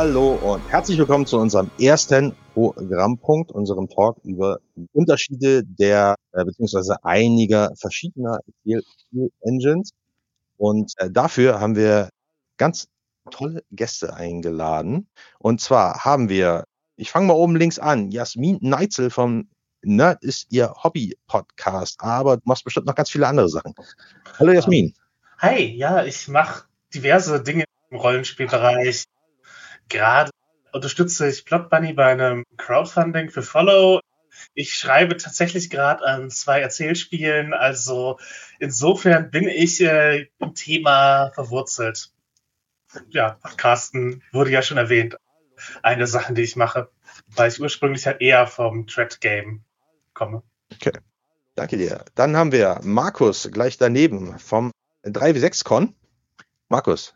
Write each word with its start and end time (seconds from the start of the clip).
Hallo 0.00 0.32
und 0.32 0.66
herzlich 0.70 0.96
willkommen 0.96 1.26
zu 1.26 1.36
unserem 1.36 1.70
ersten 1.78 2.34
Programmpunkt, 2.54 3.52
unserem 3.52 3.86
Talk 3.86 4.16
über 4.24 4.58
Unterschiede 4.94 5.62
der 5.62 6.14
äh, 6.32 6.42
beziehungsweise 6.42 7.04
einiger 7.04 7.70
verschiedener 7.78 8.38
Engines. 9.42 9.90
Und 10.56 10.94
äh, 10.96 11.10
dafür 11.10 11.60
haben 11.60 11.76
wir 11.76 12.08
ganz 12.56 12.88
tolle 13.30 13.62
Gäste 13.72 14.14
eingeladen. 14.14 15.06
Und 15.38 15.60
zwar 15.60 16.02
haben 16.02 16.30
wir, 16.30 16.64
ich 16.96 17.10
fange 17.10 17.26
mal 17.26 17.34
oben 17.34 17.56
links 17.56 17.78
an, 17.78 18.10
Jasmin 18.10 18.56
Neitzel 18.62 19.10
vom 19.10 19.50
Nerd 19.82 20.24
ist 20.24 20.46
ihr 20.48 20.72
Hobby-Podcast, 20.82 22.00
aber 22.00 22.38
du 22.38 22.42
machst 22.46 22.64
bestimmt 22.64 22.86
noch 22.86 22.94
ganz 22.94 23.10
viele 23.10 23.26
andere 23.26 23.50
Sachen. 23.50 23.74
Hallo 24.38 24.52
Jasmin. 24.52 24.94
Hi, 25.36 25.62
ja, 25.76 26.04
ich 26.04 26.26
mache 26.26 26.64
diverse 26.94 27.42
Dinge 27.42 27.64
im 27.90 27.98
Rollenspielbereich. 27.98 29.04
Gerade 29.90 30.30
unterstütze 30.72 31.28
ich 31.28 31.44
Plot 31.44 31.68
Bunny 31.68 31.92
bei 31.92 32.06
einem 32.06 32.44
Crowdfunding 32.56 33.28
für 33.28 33.42
Follow. 33.42 34.00
Ich 34.54 34.72
schreibe 34.74 35.16
tatsächlich 35.18 35.68
gerade 35.68 36.04
an 36.04 36.30
zwei 36.30 36.60
Erzählspielen, 36.60 37.52
also 37.52 38.18
insofern 38.58 39.30
bin 39.30 39.48
ich 39.48 39.82
äh, 39.82 40.28
im 40.38 40.54
Thema 40.54 41.30
verwurzelt. 41.34 42.10
Ja, 43.08 43.32
Podcasten 43.42 44.22
wurde 44.32 44.50
ja 44.50 44.62
schon 44.62 44.78
erwähnt. 44.78 45.16
Eine 45.82 45.98
der 45.98 46.06
Sachen, 46.06 46.34
die 46.34 46.42
ich 46.42 46.56
mache, 46.56 46.90
weil 47.26 47.50
ich 47.50 47.60
ursprünglich 47.60 48.06
halt 48.06 48.22
eher 48.22 48.46
vom 48.46 48.86
Thread 48.86 49.20
Game 49.20 49.62
komme. 50.14 50.42
Okay. 50.72 50.92
Danke 51.56 51.76
dir. 51.76 52.04
Dann 52.14 52.36
haben 52.36 52.52
wir 52.52 52.80
Markus 52.82 53.50
gleich 53.52 53.76
daneben 53.76 54.38
vom 54.38 54.70
3W6Con. 55.04 55.94
Markus. 56.68 57.14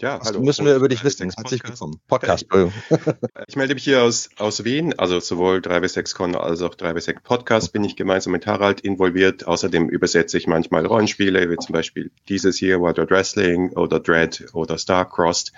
Ja, 0.00 0.18
Was 0.18 0.28
hallo. 0.28 0.40
müssen 0.40 0.64
wir 0.64 0.76
über 0.76 0.88
dich 0.88 1.04
wissen? 1.04 1.30
Herzlich 1.30 1.62
willkommen. 1.62 2.00
Podcast. 2.08 2.46
ich 3.46 3.56
melde 3.56 3.74
mich 3.74 3.84
hier 3.84 4.02
aus, 4.02 4.30
aus 4.38 4.64
Wien, 4.64 4.98
also 4.98 5.20
sowohl 5.20 5.58
3W6Con 5.58 6.34
als 6.36 6.62
auch 6.62 6.74
3W6 6.74 7.20
Podcast 7.22 7.74
bin 7.74 7.84
ich 7.84 7.96
gemeinsam 7.96 8.32
mit 8.32 8.46
Harald 8.46 8.80
involviert. 8.80 9.46
Außerdem 9.46 9.90
übersetze 9.90 10.38
ich 10.38 10.46
manchmal 10.46 10.86
Rollenspiele, 10.86 11.50
wie 11.50 11.56
zum 11.58 11.74
Beispiel 11.74 12.10
dieses 12.30 12.56
hier, 12.56 12.80
Wild 12.80 13.10
Wrestling 13.10 13.72
oder 13.72 14.00
Dread 14.00 14.46
oder 14.54 14.78
Starcrossed. 14.78 15.52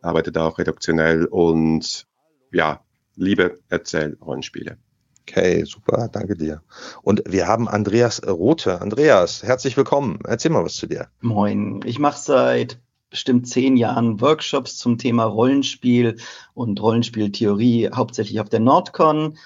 Arbeite 0.00 0.32
da 0.32 0.48
auch 0.48 0.58
redaktionell 0.58 1.26
und 1.26 2.08
ja, 2.50 2.80
liebe 3.14 3.60
Erzähl-Rollenspiele. 3.68 4.76
Okay, 5.20 5.62
super, 5.62 6.08
danke 6.10 6.34
dir. 6.34 6.62
Und 7.02 7.22
wir 7.26 7.46
haben 7.46 7.68
Andreas 7.68 8.26
Rote. 8.26 8.80
Andreas, 8.80 9.44
herzlich 9.44 9.76
willkommen. 9.76 10.18
Erzähl 10.26 10.50
mal 10.50 10.64
was 10.64 10.74
zu 10.74 10.88
dir. 10.88 11.06
Moin, 11.20 11.80
ich 11.84 12.00
mache 12.00 12.18
seit 12.18 12.80
bestimmt 13.12 13.46
zehn 13.46 13.76
Jahren 13.76 14.22
Workshops 14.22 14.78
zum 14.78 14.96
Thema 14.96 15.24
Rollenspiel 15.24 16.16
und 16.54 16.80
Rollenspieltheorie, 16.80 17.90
hauptsächlich 17.94 18.40
auf 18.40 18.48
der 18.48 18.60
Nordcon. 18.60 19.36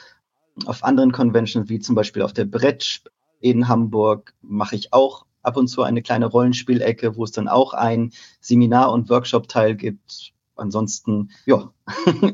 Auf 0.67 0.84
anderen 0.84 1.11
Conventions, 1.11 1.69
wie 1.69 1.81
zum 1.81 1.97
Beispiel 1.97 2.22
auf 2.22 2.33
der 2.33 2.44
Bretsch 2.44 3.03
in 3.41 3.67
Hamburg, 3.67 4.34
mache 4.41 4.77
ich 4.77 4.92
auch 4.92 5.27
ab 5.42 5.56
und 5.56 5.67
zu 5.67 5.83
eine 5.83 6.00
kleine 6.00 6.27
Rollenspielecke, 6.27 7.17
wo 7.17 7.25
es 7.25 7.33
dann 7.33 7.48
auch 7.48 7.75
ein 7.75 8.12
Seminar- 8.41 8.92
und 8.92 9.11
Workshop-Teil 9.11 9.75
gibt. 9.75 10.33
Ansonsten, 10.55 11.33
ja, 11.44 11.72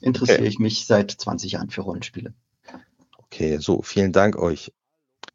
interessiere 0.00 0.38
okay. 0.38 0.48
ich 0.48 0.60
mich 0.60 0.86
seit 0.86 1.10
20 1.10 1.50
Jahren 1.52 1.70
für 1.70 1.80
Rollenspiele. 1.80 2.32
Okay, 3.18 3.58
so, 3.58 3.82
vielen 3.82 4.12
Dank 4.12 4.36
euch. 4.36 4.72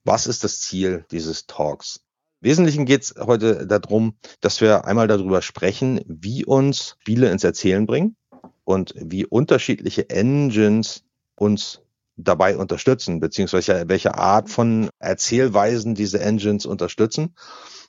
Was 0.06 0.28
ist 0.28 0.46
das 0.46 0.62
Ziel 0.62 1.06
dieses 1.12 1.46
Talks? 1.46 2.06
Wesentlichen 2.42 2.86
geht 2.86 3.04
es 3.04 3.16
heute 3.20 3.68
darum, 3.68 4.16
dass 4.40 4.62
wir 4.62 4.86
einmal 4.86 5.08
darüber 5.08 5.42
sprechen, 5.42 6.00
wie 6.08 6.46
uns 6.46 6.96
Spiele 7.02 7.30
ins 7.32 7.44
Erzählen 7.44 7.86
bringen 7.86 8.16
und 8.64 8.94
wie 8.96 9.26
unterschiedliche 9.26 10.10
Engines 10.10 11.04
uns 11.36 11.82
dabei 12.16 12.58
unterstützen, 12.58 13.20
beziehungsweise 13.20 13.86
welche 13.88 14.16
Art 14.16 14.50
von 14.50 14.90
Erzählweisen 15.00 15.96
diese 15.96 16.22
Engines 16.22 16.66
unterstützen. 16.66 17.36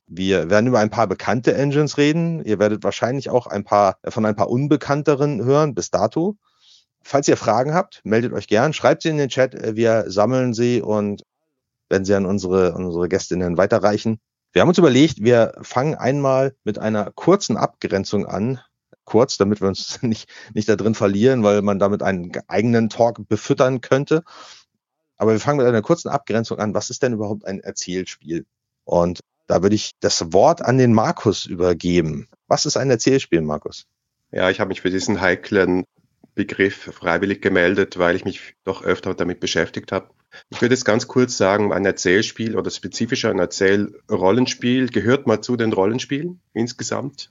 Wir 0.09 0.51
werden 0.51 0.67
über 0.67 0.81
ein 0.81 0.91
paar 0.91 1.07
bekannte 1.07 1.55
Engines 1.55 1.97
reden. 1.97 2.45
Ihr 2.45 2.59
werdet 2.59 2.83
wahrscheinlich 2.83 3.31
auch 3.31 3.47
ein 3.47 3.63
paar 3.63 3.99
von 4.09 4.27
ein 4.27 4.35
paar 4.35 4.51
unbekannteren 4.51 5.45
hören 5.45 5.77
bis 5.77 5.91
dato. 5.91 6.37
Falls 7.03 7.29
ihr 7.29 7.37
Fragen 7.37 7.73
habt, 7.73 8.01
meldet 8.03 8.33
euch 8.33 8.49
gern, 8.49 8.73
schreibt 8.73 9.03
sie 9.03 9.11
in 9.11 9.17
den 9.17 9.29
Chat. 9.29 9.77
Wir 9.77 10.11
sammeln 10.11 10.55
sie 10.55 10.83
und 10.83 11.23
werden 11.89 12.05
sie 12.05 12.15
an 12.15 12.27
unsere, 12.27 12.75
unsere 12.75 13.09
Gästinnen 13.09 13.57
weiterreichen. 13.57 14.21
Wir 14.53 14.63
haben 14.63 14.69
uns 14.69 14.79
überlegt, 14.79 15.23
wir 15.23 15.55
fangen 15.63 15.95
einmal 15.95 16.57
mit 16.65 16.79
einer 16.79 17.13
kurzen 17.13 17.57
Abgrenzung 17.57 18.27
an. 18.27 18.61
Kurz, 19.05 19.39
damit 19.39 19.61
wir 19.61 19.69
uns 19.69 20.03
nicht, 20.03 20.29
nicht 20.55 20.69
da 20.69 20.77
drin 20.77 20.95
verlieren, 20.95 21.43
weil 21.43 21.63
man 21.63 21.79
damit 21.79 22.03
einen 22.03 22.33
eigenen 22.49 22.89
Talk 22.89 23.29
befüttern 23.29 23.81
könnte. 23.81 24.23
Aber 25.17 25.33
wir 25.33 25.41
fangen 25.41 25.59
mit 25.59 25.67
einer 25.67 25.83
kurzen 25.83 26.09
Abgrenzung 26.09 26.59
an. 26.59 26.75
Was 26.75 26.91
ist 26.91 27.03
denn 27.03 27.13
überhaupt 27.13 27.45
ein 27.45 27.61
Erzählspiel? 27.61 28.47
Und 28.85 29.21
da 29.47 29.63
würde 29.63 29.75
ich 29.75 29.93
das 30.01 30.33
Wort 30.33 30.63
an 30.63 30.79
den 30.79 30.95
Markus 30.95 31.45
übergeben. 31.47 32.29
Was 32.47 32.67
ist 32.67 32.77
ein 32.77 32.91
Erzählspiel, 32.91 33.43
Markus? 33.43 33.87
Ja, 34.33 34.49
ich 34.49 34.61
habe 34.61 34.69
mich 34.69 34.81
für 34.81 34.91
diesen 34.91 35.21
heiklen 35.21 35.85
Begriff 36.35 36.91
freiwillig 36.95 37.43
gemeldet, 37.43 37.99
weil 37.99 38.17
ich 38.17 38.25
mich 38.25 38.55
doch 38.65 38.83
öfter 38.83 39.15
damit 39.15 39.41
beschäftigt 39.41 39.93
habe. 39.93 40.09
Ich 40.51 40.61
würde 40.61 40.75
jetzt 40.75 40.85
ganz 40.85 41.09
kurz 41.09 41.37
sagen, 41.37 41.73
ein 41.73 41.85
Erzählspiel 41.85 42.57
oder 42.57 42.71
spezifischer 42.71 43.31
ein 43.31 43.39
Erzählrollenspiel 43.39 44.89
gehört 44.89 45.27
mal 45.27 45.41
zu 45.41 45.57
den 45.57 45.73
Rollenspielen 45.73 46.41
insgesamt. 46.53 47.31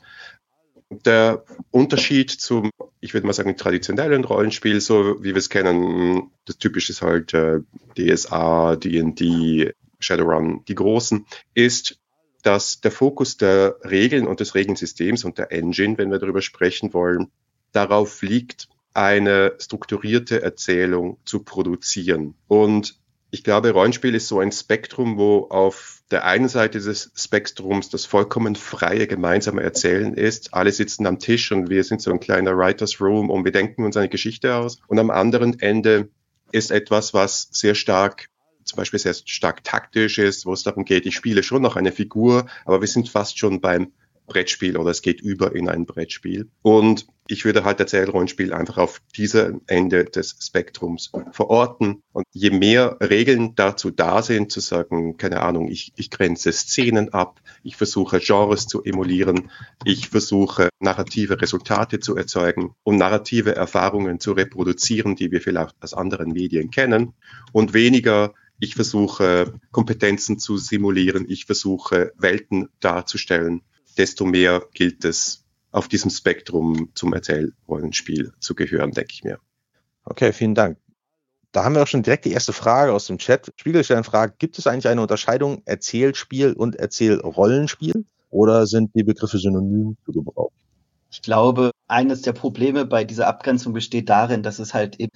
Der 0.90 1.44
Unterschied 1.70 2.32
zum, 2.32 2.72
ich 3.00 3.14
würde 3.14 3.28
mal 3.28 3.34
sagen, 3.34 3.56
traditionellen 3.56 4.24
Rollenspiel, 4.24 4.82
so 4.82 5.24
wie 5.24 5.30
wir 5.30 5.38
es 5.38 5.50
kennen, 5.50 6.32
das 6.46 6.58
typische 6.58 6.92
ist 6.92 7.02
halt 7.02 7.34
äh, 7.34 7.60
DSA, 7.96 8.76
D&D, 8.76 9.74
Shadowrun, 10.00 10.64
die 10.68 10.76
großen, 10.76 11.26
ist, 11.54 12.00
dass 12.42 12.82
der 12.82 12.92
Fokus 12.92 13.38
der 13.38 13.76
Regeln 13.84 14.28
und 14.28 14.40
des 14.40 14.56
Regelsystems 14.56 15.26
und 15.26 15.38
der 15.38 15.52
Engine, 15.52 15.98
wenn 15.98 16.10
wir 16.10 16.20
darüber 16.20 16.42
sprechen 16.42 16.94
wollen, 16.94 17.32
darauf 17.72 18.22
liegt, 18.22 18.70
eine 19.00 19.54
strukturierte 19.60 20.42
Erzählung 20.42 21.20
zu 21.24 21.42
produzieren. 21.42 22.36
Und 22.50 23.00
ich 23.32 23.46
glaube, 23.46 23.72
Rollenspiel 23.72 24.14
ist 24.14 24.28
so 24.28 24.40
ein 24.42 24.52
Spektrum, 24.52 25.18
wo 25.18 25.48
auf 25.50 26.02
der 26.12 26.26
einen 26.26 26.50
Seite 26.50 26.80
des 26.80 27.10
Spektrums 27.16 27.90
das 27.90 28.06
vollkommen 28.06 28.58
freie 28.58 29.08
gemeinsame 29.08 29.64
Erzählen 29.64 30.16
ist. 30.16 30.54
Alle 30.54 30.74
sitzen 30.74 31.06
am 31.06 31.18
Tisch 31.18 31.50
und 31.54 31.70
wir 31.70 31.86
sind 31.86 32.02
so 32.02 32.12
ein 32.12 32.20
kleiner 32.20 32.58
Writers 32.58 33.00
Room 33.00 33.30
und 33.30 33.46
wir 33.46 33.54
denken 33.54 33.86
uns 33.86 33.96
eine 33.96 34.10
Geschichte 34.10 34.56
aus. 34.56 34.80
Und 34.88 35.00
am 35.00 35.12
anderen 35.12 35.58
Ende 35.62 36.10
ist 36.52 36.70
etwas, 36.70 37.14
was 37.14 37.48
sehr 37.52 37.76
stark 37.76 38.28
zum 38.66 38.78
Beispiel 38.78 39.00
sehr 39.00 39.16
stark 39.16 39.64
taktisch 39.64 40.20
ist, 40.20 40.46
wo 40.46 40.54
es 40.54 40.62
darum 40.62 40.86
geht, 40.86 41.08
ich 41.08 41.16
spiele 41.16 41.42
schon 41.42 41.64
noch 41.64 41.76
eine 41.76 41.92
Figur, 41.92 42.46
aber 42.66 42.82
wir 42.82 42.88
sind 42.88 43.10
fast 43.10 43.40
schon 43.40 43.62
beim 43.62 43.94
Brettspiel 44.28 44.78
oder 44.78 44.92
es 44.92 45.02
geht 45.02 45.22
über 45.22 45.56
in 45.56 45.70
ein 45.70 45.88
Brettspiel. 45.88 46.52
Und 46.62 47.08
ich 47.30 47.46
würde 47.46 47.64
halt 47.64 47.80
Erzählrollenspiel 47.80 48.54
einfach 48.54 48.80
auf 48.80 49.02
diesem 49.16 49.62
Ende 49.68 50.04
des 50.06 50.36
Spektrums 50.42 51.12
verorten. 51.32 52.02
Und 52.12 52.26
je 52.32 52.50
mehr 52.50 52.98
Regeln 53.02 53.54
dazu 53.54 53.92
da 53.92 54.24
sind, 54.24 54.52
zu 54.52 54.60
sagen, 54.62 55.16
keine 55.18 55.42
Ahnung, 55.42 55.68
ich, 55.68 55.94
ich 55.96 56.10
grenze 56.10 56.52
Szenen 56.52 57.14
ab, 57.14 57.40
ich 57.62 57.76
versuche 57.76 58.20
Genres 58.20 58.66
zu 58.66 58.84
emulieren, 58.84 59.52
ich 59.86 60.10
versuche 60.10 60.70
narrative 60.80 61.40
Resultate 61.40 62.00
zu 62.00 62.16
erzeugen 62.16 62.74
und 62.82 62.98
narrative 62.98 63.56
Erfahrungen 63.56 64.20
zu 64.20 64.32
reproduzieren, 64.32 65.16
die 65.16 65.32
wir 65.32 65.42
vielleicht 65.42 65.76
aus 65.82 65.94
anderen 65.94 66.32
Medien 66.32 66.72
kennen 66.72 67.14
und 67.52 67.74
weniger 67.74 68.34
ich 68.62 68.76
versuche 68.76 69.54
Kompetenzen 69.72 70.38
zu 70.38 70.58
simulieren, 70.58 71.26
ich 71.30 71.46
versuche 71.46 72.12
Welten 72.18 72.68
darzustellen, 72.82 73.62
desto 73.98 74.26
mehr 74.26 74.66
gilt 74.74 75.06
es 75.06 75.46
auf 75.72 75.88
diesem 75.88 76.10
Spektrum 76.10 76.90
zum 76.96 77.14
Erzählrollenspiel 77.14 78.34
zu 78.40 78.56
gehören, 78.56 78.92
denke 78.92 79.14
ich 79.14 79.24
mir. 79.24 79.40
Okay, 80.04 80.34
vielen 80.34 80.56
Dank. 80.56 80.78
Da 81.52 81.64
haben 81.64 81.76
wir 81.76 81.84
auch 81.84 81.88
schon 81.88 82.04
direkt 82.04 82.26
die 82.26 82.32
erste 82.32 82.54
Frage 82.54 82.94
aus 82.94 83.08
dem 83.08 83.18
Chat. 83.18 83.52
Spiegelstellen 83.56 84.04
fragt, 84.04 84.40
gibt 84.40 84.60
es 84.60 84.68
eigentlich 84.68 84.88
eine 84.88 85.02
Unterscheidung 85.02 85.64
Erzählspiel 85.66 86.54
und 86.54 86.76
Erzählrollenspiel 86.76 88.06
oder 88.30 88.68
sind 88.68 88.94
die 88.94 89.04
Begriffe 89.04 89.40
synonym 89.40 89.98
zu 90.06 90.12
gebrauchen? 90.12 90.54
Ich 91.12 91.24
glaube, 91.24 91.72
eines 91.88 92.22
der 92.22 92.34
Probleme 92.34 92.86
bei 92.86 93.04
dieser 93.04 93.28
Abgrenzung 93.28 93.74
besteht 93.74 94.10
darin, 94.10 94.44
dass 94.44 94.60
es 94.60 94.76
halt 94.76 94.96
im 94.98 95.10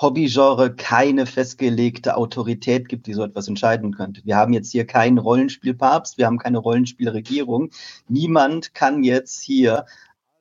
Hobbygenre 0.00 0.74
keine 0.74 1.26
festgelegte 1.26 2.16
Autorität 2.16 2.88
gibt, 2.88 3.06
die 3.06 3.12
so 3.12 3.22
etwas 3.22 3.48
entscheiden 3.48 3.94
könnte. 3.94 4.22
Wir 4.24 4.36
haben 4.36 4.52
jetzt 4.52 4.72
hier 4.72 4.86
keinen 4.86 5.18
Rollenspielpapst, 5.18 6.16
wir 6.16 6.26
haben 6.26 6.38
keine 6.38 6.58
Rollenspielregierung. 6.58 7.70
Niemand 8.08 8.72
kann 8.74 9.04
jetzt 9.04 9.42
hier 9.42 9.84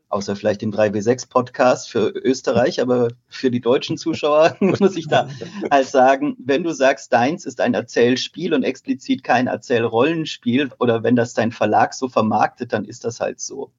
außer 0.09 0.35
vielleicht 0.35 0.61
den 0.61 0.73
3W6-Podcast 0.73 1.89
für 1.89 2.09
Österreich, 2.09 2.81
aber 2.81 3.09
für 3.27 3.51
die 3.51 3.61
deutschen 3.61 3.97
Zuschauer 3.97 4.57
muss 4.61 4.95
ich 4.95 5.07
da 5.07 5.29
halt 5.71 5.87
sagen, 5.87 6.35
wenn 6.39 6.63
du 6.63 6.73
sagst, 6.73 7.13
deins 7.13 7.45
ist 7.45 7.61
ein 7.61 7.75
Erzählspiel 7.75 8.53
und 8.53 8.63
explizit 8.63 9.23
kein 9.23 9.47
Erzählrollenspiel 9.47 10.71
oder 10.79 11.03
wenn 11.03 11.15
das 11.15 11.33
dein 11.33 11.51
Verlag 11.51 11.93
so 11.93 12.09
vermarktet, 12.09 12.73
dann 12.73 12.85
ist 12.85 13.05
das 13.05 13.19
halt 13.19 13.39
so. 13.39 13.71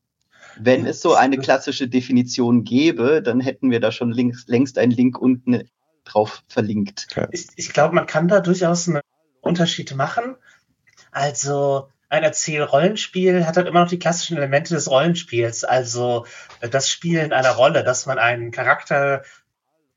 Wenn 0.59 0.87
es 0.87 1.01
so 1.01 1.15
eine 1.15 1.39
klassische 1.39 1.89
Definition 1.89 2.65
gäbe, 2.65 3.23
dann 3.23 3.41
hätten 3.41 3.71
wir 3.71 3.81
da 3.81 3.93
schon 3.93 4.13
links, 4.13 4.47
längst 4.47 4.79
einen 4.79 4.93
Link 4.93 5.19
unten 5.19 5.69
drauf 6.05 6.43
verlinkt. 6.49 7.09
Ich, 7.33 7.49
ich 7.57 7.73
glaube, 7.73 7.95
man 7.95 8.07
kann 8.07 8.29
da 8.29 8.41
durchaus 8.41 8.89
einen 8.89 9.01
Unterschied 9.41 9.95
machen. 9.95 10.37
Also 11.13 11.89
ein 12.09 12.25
Erzählrollenspiel 12.25 13.47
hat 13.47 13.57
halt 13.57 13.69
immer 13.69 13.83
noch 13.83 13.89
die 13.89 13.99
klassischen 13.99 14.37
Elemente 14.37 14.75
des 14.75 14.91
Rollenspiels, 14.91 15.65
also 15.65 16.27
das 16.61 16.91
Spielen 16.91 17.33
einer 17.33 17.53
Rolle, 17.53 17.85
dass 17.85 18.07
man 18.07 18.19
einen 18.19 18.51
Charakter 18.51 19.23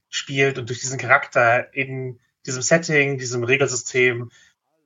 spielt 0.09 0.59
und 0.59 0.69
durch 0.69 0.79
diesen 0.79 0.99
Charakter 0.99 1.73
in 1.73 2.19
diesem 2.45 2.61
Setting, 2.61 3.17
diesem 3.17 3.43
Regelsystem 3.43 4.29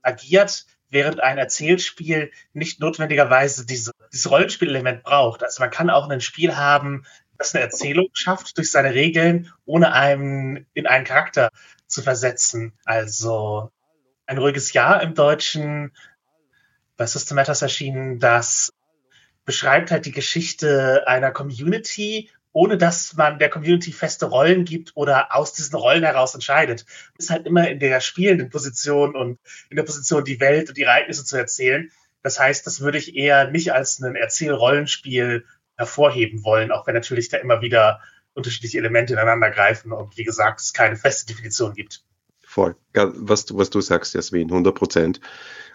agiert, 0.02 0.66
während 0.89 1.22
ein 1.22 1.38
Erzählspiel 1.38 2.31
nicht 2.54 2.80
notwendigerweise 2.80 3.66
diese, 3.66 3.92
dieses 4.12 4.30
Rollenspielelement 4.30 5.04
braucht. 5.04 5.44
Also 5.44 5.62
man 5.62 5.72
kann 5.72 5.89
auch 5.89 6.10
ein 6.10 6.22
Spiel 6.22 6.56
haben, 6.56 7.06
das 7.38 7.54
eine 7.54 7.63
Erzählung 7.63 8.07
schafft 8.13 8.57
durch 8.57 8.72
seine 8.72 8.94
Regeln, 8.94 9.51
ohne 9.66 9.94
einem 9.94 10.66
in 10.74 10.88
einen 10.88 11.06
Charakter 11.06 11.50
zu 11.88 12.01
versetzen. 12.01 12.74
Also 12.86 13.72
ein 14.25 14.38
ruhiges 14.38 14.74
Jahr 14.74 15.01
im 15.01 15.13
Deutschen 15.13 15.95
bei 16.95 17.06
Systematas 17.06 17.62
erschienen, 17.62 18.19
das 18.19 18.74
beschreibt 19.45 19.92
halt 19.92 20.06
die 20.06 20.12
Geschichte 20.12 21.04
einer 21.07 21.31
Community, 21.31 22.30
ohne 22.52 22.78
dass 22.78 23.16
man 23.16 23.40
der 23.40 23.50
Community 23.50 23.92
feste 23.92 24.26
Rollen 24.26 24.66
gibt 24.66 24.92
oder 24.96 25.36
aus 25.36 25.54
diesen 25.54 25.76
Rollen 25.76 26.04
heraus 26.04 26.34
entscheidet. 26.34 26.86
Ist 27.18 27.30
halt 27.30 27.46
immer 27.46 27.70
in 27.70 27.80
der 27.80 28.02
spielenden 28.02 28.50
Position 28.50 29.16
und 29.16 29.40
in 29.70 29.78
der 29.78 29.84
Position, 29.84 30.24
die 30.24 30.40
Welt 30.40 30.70
und 30.70 30.78
die 30.78 30.84
Ereignisse 30.84 31.26
zu 31.26 31.38
erzählen. 31.38 31.92
Das 32.24 32.40
heißt, 32.40 32.66
das 32.66 32.82
würde 32.82 32.98
ich 32.98 33.16
eher 33.16 33.52
nicht 33.52 33.74
als 33.74 34.00
ein 34.00 34.16
Erzählrollenspiel 34.16 35.46
hervorheben 35.78 36.44
wollen, 36.44 36.72
auch 36.72 36.88
wenn 36.88 36.96
natürlich 36.96 37.30
da 37.30 37.38
immer 37.38 37.62
wieder 37.62 38.02
unterschiedliche 38.34 38.78
Elemente 38.78 39.14
ineinander 39.14 39.50
greifen 39.52 39.92
und 39.92 40.18
wie 40.18 40.24
gesagt, 40.24 40.60
es 40.60 40.74
keine 40.74 40.96
feste 40.96 41.26
Definition 41.26 41.74
gibt. 41.74 42.04
Voll. 42.44 42.76
Was, 42.94 43.46
was 43.56 43.70
du 43.70 43.82
sagst, 43.82 44.14
Jasmin, 44.14 44.50
100 44.50 44.74
Prozent. 44.74 45.20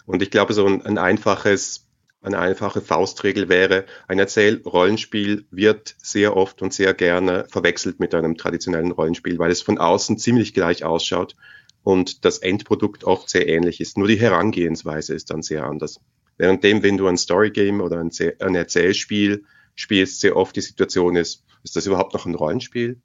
Und 0.05 0.21
ich 0.21 0.31
glaube, 0.31 0.53
so 0.53 0.65
ein, 0.65 0.85
ein 0.85 0.97
einfaches, 0.97 1.87
eine 2.23 2.39
einfache 2.39 2.81
Faustregel 2.81 3.49
wäre, 3.49 3.85
ein 4.07 4.17
Erzählrollenspiel 4.17 5.45
wird 5.51 5.95
sehr 6.01 6.35
oft 6.35 6.61
und 6.61 6.73
sehr 6.73 6.93
gerne 6.93 7.45
verwechselt 7.49 7.99
mit 7.99 8.15
einem 8.15 8.37
traditionellen 8.37 8.91
Rollenspiel, 8.91 9.37
weil 9.39 9.51
es 9.51 9.61
von 9.61 9.77
außen 9.77 10.17
ziemlich 10.17 10.53
gleich 10.53 10.83
ausschaut 10.83 11.35
und 11.83 12.23
das 12.25 12.37
Endprodukt 12.37 13.03
oft 13.03 13.29
sehr 13.29 13.47
ähnlich 13.47 13.81
ist. 13.81 13.97
Nur 13.97 14.07
die 14.07 14.19
Herangehensweise 14.19 15.13
ist 15.13 15.29
dann 15.31 15.41
sehr 15.41 15.65
anders. 15.65 15.99
Währenddem, 16.37 16.81
wenn 16.81 16.97
du 16.97 17.07
ein 17.07 17.17
Storygame 17.17 17.83
oder 17.83 17.99
ein, 17.99 18.11
ein 18.39 18.55
Erzählspiel 18.55 19.43
spielst, 19.75 20.21
sehr 20.21 20.35
oft 20.35 20.55
die 20.55 20.61
Situation 20.61 21.15
ist, 21.15 21.43
ist 21.63 21.75
das 21.75 21.85
überhaupt 21.85 22.13
noch 22.13 22.25
ein 22.25 22.35
Rollenspiel? 22.35 23.01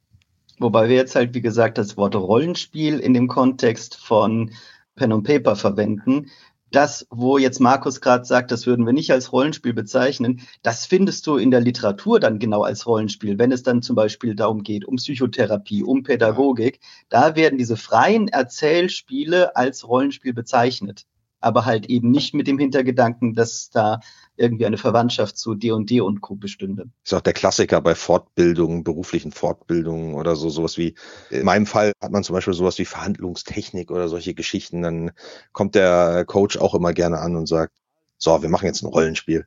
Wobei 0.58 0.88
wir 0.88 0.96
jetzt 0.96 1.14
halt, 1.14 1.34
wie 1.34 1.40
gesagt, 1.40 1.78
das 1.78 1.96
Wort 1.96 2.16
Rollenspiel 2.16 2.98
in 2.98 3.14
dem 3.14 3.28
Kontext 3.28 3.96
von 3.96 4.52
Pen 4.96 5.12
und 5.12 5.22
Paper 5.22 5.54
verwenden 5.54 6.30
das, 6.70 7.06
wo 7.10 7.38
jetzt 7.38 7.60
Markus 7.60 8.00
gerade 8.00 8.24
sagt, 8.24 8.50
das 8.50 8.66
würden 8.66 8.86
wir 8.86 8.92
nicht 8.92 9.10
als 9.12 9.32
Rollenspiel 9.32 9.72
bezeichnen, 9.72 10.42
das 10.62 10.86
findest 10.86 11.26
du 11.26 11.36
in 11.36 11.50
der 11.50 11.60
Literatur 11.60 12.20
dann 12.20 12.38
genau 12.38 12.62
als 12.62 12.86
Rollenspiel, 12.86 13.38
wenn 13.38 13.52
es 13.52 13.62
dann 13.62 13.82
zum 13.82 13.96
Beispiel 13.96 14.34
darum 14.34 14.62
geht, 14.62 14.84
um 14.84 14.96
Psychotherapie, 14.96 15.82
um 15.82 16.02
Pädagogik. 16.02 16.80
Da 17.08 17.36
werden 17.36 17.58
diese 17.58 17.76
freien 17.76 18.28
Erzählspiele 18.28 19.56
als 19.56 19.86
Rollenspiel 19.86 20.34
bezeichnet 20.34 21.06
aber 21.40 21.64
halt 21.64 21.86
eben 21.86 22.10
nicht 22.10 22.34
mit 22.34 22.46
dem 22.46 22.58
Hintergedanken, 22.58 23.34
dass 23.34 23.70
da 23.70 24.00
irgendwie 24.36 24.66
eine 24.66 24.78
Verwandtschaft 24.78 25.36
zu 25.36 25.54
D 25.54 25.72
und 25.72 25.90
D 25.90 26.00
und 26.00 26.20
Co. 26.20 26.36
bestünde. 26.36 26.90
Ist 27.04 27.14
auch 27.14 27.20
der 27.20 27.32
Klassiker 27.32 27.80
bei 27.80 27.94
Fortbildungen, 27.94 28.84
beruflichen 28.84 29.32
Fortbildungen 29.32 30.14
oder 30.14 30.36
so, 30.36 30.48
sowas 30.48 30.78
wie, 30.78 30.94
in 31.30 31.44
meinem 31.44 31.66
Fall 31.66 31.92
hat 32.02 32.12
man 32.12 32.22
zum 32.22 32.34
Beispiel 32.34 32.54
sowas 32.54 32.78
wie 32.78 32.84
Verhandlungstechnik 32.84 33.90
oder 33.90 34.08
solche 34.08 34.34
Geschichten, 34.34 34.82
dann 34.82 35.10
kommt 35.52 35.74
der 35.74 36.24
Coach 36.24 36.56
auch 36.56 36.74
immer 36.74 36.92
gerne 36.92 37.18
an 37.18 37.36
und 37.36 37.46
sagt, 37.46 37.74
so, 38.16 38.42
wir 38.42 38.48
machen 38.48 38.66
jetzt 38.66 38.82
ein 38.82 38.88
Rollenspiel 38.88 39.46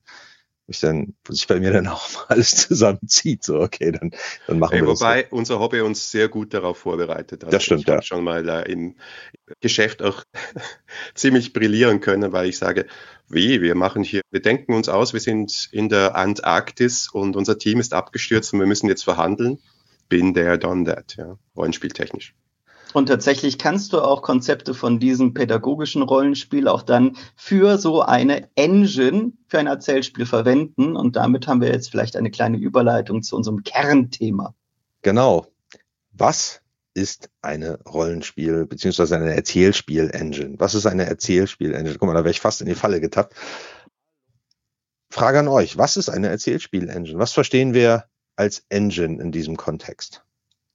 mich 0.71 0.79
dann, 0.79 1.13
sich 1.27 1.47
bei 1.47 1.59
mir 1.59 1.71
dann 1.71 1.87
auch 1.87 2.11
mal 2.13 2.25
alles 2.29 2.55
zusammenzieht. 2.55 3.43
So, 3.43 3.59
okay, 3.59 3.91
dann, 3.91 4.11
dann 4.47 4.59
machen 4.59 4.71
hey, 4.71 4.81
wir 4.81 4.87
Wobei 4.87 5.23
das. 5.23 5.31
unser 5.31 5.59
Hobby 5.59 5.81
uns 5.81 6.11
sehr 6.11 6.29
gut 6.29 6.53
darauf 6.53 6.77
vorbereitet 6.77 7.43
hat. 7.43 7.53
Das 7.53 7.63
stimmt, 7.63 7.81
ich 7.81 7.87
ja. 7.87 8.01
schon 8.01 8.23
mal 8.23 8.47
äh, 8.47 8.71
im 8.71 8.95
Geschäft 9.59 10.01
auch 10.01 10.23
ziemlich 11.13 11.53
brillieren 11.53 11.99
können, 11.99 12.31
weil 12.31 12.47
ich 12.47 12.57
sage, 12.57 12.87
wie, 13.27 13.61
wir 13.61 13.75
machen 13.75 14.03
hier, 14.03 14.21
wir 14.31 14.41
denken 14.41 14.73
uns 14.73 14.89
aus, 14.89 15.13
wir 15.13 15.19
sind 15.19 15.69
in 15.71 15.89
der 15.89 16.15
Antarktis 16.15 17.09
und 17.11 17.35
unser 17.35 17.57
Team 17.57 17.79
ist 17.79 17.93
abgestürzt 17.93 18.53
und 18.53 18.59
wir 18.59 18.67
müssen 18.67 18.87
jetzt 18.87 19.03
verhandeln. 19.03 19.59
Bin 20.09 20.33
there, 20.33 20.57
done 20.57 20.85
that, 20.85 21.15
ja, 21.17 21.37
rollenspieltechnisch. 21.55 22.33
Und 22.93 23.07
tatsächlich 23.07 23.57
kannst 23.57 23.93
du 23.93 24.01
auch 24.01 24.21
Konzepte 24.21 24.73
von 24.73 24.99
diesem 24.99 25.33
pädagogischen 25.33 26.01
Rollenspiel 26.01 26.67
auch 26.67 26.81
dann 26.81 27.17
für 27.35 27.77
so 27.77 28.01
eine 28.01 28.49
Engine, 28.55 29.33
für 29.47 29.59
ein 29.59 29.67
Erzählspiel 29.67 30.25
verwenden. 30.25 30.95
Und 30.95 31.15
damit 31.15 31.47
haben 31.47 31.61
wir 31.61 31.69
jetzt 31.69 31.89
vielleicht 31.89 32.15
eine 32.15 32.31
kleine 32.31 32.57
Überleitung 32.57 33.23
zu 33.23 33.35
unserem 33.35 33.63
Kernthema. 33.63 34.53
Genau. 35.01 35.47
Was 36.11 36.61
ist 36.93 37.29
eine 37.41 37.79
Rollenspiel- 37.85 38.65
bzw. 38.65 39.15
eine 39.15 39.33
Erzählspiel-Engine? 39.35 40.55
Was 40.59 40.75
ist 40.75 40.85
eine 40.85 41.05
Erzählspiel-Engine? 41.05 41.97
Guck 41.97 42.07
mal, 42.07 42.13
da 42.13 42.23
wäre 42.23 42.31
ich 42.31 42.41
fast 42.41 42.61
in 42.61 42.67
die 42.67 42.75
Falle 42.75 42.99
getappt. 42.99 43.33
Frage 45.09 45.39
an 45.39 45.47
euch. 45.47 45.77
Was 45.77 45.97
ist 45.97 46.09
eine 46.09 46.27
Erzählspiel-Engine? 46.29 47.19
Was 47.19 47.33
verstehen 47.33 47.73
wir 47.73 48.05
als 48.35 48.65
Engine 48.69 49.21
in 49.21 49.31
diesem 49.31 49.57
Kontext? 49.57 50.23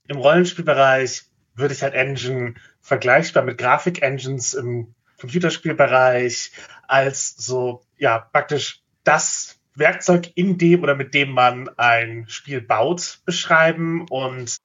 Im 0.09 0.19
Rollenspielbereich 0.19 1.25
würde 1.57 1.75
ich 1.75 1.83
halt 1.83 1.95
Engine 1.95 2.55
vergleichbar 2.81 3.43
mit 3.43 3.59
Grafik-Engines 3.59 4.55
im 4.55 4.95
Computerspielbereich 5.19 6.53
als 6.87 7.35
so, 7.37 7.83
ja, 7.97 8.19
praktisch 8.19 8.83
das 9.05 9.59
Werkzeug, 9.75 10.33
in 10.35 10.59
dem 10.59 10.83
oder 10.83 10.95
mit 10.95 11.15
dem 11.15 11.31
man 11.31 11.69
ein 11.77 12.27
Spiel 12.29 12.61
baut, 12.61 13.21
beschreiben 13.25 14.07
und 14.09 14.57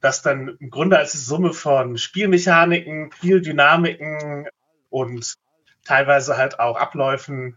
das 0.00 0.22
dann 0.22 0.56
im 0.60 0.70
Grunde 0.70 0.98
als 0.98 1.12
die 1.12 1.18
Summe 1.18 1.52
von 1.52 1.96
Spielmechaniken, 1.96 3.10
Spieldynamiken 3.12 4.48
und 4.90 5.34
teilweise 5.84 6.36
halt 6.36 6.60
auch 6.60 6.76
Abläufen 6.76 7.56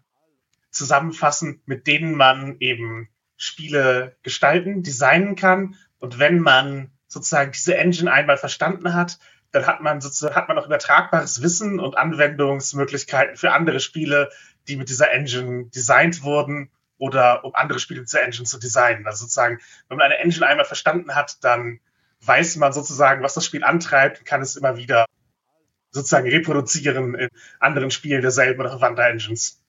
zusammenfassen, 0.69 1.61
mit 1.65 1.87
denen 1.87 2.15
man 2.15 2.57
eben 2.59 3.09
Spiele 3.35 4.15
gestalten, 4.23 4.83
designen 4.83 5.35
kann. 5.35 5.75
Und 5.99 6.19
wenn 6.19 6.39
man 6.39 6.91
sozusagen 7.17 7.51
diese 7.51 7.75
Engine 7.75 8.11
einmal 8.11 8.37
verstanden 8.37 8.93
hat, 8.93 9.19
dann 9.51 9.65
hat 9.65 9.81
man 9.81 10.01
sozusagen, 10.01 10.35
hat 10.35 10.47
man 10.47 10.57
auch 10.57 10.65
übertragbares 10.65 11.41
Wissen 11.41 11.79
und 11.79 11.97
Anwendungsmöglichkeiten 11.97 13.37
für 13.37 13.51
andere 13.51 13.79
Spiele, 13.79 14.29
die 14.67 14.75
mit 14.75 14.89
dieser 14.89 15.11
Engine 15.11 15.65
designt 15.69 16.23
wurden 16.23 16.69
oder 16.97 17.45
um 17.45 17.55
andere 17.55 17.79
Spiele 17.79 18.01
dieser 18.01 18.23
Engine 18.23 18.45
zu 18.45 18.59
designen. 18.59 19.05
Also 19.05 19.23
sozusagen, 19.23 19.59
wenn 19.87 19.97
man 19.97 20.05
eine 20.05 20.19
Engine 20.19 20.45
einmal 20.45 20.65
verstanden 20.65 21.15
hat, 21.15 21.43
dann 21.43 21.79
weiß 22.21 22.57
man 22.57 22.73
sozusagen, 22.73 23.23
was 23.23 23.35
das 23.35 23.45
Spiel 23.45 23.63
antreibt 23.63 24.19
und 24.19 24.25
kann 24.25 24.41
es 24.41 24.55
immer 24.55 24.77
wieder 24.77 25.05
sozusagen 25.91 26.27
reproduzieren 26.27 27.15
in 27.15 27.29
anderen 27.59 27.91
Spielen 27.91 28.21
derselben 28.21 28.59
oder 28.59 28.69
verwandter 28.69 29.07
Engines. 29.07 29.61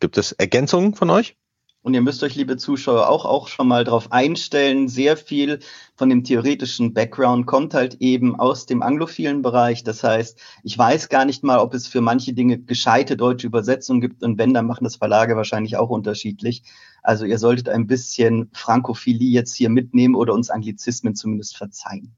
Gibt 0.00 0.16
es 0.16 0.32
Ergänzungen 0.32 0.94
von 0.94 1.10
euch? 1.10 1.36
Und 1.82 1.94
ihr 1.94 2.02
müsst 2.02 2.22
euch, 2.22 2.34
liebe 2.34 2.56
Zuschauer, 2.56 3.08
auch, 3.08 3.24
auch 3.24 3.48
schon 3.48 3.68
mal 3.68 3.84
darauf 3.84 4.10
einstellen. 4.10 4.88
Sehr 4.88 5.16
viel 5.16 5.60
von 5.94 6.08
dem 6.08 6.24
theoretischen 6.24 6.92
Background 6.92 7.46
kommt 7.46 7.72
halt 7.72 7.98
eben 8.00 8.38
aus 8.38 8.66
dem 8.66 8.82
anglophilen 8.82 9.42
Bereich. 9.42 9.84
Das 9.84 10.02
heißt, 10.02 10.38
ich 10.64 10.76
weiß 10.76 11.08
gar 11.08 11.24
nicht 11.24 11.44
mal, 11.44 11.58
ob 11.58 11.74
es 11.74 11.86
für 11.86 12.00
manche 12.00 12.32
Dinge 12.32 12.58
gescheite 12.58 13.16
deutsche 13.16 13.46
Übersetzungen 13.46 14.00
gibt. 14.00 14.22
Und 14.22 14.38
wenn, 14.38 14.54
dann 14.54 14.66
machen 14.66 14.84
das 14.84 14.96
Verlage 14.96 15.36
wahrscheinlich 15.36 15.76
auch 15.76 15.88
unterschiedlich. 15.88 16.64
Also 17.02 17.24
ihr 17.24 17.38
solltet 17.38 17.68
ein 17.68 17.86
bisschen 17.86 18.50
Frankophilie 18.52 19.30
jetzt 19.30 19.54
hier 19.54 19.70
mitnehmen 19.70 20.16
oder 20.16 20.34
uns 20.34 20.50
Anglizismen 20.50 21.14
zumindest 21.14 21.56
verzeihen. 21.56 22.16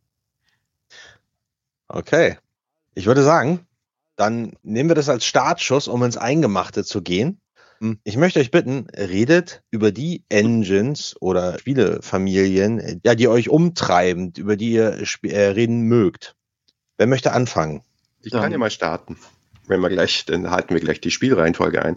Okay. 1.87 2.38
Ich 2.95 3.07
würde 3.07 3.23
sagen, 3.23 3.67
dann 4.17 4.52
nehmen 4.62 4.90
wir 4.90 4.95
das 4.95 5.09
als 5.09 5.25
Startschuss, 5.25 5.87
um 5.87 6.02
ins 6.02 6.17
Eingemachte 6.17 6.85
zu 6.85 7.02
gehen. 7.02 7.40
Hm, 7.81 7.99
ich 8.05 8.17
möchte 8.17 8.41
euch 8.41 8.51
bitten, 8.51 8.87
redet 8.95 9.63
über 9.71 9.91
die 9.91 10.25
Engines 10.29 11.17
oder 11.21 11.59
Spielefamilien, 11.59 13.01
ja, 13.05 13.15
die 13.15 13.29
euch 13.29 13.49
umtreiben, 13.49 14.33
über 14.37 14.57
die 14.57 14.73
ihr 14.73 15.03
äh, 15.23 15.47
reden 15.47 15.83
mögt. 15.83 16.37
Wer 16.99 17.07
möchte 17.07 17.33
anfangen? 17.33 17.83
Ich 18.23 18.33
kann 18.33 18.53
ja 18.53 18.59
mal 18.59 18.71
starten. 18.71 19.17
Wenn 19.67 19.81
wir 19.81 19.89
gleich, 19.89 20.27
dann 20.27 20.51
halten 20.51 20.75
wir 20.75 20.81
gleich 20.81 21.01
die 21.01 21.11
Spielreihenfolge 21.11 21.83
ein. 21.83 21.97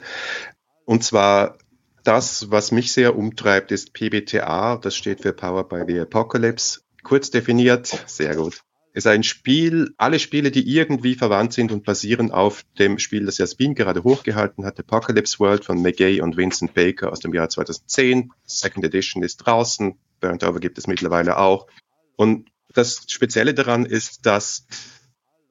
Und 0.86 1.04
zwar 1.04 1.58
das, 2.04 2.50
was 2.52 2.72
mich 2.72 2.94
sehr 2.94 3.18
umtreibt, 3.18 3.72
ist 3.72 3.94
PBTA. 3.94 4.78
Das 4.78 4.96
steht 4.96 5.22
für 5.22 5.34
Power 5.34 5.68
by 5.68 5.84
the 5.88 6.00
Apocalypse. 6.00 6.82
Kurz 7.04 7.32
definiert, 7.32 7.88
sehr 8.06 8.36
gut. 8.36 8.63
Ist 8.94 9.08
ein 9.08 9.24
Spiel, 9.24 9.94
alle 9.98 10.20
Spiele, 10.20 10.52
die 10.52 10.68
irgendwie 10.68 11.16
verwandt 11.16 11.54
sind 11.54 11.72
und 11.72 11.84
basieren 11.84 12.32
auf 12.32 12.64
dem 12.78 13.00
Spiel, 13.00 13.26
das 13.26 13.40
Jasmin 13.40 13.74
gerade 13.74 14.04
hochgehalten 14.04 14.66
hat, 14.66 14.80
Apocalypse 14.80 15.40
World 15.40 15.66
von 15.66 15.82
McGay 15.82 16.22
und 16.22 16.38
Vincent 16.38 16.76
Baker 16.76 17.12
aus 17.12 17.20
dem 17.20 17.34
Jahr 17.34 17.50
2010. 17.50 18.32
Second 18.46 18.86
Edition 18.86 19.24
ist 19.24 19.38
draußen. 19.38 19.98
Burnt 20.20 20.44
Over 20.44 20.60
gibt 20.60 20.78
es 20.78 20.86
mittlerweile 20.86 21.38
auch. 21.38 21.68
Und 22.16 22.50
das 22.74 23.06
Spezielle 23.08 23.56
daran 23.56 23.86
ist, 23.86 24.28
dass 24.28 24.68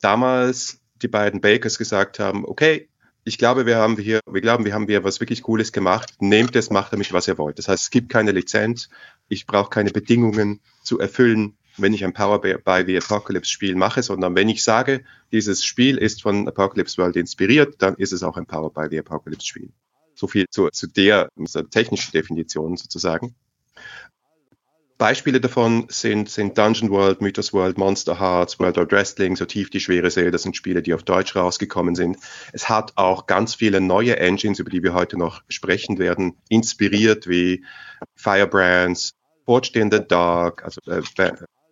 damals 0.00 0.80
die 1.02 1.08
beiden 1.08 1.40
Bakers 1.40 1.78
gesagt 1.78 2.20
haben, 2.20 2.44
okay, 2.44 2.88
ich 3.24 3.38
glaube, 3.38 3.66
wir 3.66 3.76
haben 3.76 3.96
hier, 3.98 4.20
wir 4.28 4.40
glauben, 4.40 4.64
wir 4.64 4.74
haben 4.74 4.86
hier 4.86 5.04
was 5.04 5.20
wirklich 5.20 5.42
Cooles 5.42 5.72
gemacht. 5.72 6.14
Nehmt 6.20 6.56
es, 6.56 6.70
macht 6.70 6.92
damit, 6.92 7.12
was 7.12 7.28
ihr 7.28 7.38
wollt. 7.38 7.58
Das 7.58 7.68
heißt, 7.68 7.84
es 7.84 7.90
gibt 7.90 8.08
keine 8.08 8.32
Lizenz. 8.32 8.88
Ich 9.28 9.46
brauche 9.46 9.70
keine 9.70 9.90
Bedingungen 9.90 10.60
zu 10.82 10.98
erfüllen 10.98 11.56
wenn 11.76 11.94
ich 11.94 12.04
ein 12.04 12.12
Power 12.12 12.40
by 12.40 12.84
the 12.86 12.96
Apocalypse 12.96 13.50
Spiel 13.50 13.74
mache, 13.74 14.02
sondern 14.02 14.34
wenn 14.34 14.48
ich 14.48 14.62
sage, 14.62 15.04
dieses 15.32 15.64
Spiel 15.64 15.98
ist 15.98 16.22
von 16.22 16.48
Apocalypse 16.48 16.98
World 16.98 17.16
inspiriert, 17.16 17.76
dann 17.78 17.94
ist 17.96 18.12
es 18.12 18.22
auch 18.22 18.36
ein 18.36 18.46
Power 18.46 18.72
by 18.72 18.86
the 18.90 18.98
Apocalypse 18.98 19.46
Spiel. 19.46 19.70
So 20.14 20.26
viel 20.26 20.46
zu, 20.50 20.68
zu 20.70 20.86
der 20.86 21.28
technischen 21.70 22.12
Definition 22.12 22.76
sozusagen. 22.76 23.34
Beispiele 25.02 25.40
davon 25.40 25.86
sind, 25.88 26.30
sind 26.30 26.56
Dungeon 26.56 26.88
World, 26.90 27.20
Mythos 27.20 27.52
World, 27.52 27.76
Monster 27.76 28.20
Hearts, 28.20 28.60
World 28.60 28.78
of 28.78 28.92
Wrestling, 28.92 29.34
so 29.34 29.44
tief 29.44 29.68
die 29.68 29.80
schwere 29.80 30.08
See, 30.12 30.30
das 30.30 30.42
sind 30.42 30.56
Spiele, 30.56 30.80
die 30.80 30.94
auf 30.94 31.02
Deutsch 31.02 31.34
rausgekommen 31.34 31.96
sind. 31.96 32.18
Es 32.52 32.68
hat 32.68 32.92
auch 32.94 33.26
ganz 33.26 33.56
viele 33.56 33.80
neue 33.80 34.16
Engines, 34.18 34.60
über 34.60 34.70
die 34.70 34.84
wir 34.84 34.94
heute 34.94 35.18
noch 35.18 35.42
sprechen 35.48 35.98
werden, 35.98 36.36
inspiriert 36.48 37.26
wie 37.26 37.64
Firebrands, 38.14 39.14
Forged 39.44 39.74
in 39.74 39.90
the 39.90 39.98
Dark, 40.06 40.64
also 40.64 40.80
äh, 40.86 41.02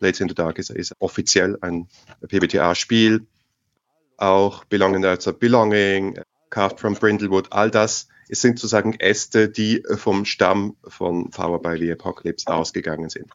Blades 0.00 0.20
in 0.20 0.28
the 0.28 0.34
Dark 0.34 0.58
ist, 0.58 0.70
ist 0.70 0.94
offiziell 0.98 1.56
ein 1.60 1.88
PBTA-Spiel. 2.26 3.26
Auch 4.16 4.64
Belonging, 4.64 5.04
also 5.04 5.32
Belonging, 5.32 6.18
Carved 6.50 6.80
from 6.80 6.94
Brindlewood, 6.94 7.52
all 7.52 7.70
das 7.70 8.08
es 8.30 8.42
sind 8.42 8.60
sozusagen 8.60 8.94
Äste, 8.94 9.48
die 9.48 9.82
vom 9.96 10.24
Stamm 10.24 10.76
von 10.86 11.30
Power 11.30 11.60
by 11.60 11.76
the 11.76 11.90
Apocalypse 11.90 12.46
ausgegangen 12.46 13.10
sind. 13.10 13.26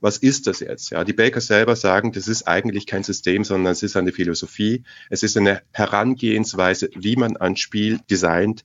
Was 0.00 0.18
ist 0.18 0.46
das 0.46 0.60
jetzt? 0.60 0.90
Ja, 0.90 1.02
die 1.02 1.12
Baker 1.12 1.40
selber 1.40 1.74
sagen, 1.74 2.12
das 2.12 2.28
ist 2.28 2.46
eigentlich 2.46 2.86
kein 2.86 3.02
System, 3.02 3.42
sondern 3.42 3.72
es 3.72 3.82
ist 3.82 3.96
eine 3.96 4.12
Philosophie. 4.12 4.84
Es 5.10 5.24
ist 5.24 5.36
eine 5.36 5.62
Herangehensweise, 5.72 6.88
wie 6.94 7.16
man 7.16 7.36
ein 7.36 7.56
Spiel 7.56 7.98
designt, 8.08 8.64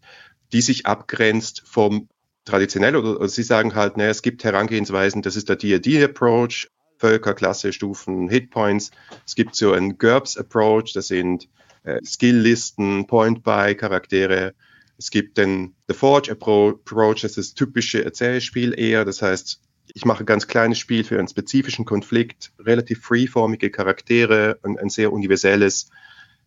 die 0.53 0.61
sich 0.61 0.85
abgrenzt 0.85 1.63
vom 1.65 2.07
traditionell 2.45 2.95
oder, 2.95 3.19
oder 3.19 3.29
sie 3.29 3.43
sagen 3.43 3.73
halt, 3.73 3.97
naja, 3.97 4.11
es 4.11 4.21
gibt 4.21 4.43
Herangehensweisen, 4.43 5.23
das 5.23 5.35
ist 5.35 5.49
der 5.49 5.55
D&D-Approach, 5.55 6.69
Völkerklasse, 6.99 7.73
Stufen, 7.73 8.29
Hitpoints. 8.29 8.91
Es 9.25 9.35
gibt 9.35 9.55
so 9.55 9.71
einen 9.71 9.97
GURPS 9.97 10.37
Approach, 10.37 10.93
das 10.93 11.07
sind 11.07 11.47
äh, 11.83 11.99
Skill-Listen, 12.03 13.07
Point-Buy-Charaktere. 13.07 14.53
Es 14.97 15.09
gibt 15.09 15.37
den 15.37 15.73
The 15.87 15.93
Forge 15.95 16.31
Approach, 16.31 17.21
das 17.21 17.37
ist 17.37 17.37
das 17.37 17.53
typische 17.53 18.03
Erzählspiel 18.03 18.77
eher. 18.77 19.05
Das 19.05 19.21
heißt, 19.21 19.61
ich 19.93 20.05
mache 20.05 20.23
ein 20.23 20.25
ganz 20.25 20.47
kleines 20.47 20.77
Spiel 20.77 21.03
für 21.03 21.17
einen 21.17 21.27
spezifischen 21.27 21.85
Konflikt, 21.85 22.51
relativ 22.59 23.01
freeformige 23.01 23.71
Charaktere, 23.71 24.59
ein, 24.63 24.77
ein 24.77 24.89
sehr 24.89 25.11
universelles 25.13 25.89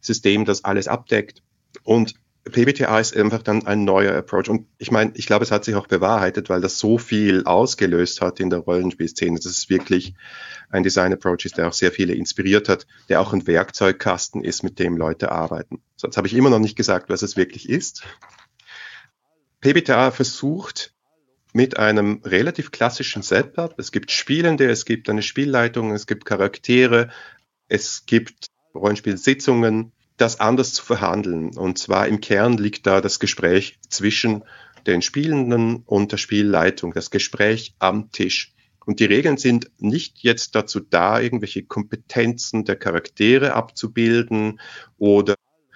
System, 0.01 0.45
das 0.45 0.65
alles 0.65 0.87
abdeckt. 0.87 1.43
Und 1.83 2.15
PBTA 2.45 2.99
ist 2.99 3.17
einfach 3.17 3.43
dann 3.43 3.67
ein 3.67 3.85
neuer 3.85 4.17
Approach. 4.17 4.49
Und 4.49 4.67
ich 4.79 4.91
meine, 4.91 5.13
ich 5.15 5.27
glaube, 5.27 5.45
es 5.45 5.53
hat 5.53 5.65
sich 5.65 5.77
auch 5.77 5.87
bewahrheitet, 5.87 6.49
weil 6.49 6.61
das 6.61 6.79
so 6.79 6.99
viel 6.99 7.45
ausgelöst 7.45 8.21
hat 8.21 8.41
in 8.41 8.51
der 8.51 8.61
Rollenspielszene. 8.61 9.37
Das 9.37 9.47
ist 9.47 9.71
wirklich 9.71 10.15
ein 10.69 10.83
Design-Approach 10.83 11.45
ist, 11.45 11.59
der 11.59 11.69
auch 11.69 11.73
sehr 11.73 11.93
viele 11.93 12.15
inspiriert 12.15 12.69
hat, 12.69 12.87
der 13.09 13.21
auch 13.21 13.33
ein 13.33 13.47
Werkzeugkasten 13.47 14.43
ist, 14.43 14.65
mit 14.65 14.81
dem 14.81 14.97
Leute 14.97 15.31
arbeiten. 15.31 15.83
Sonst 15.97 16.17
habe 16.17 16.27
ich 16.27 16.35
immer 16.35 16.51
noch 16.51 16.59
nicht 16.59 16.77
gesagt, 16.77 17.11
was 17.11 17.23
es 17.23 17.37
wirklich 17.37 17.69
ist. 17.69 18.03
PBTA 19.61 20.11
versucht 20.11 20.95
mit 21.53 21.79
einem 21.79 22.23
relativ 22.25 22.73
klassischen 22.73 23.23
Setup. 23.23 23.75
Es 23.79 23.93
gibt 23.93 24.11
Spielende, 24.11 24.69
es 24.69 24.85
gibt 24.85 25.09
eine 25.09 25.23
Spielleitung, 25.23 25.93
es 25.93 26.07
gibt 26.09 26.25
Charaktere, 26.25 27.11
es 27.69 28.05
gibt 28.07 28.47
Rollenspielsitzungen, 28.75 29.93
das 30.23 30.39
anders 30.39 30.73
zu 30.73 30.85
verhandeln. 30.85 31.59
Und 31.59 31.79
zwar 31.79 32.07
im 32.07 32.21
Kern 32.21 32.57
liegt 32.57 32.87
da 32.87 33.01
das 33.01 33.19
Gespräch 33.19 33.79
zwischen 33.89 34.45
den 34.87 35.03
Spielenden 35.03 35.83
und 35.85 36.13
der 36.13 36.17
Spielleitung, 36.17 36.93
das 36.93 37.11
Gespräch 37.11 37.75
am 37.81 38.13
Tisch. 38.13 38.55
Und 38.87 39.01
die 39.01 39.05
Regeln 39.05 39.37
sind 39.37 39.71
nicht 39.79 40.21
jetzt 40.21 40.55
dazu 40.55 40.79
da, 40.79 41.21
irgendwelche 41.21 41.65
Kompetenzen 41.65 42.65
der 42.65 42.77
Charaktere 42.77 43.55
abzubilden 43.55 44.61
oder 44.97 45.35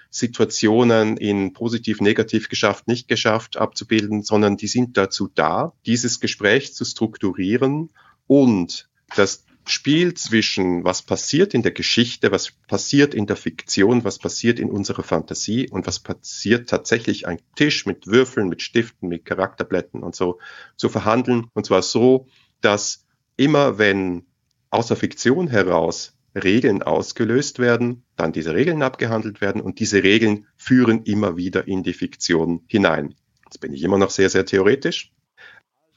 Situationen 0.09 1.17
in 1.17 1.51
positiv, 1.51 1.99
negativ 1.99 2.47
geschafft, 2.47 2.87
nicht 2.87 3.09
geschafft 3.09 3.57
abzubilden, 3.57 4.23
sondern 4.23 4.55
die 4.55 4.67
sind 4.67 4.95
dazu 4.95 5.29
da, 5.33 5.73
dieses 5.85 6.21
Gespräch 6.21 6.73
zu 6.73 6.85
strukturieren 6.85 7.89
und 8.27 8.89
das 9.13 9.43
Spiel 9.69 10.13
zwischen 10.13 10.83
was 10.83 11.01
passiert 11.01 11.53
in 11.53 11.61
der 11.61 11.71
Geschichte, 11.71 12.31
was 12.31 12.51
passiert 12.67 13.13
in 13.13 13.27
der 13.27 13.35
Fiktion, 13.35 14.03
was 14.03 14.19
passiert 14.19 14.59
in 14.59 14.69
unserer 14.69 15.03
Fantasie 15.03 15.69
und 15.69 15.87
was 15.87 15.99
passiert 15.99 16.69
tatsächlich 16.69 17.27
ein 17.27 17.39
Tisch 17.55 17.85
mit 17.85 18.07
Würfeln, 18.07 18.49
mit 18.49 18.61
Stiften, 18.61 19.09
mit 19.09 19.25
Charakterblättern 19.25 20.03
und 20.03 20.15
so 20.15 20.39
zu 20.75 20.89
verhandeln. 20.89 21.47
Und 21.53 21.65
zwar 21.65 21.81
so, 21.81 22.27
dass 22.61 23.05
immer 23.35 23.77
wenn 23.77 24.25
aus 24.69 24.87
der 24.87 24.97
Fiktion 24.97 25.47
heraus 25.47 26.17
Regeln 26.35 26.83
ausgelöst 26.83 27.59
werden, 27.59 28.03
dann 28.15 28.31
diese 28.31 28.53
Regeln 28.53 28.83
abgehandelt 28.83 29.41
werden 29.41 29.61
und 29.61 29.79
diese 29.79 30.03
Regeln 30.03 30.47
führen 30.55 31.03
immer 31.03 31.37
wieder 31.37 31.67
in 31.67 31.83
die 31.83 31.93
Fiktion 31.93 32.63
hinein. 32.67 33.15
Jetzt 33.45 33.59
bin 33.59 33.73
ich 33.73 33.83
immer 33.83 33.97
noch 33.97 34.09
sehr, 34.09 34.29
sehr 34.29 34.45
theoretisch. 34.45 35.11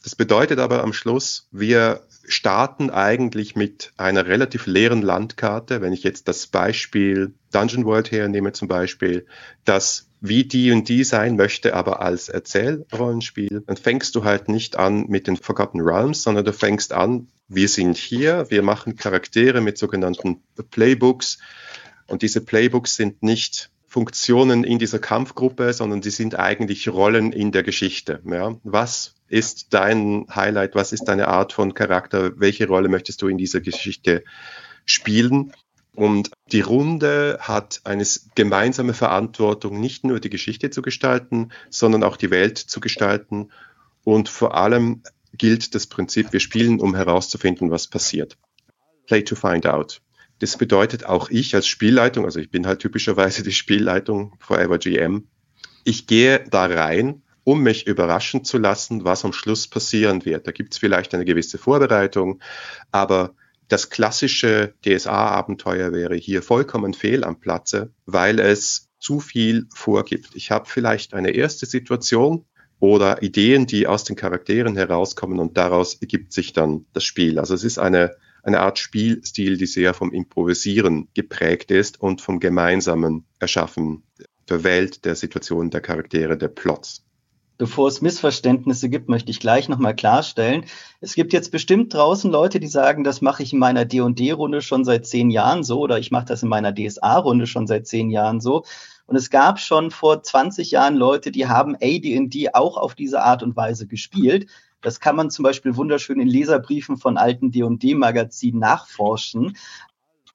Das 0.02 0.14
bedeutet 0.14 0.58
aber 0.58 0.82
am 0.82 0.92
Schluss, 0.92 1.48
wir 1.50 2.02
starten 2.24 2.90
eigentlich 2.90 3.54
mit 3.54 3.92
einer 3.96 4.26
relativ 4.26 4.66
leeren 4.66 5.02
Landkarte. 5.02 5.82
Wenn 5.82 5.92
ich 5.92 6.02
jetzt 6.02 6.28
das 6.28 6.46
Beispiel 6.46 7.34
Dungeon 7.52 7.84
World 7.84 8.10
hernehme 8.10 8.52
zum 8.52 8.68
Beispiel, 8.68 9.26
das 9.64 10.06
wie 10.20 10.44
die 10.44 10.70
und 10.70 10.88
die 10.88 11.04
sein 11.04 11.36
möchte, 11.36 11.74
aber 11.74 12.02
als 12.02 12.28
Erzählrollenspiel, 12.28 13.62
dann 13.66 13.76
fängst 13.76 14.14
du 14.14 14.24
halt 14.24 14.48
nicht 14.48 14.76
an 14.76 15.06
mit 15.08 15.26
den 15.26 15.36
Forgotten 15.36 15.80
Realms, 15.80 16.22
sondern 16.22 16.44
du 16.44 16.52
fängst 16.52 16.92
an, 16.92 17.28
wir 17.48 17.68
sind 17.68 17.96
hier, 17.96 18.46
wir 18.50 18.62
machen 18.62 18.96
Charaktere 18.96 19.60
mit 19.60 19.78
sogenannten 19.78 20.42
Playbooks 20.70 21.38
und 22.06 22.22
diese 22.22 22.42
Playbooks 22.42 22.96
sind 22.96 23.22
nicht 23.22 23.70
Funktionen 23.90 24.62
in 24.62 24.78
dieser 24.78 25.00
Kampfgruppe, 25.00 25.72
sondern 25.72 26.00
sie 26.00 26.10
sind 26.10 26.38
eigentlich 26.38 26.88
Rollen 26.88 27.32
in 27.32 27.50
der 27.50 27.64
Geschichte. 27.64 28.22
Ja? 28.24 28.54
Was 28.62 29.16
ist 29.26 29.74
dein 29.74 30.26
Highlight? 30.32 30.76
Was 30.76 30.92
ist 30.92 31.06
deine 31.06 31.26
Art 31.26 31.52
von 31.52 31.74
Charakter? 31.74 32.38
Welche 32.38 32.68
Rolle 32.68 32.88
möchtest 32.88 33.20
du 33.20 33.26
in 33.26 33.36
dieser 33.36 33.60
Geschichte 33.60 34.22
spielen? 34.86 35.52
Und 35.96 36.30
die 36.52 36.60
Runde 36.60 37.38
hat 37.40 37.80
eine 37.82 38.06
gemeinsame 38.36 38.94
Verantwortung, 38.94 39.80
nicht 39.80 40.04
nur 40.04 40.20
die 40.20 40.30
Geschichte 40.30 40.70
zu 40.70 40.82
gestalten, 40.82 41.48
sondern 41.68 42.04
auch 42.04 42.16
die 42.16 42.30
Welt 42.30 42.58
zu 42.58 42.78
gestalten. 42.78 43.50
Und 44.04 44.28
vor 44.28 44.54
allem 44.54 45.02
gilt 45.32 45.74
das 45.74 45.88
Prinzip, 45.88 46.32
wir 46.32 46.38
spielen, 46.38 46.78
um 46.78 46.94
herauszufinden, 46.94 47.72
was 47.72 47.88
passiert. 47.88 48.38
Play 49.08 49.24
to 49.24 49.34
find 49.34 49.66
out. 49.66 50.00
Das 50.40 50.56
bedeutet 50.56 51.04
auch 51.04 51.30
ich 51.30 51.54
als 51.54 51.68
Spielleitung, 51.68 52.24
also 52.24 52.40
ich 52.40 52.50
bin 52.50 52.66
halt 52.66 52.80
typischerweise 52.80 53.42
die 53.42 53.52
Spielleitung 53.52 54.34
Forever 54.40 54.78
GM, 54.78 55.28
ich 55.84 56.06
gehe 56.06 56.44
da 56.50 56.66
rein, 56.66 57.22
um 57.44 57.62
mich 57.62 57.86
überraschen 57.86 58.44
zu 58.44 58.58
lassen, 58.58 59.04
was 59.04 59.24
am 59.24 59.32
Schluss 59.32 59.68
passieren 59.68 60.24
wird. 60.24 60.46
Da 60.46 60.52
gibt 60.52 60.72
es 60.72 60.78
vielleicht 60.78 61.14
eine 61.14 61.24
gewisse 61.24 61.58
Vorbereitung, 61.58 62.40
aber 62.90 63.34
das 63.68 63.90
klassische 63.90 64.74
DSA-Abenteuer 64.84 65.92
wäre 65.92 66.16
hier 66.16 66.42
vollkommen 66.42 66.92
fehl 66.92 67.22
am 67.22 67.38
Platze, 67.38 67.92
weil 68.04 68.40
es 68.40 68.88
zu 68.98 69.20
viel 69.20 69.66
vorgibt. 69.72 70.30
Ich 70.34 70.50
habe 70.50 70.68
vielleicht 70.68 71.14
eine 71.14 71.30
erste 71.30 71.66
Situation 71.66 72.44
oder 72.78 73.22
Ideen, 73.22 73.66
die 73.66 73.86
aus 73.86 74.04
den 74.04 74.16
Charakteren 74.16 74.76
herauskommen 74.76 75.38
und 75.38 75.56
daraus 75.56 75.94
ergibt 75.94 76.32
sich 76.32 76.52
dann 76.52 76.86
das 76.92 77.04
Spiel. 77.04 77.38
Also 77.38 77.54
es 77.54 77.62
ist 77.62 77.78
eine 77.78 78.16
eine 78.42 78.60
Art 78.60 78.78
Spielstil, 78.78 79.56
die 79.56 79.66
sehr 79.66 79.94
vom 79.94 80.12
Improvisieren 80.12 81.08
geprägt 81.14 81.70
ist 81.70 82.00
und 82.00 82.20
vom 82.20 82.40
gemeinsamen 82.40 83.24
Erschaffen 83.38 84.02
der 84.48 84.64
Welt, 84.64 85.04
der 85.04 85.14
Situation, 85.14 85.70
der 85.70 85.80
Charaktere, 85.80 86.36
der 86.36 86.48
Plots. 86.48 87.04
Bevor 87.60 87.88
es 87.88 88.00
Missverständnisse 88.00 88.88
gibt, 88.88 89.10
möchte 89.10 89.30
ich 89.30 89.38
gleich 89.38 89.68
nochmal 89.68 89.94
klarstellen. 89.94 90.64
Es 91.02 91.14
gibt 91.14 91.34
jetzt 91.34 91.52
bestimmt 91.52 91.92
draußen 91.92 92.30
Leute, 92.30 92.58
die 92.58 92.66
sagen, 92.66 93.04
das 93.04 93.20
mache 93.20 93.42
ich 93.42 93.52
in 93.52 93.58
meiner 93.58 93.84
D&D-Runde 93.84 94.62
schon 94.62 94.82
seit 94.86 95.06
zehn 95.06 95.28
Jahren 95.28 95.62
so 95.62 95.80
oder 95.80 95.98
ich 95.98 96.10
mache 96.10 96.24
das 96.24 96.42
in 96.42 96.48
meiner 96.48 96.74
DSA-Runde 96.74 97.46
schon 97.46 97.66
seit 97.66 97.86
zehn 97.86 98.08
Jahren 98.08 98.40
so. 98.40 98.64
Und 99.04 99.16
es 99.16 99.28
gab 99.28 99.60
schon 99.60 99.90
vor 99.90 100.22
20 100.22 100.70
Jahren 100.70 100.96
Leute, 100.96 101.30
die 101.32 101.48
haben 101.48 101.74
AD&D 101.74 102.48
auch 102.54 102.78
auf 102.78 102.94
diese 102.94 103.20
Art 103.20 103.42
und 103.42 103.56
Weise 103.56 103.86
gespielt. 103.86 104.46
Das 104.82 105.00
kann 105.00 105.16
man 105.16 105.30
zum 105.30 105.42
Beispiel 105.42 105.76
wunderschön 105.76 106.20
in 106.20 106.28
Leserbriefen 106.28 106.96
von 106.96 107.16
alten 107.16 107.50
D&D-Magazinen 107.50 108.60
nachforschen. 108.60 109.56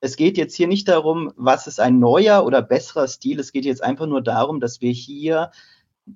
Es 0.02 0.18
geht 0.18 0.38
jetzt 0.38 0.56
hier 0.56 0.68
nicht 0.68 0.88
darum, 0.88 1.32
was 1.36 1.68
ist 1.68 1.80
ein 1.80 2.00
neuer 2.00 2.46
oder 2.46 2.62
besserer 2.62 3.08
Stil. 3.08 3.40
Es 3.40 3.52
geht 3.52 3.66
jetzt 3.66 3.84
einfach 3.84 4.06
nur 4.06 4.22
darum, 4.22 4.60
dass 4.60 4.82
wir 4.82 4.92
hier 4.92 5.52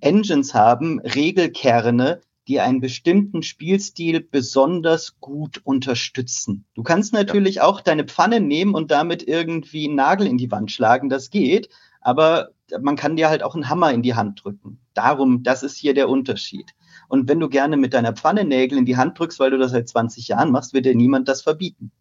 Engines 0.01 0.53
haben, 0.53 0.99
Regelkerne, 0.99 2.21
die 2.47 2.59
einen 2.59 2.81
bestimmten 2.81 3.43
Spielstil 3.43 4.21
besonders 4.21 5.19
gut 5.19 5.61
unterstützen. 5.63 6.65
Du 6.73 6.83
kannst 6.83 7.13
natürlich 7.13 7.55
ja. 7.55 7.63
auch 7.63 7.81
deine 7.81 8.05
Pfanne 8.05 8.39
nehmen 8.39 8.73
und 8.73 8.91
damit 8.91 9.27
irgendwie 9.27 9.85
einen 9.85 9.95
Nagel 9.95 10.27
in 10.27 10.37
die 10.37 10.51
Wand 10.51 10.71
schlagen, 10.71 11.09
das 11.09 11.29
geht, 11.29 11.69
aber 12.01 12.49
man 12.81 12.95
kann 12.95 13.15
dir 13.15 13.29
halt 13.29 13.43
auch 13.43 13.55
einen 13.55 13.69
Hammer 13.69 13.91
in 13.91 14.01
die 14.01 14.15
Hand 14.15 14.43
drücken. 14.43 14.79
Darum, 14.93 15.43
das 15.43 15.63
ist 15.63 15.77
hier 15.77 15.93
der 15.93 16.09
Unterschied. 16.09 16.73
Und 17.09 17.27
wenn 17.27 17.39
du 17.39 17.49
gerne 17.49 17.75
mit 17.75 17.93
deiner 17.93 18.13
Pfanne 18.13 18.45
Nägel 18.45 18.77
in 18.77 18.85
die 18.85 18.95
Hand 18.95 19.19
drückst, 19.19 19.39
weil 19.39 19.51
du 19.51 19.57
das 19.57 19.71
seit 19.71 19.89
20 19.89 20.27
Jahren 20.27 20.51
machst, 20.51 20.73
wird 20.73 20.85
dir 20.85 20.95
niemand 20.95 21.27
das 21.27 21.41
verbieten. 21.41 21.91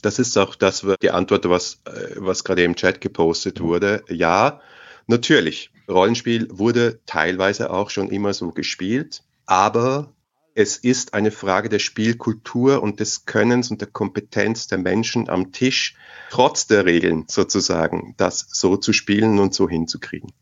Das 0.00 0.18
ist 0.18 0.36
auch 0.38 0.54
das, 0.54 0.86
die 1.02 1.10
Antwort, 1.10 1.48
was, 1.48 1.82
äh, 1.84 2.14
was 2.16 2.44
gerade 2.44 2.64
im 2.64 2.74
Chat 2.74 3.00
gepostet 3.00 3.60
wurde. 3.60 4.04
Ja, 4.08 4.60
natürlich. 5.06 5.70
Rollenspiel 5.88 6.48
wurde 6.50 7.00
teilweise 7.04 7.70
auch 7.70 7.90
schon 7.90 8.08
immer 8.08 8.32
so 8.32 8.50
gespielt, 8.50 9.22
aber 9.46 10.14
es 10.54 10.76
ist 10.76 11.14
eine 11.14 11.30
Frage 11.30 11.68
der 11.68 11.78
Spielkultur 11.78 12.82
und 12.82 13.00
des 13.00 13.26
Könnens 13.26 13.70
und 13.70 13.80
der 13.80 13.88
Kompetenz 13.88 14.66
der 14.66 14.78
Menschen 14.78 15.28
am 15.28 15.52
Tisch, 15.52 15.94
trotz 16.30 16.66
der 16.66 16.84
Regeln 16.84 17.26
sozusagen, 17.28 18.14
das 18.16 18.46
so 18.50 18.76
zu 18.76 18.92
spielen 18.92 19.38
und 19.38 19.54
so 19.54 19.68
hinzukriegen. 19.68 20.32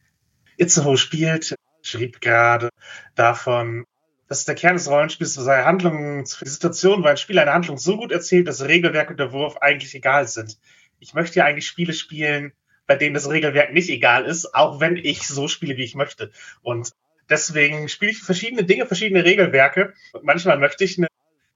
Itzehoe 0.56 0.96
spielt, 0.96 1.54
schrieb 1.82 2.20
gerade 2.20 2.70
davon, 3.14 3.84
dass 4.28 4.44
der 4.44 4.54
Kern 4.54 4.76
des 4.76 4.90
Rollenspiels 4.90 5.34
sei 5.34 5.62
Handlungen, 5.62 6.24
die 6.24 6.48
Situation, 6.48 7.02
wo 7.02 7.06
ein 7.06 7.16
Spiel 7.16 7.38
eine 7.38 7.52
Handlung 7.52 7.78
so 7.78 7.96
gut 7.96 8.12
erzählt, 8.12 8.48
dass 8.48 8.64
Regelwerk 8.64 9.10
und 9.10 9.20
der 9.20 9.32
Wurf 9.32 9.56
eigentlich 9.58 9.94
egal 9.94 10.26
sind. 10.26 10.58
Ich 10.98 11.14
möchte 11.14 11.38
ja 11.38 11.44
eigentlich 11.44 11.66
Spiele 11.66 11.92
spielen, 11.92 12.52
bei 12.86 12.96
denen 12.96 13.14
das 13.14 13.28
Regelwerk 13.28 13.72
nicht 13.72 13.90
egal 13.90 14.24
ist, 14.24 14.54
auch 14.54 14.80
wenn 14.80 14.96
ich 14.96 15.26
so 15.26 15.48
spiele, 15.48 15.76
wie 15.76 15.84
ich 15.84 15.94
möchte. 15.94 16.30
Und 16.62 16.90
deswegen 17.28 17.88
spiele 17.88 18.12
ich 18.12 18.22
verschiedene 18.22 18.64
Dinge, 18.64 18.86
verschiedene 18.86 19.24
Regelwerke. 19.24 19.94
Und 20.12 20.24
manchmal 20.24 20.58
möchte 20.58 20.84
ich 20.84 20.98
einen 20.98 21.08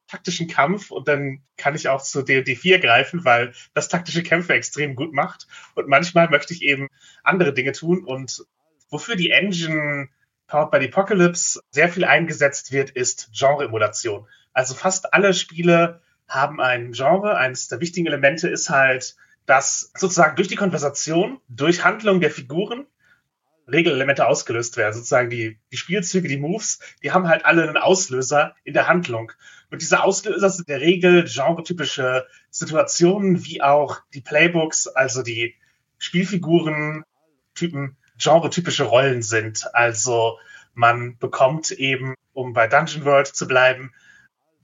taktischen 0.09 0.49
Kampf 0.49 0.91
und 0.91 1.07
dann 1.07 1.43
kann 1.57 1.75
ich 1.75 1.89
auch 1.89 2.03
zu 2.03 2.23
D&D 2.23 2.57
4 2.57 2.81
greifen, 2.81 3.25
weil 3.25 3.53
das 3.75 3.89
taktische 3.89 4.23
Kämpfe 4.23 4.55
extrem 4.55 4.97
gut 4.97 5.13
macht. 5.13 5.47
Und 5.75 5.89
manchmal 5.89 6.29
möchte 6.29 6.53
ich 6.53 6.63
eben 6.63 6.89
andere 7.23 7.53
Dinge 7.55 7.73
tun 7.73 8.05
und 8.05 8.45
wofür 8.91 9.15
die 9.15 9.31
Engine 9.31 10.09
Powered 10.51 10.73
by 10.73 10.81
the 10.81 10.89
Apocalypse 10.89 11.63
sehr 11.71 11.89
viel 11.89 12.05
eingesetzt 12.05 12.73
wird, 12.73 12.91
ist 12.91 13.31
Genre-Emulation. 13.33 14.27
Also 14.53 14.75
fast 14.75 15.15
alle 15.15 15.33
Spiele 15.33 16.03
haben 16.27 16.61
ein 16.61 16.93
Genre. 16.93 17.37
Eines 17.37 17.69
der 17.69 17.81
wichtigen 17.81 18.09
Elemente 18.09 18.49
ist 18.49 18.69
halt, 18.69 19.17
dass 19.47 19.93
sozusagen 19.97 20.35
durch 20.35 20.49
die 20.49 20.57
Konversation, 20.57 21.41
durch 21.49 21.85
Handlung 21.85 22.21
der 22.21 22.31
Figuren 22.31 22.87
Regelelemente 23.69 24.27
ausgelöst 24.27 24.77
werden. 24.77 24.95
Sozusagen 24.95 25.31
die, 25.31 25.61
die 25.71 25.77
Spielzüge, 25.77 26.27
die 26.27 26.39
Moves, 26.39 26.81
die 27.05 27.13
haben 27.13 27.29
halt 27.29 27.45
alle 27.45 27.63
einen 27.63 27.77
Auslöser 27.77 28.57
in 28.65 28.75
der 28.75 28.89
Handlung. 28.89 29.31
Und 29.71 29.83
diese 29.83 30.03
Auslöser 30.03 30.51
sind 30.51 30.69
in 30.69 30.75
der 30.75 30.81
Regel 30.81 31.25
genretypische 31.33 32.27
Situationen, 32.51 33.45
wie 33.45 33.63
auch 33.63 34.01
die 34.13 34.21
Playbooks, 34.21 34.89
also 34.89 35.23
die 35.23 35.55
Spielfiguren, 35.99 37.05
Typen, 37.55 37.97
genretypische 38.23 38.85
Rollen 38.85 39.23
sind. 39.23 39.75
Also 39.75 40.39
man 40.75 41.19
bekommt 41.19 41.71
eben, 41.73 42.15
um 42.33 42.53
bei 42.53 42.67
Dungeon 42.67 43.05
World 43.05 43.27
zu 43.27 43.49
bleiben, 43.49 43.93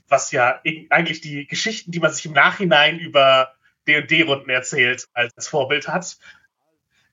was 0.08 0.30
ja 0.30 0.60
eigentlich 0.90 1.20
die 1.20 1.46
Geschichten, 1.46 1.90
die 1.90 2.00
man 2.00 2.12
sich 2.12 2.26
im 2.26 2.32
Nachhinein 2.32 2.98
über 2.98 3.54
D&D-Runden 3.88 4.50
erzählt, 4.50 5.08
als 5.14 5.48
Vorbild 5.48 5.88
hat. 5.88 6.18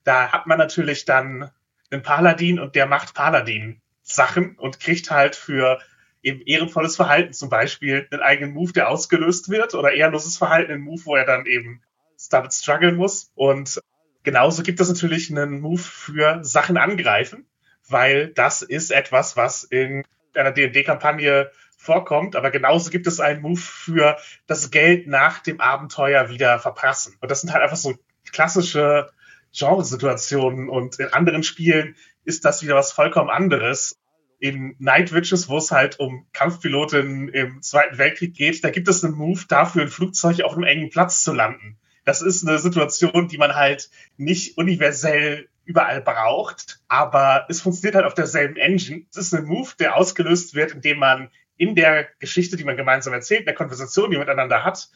Da 0.04 0.32
hat 0.32 0.46
man 0.46 0.58
natürlich 0.58 1.04
dann 1.04 1.50
einen 1.90 2.02
Paladin 2.02 2.60
und 2.60 2.74
der 2.74 2.86
macht 2.86 3.14
Paladin-Sachen 3.14 4.56
und 4.58 4.80
kriegt 4.80 5.10
halt 5.10 5.34
für 5.36 5.80
eben 6.22 6.40
ehrenvolles 6.42 6.96
Verhalten 6.96 7.32
zum 7.32 7.48
Beispiel 7.48 8.08
einen 8.10 8.22
eigenen 8.22 8.54
Move, 8.54 8.72
der 8.72 8.88
ausgelöst 8.88 9.50
wird 9.50 9.74
oder 9.74 9.92
ehrenloses 9.92 10.38
Verhalten, 10.38 10.72
einen 10.72 10.82
Move, 10.82 11.04
wo 11.04 11.16
er 11.16 11.26
dann 11.26 11.46
eben 11.46 11.82
damit 12.30 12.52
strugglen 12.54 12.96
muss. 12.96 13.30
Und 13.34 13.80
genauso 14.24 14.62
gibt 14.62 14.80
es 14.80 14.88
natürlich 14.88 15.30
einen 15.30 15.60
Move 15.60 15.78
für 15.78 16.42
Sachen 16.42 16.76
angreifen, 16.76 17.46
weil 17.88 18.28
das 18.28 18.62
ist 18.62 18.90
etwas, 18.90 19.36
was 19.36 19.62
in 19.62 20.04
einer 20.34 20.50
D&D-Kampagne 20.50 21.50
vorkommt, 21.76 22.34
aber 22.34 22.50
genauso 22.50 22.90
gibt 22.90 23.06
es 23.06 23.20
einen 23.20 23.42
Move 23.42 23.60
für 23.60 24.16
das 24.46 24.70
Geld 24.70 25.06
nach 25.06 25.40
dem 25.40 25.60
Abenteuer 25.60 26.30
wieder 26.30 26.58
verprassen. 26.58 27.16
Und 27.20 27.30
das 27.30 27.42
sind 27.42 27.52
halt 27.52 27.62
einfach 27.62 27.76
so 27.76 27.94
klassische 28.32 29.10
Genresituationen 29.56 30.68
und 30.68 30.98
in 30.98 31.12
anderen 31.12 31.42
Spielen 31.42 31.94
ist 32.24 32.44
das 32.44 32.62
wieder 32.62 32.74
was 32.74 32.90
vollkommen 32.90 33.30
anderes. 33.30 33.96
In 34.40 34.74
Night 34.78 35.12
Witches, 35.12 35.48
wo 35.48 35.58
es 35.58 35.70
halt 35.70 36.00
um 36.00 36.26
Kampfpiloten 36.32 37.28
im 37.28 37.62
Zweiten 37.62 37.98
Weltkrieg 37.98 38.34
geht, 38.34 38.64
da 38.64 38.70
gibt 38.70 38.88
es 38.88 39.04
einen 39.04 39.14
Move 39.14 39.42
dafür, 39.48 39.82
ein 39.82 39.88
Flugzeug 39.88 40.40
auf 40.42 40.54
einem 40.54 40.64
engen 40.64 40.90
Platz 40.90 41.22
zu 41.22 41.32
landen. 41.32 41.78
Das 42.04 42.22
ist 42.22 42.46
eine 42.46 42.58
Situation, 42.58 43.28
die 43.28 43.38
man 43.38 43.54
halt 43.54 43.90
nicht 44.16 44.58
universell 44.58 45.48
überall 45.64 46.02
braucht, 46.02 46.80
aber 46.88 47.46
es 47.48 47.62
funktioniert 47.62 47.94
halt 47.94 48.04
auf 48.04 48.14
derselben 48.14 48.56
Engine. 48.56 49.06
Es 49.10 49.16
ist 49.16 49.34
ein 49.34 49.44
Move, 49.44 49.70
der 49.78 49.96
ausgelöst 49.96 50.54
wird, 50.54 50.72
indem 50.72 50.98
man 50.98 51.30
in 51.56 51.74
der 51.74 52.08
Geschichte, 52.18 52.56
die 52.56 52.64
man 52.64 52.76
gemeinsam 52.76 53.14
erzählt, 53.14 53.40
in 53.40 53.46
der 53.46 53.54
Konversation, 53.54 54.10
die 54.10 54.16
man 54.16 54.26
miteinander 54.26 54.64
hat, 54.64 54.90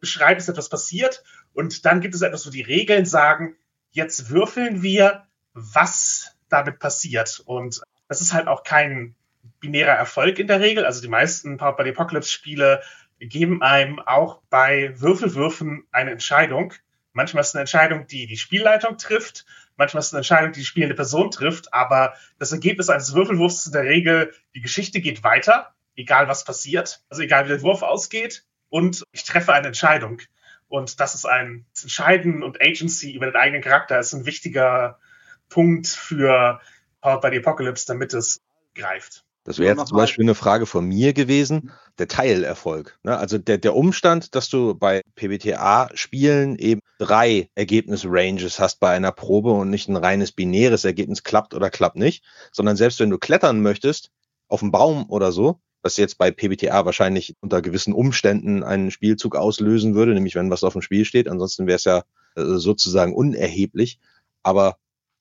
beschreibt, 0.00 0.40
dass 0.40 0.48
etwas 0.48 0.68
passiert 0.68 1.22
und 1.52 1.84
dann 1.84 2.00
gibt 2.00 2.14
es 2.14 2.22
etwas, 2.22 2.46
wo 2.46 2.50
die 2.50 2.62
Regeln 2.62 3.06
sagen, 3.06 3.56
jetzt 3.90 4.30
würfeln 4.30 4.82
wir, 4.82 5.26
was 5.52 6.36
damit 6.48 6.78
passiert. 6.78 7.42
Und 7.44 7.80
das 8.08 8.20
ist 8.20 8.32
halt 8.32 8.48
auch 8.48 8.62
kein 8.64 9.14
binärer 9.60 9.92
Erfolg 9.92 10.38
in 10.38 10.46
der 10.46 10.60
Regel. 10.60 10.84
Also 10.84 11.00
die 11.00 11.08
meisten 11.08 11.56
Powered 11.56 11.76
by 11.76 11.84
the 11.84 11.90
Apocalypse 11.90 12.30
Spiele 12.30 12.82
geben 13.28 13.62
einem 13.62 13.98
auch 13.98 14.40
bei 14.50 14.98
Würfelwürfen 15.00 15.86
eine 15.92 16.10
Entscheidung. 16.10 16.72
Manchmal 17.12 17.42
ist 17.42 17.48
es 17.48 17.54
eine 17.54 17.62
Entscheidung, 17.62 18.06
die 18.06 18.26
die 18.26 18.36
Spielleitung 18.36 18.96
trifft. 18.96 19.44
Manchmal 19.76 20.00
ist 20.00 20.08
es 20.08 20.12
eine 20.14 20.20
Entscheidung, 20.20 20.52
die 20.52 20.60
die 20.60 20.66
spielende 20.66 20.94
Person 20.94 21.30
trifft. 21.30 21.74
Aber 21.74 22.14
das 22.38 22.52
Ergebnis 22.52 22.88
eines 22.88 23.14
Würfelwurfs 23.14 23.60
ist 23.60 23.66
in 23.66 23.72
der 23.72 23.84
Regel, 23.84 24.32
die 24.54 24.60
Geschichte 24.60 25.00
geht 25.00 25.22
weiter, 25.22 25.74
egal 25.96 26.28
was 26.28 26.44
passiert. 26.44 27.02
Also 27.10 27.22
egal 27.22 27.44
wie 27.44 27.50
der 27.50 27.62
Wurf 27.62 27.82
ausgeht. 27.82 28.44
Und 28.68 29.04
ich 29.12 29.24
treffe 29.24 29.52
eine 29.52 29.68
Entscheidung. 29.68 30.22
Und 30.68 31.00
das 31.00 31.14
ist 31.16 31.26
ein 31.26 31.66
das 31.74 31.82
Entscheiden 31.82 32.42
und 32.44 32.62
Agency 32.62 33.12
über 33.12 33.26
den 33.26 33.34
eigenen 33.34 33.60
Charakter 33.60 33.98
ist 33.98 34.12
ein 34.12 34.24
wichtiger 34.24 35.00
Punkt 35.48 35.88
für 35.88 36.60
Powered 37.00 37.20
by 37.20 37.30
the 37.32 37.38
Apocalypse, 37.38 37.86
damit 37.86 38.14
es 38.14 38.40
greift. 38.74 39.24
Das 39.44 39.58
wäre 39.58 39.74
jetzt 39.74 39.88
zum 39.88 39.96
Beispiel 39.96 40.24
eine 40.24 40.34
Frage 40.34 40.66
von 40.66 40.84
mir 40.84 41.14
gewesen, 41.14 41.70
der 41.98 42.08
Teilerfolg. 42.08 42.98
Ne? 43.04 43.16
Also 43.16 43.38
der, 43.38 43.56
der 43.56 43.74
Umstand, 43.74 44.34
dass 44.34 44.50
du 44.50 44.74
bei 44.74 45.00
PBTA-Spielen 45.14 46.56
eben 46.58 46.80
drei 46.98 47.48
Ergebnis-Ranges 47.54 48.58
hast 48.60 48.80
bei 48.80 48.90
einer 48.90 49.12
Probe 49.12 49.52
und 49.52 49.70
nicht 49.70 49.88
ein 49.88 49.96
reines 49.96 50.32
binäres 50.32 50.84
Ergebnis 50.84 51.22
klappt 51.22 51.54
oder 51.54 51.70
klappt 51.70 51.96
nicht, 51.96 52.22
sondern 52.52 52.76
selbst 52.76 53.00
wenn 53.00 53.08
du 53.08 53.16
klettern 53.16 53.62
möchtest, 53.62 54.10
auf 54.48 54.60
dem 54.60 54.72
Baum 54.72 55.08
oder 55.08 55.32
so, 55.32 55.60
was 55.82 55.96
jetzt 55.96 56.18
bei 56.18 56.30
PBTA 56.30 56.84
wahrscheinlich 56.84 57.34
unter 57.40 57.62
gewissen 57.62 57.94
Umständen 57.94 58.62
einen 58.62 58.90
Spielzug 58.90 59.36
auslösen 59.36 59.94
würde, 59.94 60.12
nämlich 60.12 60.34
wenn 60.34 60.50
was 60.50 60.64
auf 60.64 60.74
dem 60.74 60.82
Spiel 60.82 61.06
steht. 61.06 61.28
Ansonsten 61.28 61.66
wäre 61.66 61.76
es 61.76 61.84
ja 61.84 62.04
äh, 62.36 62.42
sozusagen 62.44 63.14
unerheblich. 63.14 63.98
Aber 64.42 64.76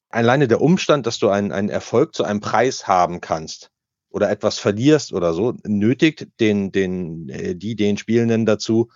alleine 0.10 0.50
der 0.50 0.60
Umstand, 0.60 1.08
dass 1.08 1.20
du 1.20 1.30
einen, 1.30 1.54
einen 1.54 1.70
Erfolg 1.70 2.14
zu 2.14 2.26
einem 2.26 2.42
Preis 2.42 2.86
haben 2.86 3.22
kannst 3.22 3.72
oder 4.10 4.30
etwas 4.30 4.60
verlierst 4.60 5.14
oder 5.14 5.34
so, 5.34 5.54
nötigt 5.64 6.28
den, 6.40 6.72
den, 6.72 7.30
äh, 7.30 7.56
die, 7.56 7.76
den 7.76 7.98
Spielenden 7.98 8.46
dazu, 8.46 8.90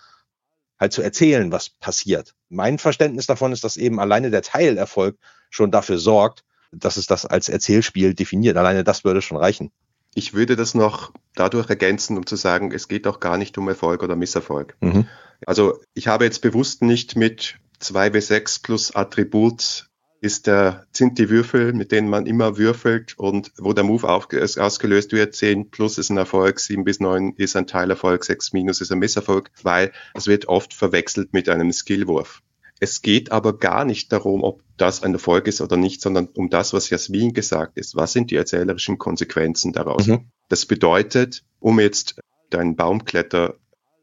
halt 0.80 0.94
zu 0.94 1.02
erzählen, 1.02 1.52
was 1.52 1.70
passiert. 1.70 2.34
Mein 2.50 2.78
Verständnis 2.78 3.26
davon 3.26 3.52
ist, 3.52 3.64
dass 3.64 3.78
eben 3.78 4.00
alleine 4.00 4.32
der 4.32 4.42
Teilerfolg 4.42 5.18
schon 5.50 5.72
dafür 5.72 5.98
sorgt, 5.98 6.44
dass 6.72 6.98
es 6.98 7.06
das 7.06 7.26
als 7.26 7.50
Erzählspiel 7.50 8.14
definiert. 8.14 8.58
Alleine 8.58 8.84
das 8.84 9.04
würde 9.04 9.22
schon 9.22 9.38
reichen. 9.38 9.72
Ich 10.16 10.34
würde 10.34 10.56
das 10.56 10.76
noch 10.76 11.12
dadurch 11.36 11.70
ergänzen, 11.70 12.18
um 12.18 12.26
zu 12.26 12.36
sagen, 12.36 12.72
es 12.72 12.88
geht 12.88 13.08
auch 13.08 13.20
gar 13.20 13.38
nicht 13.38 13.58
um 13.58 13.68
Erfolg 13.68 14.04
oder 14.04 14.16
Misserfolg. 14.16 14.76
Mhm. 14.82 15.08
Also 15.46 15.80
ich 15.94 16.08
habe 16.08 16.26
jetzt 16.26 16.42
bewusst 16.42 16.82
nicht 16.82 17.16
mit 17.16 17.58
2W6 17.82 18.62
plus 18.64 18.96
Attribut 18.96 19.90
ist 20.24 20.48
der, 20.48 20.88
sind 20.94 21.20
die 21.20 21.30
Würfel, 21.30 21.74
mit 21.74 21.92
denen 21.92 22.10
man 22.10 22.26
immer 22.26 22.58
würfelt 22.58 23.14
und 23.20 23.52
wo 23.58 23.74
der 23.74 23.84
Move 23.84 24.08
auf, 24.08 24.30
ausgelöst 24.32 25.12
wird. 25.12 25.36
10 25.36 25.70
plus 25.70 25.98
ist 25.98 26.10
ein 26.12 26.18
Erfolg, 26.18 26.62
7 26.62 26.86
bis 26.86 27.02
9 27.02 27.34
ist 27.36 27.58
ein 27.58 27.68
Teilerfolg, 27.68 28.24
6 28.24 28.54
minus 28.54 28.80
ist 28.80 28.94
ein 28.94 29.00
Misserfolg, 29.00 29.52
weil 29.64 29.92
es 30.14 30.28
wird 30.28 30.48
oft 30.48 30.74
verwechselt 30.74 31.34
mit 31.34 31.50
einem 31.50 31.74
Skillwurf. 31.74 32.42
Es 32.80 33.02
geht 33.02 33.34
aber 33.34 33.58
gar 33.58 33.84
nicht 33.84 34.14
darum, 34.14 34.44
ob 34.44 34.62
das 34.78 35.04
ein 35.04 35.14
Erfolg 35.14 35.46
ist 35.48 35.60
oder 35.60 35.76
nicht, 35.76 36.02
sondern 36.02 36.28
um 36.28 36.50
das, 36.50 36.72
was 36.72 36.90
Jasmin 36.90 37.34
gesagt 37.34 37.78
ist. 37.78 37.98
Was 37.98 38.14
sind 38.14 38.32
die 38.32 38.38
erzählerischen 38.38 38.98
Konsequenzen 38.98 39.74
daraus? 39.74 40.08
Mhm. 40.08 40.30
Das 40.48 40.66
bedeutet, 40.66 41.44
um 41.60 41.82
jetzt 41.82 42.16
deinen 42.50 42.78
Baumkletter 42.78 43.56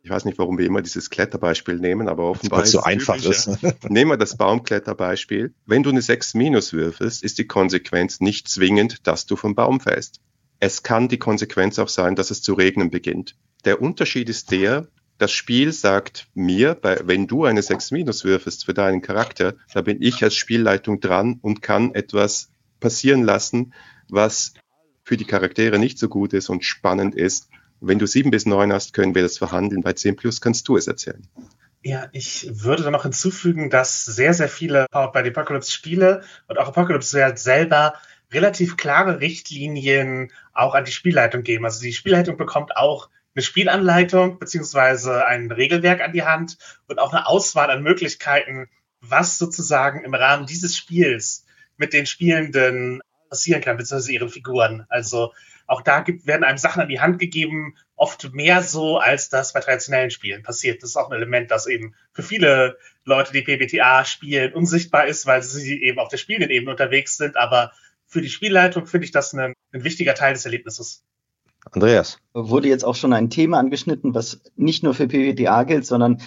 Ich 0.03 0.11
weiß 0.11 0.25
nicht, 0.25 0.39
warum 0.39 0.57
wir 0.57 0.67
immer 0.67 0.81
dieses 0.81 1.11
Kletterbeispiel 1.11 1.79
nehmen, 1.79 2.09
aber 2.09 2.25
offenbar 2.25 2.61
Weil 2.61 2.65
es 2.65 2.73
so 2.73 2.83
einfach 2.83 3.17
ist. 3.17 3.51
Nehmen 3.89 4.11
wir 4.11 4.17
das 4.17 4.37
Baumkletterbeispiel. 4.37 5.53
Wenn 5.67 5.83
du 5.83 5.91
eine 5.91 6.01
6 6.01 6.35
minus 6.35 6.73
würfelst, 6.73 7.23
ist 7.23 7.39
die 7.39 7.47
Konsequenz 7.47 8.21
nicht 8.21 8.49
zwingend, 8.49 9.07
dass 9.07 9.27
du 9.27 9.37
vom 9.37 9.55
Baum 9.55 9.81
fällst. 9.81 10.21
Es 10.59 10.83
kann 10.83 11.09
die 11.09 11.19
Konsequenz 11.19 11.79
auch 11.79 11.89
sein, 11.89 12.17
dass 12.17 12.31
es 12.31 12.43
zu 12.43 12.55
regnen 12.55 12.91
beginnt. 12.91 13.37
Der 13.65 13.83
Unterschied 13.83 14.29
ist 14.29 14.51
der, 14.51 14.89
das 15.19 15.33
Spiel 15.33 15.73
sagt 15.73 16.29
mir, 16.33 16.79
wenn 17.05 17.27
du 17.27 17.45
eine 17.45 17.63
6 17.63 17.91
minus 17.91 18.25
würfelst 18.25 18.65
für 18.65 18.73
deinen 18.73 19.03
Charakter, 19.03 19.55
da 19.75 19.83
bin 19.83 20.01
ich 20.01 20.23
als 20.23 20.35
Spielleitung 20.35 21.01
dran 21.01 21.39
und 21.43 21.61
kann 21.61 21.95
etwas 21.95 22.49
passieren 22.81 23.23
lassen, 23.25 23.75
was 24.09 24.55
für 25.05 25.19
die 25.19 25.27
Charaktere 25.27 25.79
nicht 25.79 25.99
so 25.99 26.09
gut 26.09 26.33
ist 26.33 26.49
und 26.49 26.65
spannend 26.65 27.15
ist. 27.15 27.51
Wenn 27.81 27.99
du 27.99 28.07
7 28.07 28.31
bis 28.31 28.47
9 28.47 28.73
hast, 28.73 28.93
können 28.93 29.14
wir 29.14 29.23
das 29.23 29.38
verhandeln. 29.38 29.83
Bei 29.83 29.93
10 29.93 30.16
plus 30.16 30.40
kannst 30.40 30.69
du 30.69 30.77
es 30.77 30.87
erzählen. 30.87 31.27
Ja, 31.83 32.09
ich 32.12 32.47
würde 32.62 32.83
da 32.83 32.90
noch 32.90 33.05
hinzufügen, 33.05 33.71
dass 33.71 34.05
sehr, 34.05 34.35
sehr 34.35 34.49
viele 34.49 34.87
Powered 34.90 35.12
by 35.12 35.21
the 35.23 35.31
Apocalypse 35.31 35.73
Spiele 35.73 36.23
und 36.47 36.59
auch 36.59 36.69
Apocalypse 36.69 37.33
selber 37.37 37.95
relativ 38.33 38.77
klare 38.77 39.21
Richtlinien 39.21 40.31
auch 40.53 40.75
an 40.75 40.85
die 40.85 40.93
Spielleitung 40.93 41.43
geben. 41.43 41.64
Also 41.64 41.81
die 41.81 41.95
Spielleitung 41.95 42.37
bekommt 42.37 42.77
auch 42.77 43.09
eine 43.35 43.43
Spielanleitung 43.43 44.38
beziehungsweise 44.38 45.27
ein 45.27 45.51
Regelwerk 45.51 46.01
an 46.01 46.12
die 46.12 46.25
Hand 46.25 46.59
und 46.87 46.99
auch 46.99 47.12
eine 47.12 47.27
Auswahl 47.27 47.71
an 47.71 47.83
Möglichkeiten, 47.83 48.69
was 49.01 49.38
sozusagen 49.38 50.05
im 50.05 50.14
Rahmen 50.14 50.47
dieses 50.47 50.77
Spiels 50.77 51.47
mit 51.77 51.93
den 51.93 52.07
Spielenden 52.07 53.01
passieren 53.31 53.62
kann, 53.62 53.79
beziehungsweise 53.79 54.12
ihren 54.12 54.29
Figuren. 54.29 54.85
Also 54.88 55.33
auch 55.71 55.83
da 55.83 56.01
gibt, 56.01 56.27
werden 56.27 56.43
einem 56.43 56.59
Sachen 56.59 56.83
an 56.83 56.89
die 56.89 57.01
Hand 57.01 57.21
gegeben, 57.21 57.77
oft 57.95 58.33
mehr 58.33 58.63
so, 58.63 58.99
als 58.99 59.29
das 59.29 59.53
bei 59.53 59.61
traditionellen 59.61 60.11
Spielen 60.11 60.43
passiert. 60.43 60.83
Das 60.83 60.91
ist 60.91 60.97
auch 60.97 61.11
ein 61.11 61.17
Element, 61.17 61.53
das 61.53 61.67
eben 61.67 61.95
für 62.13 62.25
viele 62.25 62.77
Leute, 63.05 63.33
die 63.33 63.43
PBTA 63.43 64.05
spielen, 64.05 64.53
unsichtbar 64.53 65.07
ist, 65.07 65.27
weil 65.27 65.43
sie 65.43 65.81
eben 65.81 66.01
auf 66.01 66.09
der 66.09 66.17
spielenden 66.17 66.51
Ebene 66.51 66.73
unterwegs 66.73 67.17
sind. 67.17 67.37
Aber 67.37 67.71
für 68.07 68.21
die 68.21 68.29
Spielleitung 68.29 68.87
finde 68.87 69.05
ich 69.05 69.13
das 69.13 69.33
ein, 69.33 69.55
ein 69.73 69.85
wichtiger 69.85 70.15
Teil 70.15 70.35
des 70.35 70.45
Erlebnisses. 70.45 71.05
Andreas. 71.71 72.19
Wurde 72.35 72.69
jetzt 72.69 72.85
auch 72.85 72.97
schon 72.97 73.13
ein 73.13 73.31
Thema 73.31 73.61
angeschnitten, 73.61 74.13
was 74.13 74.41
nicht 74.57 74.83
nur 74.83 74.95
für 74.95 75.07
PWTA 75.07 75.63
gilt, 75.65 75.87
sondern 75.87 76.21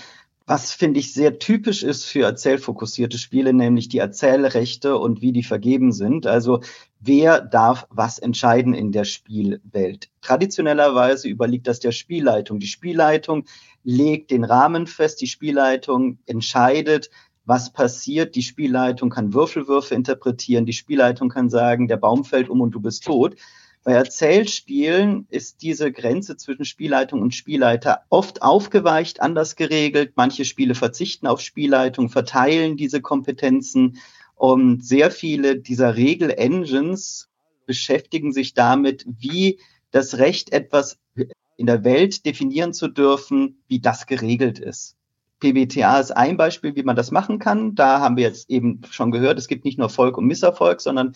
was 0.46 0.74
finde 0.74 1.00
ich 1.00 1.14
sehr 1.14 1.40
typisch 1.40 1.84
ist 1.84 2.06
für 2.06 2.24
erzählfokussierte 2.24 3.18
Spiele, 3.18 3.54
nämlich 3.54 3.88
die 3.88 4.00
Erzählrechte 4.00 4.98
und 4.98 5.22
wie 5.22 5.32
die 5.32 5.44
vergeben 5.44 5.94
sind. 5.94 6.28
Also 6.28 6.62
wer 7.00 7.40
darf 7.40 7.88
was 7.90 8.20
entscheiden 8.20 8.74
in 8.74 8.92
der 8.92 9.06
Spielwelt? 9.06 10.10
Traditionellerweise 10.22 11.30
überliegt 11.30 11.68
das 11.68 11.80
der 11.80 11.92
Spielleitung. 11.92 12.60
Die 12.60 12.68
Spielleitung 12.68 13.46
legt 13.84 14.32
den 14.32 14.44
Rahmen 14.44 14.88
fest, 14.88 15.22
die 15.22 15.28
Spielleitung 15.28 16.20
entscheidet, 16.26 17.10
was 17.46 17.72
passiert. 17.72 18.36
Die 18.36 18.44
Spielleitung 18.44 19.10
kann 19.10 19.34
Würfelwürfe 19.34 19.96
interpretieren, 19.96 20.66
die 20.66 20.74
Spielleitung 20.74 21.30
kann 21.30 21.50
sagen, 21.50 21.88
der 21.88 21.98
Baum 21.98 22.26
fällt 22.26 22.50
um 22.50 22.62
und 22.62 22.72
du 22.72 22.82
bist 22.82 23.06
tot. 23.06 23.36
Bei 23.84 23.92
Erzählspielen 23.94 25.28
ist 25.30 25.62
diese 25.62 25.92
Grenze 25.92 26.38
zwischen 26.38 26.64
Spielleitung 26.64 27.22
und 27.22 27.36
Spielleiter 27.36 28.06
oft 28.10 28.42
aufgeweicht, 28.42 29.22
anders 29.22 29.58
geregelt. 29.58 30.14
Manche 30.16 30.46
Spiele 30.46 30.74
verzichten 30.74 31.28
auf 31.28 31.42
Spielleitung, 31.42 32.10
verteilen 32.10 32.78
diese 32.78 33.02
Kompetenzen 33.02 33.98
und 34.36 34.86
sehr 34.86 35.12
viele 35.12 35.58
dieser 35.58 35.98
Regel-Engines 35.98 37.30
beschäftigen 37.66 38.32
sich 38.32 38.54
damit, 38.54 39.06
wie 39.06 39.60
das 39.92 40.18
Recht, 40.18 40.54
etwas 40.54 40.98
in 41.58 41.68
der 41.68 41.84
Welt 41.84 42.26
definieren 42.26 42.74
zu 42.74 42.88
dürfen, 42.88 43.64
wie 43.68 43.80
das 43.80 44.06
geregelt 44.06 44.60
ist. 44.60 44.96
PBTA 45.40 46.00
ist 46.00 46.12
ein 46.12 46.38
Beispiel, 46.38 46.76
wie 46.76 46.84
man 46.84 46.96
das 46.96 47.12
machen 47.12 47.38
kann. 47.38 47.76
Da 47.76 48.00
haben 48.00 48.16
wir 48.16 48.24
jetzt 48.24 48.50
eben 48.50 48.82
schon 48.90 49.12
gehört, 49.12 49.38
es 49.38 49.50
gibt 49.50 49.66
nicht 49.66 49.78
nur 49.78 49.90
Volk 49.90 50.18
und 50.18 50.26
Misserfolg, 50.26 50.80
sondern 50.80 51.16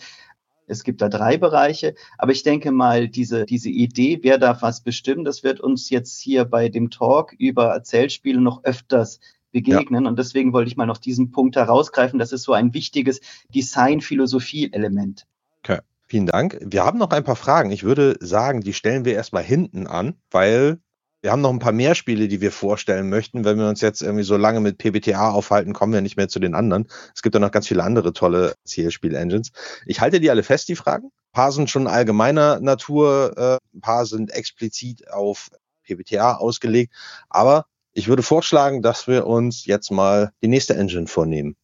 es 0.68 0.84
gibt 0.84 1.00
da 1.00 1.08
drei 1.08 1.36
Bereiche. 1.36 1.94
Aber 2.16 2.32
ich 2.32 2.42
denke 2.42 2.70
mal, 2.70 3.08
diese, 3.08 3.46
diese 3.46 3.70
Idee, 3.70 4.20
wer 4.22 4.38
darf 4.38 4.62
was 4.62 4.82
bestimmen, 4.82 5.24
das 5.24 5.42
wird 5.42 5.60
uns 5.60 5.90
jetzt 5.90 6.20
hier 6.20 6.44
bei 6.44 6.68
dem 6.68 6.90
Talk 6.90 7.32
über 7.32 7.66
Erzählspiele 7.66 8.40
noch 8.40 8.64
öfters 8.64 9.20
begegnen. 9.50 10.04
Ja. 10.04 10.10
Und 10.10 10.18
deswegen 10.18 10.52
wollte 10.52 10.70
ich 10.70 10.76
mal 10.76 10.86
noch 10.86 10.98
diesen 10.98 11.30
Punkt 11.30 11.56
herausgreifen. 11.56 12.18
Das 12.18 12.32
ist 12.32 12.42
so 12.42 12.52
ein 12.52 12.74
wichtiges 12.74 13.20
Design-Philosophie-Element. 13.54 15.26
Okay. 15.64 15.78
Vielen 16.06 16.26
Dank. 16.26 16.58
Wir 16.62 16.84
haben 16.84 16.98
noch 16.98 17.10
ein 17.10 17.24
paar 17.24 17.36
Fragen. 17.36 17.70
Ich 17.70 17.84
würde 17.84 18.16
sagen, 18.20 18.62
die 18.62 18.72
stellen 18.72 19.04
wir 19.04 19.14
erstmal 19.14 19.42
hinten 19.42 19.86
an, 19.86 20.14
weil 20.30 20.78
wir 21.20 21.32
haben 21.32 21.40
noch 21.40 21.52
ein 21.52 21.58
paar 21.58 21.72
mehr 21.72 21.94
Spiele, 21.94 22.28
die 22.28 22.40
wir 22.40 22.52
vorstellen 22.52 23.08
möchten. 23.08 23.44
Wenn 23.44 23.58
wir 23.58 23.68
uns 23.68 23.80
jetzt 23.80 24.02
irgendwie 24.02 24.22
so 24.22 24.36
lange 24.36 24.60
mit 24.60 24.78
PBTA 24.78 25.30
aufhalten, 25.30 25.72
kommen 25.72 25.92
wir 25.92 26.00
nicht 26.00 26.16
mehr 26.16 26.28
zu 26.28 26.38
den 26.38 26.54
anderen. 26.54 26.86
Es 27.14 27.22
gibt 27.22 27.34
ja 27.34 27.40
noch 27.40 27.50
ganz 27.50 27.66
viele 27.66 27.82
andere 27.82 28.12
tolle 28.12 28.54
Zielspiel-Engines. 28.64 29.50
Ich 29.86 30.00
halte 30.00 30.20
die 30.20 30.30
alle 30.30 30.44
fest, 30.44 30.68
die 30.68 30.76
Fragen. 30.76 31.06
Ein 31.06 31.32
paar 31.32 31.52
sind 31.52 31.70
schon 31.70 31.88
allgemeiner 31.88 32.60
Natur, 32.60 33.34
äh, 33.36 33.76
ein 33.76 33.80
paar 33.80 34.06
sind 34.06 34.30
explizit 34.30 35.10
auf 35.10 35.50
PBTA 35.84 36.36
ausgelegt. 36.36 36.94
Aber 37.28 37.66
ich 37.92 38.06
würde 38.06 38.22
vorschlagen, 38.22 38.82
dass 38.82 39.08
wir 39.08 39.26
uns 39.26 39.66
jetzt 39.66 39.90
mal 39.90 40.30
die 40.42 40.48
nächste 40.48 40.76
Engine 40.76 41.08
vornehmen. 41.08 41.56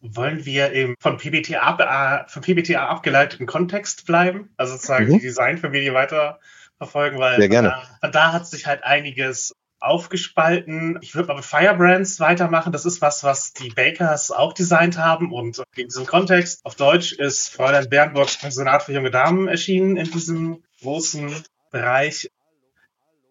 Wollen 0.00 0.44
wir 0.44 0.70
im 0.72 0.94
von 1.00 1.16
PBTA, 1.16 2.26
von 2.28 2.42
PBTA 2.42 2.86
abgeleiteten 2.86 3.46
Kontext 3.46 4.06
bleiben? 4.06 4.50
Also 4.56 4.74
sozusagen 4.74 5.06
mhm. 5.06 5.14
die 5.14 5.20
Designfamilie 5.20 5.94
weiter 5.94 6.38
verfolgen, 6.78 7.18
weil 7.18 7.38
Sehr 7.38 7.48
gerne. 7.48 7.70
Von, 7.70 7.98
da, 8.02 8.08
da 8.08 8.32
hat 8.32 8.46
sich 8.46 8.66
halt 8.66 8.84
einiges 8.84 9.52
aufgespalten. 9.80 10.98
Ich 11.02 11.14
würde 11.14 11.28
mal 11.28 11.36
mit 11.36 11.44
Firebrands 11.44 12.18
weitermachen. 12.20 12.72
Das 12.72 12.84
ist 12.84 13.00
was, 13.00 13.22
was 13.22 13.52
die 13.52 13.70
Bakers 13.70 14.30
auch 14.30 14.52
designt 14.52 14.98
haben. 14.98 15.32
Und 15.32 15.62
in 15.76 15.86
diesem 15.86 16.06
Kontext 16.06 16.64
auf 16.64 16.74
Deutsch 16.74 17.12
ist 17.12 17.50
Fräulein 17.50 17.88
Bernburgs 17.88 18.38
Pensionat 18.38 18.82
für 18.82 18.92
junge 18.92 19.10
Damen 19.10 19.48
erschienen 19.48 19.96
in 19.96 20.10
diesem 20.10 20.64
großen 20.80 21.32
Bereich. 21.70 22.30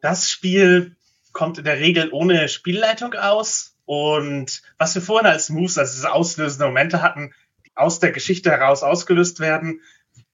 Das 0.01 0.29
Spiel 0.29 0.95
kommt 1.33 1.57
in 1.57 1.65
der 1.65 1.79
Regel 1.79 2.09
ohne 2.11 2.47
Spielleitung 2.47 3.13
aus. 3.13 3.75
Und 3.85 4.61
was 4.77 4.95
wir 4.95 5.01
vorhin 5.01 5.27
als 5.27 5.49
Moves, 5.49 5.77
also 5.77 5.93
diese 5.93 6.11
auslösenden 6.11 6.67
Momente 6.67 7.01
hatten, 7.01 7.33
die 7.65 7.71
aus 7.75 7.99
der 7.99 8.11
Geschichte 8.11 8.51
heraus 8.51 8.83
ausgelöst 8.83 9.39
werden, 9.39 9.81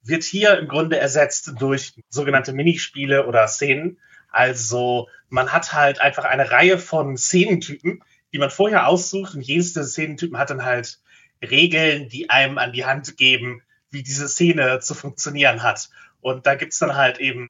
wird 0.03 0.23
hier 0.23 0.57
im 0.57 0.67
Grunde 0.67 0.99
ersetzt 0.99 1.53
durch 1.59 1.93
sogenannte 2.09 2.53
Minispiele 2.53 3.25
oder 3.25 3.47
Szenen. 3.47 3.97
Also 4.29 5.07
man 5.29 5.51
hat 5.53 5.73
halt 5.73 6.01
einfach 6.01 6.25
eine 6.25 6.51
Reihe 6.51 6.77
von 6.77 7.17
Szenentypen, 7.17 8.03
die 8.33 8.39
man 8.39 8.49
vorher 8.49 8.87
aussucht 8.87 9.35
und 9.35 9.41
jedes 9.41 9.73
dieser 9.73 9.85
Szenentypen 9.85 10.37
hat 10.37 10.49
dann 10.49 10.65
halt 10.65 10.99
Regeln, 11.41 12.09
die 12.09 12.29
einem 12.29 12.57
an 12.57 12.73
die 12.73 12.85
Hand 12.85 13.17
geben, 13.17 13.61
wie 13.91 14.03
diese 14.03 14.27
Szene 14.27 14.79
zu 14.79 14.95
funktionieren 14.95 15.63
hat. 15.63 15.89
Und 16.21 16.47
da 16.47 16.55
gibt's 16.55 16.79
dann 16.79 16.95
halt 16.95 17.19
eben 17.19 17.49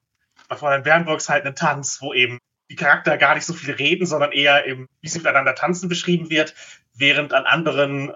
bei 0.49 0.55
Fräulein 0.55 0.83
Bernburgs 0.83 1.29
halt 1.29 1.45
einen 1.45 1.55
Tanz, 1.55 2.01
wo 2.01 2.13
eben 2.13 2.39
die 2.69 2.75
Charakter 2.75 3.17
gar 3.17 3.35
nicht 3.35 3.45
so 3.45 3.53
viel 3.53 3.73
reden, 3.73 4.05
sondern 4.05 4.31
eher 4.31 4.65
eben, 4.65 4.89
wie 5.01 5.07
sie 5.07 5.19
miteinander 5.19 5.55
tanzen 5.55 5.89
beschrieben 5.89 6.29
wird, 6.29 6.53
während 6.93 7.33
an 7.33 7.45
anderen 7.45 8.13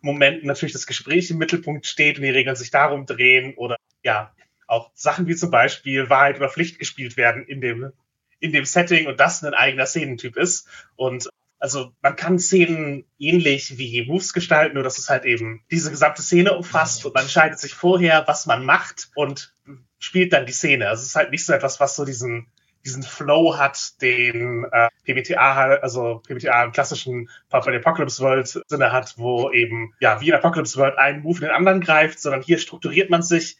Momenten 0.00 0.46
natürlich 0.46 0.72
das 0.72 0.86
Gespräch 0.86 1.30
im 1.30 1.38
Mittelpunkt 1.38 1.86
steht 1.86 2.16
und 2.16 2.22
die 2.22 2.30
Regeln 2.30 2.56
sich 2.56 2.70
darum 2.70 3.06
drehen 3.06 3.54
oder 3.56 3.76
ja, 4.02 4.34
auch 4.66 4.90
Sachen 4.94 5.26
wie 5.26 5.36
zum 5.36 5.50
Beispiel 5.50 6.10
Wahrheit 6.10 6.36
oder 6.36 6.48
Pflicht 6.50 6.78
gespielt 6.78 7.16
werden 7.16 7.44
in 7.44 7.60
dem, 7.60 7.92
in 8.38 8.52
dem 8.52 8.64
Setting 8.64 9.06
und 9.06 9.18
das 9.18 9.42
ein 9.42 9.54
eigener 9.54 9.86
Szenentyp 9.86 10.36
ist. 10.36 10.68
Und 10.96 11.28
also 11.58 11.92
man 12.02 12.14
kann 12.14 12.38
Szenen 12.38 13.04
ähnlich 13.18 13.78
wie 13.78 14.06
Moves 14.06 14.32
gestalten, 14.32 14.74
nur 14.74 14.84
dass 14.84 14.98
es 14.98 15.08
halt 15.08 15.24
eben 15.24 15.64
diese 15.70 15.90
gesamte 15.90 16.22
Szene 16.22 16.56
umfasst 16.56 17.04
und 17.04 17.14
man 17.14 17.24
entscheidet 17.24 17.58
sich 17.58 17.74
vorher, 17.74 18.24
was 18.28 18.46
man 18.46 18.64
macht 18.64 19.10
und 19.14 19.54
spielt 19.98 20.32
dann 20.32 20.46
die 20.46 20.52
Szene. 20.52 20.88
Also 20.88 21.02
es 21.02 21.08
ist 21.08 21.16
halt 21.16 21.30
nicht 21.30 21.44
so 21.44 21.52
etwas, 21.52 21.80
was 21.80 21.96
so 21.96 22.04
diesen 22.04 22.46
diesen 22.88 23.02
Flow 23.02 23.56
hat, 23.56 24.00
den 24.00 24.64
äh, 24.72 24.88
PBTA, 25.04 25.76
also 25.76 26.22
PBTA 26.26 26.64
im 26.64 26.72
klassischen 26.72 27.28
Part 27.48 27.66
bei 27.66 27.76
Apocalypse 27.76 28.22
World 28.22 28.62
Sinne 28.66 28.92
hat, 28.92 29.14
wo 29.18 29.50
eben, 29.50 29.94
ja, 30.00 30.20
wie 30.20 30.28
in 30.28 30.34
Apocalypse 30.34 30.78
World 30.78 30.98
ein 30.98 31.20
Move 31.20 31.38
in 31.38 31.44
den 31.44 31.50
anderen 31.50 31.80
greift, 31.80 32.18
sondern 32.18 32.42
hier 32.42 32.58
strukturiert 32.58 33.10
man 33.10 33.22
sich 33.22 33.58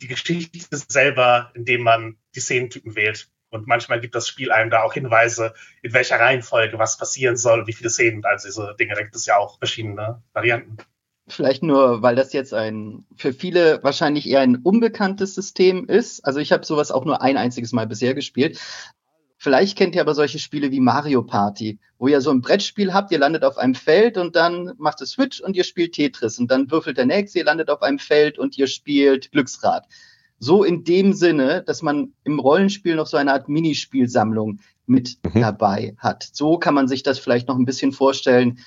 die 0.00 0.08
Geschichte 0.08 0.76
selber, 0.76 1.50
indem 1.54 1.82
man 1.82 2.16
die 2.34 2.40
Szenentypen 2.40 2.94
wählt. 2.94 3.28
Und 3.50 3.66
manchmal 3.66 4.00
gibt 4.00 4.14
das 4.14 4.28
Spiel 4.28 4.50
einem 4.50 4.70
da 4.70 4.82
auch 4.82 4.94
Hinweise, 4.94 5.52
in 5.82 5.92
welcher 5.92 6.18
Reihenfolge 6.18 6.78
was 6.78 6.96
passieren 6.96 7.36
soll, 7.36 7.66
wie 7.66 7.74
viele 7.74 7.90
Szenen 7.90 8.24
all 8.24 8.38
diese 8.42 8.74
Dinge. 8.78 8.94
Da 8.94 9.02
gibt 9.02 9.14
es 9.14 9.26
ja 9.26 9.36
auch 9.36 9.58
verschiedene 9.58 10.22
Varianten. 10.32 10.78
Vielleicht 11.28 11.62
nur, 11.62 12.02
weil 12.02 12.16
das 12.16 12.32
jetzt 12.32 12.52
ein 12.52 13.04
für 13.16 13.32
viele 13.32 13.82
wahrscheinlich 13.82 14.28
eher 14.28 14.40
ein 14.40 14.56
unbekanntes 14.56 15.34
System 15.34 15.86
ist. 15.86 16.24
Also 16.24 16.40
ich 16.40 16.50
habe 16.52 16.66
sowas 16.66 16.90
auch 16.90 17.04
nur 17.04 17.22
ein 17.22 17.36
einziges 17.36 17.72
Mal 17.72 17.86
bisher 17.86 18.14
gespielt. 18.14 18.58
Vielleicht 19.38 19.76
kennt 19.76 19.94
ihr 19.94 20.00
aber 20.00 20.14
solche 20.14 20.38
Spiele 20.38 20.70
wie 20.70 20.80
Mario 20.80 21.22
Party, 21.22 21.80
wo 21.98 22.06
ihr 22.06 22.20
so 22.20 22.30
ein 22.30 22.42
Brettspiel 22.42 22.92
habt, 22.92 23.10
ihr 23.10 23.18
landet 23.18 23.44
auf 23.44 23.58
einem 23.58 23.74
Feld 23.74 24.16
und 24.16 24.36
dann 24.36 24.72
macht 24.78 25.00
es 25.00 25.10
Switch 25.10 25.40
und 25.40 25.56
ihr 25.56 25.64
spielt 25.64 25.94
Tetris 25.94 26.38
und 26.38 26.48
dann 26.48 26.70
würfelt 26.70 26.96
der 26.96 27.06
nächste, 27.06 27.40
ihr 27.40 27.44
landet 27.44 27.68
auf 27.68 27.82
einem 27.82 27.98
Feld 27.98 28.38
und 28.38 28.56
ihr 28.56 28.68
spielt 28.68 29.32
Glücksrad. 29.32 29.86
so 30.38 30.64
in 30.64 30.82
dem 30.82 31.12
Sinne, 31.12 31.62
dass 31.62 31.82
man 31.82 32.14
im 32.24 32.40
Rollenspiel 32.40 32.96
noch 32.96 33.06
so 33.06 33.16
eine 33.16 33.32
Art 33.32 33.48
Minispielsammlung 33.48 34.60
mit 34.86 35.18
mhm. 35.24 35.40
dabei 35.40 35.94
hat. 35.98 36.28
So 36.32 36.58
kann 36.58 36.74
man 36.74 36.88
sich 36.88 37.02
das 37.02 37.20
vielleicht 37.20 37.48
noch 37.48 37.56
ein 37.56 37.64
bisschen 37.64 37.92
vorstellen 37.92 38.58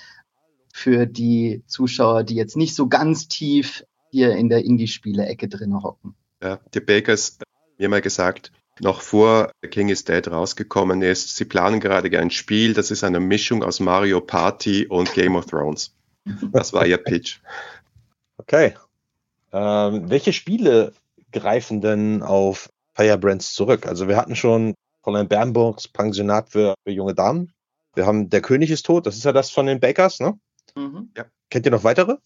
für 0.75 1.05
die 1.05 1.63
Zuschauer, 1.67 2.25
die 2.25 2.35
jetzt 2.35 2.57
nicht 2.57 2.75
so 2.75 2.89
ganz 2.89 3.29
tief 3.29 3.85
hier 4.11 4.35
in 4.35 4.49
der 4.49 4.65
Indie-Spiele-Ecke 4.65 5.47
drin 5.47 5.81
hocken. 5.81 6.15
Ja, 6.43 6.59
die 6.73 6.81
Bakers, 6.81 7.37
mir 7.77 7.87
mal 7.87 8.01
gesagt, 8.01 8.51
noch 8.81 8.99
vor 8.99 9.53
King 9.71 9.87
is 9.87 10.03
Dead 10.03 10.27
rausgekommen 10.27 11.01
ist, 11.01 11.37
sie 11.37 11.45
planen 11.45 11.79
gerade 11.79 12.19
ein 12.19 12.29
Spiel, 12.29 12.73
das 12.73 12.91
ist 12.91 13.05
eine 13.05 13.21
Mischung 13.21 13.63
aus 13.63 13.79
Mario 13.79 14.19
Party 14.19 14.85
und 14.85 15.13
Game 15.13 15.37
of 15.37 15.45
Thrones. 15.45 15.95
Das 16.51 16.73
war 16.73 16.85
ihr 16.85 16.97
Pitch. 16.97 17.39
Okay. 18.37 18.73
Ähm, 19.53 20.09
welche 20.09 20.33
Spiele 20.33 20.91
greifen 21.31 21.79
denn 21.79 22.21
auf 22.21 22.67
Firebrands 22.95 23.53
zurück? 23.53 23.87
Also 23.87 24.09
wir 24.09 24.17
hatten 24.17 24.35
schon 24.35 24.75
Fräulein 25.03 25.29
Bernburgs 25.29 25.87
Pensionat 25.87 26.49
für, 26.49 26.75
für, 26.83 26.91
junge 26.91 27.15
Damen. 27.15 27.53
Wir 27.93 28.05
haben 28.05 28.29
Der 28.29 28.41
König 28.41 28.71
ist 28.71 28.85
tot, 28.85 29.05
das 29.05 29.15
ist 29.15 29.23
ja 29.23 29.31
das 29.31 29.51
von 29.51 29.67
den 29.67 29.79
Bakers, 29.79 30.19
ne? 30.19 30.37
Mhm. 30.75 31.11
Ja. 31.15 31.25
Kennt 31.49 31.65
ihr 31.65 31.71
noch 31.71 31.83
weitere? 31.83 32.17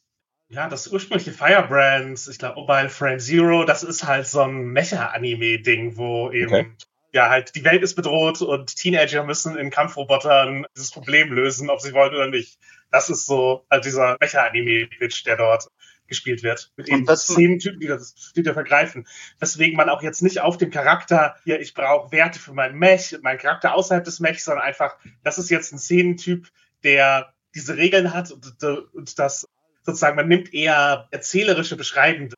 Ja, 0.49 0.67
das 0.67 0.87
ursprüngliche 0.87 1.31
Firebrands, 1.31 2.27
ich 2.27 2.39
glaube 2.39 2.59
Mobile 2.59 2.89
Frame 2.89 3.19
Zero, 3.19 3.65
das 3.65 3.83
ist 3.83 4.05
halt 4.05 4.25
so 4.25 4.41
ein 4.41 4.69
Mecha-Anime-Ding, 4.71 5.95
wo 5.95 6.31
eben 6.31 6.53
okay. 6.53 6.71
ja 7.13 7.29
halt 7.29 7.53
die 7.53 7.63
Welt 7.63 7.83
ist 7.83 7.93
bedroht 7.93 8.41
und 8.41 8.75
Teenager 8.75 9.23
müssen 9.23 9.55
in 9.55 9.69
Kampfrobotern 9.69 10.65
dieses 10.75 10.89
Problem 10.89 11.31
lösen, 11.31 11.69
ob 11.69 11.81
sie 11.81 11.93
wollen 11.93 12.15
oder 12.15 12.27
nicht. 12.27 12.57
Das 12.89 13.11
ist 13.11 13.27
so 13.27 13.65
halt 13.69 13.85
dieser 13.85 14.17
Mecha-Anime-Pitch, 14.19 15.23
der 15.27 15.37
dort 15.37 15.67
gespielt 16.07 16.41
wird. 16.41 16.71
Mit 16.75 16.89
eben 16.89 17.05
zehn 17.05 17.59
Typen, 17.59 17.79
die 17.79 17.87
das 17.87 18.31
wieder 18.33 18.55
vergreifen. 18.55 19.07
Weswegen 19.39 19.77
man 19.77 19.89
auch 19.89 20.01
jetzt 20.01 20.23
nicht 20.23 20.41
auf 20.41 20.57
dem 20.57 20.71
Charakter, 20.71 21.35
hier, 21.43 21.61
ich 21.61 21.75
brauche 21.75 22.11
Werte 22.11 22.39
für 22.39 22.53
meinen 22.53 22.79
Mech, 22.79 23.15
meinen 23.21 23.37
Charakter 23.37 23.75
außerhalb 23.75 24.03
des 24.03 24.19
Mechs, 24.19 24.45
sondern 24.45 24.65
einfach, 24.65 24.97
das 25.23 25.37
ist 25.37 25.51
jetzt 25.51 25.71
ein 25.71 25.77
Szenentyp, 25.77 26.47
der 26.83 27.33
diese 27.55 27.77
Regeln 27.77 28.13
hat 28.13 28.31
und, 28.31 28.63
und 28.93 29.19
das 29.19 29.47
sozusagen, 29.83 30.15
man 30.15 30.27
nimmt 30.27 30.53
eher 30.53 31.07
erzählerische, 31.11 31.75
beschreibende 31.75 32.35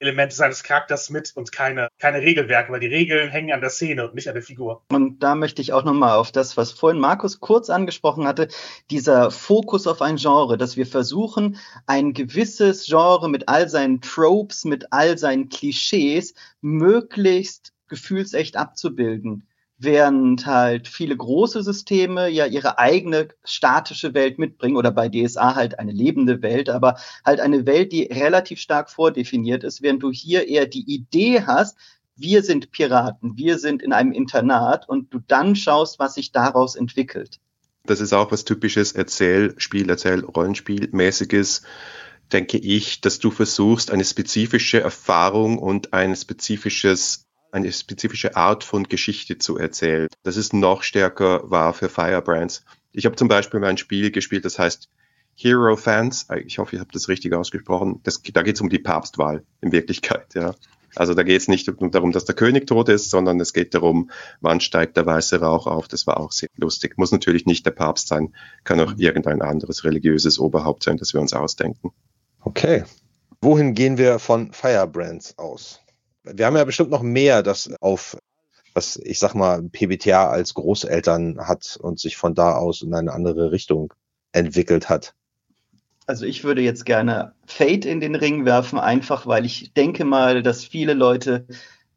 Elemente 0.00 0.36
seines 0.36 0.62
Charakters 0.62 1.10
mit 1.10 1.32
und 1.34 1.50
keine, 1.50 1.88
keine 1.98 2.20
Regelwerke, 2.20 2.72
weil 2.72 2.80
die 2.80 2.86
Regeln 2.86 3.30
hängen 3.30 3.52
an 3.52 3.60
der 3.60 3.70
Szene 3.70 4.06
und 4.06 4.14
nicht 4.14 4.28
an 4.28 4.34
der 4.34 4.42
Figur. 4.42 4.84
Und 4.90 5.20
da 5.20 5.34
möchte 5.34 5.60
ich 5.60 5.72
auch 5.72 5.84
nochmal 5.84 6.16
auf 6.16 6.30
das, 6.30 6.56
was 6.56 6.70
vorhin 6.70 7.00
Markus 7.00 7.40
kurz 7.40 7.68
angesprochen 7.68 8.26
hatte, 8.26 8.48
dieser 8.90 9.30
Fokus 9.30 9.86
auf 9.86 10.00
ein 10.00 10.16
Genre, 10.16 10.56
dass 10.56 10.76
wir 10.76 10.86
versuchen, 10.86 11.56
ein 11.86 12.12
gewisses 12.12 12.86
Genre 12.86 13.28
mit 13.28 13.48
all 13.48 13.68
seinen 13.68 14.00
Tropes, 14.00 14.64
mit 14.64 14.92
all 14.92 15.18
seinen 15.18 15.48
Klischees 15.48 16.34
möglichst 16.60 17.72
gefühlsecht 17.88 18.56
abzubilden 18.56 19.47
während 19.78 20.44
halt 20.44 20.88
viele 20.88 21.16
große 21.16 21.62
Systeme 21.62 22.28
ja 22.28 22.46
ihre 22.46 22.78
eigene 22.78 23.28
statische 23.44 24.12
Welt 24.12 24.38
mitbringen 24.38 24.76
oder 24.76 24.90
bei 24.90 25.08
DSA 25.08 25.54
halt 25.54 25.78
eine 25.78 25.92
lebende 25.92 26.42
Welt, 26.42 26.68
aber 26.68 26.98
halt 27.24 27.40
eine 27.40 27.64
Welt, 27.64 27.92
die 27.92 28.02
relativ 28.02 28.58
stark 28.58 28.90
vordefiniert 28.90 29.62
ist, 29.62 29.80
während 29.80 30.02
du 30.02 30.10
hier 30.10 30.48
eher 30.48 30.66
die 30.66 30.84
Idee 30.92 31.42
hast, 31.46 31.78
wir 32.16 32.42
sind 32.42 32.72
Piraten, 32.72 33.36
wir 33.36 33.58
sind 33.58 33.80
in 33.80 33.92
einem 33.92 34.10
Internat 34.10 34.88
und 34.88 35.14
du 35.14 35.20
dann 35.26 35.54
schaust, 35.54 36.00
was 36.00 36.14
sich 36.14 36.32
daraus 36.32 36.74
entwickelt. 36.74 37.38
Das 37.84 38.00
ist 38.00 38.12
auch 38.12 38.32
was 38.32 38.44
typisches 38.44 38.92
Erzählspiel, 38.92 39.88
Erzähl-Rollenspiel-mäßiges, 39.88 41.62
denke 42.32 42.58
ich, 42.58 43.00
dass 43.00 43.20
du 43.20 43.30
versuchst, 43.30 43.92
eine 43.92 44.04
spezifische 44.04 44.80
Erfahrung 44.80 45.58
und 45.58 45.92
ein 45.94 46.14
spezifisches 46.16 47.27
eine 47.50 47.72
spezifische 47.72 48.36
Art 48.36 48.64
von 48.64 48.84
Geschichte 48.84 49.38
zu 49.38 49.58
erzählen. 49.58 50.08
Das 50.22 50.36
ist 50.36 50.52
noch 50.52 50.82
stärker 50.82 51.50
wahr 51.50 51.74
für 51.74 51.88
Firebrands. 51.88 52.64
Ich 52.92 53.06
habe 53.06 53.16
zum 53.16 53.28
Beispiel 53.28 53.60
mal 53.60 53.68
ein 53.68 53.78
Spiel 53.78 54.10
gespielt, 54.10 54.44
das 54.44 54.58
heißt 54.58 54.88
Hero 55.34 55.76
Fans. 55.76 56.26
Ich 56.44 56.58
hoffe, 56.58 56.76
ich 56.76 56.80
habe 56.80 56.90
das 56.92 57.08
richtig 57.08 57.32
ausgesprochen. 57.32 58.00
Das, 58.02 58.22
da 58.22 58.42
geht 58.42 58.56
es 58.56 58.60
um 58.60 58.68
die 58.68 58.80
Papstwahl 58.80 59.44
in 59.60 59.72
Wirklichkeit. 59.72 60.34
Ja. 60.34 60.54
Also 60.96 61.14
da 61.14 61.22
geht 61.22 61.40
es 61.40 61.48
nicht 61.48 61.70
darum, 61.80 62.12
dass 62.12 62.24
der 62.24 62.34
König 62.34 62.66
tot 62.66 62.88
ist, 62.88 63.10
sondern 63.10 63.38
es 63.38 63.52
geht 63.52 63.74
darum, 63.74 64.10
wann 64.40 64.60
steigt 64.60 64.96
der 64.96 65.06
weiße 65.06 65.40
Rauch 65.40 65.66
auf. 65.66 65.86
Das 65.86 66.06
war 66.06 66.18
auch 66.18 66.32
sehr 66.32 66.48
lustig. 66.56 66.98
Muss 66.98 67.12
natürlich 67.12 67.46
nicht 67.46 67.64
der 67.66 67.70
Papst 67.70 68.08
sein, 68.08 68.34
kann 68.64 68.80
auch 68.80 68.94
irgendein 68.96 69.42
anderes 69.42 69.84
religiöses 69.84 70.38
Oberhaupt 70.38 70.82
sein, 70.82 70.96
das 70.96 71.14
wir 71.14 71.20
uns 71.20 71.34
ausdenken. 71.34 71.92
Okay. 72.40 72.84
Wohin 73.40 73.74
gehen 73.74 73.98
wir 73.98 74.18
von 74.18 74.52
Firebrands 74.52 75.38
aus? 75.38 75.80
Wir 76.34 76.46
haben 76.46 76.56
ja 76.56 76.64
bestimmt 76.64 76.90
noch 76.90 77.02
mehr, 77.02 77.42
das 77.42 77.70
auf, 77.80 78.16
was 78.74 78.96
ich 78.96 79.18
sag 79.18 79.34
mal, 79.34 79.62
PBTA 79.62 80.28
als 80.28 80.54
Großeltern 80.54 81.38
hat 81.46 81.78
und 81.80 81.98
sich 81.98 82.16
von 82.16 82.34
da 82.34 82.54
aus 82.54 82.82
in 82.82 82.94
eine 82.94 83.12
andere 83.12 83.50
Richtung 83.52 83.92
entwickelt 84.32 84.88
hat. 84.88 85.14
Also 86.06 86.24
ich 86.24 86.42
würde 86.42 86.62
jetzt 86.62 86.86
gerne 86.86 87.32
Fate 87.46 87.84
in 87.84 88.00
den 88.00 88.14
Ring 88.14 88.46
werfen, 88.46 88.78
einfach 88.78 89.26
weil 89.26 89.44
ich 89.44 89.74
denke 89.74 90.04
mal, 90.06 90.42
dass 90.42 90.64
viele 90.64 90.94
Leute 90.94 91.46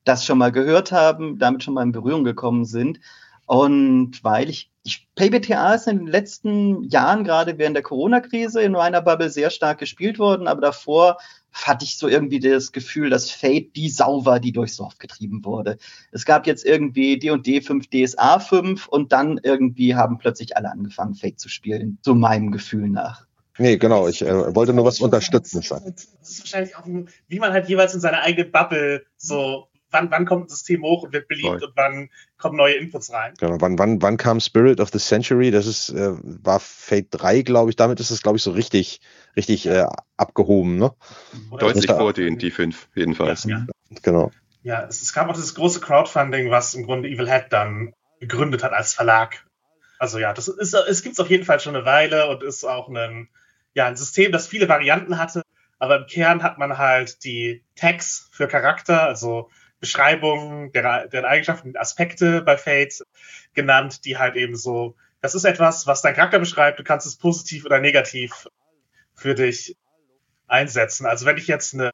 das 0.04 0.26
schon 0.26 0.38
mal 0.38 0.52
gehört 0.52 0.92
haben, 0.92 1.40
damit 1.40 1.64
schon 1.64 1.74
mal 1.74 1.84
in 1.84 1.94
Berührung 1.94 2.24
gekommen 2.24 2.66
sind. 2.66 3.00
Und 3.46 4.24
weil 4.24 4.50
ich, 4.50 4.72
ich 4.84 5.08
PBTA 5.16 5.76
ist 5.76 5.88
in 5.88 6.00
den 6.00 6.08
letzten 6.08 6.84
Jahren, 6.84 7.24
gerade 7.24 7.58
während 7.58 7.76
der 7.76 7.84
Corona-Krise, 7.84 8.62
in 8.62 8.74
meiner 8.74 9.02
Bubble 9.02 9.30
sehr 9.30 9.50
stark 9.50 9.78
gespielt 9.80 10.20
worden, 10.20 10.48
aber 10.48 10.62
davor 10.62 11.18
hatte 11.54 11.86
ich 11.86 11.98
so 11.98 12.08
irgendwie 12.08 12.40
das 12.40 12.72
Gefühl, 12.72 13.10
dass 13.10 13.30
Fate 13.30 13.76
die 13.76 13.90
Sau 13.90 14.26
war, 14.26 14.40
die 14.40 14.52
durchs 14.52 14.78
Dorf 14.78 14.98
getrieben 14.98 15.44
wurde. 15.44 15.78
Es 16.12 16.26
gab 16.26 16.48
jetzt 16.48 16.66
irgendwie 16.66 17.20
D&D 17.20 17.62
5, 17.62 17.88
DSA 17.88 18.40
5 18.40 18.88
und 18.88 19.12
dann 19.12 19.40
irgendwie 19.44 19.96
haben 19.96 20.18
plötzlich 20.18 20.56
alle 20.56 20.72
angefangen, 20.72 21.16
Fate 21.16 21.40
zu 21.40 21.50
spielen, 21.50 21.98
so 22.02 22.16
meinem 22.16 22.52
Gefühl 22.52 22.90
nach. 22.90 23.26
Nee, 23.58 23.78
genau, 23.78 24.08
ich 24.08 24.22
äh, 24.22 24.56
wollte 24.56 24.74
nur 24.74 24.86
was 24.86 25.02
unterstützen. 25.02 25.62
Das 25.62 26.08
ist 26.24 26.40
wahrscheinlich 26.40 26.76
auch, 26.76 26.86
wie 27.28 27.40
man 27.40 27.52
halt 27.52 27.68
jeweils 27.68 27.94
in 27.94 28.00
seiner 28.00 28.22
eigenen 28.22 28.52
Bubble 28.52 29.04
so 29.18 29.68
wann, 29.92 30.12
wann 30.12 30.26
kommt 30.26 30.46
ein 30.46 30.50
System 30.50 30.84
hoch 30.84 31.04
und 31.04 31.14
wird 31.14 31.28
beliebt 31.28 31.48
Voll. 31.48 31.64
und 31.64 31.74
wann 31.76 32.10
kommen 32.38 32.58
neue 32.58 32.74
Inputs 32.76 33.12
rein. 33.12 33.34
Genau, 33.40 33.58
wann, 33.60 33.78
wann, 33.78 34.02
wann 34.02 34.18
kam 34.18 34.40
Spirit 34.40 34.80
of 34.80 34.90
the 34.92 35.00
Century? 35.00 35.52
Das 35.52 35.68
ist, 35.68 35.90
äh, 35.90 36.14
war 36.22 36.60
Fate 36.60 37.08
3, 37.12 37.42
glaube 37.42 37.70
ich. 37.70 37.76
Damit 37.76 38.00
ist 38.00 38.12
es, 38.12 38.22
glaube 38.22 38.38
ich, 38.38 38.44
so 38.44 38.52
richtig, 38.52 39.02
richtig 39.36 39.68
äh, 39.68 39.86
abgehoben, 40.18 40.78
ne? 40.78 40.94
Oder 41.52 41.68
Deutlich 41.68 41.88
vor 41.88 42.14
den 42.14 42.38
die 42.38 42.52
5, 42.52 42.90
jedenfalls. 42.96 43.44
Ja, 43.46 43.66
Genau. 44.02 44.32
Ja, 44.64 44.86
es, 44.88 45.02
es 45.02 45.14
gab 45.14 45.28
auch 45.28 45.34
dieses 45.34 45.56
große 45.56 45.80
Crowdfunding, 45.80 46.52
was 46.52 46.74
im 46.74 46.86
Grunde 46.86 47.10
Evil 47.10 47.30
Head 47.30 47.48
dann 47.50 47.94
gegründet 48.20 48.64
hat 48.64 48.74
als 48.74 48.94
Verlag. 48.94 49.46
Also 49.98 50.20
ja, 50.20 50.34
das 50.34 50.48
ist, 50.48 50.74
es 50.74 51.04
gibt 51.04 51.14
es 51.14 51.20
auf 51.20 51.30
jeden 51.30 51.46
Fall 51.46 51.60
schon 51.60 51.76
eine 51.76 51.86
Weile 51.86 52.28
und 52.28 52.44
ist 52.44 52.64
auch 52.64 52.90
ein, 52.90 53.30
ja, 53.74 53.88
ein 53.88 53.96
System, 53.96 54.32
das 54.32 54.48
viele 54.48 54.70
Varianten 54.70 55.18
hatte. 55.18 55.44
Aber 55.80 55.98
im 55.98 56.06
Kern 56.06 56.44
hat 56.44 56.60
man 56.60 56.78
halt 56.78 57.24
die 57.24 57.64
Tags 57.76 58.30
für 58.32 58.48
Charakter, 58.48 59.04
also 59.04 59.50
Beschreibungen 59.82 60.72
der, 60.72 61.08
deren 61.08 61.26
Eigenschaften, 61.26 61.76
Aspekte 61.76 62.42
bei 62.42 62.58
Fates 62.58 63.04
genannt, 63.54 64.06
die 64.06 64.18
halt 64.18 64.36
eben 64.36 64.56
so, 64.56 64.96
das 65.20 65.36
ist 65.36 65.44
etwas, 65.44 65.88
was 65.88 66.02
dein 66.02 66.16
Charakter 66.16 66.40
beschreibt, 66.40 66.80
du 66.80 66.84
kannst 66.84 67.06
es 67.06 67.18
positiv 67.18 67.66
oder 67.66 67.80
negativ 67.80 68.48
für 69.14 69.36
dich 69.36 69.76
einsetzen. 70.48 71.06
Also 71.06 71.26
wenn 71.26 71.38
ich 71.38 71.48
jetzt 71.48 71.74
eine 71.74 71.92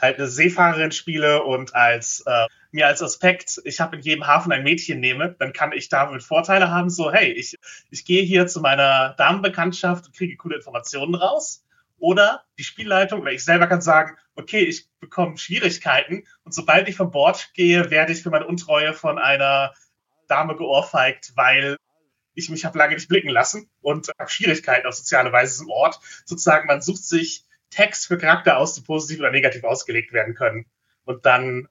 halt 0.00 0.18
eine 0.18 0.28
Seefahrerin 0.28 0.92
spiele 0.92 1.42
und 1.42 1.74
als 1.74 2.22
äh, 2.26 2.46
mir 2.70 2.86
als 2.86 3.02
Aspekt, 3.02 3.60
ich 3.64 3.80
habe 3.80 3.96
in 3.96 4.02
jedem 4.02 4.26
Hafen 4.26 4.52
ein 4.52 4.62
Mädchen 4.62 5.00
nehme, 5.00 5.34
dann 5.38 5.52
kann 5.52 5.72
ich 5.72 5.88
damit 5.88 6.22
Vorteile 6.22 6.70
haben, 6.70 6.90
so 6.90 7.12
hey, 7.12 7.32
ich, 7.32 7.56
ich 7.90 8.04
gehe 8.04 8.22
hier 8.22 8.46
zu 8.46 8.60
meiner 8.60 9.14
Damenbekanntschaft 9.18 10.06
und 10.06 10.14
kriege 10.14 10.36
coole 10.36 10.56
Informationen 10.56 11.14
raus. 11.14 11.64
Oder 11.98 12.44
die 12.58 12.64
Spielleitung 12.64 13.20
oder 13.20 13.32
ich 13.32 13.44
selber 13.44 13.66
kann 13.66 13.80
sagen, 13.80 14.16
okay, 14.36 14.60
ich 14.60 14.88
bekomme 15.00 15.36
Schwierigkeiten 15.36 16.24
und 16.44 16.54
sobald 16.54 16.88
ich 16.88 16.96
von 16.96 17.10
Bord 17.10 17.50
gehe, 17.54 17.90
werde 17.90 18.12
ich 18.12 18.22
für 18.22 18.30
meine 18.30 18.46
Untreue 18.46 18.94
von 18.94 19.18
einer 19.18 19.74
Dame 20.28 20.56
geohrfeigt, 20.56 21.32
weil 21.34 21.76
ich 22.34 22.50
mich 22.50 22.64
habe 22.64 22.78
lange 22.78 22.94
nicht 22.94 23.08
blicken 23.08 23.30
lassen 23.30 23.68
und 23.80 24.10
habe 24.18 24.30
Schwierigkeiten 24.30 24.86
auf 24.86 24.94
soziale 24.94 25.32
Weise 25.32 25.64
im 25.64 25.70
Ort. 25.70 25.98
Sozusagen, 26.24 26.68
man 26.68 26.82
sucht 26.82 27.02
sich 27.02 27.44
Text 27.70 28.06
für 28.06 28.16
Charakter 28.16 28.58
aus, 28.58 28.74
die 28.74 28.82
positiv 28.82 29.20
oder 29.20 29.32
negativ 29.32 29.64
ausgelegt 29.64 30.12
werden 30.12 30.34
können. 30.34 30.66
Und 31.04 31.26
dann 31.26 31.68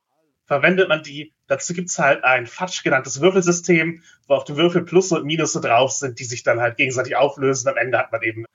verwendet 0.47 0.89
man 0.89 1.03
die. 1.03 1.33
Dazu 1.47 1.73
gibt's 1.73 1.99
halt 1.99 2.23
ein 2.23 2.47
Fatsch 2.47 2.83
genanntes 2.83 3.21
Würfelsystem, 3.21 4.01
wo 4.27 4.33
auf 4.33 4.45
dem 4.45 4.57
Würfel 4.57 4.83
Plus 4.83 5.12
und 5.12 5.25
Minus 5.25 5.53
drauf 5.53 5.91
sind, 5.91 6.19
die 6.19 6.23
sich 6.23 6.43
dann 6.43 6.60
halt 6.60 6.77
gegenseitig 6.77 7.15
auflösen. 7.15 7.67
Am 7.69 7.77
Ende 7.77 7.97
hat 7.99 8.12
man 8.12 8.21
eben 8.23 8.45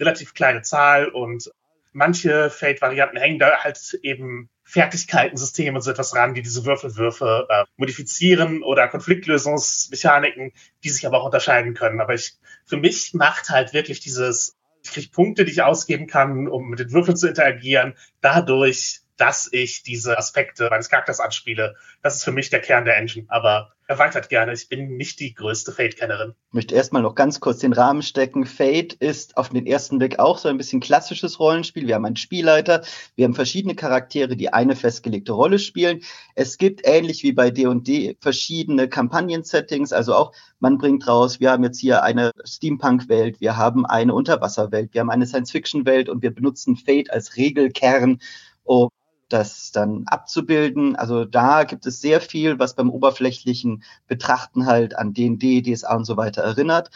relativ 0.00 0.34
kleine 0.34 0.62
Zahl 0.62 1.08
und 1.08 1.50
manche 1.92 2.50
Fate-Varianten 2.50 3.18
hängen 3.18 3.38
da 3.38 3.58
halt 3.58 3.98
eben 4.02 4.48
Fertigkeitensysteme 4.64 5.76
und 5.76 5.82
so 5.82 5.90
etwas 5.90 6.14
ran, 6.16 6.34
die 6.34 6.42
diese 6.42 6.64
Würfelwürfe 6.64 7.46
äh, 7.50 7.64
modifizieren 7.76 8.62
oder 8.62 8.88
Konfliktlösungsmechaniken, 8.88 10.52
die 10.82 10.88
sich 10.88 11.06
aber 11.06 11.20
auch 11.20 11.26
unterscheiden 11.26 11.74
können. 11.74 12.00
Aber 12.00 12.14
ich, 12.14 12.38
für 12.64 12.78
mich 12.78 13.12
macht 13.12 13.50
halt 13.50 13.74
wirklich 13.74 14.00
dieses, 14.00 14.56
ich 14.82 14.92
kriege 14.92 15.10
Punkte, 15.10 15.44
die 15.44 15.52
ich 15.52 15.62
ausgeben 15.62 16.06
kann, 16.06 16.48
um 16.48 16.70
mit 16.70 16.78
den 16.78 16.92
Würfeln 16.92 17.16
zu 17.16 17.28
interagieren, 17.28 17.94
dadurch 18.22 19.01
dass 19.16 19.48
ich 19.52 19.82
diese 19.82 20.18
Aspekte 20.18 20.68
meines 20.70 20.88
Charakters 20.88 21.20
anspiele. 21.20 21.76
Das 22.02 22.16
ist 22.16 22.24
für 22.24 22.32
mich 22.32 22.50
der 22.50 22.60
Kern 22.60 22.84
der 22.84 22.96
Engine. 22.96 23.26
Aber 23.28 23.72
erweitert 23.92 24.28
gerne. 24.28 24.52
Ich 24.52 24.68
bin 24.68 24.96
nicht 24.96 25.20
die 25.20 25.34
größte 25.34 25.70
Fate-Kennerin. 25.70 26.34
Ich 26.48 26.54
möchte 26.54 26.74
erstmal 26.74 27.02
noch 27.02 27.14
ganz 27.14 27.40
kurz 27.40 27.58
den 27.58 27.72
Rahmen 27.72 28.02
stecken. 28.02 28.46
Fate 28.46 28.94
ist 28.94 29.36
auf 29.36 29.50
den 29.50 29.66
ersten 29.66 29.98
Blick 29.98 30.18
auch 30.18 30.38
so 30.38 30.48
ein 30.48 30.56
bisschen 30.56 30.80
klassisches 30.80 31.38
Rollenspiel. 31.38 31.86
Wir 31.86 31.96
haben 31.96 32.04
einen 32.04 32.16
Spielleiter, 32.16 32.82
wir 33.16 33.24
haben 33.24 33.34
verschiedene 33.34 33.74
Charaktere, 33.74 34.36
die 34.36 34.52
eine 34.52 34.76
festgelegte 34.76 35.32
Rolle 35.32 35.58
spielen. 35.58 36.02
Es 36.34 36.58
gibt 36.58 36.80
ähnlich 36.84 37.22
wie 37.22 37.32
bei 37.32 37.50
D&D 37.50 38.16
verschiedene 38.20 38.88
Kampagnen-Settings, 38.88 39.92
also 39.92 40.14
auch 40.14 40.32
man 40.58 40.78
bringt 40.78 41.06
raus, 41.06 41.40
wir 41.40 41.50
haben 41.50 41.64
jetzt 41.64 41.80
hier 41.80 42.02
eine 42.02 42.30
Steampunk-Welt, 42.44 43.40
wir 43.40 43.56
haben 43.56 43.84
eine 43.84 44.14
Unterwasserwelt, 44.14 44.94
wir 44.94 45.00
haben 45.00 45.10
eine 45.10 45.26
Science-Fiction-Welt 45.26 46.08
und 46.08 46.22
wir 46.22 46.34
benutzen 46.34 46.76
Fate 46.76 47.10
als 47.10 47.36
Regelkern, 47.36 48.20
um 48.64 48.88
das 49.32 49.72
dann 49.72 50.04
abzubilden. 50.06 50.96
Also 50.96 51.24
da 51.24 51.64
gibt 51.64 51.86
es 51.86 52.00
sehr 52.00 52.20
viel, 52.20 52.58
was 52.58 52.74
beim 52.74 52.90
oberflächlichen 52.90 53.82
Betrachten 54.06 54.66
halt 54.66 54.96
an 54.96 55.14
D&D, 55.14 55.62
DSA 55.62 55.96
und 55.96 56.04
so 56.04 56.16
weiter 56.16 56.42
erinnert. 56.42 56.90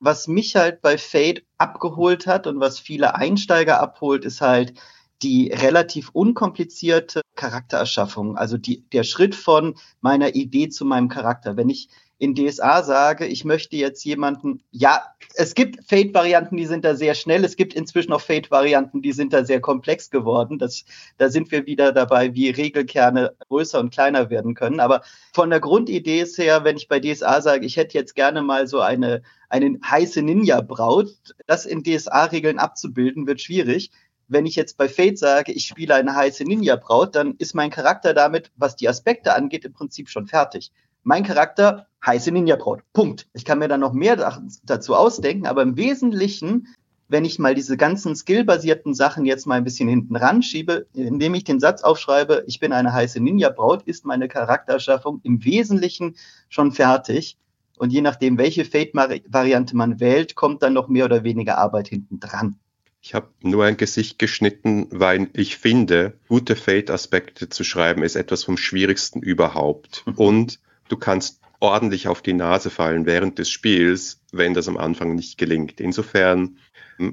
Was 0.00 0.28
mich 0.28 0.56
halt 0.56 0.80
bei 0.80 0.96
Fate 0.96 1.44
abgeholt 1.58 2.26
hat 2.26 2.46
und 2.46 2.60
was 2.60 2.78
viele 2.78 3.14
Einsteiger 3.16 3.80
abholt, 3.80 4.24
ist 4.24 4.40
halt 4.40 4.74
die 5.22 5.52
relativ 5.52 6.10
unkomplizierte 6.10 7.22
Charaktererschaffung. 7.34 8.36
Also 8.36 8.56
die, 8.56 8.88
der 8.90 9.02
Schritt 9.02 9.34
von 9.34 9.74
meiner 10.00 10.34
Idee 10.34 10.68
zu 10.68 10.84
meinem 10.84 11.08
Charakter. 11.08 11.56
Wenn 11.56 11.68
ich 11.68 11.88
in 12.18 12.34
DSA 12.34 12.82
sage, 12.82 13.26
ich 13.26 13.44
möchte 13.44 13.76
jetzt 13.76 14.04
jemanden, 14.04 14.60
ja, 14.72 15.02
es 15.34 15.54
gibt 15.54 15.88
Fate-Varianten, 15.88 16.56
die 16.56 16.66
sind 16.66 16.84
da 16.84 16.96
sehr 16.96 17.14
schnell. 17.14 17.44
Es 17.44 17.54
gibt 17.54 17.74
inzwischen 17.74 18.12
auch 18.12 18.20
Fate-Varianten, 18.20 19.02
die 19.02 19.12
sind 19.12 19.32
da 19.32 19.44
sehr 19.44 19.60
komplex 19.60 20.10
geworden. 20.10 20.58
Das, 20.58 20.84
da 21.16 21.30
sind 21.30 21.52
wir 21.52 21.66
wieder 21.66 21.92
dabei, 21.92 22.34
wie 22.34 22.50
Regelkerne 22.50 23.36
größer 23.48 23.78
und 23.78 23.92
kleiner 23.92 24.30
werden 24.30 24.54
können. 24.54 24.80
Aber 24.80 25.02
von 25.32 25.50
der 25.50 25.60
Grundidee 25.60 26.20
ist 26.20 26.38
her, 26.38 26.64
wenn 26.64 26.76
ich 26.76 26.88
bei 26.88 26.98
DSA 26.98 27.40
sage, 27.40 27.64
ich 27.64 27.76
hätte 27.76 27.96
jetzt 27.96 28.16
gerne 28.16 28.42
mal 28.42 28.66
so 28.66 28.80
eine, 28.80 29.22
eine 29.48 29.78
heiße 29.88 30.20
Ninja-Braut, 30.20 31.10
das 31.46 31.66
in 31.66 31.84
DSA-Regeln 31.84 32.58
abzubilden, 32.58 33.28
wird 33.28 33.40
schwierig. 33.40 33.92
Wenn 34.26 34.44
ich 34.44 34.56
jetzt 34.56 34.76
bei 34.76 34.88
Fate 34.88 35.18
sage, 35.18 35.52
ich 35.52 35.66
spiele 35.66 35.94
eine 35.94 36.16
heiße 36.16 36.42
Ninja-Braut, 36.42 37.14
dann 37.14 37.36
ist 37.38 37.54
mein 37.54 37.70
Charakter 37.70 38.12
damit, 38.12 38.50
was 38.56 38.74
die 38.74 38.88
Aspekte 38.88 39.34
angeht, 39.34 39.64
im 39.64 39.72
Prinzip 39.72 40.10
schon 40.10 40.26
fertig 40.26 40.72
mein 41.08 41.24
Charakter, 41.24 41.86
heiße 42.04 42.30
Ninja-Braut. 42.30 42.82
Punkt. 42.92 43.28
Ich 43.32 43.46
kann 43.46 43.58
mir 43.58 43.68
dann 43.68 43.80
noch 43.80 43.94
mehr 43.94 44.42
dazu 44.64 44.94
ausdenken, 44.94 45.46
aber 45.46 45.62
im 45.62 45.78
Wesentlichen, 45.78 46.68
wenn 47.08 47.24
ich 47.24 47.38
mal 47.38 47.54
diese 47.54 47.78
ganzen 47.78 48.14
skillbasierten 48.14 48.92
Sachen 48.92 49.24
jetzt 49.24 49.46
mal 49.46 49.54
ein 49.54 49.64
bisschen 49.64 49.88
hinten 49.88 50.16
ranschiebe, 50.16 50.86
indem 50.92 51.32
ich 51.32 51.44
den 51.44 51.60
Satz 51.60 51.82
aufschreibe, 51.82 52.44
ich 52.46 52.60
bin 52.60 52.74
eine 52.74 52.92
heiße 52.92 53.20
Ninja-Braut, 53.20 53.84
ist 53.84 54.04
meine 54.04 54.28
Charakterschaffung 54.28 55.20
im 55.22 55.42
Wesentlichen 55.46 56.16
schon 56.50 56.72
fertig. 56.72 57.38
Und 57.78 57.90
je 57.90 58.02
nachdem, 58.02 58.36
welche 58.36 58.66
Fate-Variante 58.66 59.76
man 59.76 60.00
wählt, 60.00 60.34
kommt 60.34 60.62
dann 60.62 60.74
noch 60.74 60.88
mehr 60.88 61.06
oder 61.06 61.24
weniger 61.24 61.56
Arbeit 61.56 61.88
hinten 61.88 62.20
dran. 62.20 62.58
Ich 63.00 63.14
habe 63.14 63.28
nur 63.40 63.64
ein 63.64 63.78
Gesicht 63.78 64.18
geschnitten, 64.18 64.88
weil 64.90 65.30
ich 65.32 65.56
finde, 65.56 66.18
gute 66.28 66.54
Fate-Aspekte 66.54 67.48
zu 67.48 67.64
schreiben 67.64 68.02
ist 68.02 68.14
etwas 68.14 68.44
vom 68.44 68.58
Schwierigsten 68.58 69.22
überhaupt. 69.22 70.04
Und 70.16 70.60
du 70.88 70.96
kannst 70.96 71.40
ordentlich 71.60 72.08
auf 72.08 72.22
die 72.22 72.32
Nase 72.32 72.70
fallen 72.70 73.06
während 73.06 73.38
des 73.38 73.50
Spiels, 73.50 74.20
wenn 74.32 74.54
das 74.54 74.68
am 74.68 74.76
Anfang 74.76 75.14
nicht 75.14 75.38
gelingt. 75.38 75.80
Insofern, 75.80 76.58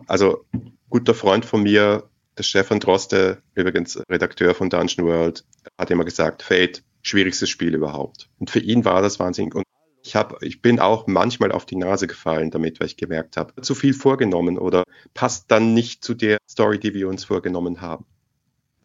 also 0.08 0.46
guter 0.90 1.14
Freund 1.14 1.46
von 1.46 1.64
mir, 1.64 2.10
der 2.38 2.44
Stefan 2.44 2.80
Droste, 2.80 3.42
übrigens 3.54 4.02
Redakteur 4.10 4.54
von 4.54 4.70
Dungeon 4.70 5.08
World, 5.08 5.46
hat 5.80 5.90
immer 5.90 6.06
gesagt, 6.06 6.44
Fate, 6.44 6.84
schwierigstes 7.02 7.50
Spiel 7.50 7.74
überhaupt. 7.74 8.30
Und 8.40 8.50
für 8.50 8.60
ihn 8.60 8.86
war 8.86 9.02
das 9.02 9.20
wahnsinnig. 9.20 9.56
Und 9.56 9.64
ich, 10.04 10.16
hab, 10.16 10.44
ich 10.44 10.62
bin 10.62 10.80
auch 10.80 11.08
manchmal 11.08 11.52
auf 11.52 11.66
die 11.66 11.78
Nase 11.78 12.08
gefallen 12.08 12.52
damit, 12.52 12.80
weil 12.80 12.88
ich 12.88 12.98
gemerkt 12.98 13.38
habe, 13.38 13.60
zu 13.62 13.74
viel 13.74 13.94
vorgenommen 13.94 14.60
oder 14.60 14.84
passt 15.14 15.50
dann 15.50 15.74
nicht 15.74 16.04
zu 16.04 16.14
der 16.14 16.38
Story, 16.48 16.80
die 16.80 16.94
wir 16.94 17.08
uns 17.08 17.24
vorgenommen 17.24 17.82
haben. 17.82 18.06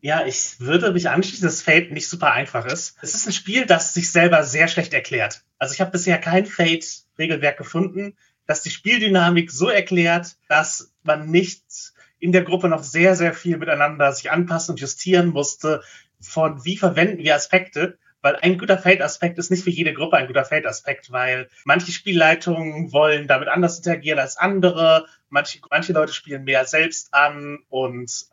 Ja, 0.02 0.24
ich 0.24 0.60
würde 0.60 0.92
mich 0.92 1.08
anschließen, 1.10 1.46
dass 1.46 1.60
Fate 1.60 1.92
nicht 1.92 2.08
super 2.08 2.32
einfach 2.32 2.64
ist. 2.64 2.96
Es 3.02 3.14
ist 3.14 3.26
ein 3.26 3.32
Spiel, 3.32 3.66
das 3.66 3.92
sich 3.92 4.10
selber 4.10 4.44
sehr 4.44 4.66
schlecht 4.66 4.94
erklärt. 4.94 5.44
Also 5.58 5.74
ich 5.74 5.80
habe 5.80 5.90
bisher 5.90 6.18
kein 6.18 6.46
Fate-Regelwerk 6.46 7.58
gefunden, 7.58 8.16
das 8.46 8.62
die 8.62 8.70
Spieldynamik 8.70 9.50
so 9.50 9.68
erklärt, 9.68 10.36
dass 10.48 10.92
man 11.02 11.30
nicht 11.30 11.62
in 12.18 12.32
der 12.32 12.44
Gruppe 12.44 12.68
noch 12.68 12.82
sehr, 12.82 13.14
sehr 13.14 13.34
viel 13.34 13.58
miteinander 13.58 14.12
sich 14.12 14.30
anpassen 14.30 14.72
und 14.72 14.80
justieren 14.80 15.28
musste, 15.28 15.82
von 16.20 16.64
wie 16.64 16.76
verwenden 16.76 17.18
wir 17.18 17.34
Aspekte. 17.34 17.98
Weil 18.22 18.36
ein 18.36 18.58
guter 18.58 18.76
Fate-Aspekt 18.76 19.38
ist 19.38 19.50
nicht 19.50 19.64
für 19.64 19.70
jede 19.70 19.94
Gruppe 19.94 20.16
ein 20.18 20.26
guter 20.26 20.44
Fate-Aspekt, 20.44 21.10
weil 21.10 21.48
manche 21.64 21.90
Spielleitungen 21.90 22.92
wollen 22.92 23.26
damit 23.26 23.48
anders 23.48 23.78
interagieren 23.78 24.18
als 24.18 24.36
andere, 24.36 25.06
manche, 25.30 25.58
manche 25.70 25.94
Leute 25.94 26.12
spielen 26.12 26.44
mehr 26.44 26.66
selbst 26.66 27.14
an 27.14 27.60
und 27.70 28.29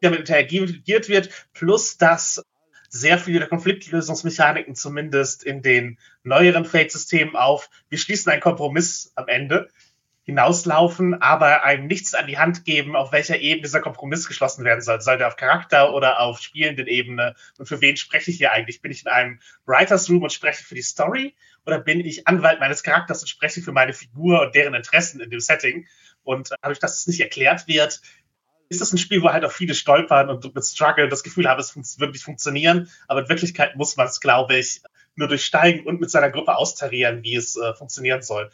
damit 0.00 0.20
interagiert 0.20 1.08
wird, 1.08 1.30
plus 1.52 1.96
dass 1.96 2.42
sehr 2.88 3.18
viele 3.18 3.40
der 3.40 3.48
Konfliktlösungsmechaniken 3.48 4.74
zumindest 4.74 5.44
in 5.44 5.62
den 5.62 5.98
neueren 6.22 6.64
Fate-Systemen 6.64 7.36
auf, 7.36 7.68
wir 7.88 7.98
schließen 7.98 8.30
einen 8.30 8.40
Kompromiss 8.40 9.12
am 9.16 9.28
Ende, 9.28 9.68
hinauslaufen, 10.26 11.22
aber 11.22 11.62
einem 11.62 11.86
nichts 11.86 12.12
an 12.12 12.26
die 12.26 12.36
Hand 12.36 12.64
geben, 12.64 12.96
auf 12.96 13.12
welcher 13.12 13.38
Ebene 13.38 13.62
dieser 13.62 13.80
Kompromiss 13.80 14.26
geschlossen 14.26 14.64
werden 14.64 14.80
soll. 14.80 15.00
Soll 15.00 15.18
der 15.18 15.28
auf 15.28 15.36
Charakter 15.36 15.94
oder 15.94 16.18
auf 16.18 16.40
spielenden 16.40 16.88
Ebene? 16.88 17.36
Und 17.58 17.66
für 17.66 17.80
wen 17.80 17.96
spreche 17.96 18.32
ich 18.32 18.38
hier 18.38 18.50
eigentlich? 18.50 18.82
Bin 18.82 18.90
ich 18.90 19.02
in 19.02 19.08
einem 19.08 19.38
Writers 19.66 20.10
Room 20.10 20.24
und 20.24 20.32
spreche 20.32 20.64
für 20.64 20.74
die 20.74 20.82
Story? 20.82 21.36
Oder 21.64 21.78
bin 21.78 22.00
ich 22.00 22.26
Anwalt 22.26 22.58
meines 22.58 22.82
Charakters 22.82 23.22
und 23.22 23.28
spreche 23.28 23.62
für 23.62 23.70
meine 23.70 23.92
Figur 23.92 24.42
und 24.42 24.54
deren 24.56 24.74
Interessen 24.74 25.20
in 25.20 25.30
dem 25.30 25.38
Setting? 25.38 25.86
Und 26.24 26.50
dadurch, 26.60 26.80
dass 26.80 26.98
es 26.98 27.06
nicht 27.06 27.20
erklärt 27.20 27.68
wird, 27.68 28.00
ist 28.68 28.80
das 28.80 28.92
ein 28.92 28.98
Spiel, 28.98 29.22
wo 29.22 29.30
halt 29.30 29.44
auch 29.44 29.52
viele 29.52 29.74
stolpern 29.74 30.28
und 30.28 30.54
mit 30.54 30.64
Struggle 30.64 31.08
das 31.08 31.22
Gefühl 31.22 31.48
haben, 31.48 31.60
es 31.60 31.98
wird 31.98 32.12
nicht 32.12 32.24
funktionieren. 32.24 32.90
Aber 33.08 33.20
in 33.20 33.28
Wirklichkeit 33.28 33.76
muss 33.76 33.96
man 33.96 34.06
es, 34.06 34.20
glaube 34.20 34.56
ich, 34.56 34.82
nur 35.14 35.28
durchsteigen 35.28 35.86
und 35.86 36.00
mit 36.00 36.10
seiner 36.10 36.30
Gruppe 36.30 36.56
austarieren, 36.56 37.22
wie 37.22 37.36
es 37.36 37.56
äh, 37.56 37.74
funktionieren 37.74 38.22
soll. 38.22 38.50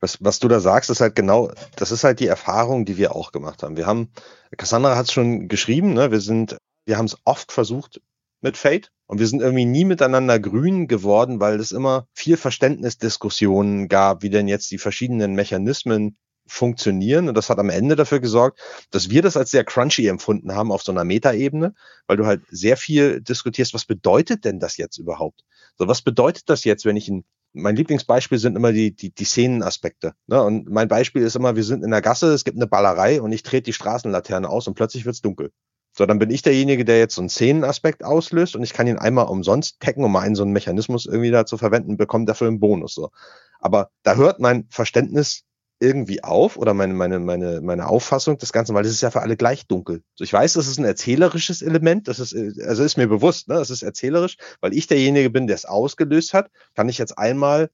Was, 0.00 0.18
was 0.20 0.38
du 0.38 0.48
da 0.48 0.60
sagst, 0.60 0.90
ist 0.90 1.00
halt 1.00 1.16
genau, 1.16 1.50
das 1.76 1.90
ist 1.90 2.04
halt 2.04 2.20
die 2.20 2.26
Erfahrung, 2.26 2.84
die 2.84 2.96
wir 2.96 3.16
auch 3.16 3.32
gemacht 3.32 3.62
haben. 3.62 3.76
Wir 3.76 3.86
haben, 3.86 4.12
Cassandra 4.56 4.96
hat 4.96 5.06
es 5.06 5.12
schon 5.12 5.48
geschrieben, 5.48 5.94
ne, 5.94 6.10
wir 6.10 6.20
sind, 6.20 6.56
wir 6.84 6.96
haben 6.96 7.06
es 7.06 7.18
oft 7.24 7.50
versucht 7.50 8.00
mit 8.40 8.56
Fate 8.56 8.92
und 9.06 9.18
wir 9.18 9.26
sind 9.26 9.42
irgendwie 9.42 9.64
nie 9.64 9.84
miteinander 9.84 10.38
grün 10.38 10.86
geworden, 10.86 11.40
weil 11.40 11.58
es 11.58 11.72
immer 11.72 12.06
viel 12.12 12.36
Verständnisdiskussionen 12.36 13.88
gab, 13.88 14.22
wie 14.22 14.30
denn 14.30 14.46
jetzt 14.46 14.70
die 14.70 14.78
verschiedenen 14.78 15.34
Mechanismen 15.34 16.16
funktionieren. 16.46 17.28
Und 17.28 17.36
das 17.36 17.50
hat 17.50 17.58
am 17.58 17.70
Ende 17.70 17.96
dafür 17.96 18.20
gesorgt, 18.20 18.60
dass 18.90 19.10
wir 19.10 19.22
das 19.22 19.36
als 19.36 19.50
sehr 19.50 19.64
crunchy 19.64 20.06
empfunden 20.06 20.54
haben 20.54 20.72
auf 20.72 20.82
so 20.82 20.92
einer 20.92 21.04
Metaebene, 21.04 21.74
weil 22.06 22.16
du 22.16 22.26
halt 22.26 22.42
sehr 22.50 22.76
viel 22.76 23.20
diskutierst, 23.20 23.74
was 23.74 23.84
bedeutet 23.84 24.44
denn 24.44 24.60
das 24.60 24.76
jetzt 24.76 24.98
überhaupt? 24.98 25.44
So, 25.78 25.88
was 25.88 26.02
bedeutet 26.02 26.48
das 26.48 26.64
jetzt, 26.64 26.84
wenn 26.84 26.96
ich 26.96 27.08
ein 27.08 27.24
mein 27.54 27.76
Lieblingsbeispiel 27.76 28.38
sind 28.38 28.56
immer 28.56 28.72
die, 28.72 28.94
die, 28.94 29.10
die 29.10 29.24
Szenenaspekte. 29.24 30.14
Ne? 30.26 30.42
Und 30.42 30.68
mein 30.68 30.88
Beispiel 30.88 31.22
ist 31.22 31.36
immer, 31.36 31.54
wir 31.54 31.62
sind 31.62 31.84
in 31.84 31.92
der 31.92 32.02
Gasse, 32.02 32.32
es 32.34 32.44
gibt 32.44 32.58
eine 32.58 32.66
Ballerei 32.66 33.22
und 33.22 33.30
ich 33.30 33.44
trete 33.44 33.62
die 33.62 33.72
Straßenlaterne 33.72 34.48
aus 34.48 34.66
und 34.66 34.74
plötzlich 34.74 35.06
wird's 35.06 35.22
dunkel. 35.22 35.52
So, 35.96 36.04
dann 36.04 36.18
bin 36.18 36.30
ich 36.30 36.42
derjenige, 36.42 36.84
der 36.84 36.98
jetzt 36.98 37.14
so 37.14 37.22
einen 37.22 37.28
Szenenaspekt 37.28 38.04
auslöst 38.04 38.56
und 38.56 38.64
ich 38.64 38.72
kann 38.72 38.88
ihn 38.88 38.98
einmal 38.98 39.26
umsonst 39.26 39.78
tacken, 39.78 40.02
um 40.02 40.16
einen 40.16 40.34
so 40.34 40.42
einen 40.42 40.52
Mechanismus 40.52 41.06
irgendwie 41.06 41.30
da 41.30 41.46
zu 41.46 41.56
verwenden, 41.56 41.96
bekommt 41.96 42.28
dafür 42.28 42.48
einen 42.48 42.58
Bonus. 42.58 42.94
So. 42.94 43.12
Aber 43.60 43.90
da 44.02 44.16
hört 44.16 44.40
mein 44.40 44.66
Verständnis 44.70 45.44
irgendwie 45.80 46.22
auf 46.22 46.56
oder 46.56 46.74
meine, 46.74 46.94
meine, 46.94 47.18
meine, 47.18 47.60
meine 47.60 47.88
Auffassung 47.88 48.38
des 48.38 48.52
Ganzen, 48.52 48.74
weil 48.74 48.84
es 48.84 48.92
ist 48.92 49.00
ja 49.00 49.10
für 49.10 49.22
alle 49.22 49.36
gleich 49.36 49.66
dunkel. 49.66 50.02
So, 50.14 50.24
ich 50.24 50.32
weiß, 50.32 50.54
das 50.54 50.66
ist 50.66 50.78
ein 50.78 50.84
erzählerisches 50.84 51.62
Element, 51.62 52.08
das 52.08 52.20
ist, 52.20 52.34
also 52.34 52.84
ist 52.84 52.96
mir 52.96 53.08
bewusst, 53.08 53.48
ne, 53.48 53.54
das 53.56 53.70
ist 53.70 53.82
erzählerisch, 53.82 54.36
weil 54.60 54.72
ich 54.72 54.86
derjenige 54.86 55.30
bin, 55.30 55.46
der 55.46 55.56
es 55.56 55.64
ausgelöst 55.64 56.32
hat, 56.34 56.50
kann 56.74 56.88
ich 56.88 56.98
jetzt 56.98 57.18
einmal 57.18 57.70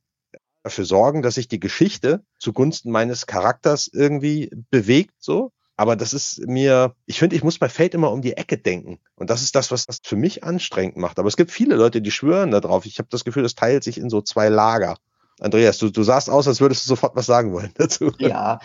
dafür 0.63 0.85
sorgen, 0.85 1.23
dass 1.23 1.35
sich 1.35 1.49
die 1.49 1.61
Geschichte 1.61 2.23
zugunsten 2.39 2.91
meines 2.91 3.27
Charakters 3.27 3.89
irgendwie 3.93 4.51
bewegt, 4.71 5.15
so. 5.19 5.53
Aber 5.77 5.97
das 5.97 6.13
ist 6.13 6.47
mir, 6.47 6.95
ich 7.07 7.19
finde, 7.19 7.37
ich 7.37 7.43
muss 7.43 7.59
bei 7.59 7.71
Fate 7.71 7.95
immer 7.95 8.13
um 8.13 8.21
die 8.21 8.37
Ecke 8.37 8.59
denken. 8.59 8.99
Und 9.15 9.31
das 9.31 9.41
ist 9.41 9.55
das, 9.55 9.71
was 9.71 9.87
das 9.87 10.01
für 10.05 10.17
mich 10.17 10.45
anstrengend 10.45 10.99
macht. 10.99 11.19
Aber 11.19 11.27
es 11.27 11.39
gibt 11.39 11.51
viele 11.51 11.75
Leute, 11.75 12.03
die 12.03 12.11
schwören 12.11 12.51
darauf. 12.51 12.85
Ich 12.85 12.99
habe 12.99 13.09
das 13.11 13.25
Gefühl, 13.25 13.45
das 13.45 13.55
teilt 13.55 13.83
sich 13.83 13.97
in 13.97 14.11
so 14.11 14.21
zwei 14.21 14.51
Lager. 14.51 14.99
Andreas, 15.41 15.79
du, 15.79 15.91
du 15.91 16.03
sahst 16.03 16.31
aus, 16.31 16.47
als 16.47 16.61
würdest 16.61 16.85
du 16.85 16.89
sofort 16.89 17.17
was 17.17 17.27
sagen 17.27 17.53
wollen 17.53 17.73
dazu. 17.79 18.13
Ja. 18.19 18.61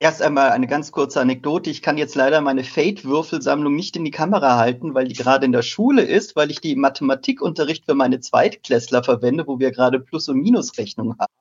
Erst 0.00 0.20
einmal 0.20 0.50
eine 0.50 0.66
ganz 0.66 0.92
kurze 0.92 1.20
Anekdote. 1.20 1.70
Ich 1.70 1.80
kann 1.80 1.96
jetzt 1.96 2.14
leider 2.14 2.40
meine 2.40 2.64
Fate-Würfelsammlung 2.64 3.74
nicht 3.74 3.96
in 3.96 4.04
die 4.04 4.10
Kamera 4.10 4.58
halten, 4.58 4.92
weil 4.92 5.06
die 5.06 5.14
gerade 5.14 5.46
in 5.46 5.52
der 5.52 5.62
Schule 5.62 6.02
ist, 6.02 6.36
weil 6.36 6.50
ich 6.50 6.60
die 6.60 6.76
Mathematikunterricht 6.76 7.86
für 7.86 7.94
meine 7.94 8.20
Zweitklässler 8.20 9.02
verwende, 9.04 9.46
wo 9.46 9.60
wir 9.60 9.70
gerade 9.70 10.00
Plus- 10.00 10.28
und 10.28 10.42
Minusrechnung 10.42 11.16
haben. 11.18 11.32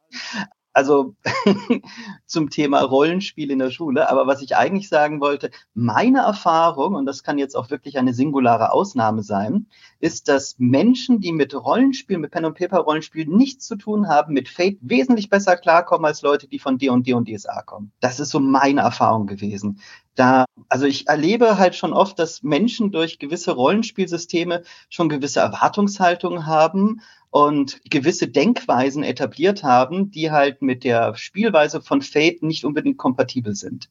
also 0.72 1.16
zum 2.26 2.50
Thema 2.52 2.82
Rollenspiel 2.82 3.52
in 3.52 3.60
der 3.60 3.72
Schule. 3.72 4.10
Aber 4.10 4.28
was 4.28 4.42
ich 4.42 4.56
eigentlich 4.56 4.88
sagen 4.88 5.20
wollte, 5.20 5.52
meine 5.74 6.20
Erfahrung, 6.20 6.96
und 6.96 7.06
das 7.06 7.24
kann 7.24 7.38
jetzt 7.38 7.56
auch 7.56 7.70
wirklich 7.70 7.98
eine 7.98 8.14
singulare 8.14 8.72
Ausnahme 8.72 9.24
sein, 9.24 9.68
ist, 10.04 10.28
dass 10.28 10.56
Menschen, 10.60 11.22
die 11.22 11.32
mit 11.32 11.56
Rollenspiel, 11.56 12.18
mit 12.18 12.32
Pen 12.32 12.44
und 12.44 12.58
Paper 12.58 12.80
Rollenspiel 12.80 13.26
nichts 13.26 13.66
zu 13.66 13.78
tun 13.78 14.10
haben, 14.10 14.34
mit 14.34 14.50
Fate 14.50 14.78
wesentlich 14.82 15.30
besser 15.30 15.56
klarkommen 15.56 16.06
als 16.06 16.22
Leute, 16.22 16.46
die 16.50 16.60
von 16.60 16.78
D 16.78 16.90
und 16.90 17.08
D 17.08 17.14
und 17.14 17.30
DSA 17.30 17.62
kommen. 17.62 17.94
Das 18.02 18.20
ist 18.20 18.32
so 18.32 18.42
meine 18.42 18.82
Erfahrung 18.82 19.28
gewesen. 19.28 19.80
Da, 20.16 20.44
also 20.68 20.86
ich 20.86 21.08
erlebe 21.08 21.58
halt 21.58 21.76
schon 21.76 21.94
oft, 21.94 22.20
dass 22.20 22.44
Menschen 22.44 22.92
durch 22.92 23.18
gewisse 23.18 23.54
Rollenspielsysteme 23.54 24.64
schon 24.90 25.08
gewisse 25.08 25.40
Erwartungshaltungen 25.40 26.46
haben 26.46 27.00
und 27.30 27.80
gewisse 27.90 28.28
Denkweisen 28.28 29.04
etabliert 29.04 29.64
haben, 29.64 30.12
die 30.12 30.32
halt 30.32 30.62
mit 30.62 30.84
der 30.84 31.16
Spielweise 31.16 31.82
von 31.82 32.02
Fate 32.02 32.44
nicht 32.44 32.66
unbedingt 32.66 32.98
kompatibel 32.98 33.56
sind. 33.56 33.90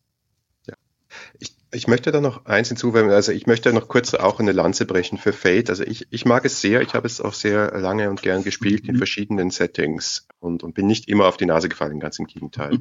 Ich, 1.72 1.88
möchte 1.88 2.12
da 2.12 2.20
noch 2.20 2.44
eins 2.44 2.68
hinzufügen, 2.68 3.10
also 3.10 3.32
ich 3.32 3.46
möchte 3.46 3.72
noch 3.72 3.88
kurz 3.88 4.14
auch 4.14 4.40
eine 4.40 4.52
Lanze 4.52 4.84
brechen 4.84 5.18
für 5.18 5.32
Fate. 5.32 5.70
Also 5.70 5.84
ich, 5.84 6.06
ich 6.10 6.24
mag 6.24 6.44
es 6.44 6.60
sehr, 6.60 6.82
ich 6.82 6.94
habe 6.94 7.06
es 7.06 7.20
auch 7.20 7.32
sehr 7.32 7.78
lange 7.78 8.10
und 8.10 8.22
gern 8.22 8.44
gespielt 8.44 8.86
in 8.86 8.94
mhm. 8.94 8.98
verschiedenen 8.98 9.50
Settings 9.50 10.26
und, 10.38 10.62
und 10.62 10.74
bin 10.74 10.86
nicht 10.86 11.08
immer 11.08 11.26
auf 11.26 11.36
die 11.36 11.46
Nase 11.46 11.68
gefallen, 11.68 11.98
ganz 11.98 12.18
im 12.18 12.26
Gegenteil. 12.26 12.78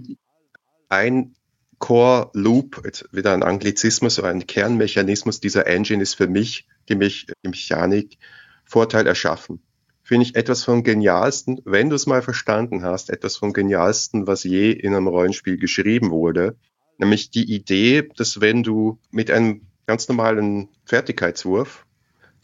Ein 0.90 1.36
Core 1.80 2.30
Loop, 2.34 2.82
jetzt 2.84 3.08
wieder 3.12 3.34
ein 3.34 3.44
Anglizismus 3.44 4.20
oder 4.20 4.28
ein 4.28 4.46
Kernmechanismus 4.46 5.40
dieser 5.40 5.68
Engine 5.68 6.04
ist 6.04 6.16
für 6.16 6.28
mich 6.28 6.68
die, 6.90 6.96
Me 6.96 7.08
die 7.08 7.48
Mechanik 7.48 8.18
Vorteil 8.66 9.08
erschaffen 9.08 9.62
finde 10.04 10.26
ich 10.26 10.36
etwas 10.36 10.66
vom 10.66 10.84
Genialsten, 10.84 11.62
wenn 11.64 11.90
du 11.90 11.96
es 11.96 12.06
mal 12.06 12.22
verstanden 12.22 12.84
hast, 12.84 13.10
etwas 13.10 13.38
vom 13.38 13.54
Genialsten, 13.54 14.28
was 14.28 14.44
je 14.44 14.72
in 14.72 14.94
einem 14.94 15.08
Rollenspiel 15.08 15.58
geschrieben 15.58 16.12
wurde. 16.12 16.58
Nämlich 17.02 17.32
die 17.32 17.52
Idee, 17.52 18.08
dass 18.16 18.42
wenn 18.42 18.62
du 18.62 19.00
mit 19.10 19.32
einem 19.32 19.62
ganz 19.88 20.08
normalen 20.08 20.70
Fertigkeitswurf 20.86 21.86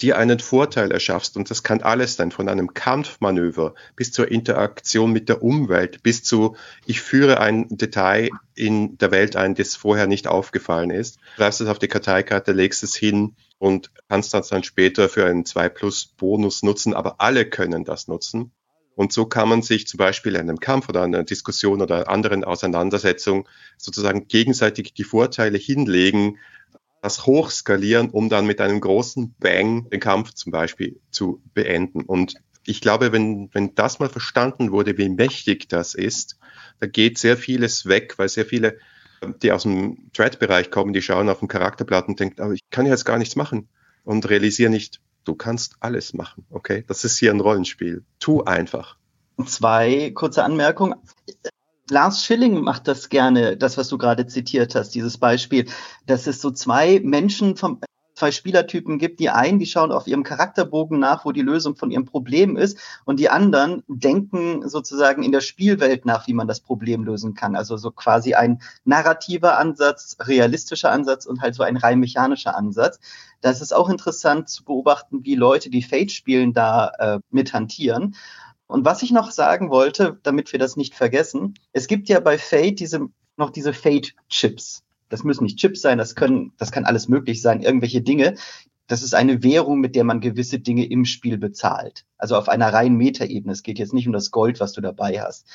dir 0.02 0.18
einen 0.18 0.40
Vorteil 0.40 0.92
erschaffst, 0.92 1.38
und 1.38 1.50
das 1.50 1.64
kann 1.64 1.82
alles 1.82 2.16
sein, 2.16 2.32
von 2.32 2.50
einem 2.50 2.74
Kampfmanöver 2.74 3.76
bis 3.96 4.12
zur 4.12 4.32
Interaktion 4.32 5.12
mit 5.12 5.30
der 5.30 5.44
Umwelt, 5.44 6.02
bis 6.04 6.24
zu, 6.24 6.56
ich 6.86 7.02
führe 7.02 7.40
ein 7.40 7.68
Detail 7.70 8.30
in 8.56 8.98
der 8.98 9.12
Welt 9.12 9.36
ein, 9.36 9.56
das 9.56 9.76
vorher 9.76 10.08
nicht 10.08 10.28
aufgefallen 10.28 10.90
ist, 10.90 11.20
schreibst 11.36 11.62
es 11.62 11.68
auf 11.68 11.80
die 11.80 11.88
Karteikarte, 11.88 12.52
legst 12.52 12.84
es 12.84 12.96
hin, 12.96 13.36
und 13.60 13.92
kannst 14.08 14.34
das 14.34 14.50
dann 14.50 14.64
später 14.64 15.10
für 15.10 15.26
einen 15.26 15.46
2 15.46 15.70
Plus 15.70 16.06
Bonus 16.06 16.64
nutzen, 16.64 16.94
aber 16.94 17.22
alle 17.22 17.50
können 17.50 17.86
das 17.86 18.08
nutzen. 18.08 18.52
Und 18.98 19.14
so 19.14 19.28
kann 19.28 19.48
man 19.48 19.62
sich 19.62 19.86
zum 19.86 20.00
Beispiel 20.00 20.34
in 20.34 20.42
einem 20.42 20.60
Kampf 20.60 20.90
oder 20.90 21.04
einer 21.04 21.24
Diskussion 21.24 21.84
oder 21.84 22.10
anderen 22.10 22.44
Auseinandersetzung 22.44 23.48
sozusagen 23.78 24.28
gegenseitig 24.28 24.96
die 24.96 25.04
Vorteile 25.04 25.60
hinlegen, 25.60 26.40
das 27.04 27.28
hochskalieren, 27.28 28.10
um 28.10 28.28
dann 28.28 28.48
mit 28.48 28.60
einem 28.60 28.82
großen 28.82 29.36
Bang 29.40 29.88
den 29.92 30.00
Kampf 30.00 30.34
zum 30.34 30.52
Beispiel 30.52 31.00
zu 31.12 31.44
beenden. 31.54 32.02
Und 32.02 32.38
ich 32.66 32.82
glaube, 32.82 33.12
wenn, 33.12 33.52
wenn 33.54 33.76
das 33.76 34.00
mal 34.00 34.10
verstanden 34.10 34.72
wurde, 34.72 34.98
wie 34.98 35.10
mächtig 35.10 35.70
das 35.70 35.94
ist, 35.94 36.40
da 36.80 36.88
geht 36.88 37.20
sehr 37.20 37.38
vieles 37.38 37.86
weg, 37.86 38.16
weil 38.18 38.30
sehr 38.30 38.48
viele 38.48 38.80
die 39.44 39.52
aus 39.52 39.64
dem 39.64 40.10
Thread-Bereich 40.14 40.72
kommen, 40.72 40.94
die 40.94 41.04
schauen 41.04 41.30
auf 41.30 41.40
den 41.40 41.48
Charakterblatt 41.48 42.08
und 42.08 42.20
denken, 42.20 42.42
aber 42.42 42.54
ich 42.54 42.62
kann 42.72 42.88
jetzt 42.88 43.06
gar 43.06 43.20
nichts 43.20 43.36
machen 43.36 43.70
und 44.04 44.28
realisieren 44.28 44.72
nicht, 44.72 45.02
du 45.28 45.36
kannst 45.36 45.76
alles 45.80 46.14
machen, 46.14 46.46
okay? 46.50 46.84
Das 46.88 47.04
ist 47.04 47.18
hier 47.18 47.32
ein 47.32 47.40
Rollenspiel. 47.40 48.04
Tu 48.20 48.44
einfach. 48.44 48.98
Zwei 49.46 50.12
kurze 50.12 50.44
Anmerkungen. 50.44 50.96
Lars 51.90 52.26
Schilling 52.26 52.62
macht 52.62 52.88
das 52.88 53.10
gerne, 53.10 53.56
das, 53.56 53.78
was 53.78 53.88
du 53.88 53.98
gerade 53.98 54.28
zitiert 54.28 54.76
hast, 54.76 54.90
dieses 54.96 55.18
Beispiel, 55.18 55.68
dass 56.06 56.28
es 56.28 56.42
so 56.42 56.52
zwei 56.52 57.00
Menschen 57.02 57.56
vom, 57.56 57.80
zwei 58.18 58.32
Spielertypen 58.32 58.98
gibt. 58.98 59.20
Die 59.20 59.30
einen, 59.30 59.60
die 59.60 59.68
schauen 59.68 59.92
auf 59.92 60.08
ihrem 60.08 60.24
Charakterbogen 60.24 61.00
nach, 61.00 61.24
wo 61.24 61.32
die 61.32 61.44
Lösung 61.44 61.76
von 61.76 61.92
ihrem 61.92 62.06
Problem 62.06 62.58
ist. 62.58 62.80
Und 63.06 63.20
die 63.20 63.30
anderen 63.30 63.84
denken 63.88 64.68
sozusagen 64.68 65.22
in 65.22 65.32
der 65.32 65.42
Spielwelt 65.42 66.06
nach, 66.06 66.28
wie 66.28 66.34
man 66.34 66.48
das 66.48 66.60
Problem 66.60 67.04
lösen 67.04 67.36
kann. 67.36 67.56
Also 67.56 67.78
so 67.78 67.92
quasi 67.92 68.34
ein 68.34 68.62
narrativer 68.86 69.58
Ansatz, 69.58 70.18
realistischer 70.20 70.92
Ansatz 70.92 71.28
und 71.28 71.42
halt 71.42 71.54
so 71.54 71.62
ein 71.62 71.78
rein 71.78 72.00
mechanischer 72.00 72.58
Ansatz. 72.58 73.00
Das 73.42 73.62
ist 73.62 73.74
auch 73.74 73.88
interessant 73.88 74.50
zu 74.50 74.66
beobachten, 74.66 75.24
wie 75.24 75.36
Leute, 75.36 75.70
die 75.70 75.84
Fate 75.84 76.12
spielen, 76.12 76.54
da 76.54 76.92
äh, 76.98 77.20
mit 77.30 77.54
hantieren. 77.54 78.16
Und 78.66 78.84
was 78.84 79.04
ich 79.04 79.12
noch 79.12 79.30
sagen 79.30 79.70
wollte, 79.70 80.20
damit 80.24 80.52
wir 80.52 80.60
das 80.60 80.76
nicht 80.76 80.96
vergessen, 80.96 81.54
es 81.72 81.88
gibt 81.88 82.10
ja 82.10 82.20
bei 82.20 82.40
Fate 82.40 82.80
diese, 82.80 83.08
noch 83.38 83.52
diese 83.52 83.74
Fate-Chips. 83.74 84.84
Das 85.10 85.24
müssen 85.24 85.44
nicht 85.44 85.58
Chips 85.58 85.82
sein, 85.82 85.98
das 85.98 86.16
können, 86.16 86.54
das 86.58 86.72
kann 86.72 86.86
alles 86.86 87.08
möglich 87.08 87.42
sein, 87.42 87.62
irgendwelche 87.62 88.02
Dinge. 88.02 88.36
Das 88.88 89.04
ist 89.04 89.14
eine 89.14 89.44
Währung, 89.44 89.80
mit 89.80 89.96
der 89.96 90.04
man 90.04 90.22
gewisse 90.22 90.60
Dinge 90.60 90.86
im 90.86 91.06
Spiel 91.06 91.38
bezahlt. 91.38 92.06
Also 92.18 92.38
auf 92.38 92.48
einer 92.48 92.72
reinen 92.72 92.98
Metaebene. 92.98 93.52
Es 93.52 93.64
geht 93.64 93.80
jetzt 93.80 93.94
nicht 93.94 94.08
um 94.08 94.14
das 94.14 94.32
Gold, 94.32 94.60
was 94.60 94.74
du 94.74 94.82
dabei 94.82 95.22
hast. 95.22 95.48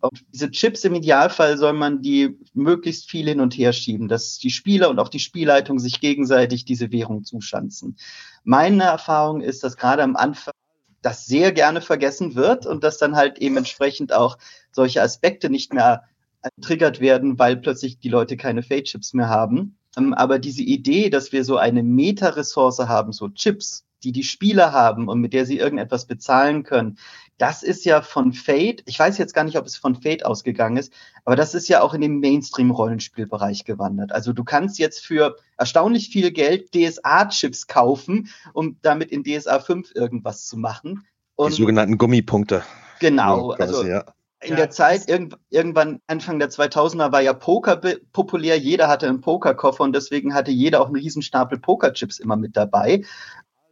Und 0.00 0.24
diese 0.32 0.50
Chips 0.50 0.84
im 0.84 0.94
Idealfall 0.94 1.58
soll 1.58 1.72
man 1.72 2.02
die 2.02 2.36
möglichst 2.54 3.10
viel 3.10 3.28
hin 3.28 3.40
und 3.40 3.54
her 3.54 3.72
schieben, 3.72 4.06
dass 4.08 4.38
die 4.38 4.50
Spieler 4.50 4.90
und 4.90 5.00
auch 5.00 5.08
die 5.08 5.18
Spielleitung 5.18 5.78
sich 5.78 6.00
gegenseitig 6.00 6.64
diese 6.64 6.92
Währung 6.92 7.24
zuschanzen. 7.24 7.96
Meine 8.44 8.84
Erfahrung 8.84 9.40
ist, 9.40 9.64
dass 9.64 9.76
gerade 9.76 10.02
am 10.02 10.14
Anfang 10.14 10.54
das 11.02 11.26
sehr 11.26 11.52
gerne 11.52 11.80
vergessen 11.80 12.34
wird 12.34 12.66
und 12.66 12.84
dass 12.84 12.98
dann 12.98 13.16
halt 13.16 13.38
eben 13.38 13.56
entsprechend 13.56 14.12
auch 14.12 14.38
solche 14.72 15.02
Aspekte 15.02 15.50
nicht 15.50 15.72
mehr 15.72 16.04
getriggert 16.56 17.00
werden, 17.00 17.38
weil 17.38 17.56
plötzlich 17.56 17.98
die 17.98 18.08
Leute 18.08 18.36
keine 18.36 18.62
Fade-Chips 18.62 19.14
mehr 19.14 19.28
haben. 19.28 19.78
Ähm, 19.96 20.14
aber 20.14 20.38
diese 20.38 20.62
Idee, 20.62 21.10
dass 21.10 21.32
wir 21.32 21.44
so 21.44 21.56
eine 21.56 21.82
Meta-Ressource 21.82 22.80
haben, 22.80 23.12
so 23.12 23.28
Chips, 23.28 23.84
die 24.04 24.12
die 24.12 24.22
Spieler 24.22 24.72
haben 24.72 25.08
und 25.08 25.20
mit 25.20 25.32
der 25.32 25.44
sie 25.44 25.58
irgendetwas 25.58 26.06
bezahlen 26.06 26.62
können, 26.62 26.98
das 27.36 27.62
ist 27.62 27.84
ja 27.84 28.02
von 28.02 28.32
Fate, 28.32 28.82
ich 28.86 28.98
weiß 28.98 29.18
jetzt 29.18 29.32
gar 29.32 29.44
nicht, 29.44 29.58
ob 29.58 29.66
es 29.66 29.76
von 29.76 29.96
Fate 29.96 30.24
ausgegangen 30.24 30.76
ist, 30.76 30.92
aber 31.24 31.36
das 31.36 31.54
ist 31.54 31.68
ja 31.68 31.82
auch 31.82 31.94
in 31.94 32.00
den 32.00 32.20
Mainstream-Rollenspielbereich 32.20 33.64
gewandert. 33.64 34.12
Also 34.12 34.32
du 34.32 34.44
kannst 34.44 34.78
jetzt 34.78 35.04
für 35.04 35.36
erstaunlich 35.56 36.10
viel 36.10 36.30
Geld 36.32 36.72
DSA-Chips 36.72 37.66
kaufen, 37.66 38.28
um 38.52 38.76
damit 38.82 39.10
in 39.10 39.24
DSA 39.24 39.60
5 39.60 39.94
irgendwas 39.94 40.46
zu 40.46 40.56
machen. 40.56 41.04
Und 41.36 41.52
die 41.52 41.60
sogenannten 41.60 41.98
Gummipunkte. 41.98 42.64
Genau, 43.00 43.52
also 43.52 43.84
ja 43.84 44.04
in 44.40 44.50
ja, 44.50 44.56
der 44.56 44.70
Zeit, 44.70 45.08
irgend, 45.08 45.36
irgendwann 45.50 46.00
Anfang 46.06 46.38
der 46.38 46.50
2000er 46.50 47.10
war 47.10 47.20
ja 47.20 47.32
Poker 47.32 47.80
populär. 48.12 48.56
Jeder 48.58 48.88
hatte 48.88 49.08
einen 49.08 49.20
Pokerkoffer 49.20 49.82
und 49.82 49.94
deswegen 49.94 50.34
hatte 50.34 50.50
jeder 50.50 50.80
auch 50.80 50.86
einen 50.86 50.96
Riesenstapel 50.96 51.58
Pokerchips 51.58 52.20
immer 52.20 52.36
mit 52.36 52.56
dabei. 52.56 53.02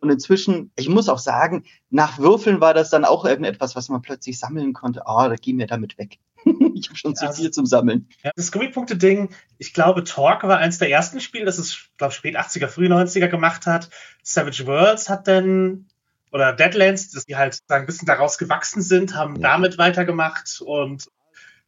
Und 0.00 0.10
inzwischen, 0.10 0.72
ich 0.76 0.88
muss 0.88 1.08
auch 1.08 1.18
sagen, 1.18 1.64
nach 1.90 2.18
Würfeln 2.18 2.60
war 2.60 2.74
das 2.74 2.90
dann 2.90 3.04
auch 3.04 3.24
irgendetwas, 3.24 3.76
was 3.76 3.88
man 3.88 4.02
plötzlich 4.02 4.38
sammeln 4.38 4.72
konnte. 4.72 5.02
Oh, 5.06 5.28
da 5.28 5.36
gehen 5.36 5.58
wir 5.58 5.66
damit 5.66 5.98
weg. 5.98 6.18
ich 6.74 6.88
habe 6.88 6.96
schon 6.96 7.16
zu 7.16 7.32
viel 7.32 7.50
zum 7.50 7.66
Sammeln. 7.66 8.08
Ja, 8.22 8.30
das 8.36 8.52
Gummipunkte-Ding, 8.52 9.30
ich 9.58 9.72
glaube, 9.72 10.04
Talk 10.04 10.44
war 10.44 10.58
eins 10.58 10.78
der 10.78 10.90
ersten 10.90 11.20
Spiele, 11.20 11.44
das 11.44 11.58
es, 11.58 11.90
glaube 11.96 12.12
spät 12.12 12.36
80er, 12.36 12.68
früh 12.68 12.86
90er 12.86 13.28
gemacht 13.28 13.66
hat. 13.66 13.88
Savage 14.22 14.66
Worlds 14.66 15.08
hat 15.08 15.26
dann 15.28 15.86
oder 16.32 16.52
Deadlands, 16.52 17.10
dass 17.10 17.24
die 17.24 17.36
halt 17.36 17.58
ein 17.68 17.86
bisschen 17.86 18.06
daraus 18.06 18.38
gewachsen 18.38 18.82
sind, 18.82 19.14
haben 19.14 19.36
ja. 19.36 19.42
damit 19.42 19.78
weitergemacht 19.78 20.60
und 20.64 21.06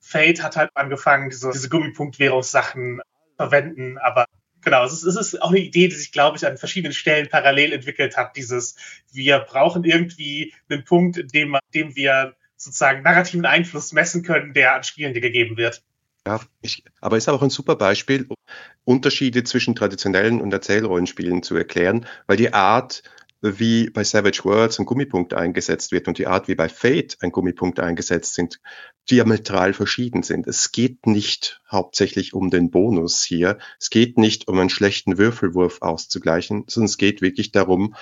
Fate 0.01 0.43
hat 0.43 0.57
halt 0.57 0.71
angefangen, 0.75 1.31
diese, 1.31 1.51
diese 1.51 1.69
Gummipunkt-Währungssachen 1.69 3.01
verwenden, 3.37 3.99
aber 3.99 4.27
genau, 4.63 4.85
es 4.85 4.93
ist, 4.93 5.05
es 5.05 5.17
ist 5.17 5.43
auch 5.43 5.51
eine 5.51 5.61
Idee, 5.61 5.89
die 5.89 5.95
sich, 5.95 6.13
glaube 6.13 6.37
ich, 6.37 6.47
an 6.47 6.59
verschiedenen 6.59 6.93
Stellen 6.93 7.29
parallel 7.29 7.73
entwickelt 7.73 8.17
hat. 8.17 8.37
Dieses, 8.37 8.77
wir 9.13 9.39
brauchen 9.41 9.85
irgendwie 9.85 10.55
einen 10.69 10.85
Punkt, 10.85 11.17
in 11.17 11.29
dem, 11.29 11.57
dem 11.75 11.97
wir 11.97 12.35
sozusagen 12.57 13.03
narrativen 13.03 13.47
Einfluss 13.47 13.93
messen 13.93 14.23
können, 14.23 14.53
der 14.53 14.75
an 14.75 14.85
Spielen 14.85 15.15
dir 15.15 15.21
gegeben 15.21 15.57
wird. 15.57 15.83
Ja, 16.27 16.41
ich, 16.61 16.85
aber 17.01 17.17
ist 17.17 17.29
auch 17.29 17.41
ein 17.41 17.51
super 17.51 17.77
Beispiel, 17.77 18.29
Unterschiede 18.85 19.45
zwischen 19.45 19.75
traditionellen 19.75 20.41
und 20.41 20.53
Erzählrollenspielen 20.53 21.43
zu 21.43 21.57
erklären, 21.57 22.07
weil 22.27 22.37
die 22.37 22.53
Art, 22.53 23.03
wie 23.41 23.91
bei 23.91 24.03
Savage 24.05 24.45
Worlds 24.45 24.79
ein 24.79 24.87
Gummipunkt 24.87 25.33
eingesetzt 25.35 25.93
wird 25.93 26.09
und 26.09 26.19
die 26.19 26.27
Art, 26.27 26.49
wie 26.49 26.55
bei 26.55 26.69
Fate 26.69 27.17
ein 27.21 27.31
Gummipunkt 27.31 27.79
eingesetzt 27.79 28.35
sind, 28.35 28.61
diametral 29.11 29.73
verschieden 29.73 30.23
sind. 30.23 30.47
Es 30.47 30.73
geht 30.73 31.07
nicht 31.07 31.61
hauptsächlich 31.71 32.35
um 32.35 32.51
den 32.51 32.71
Bonus 32.71 33.23
hier. 33.23 33.59
Es 33.79 33.91
geht 33.91 34.19
nicht 34.19 34.49
um 34.49 34.59
einen 34.59 34.71
schlechten 34.71 35.19
Würfelwurf 35.19 35.83
auszugleichen, 35.83 36.65
sondern 36.67 36.87
es 36.87 36.99
geht 36.99 37.23
wirklich 37.23 37.53
darum, 37.53 37.95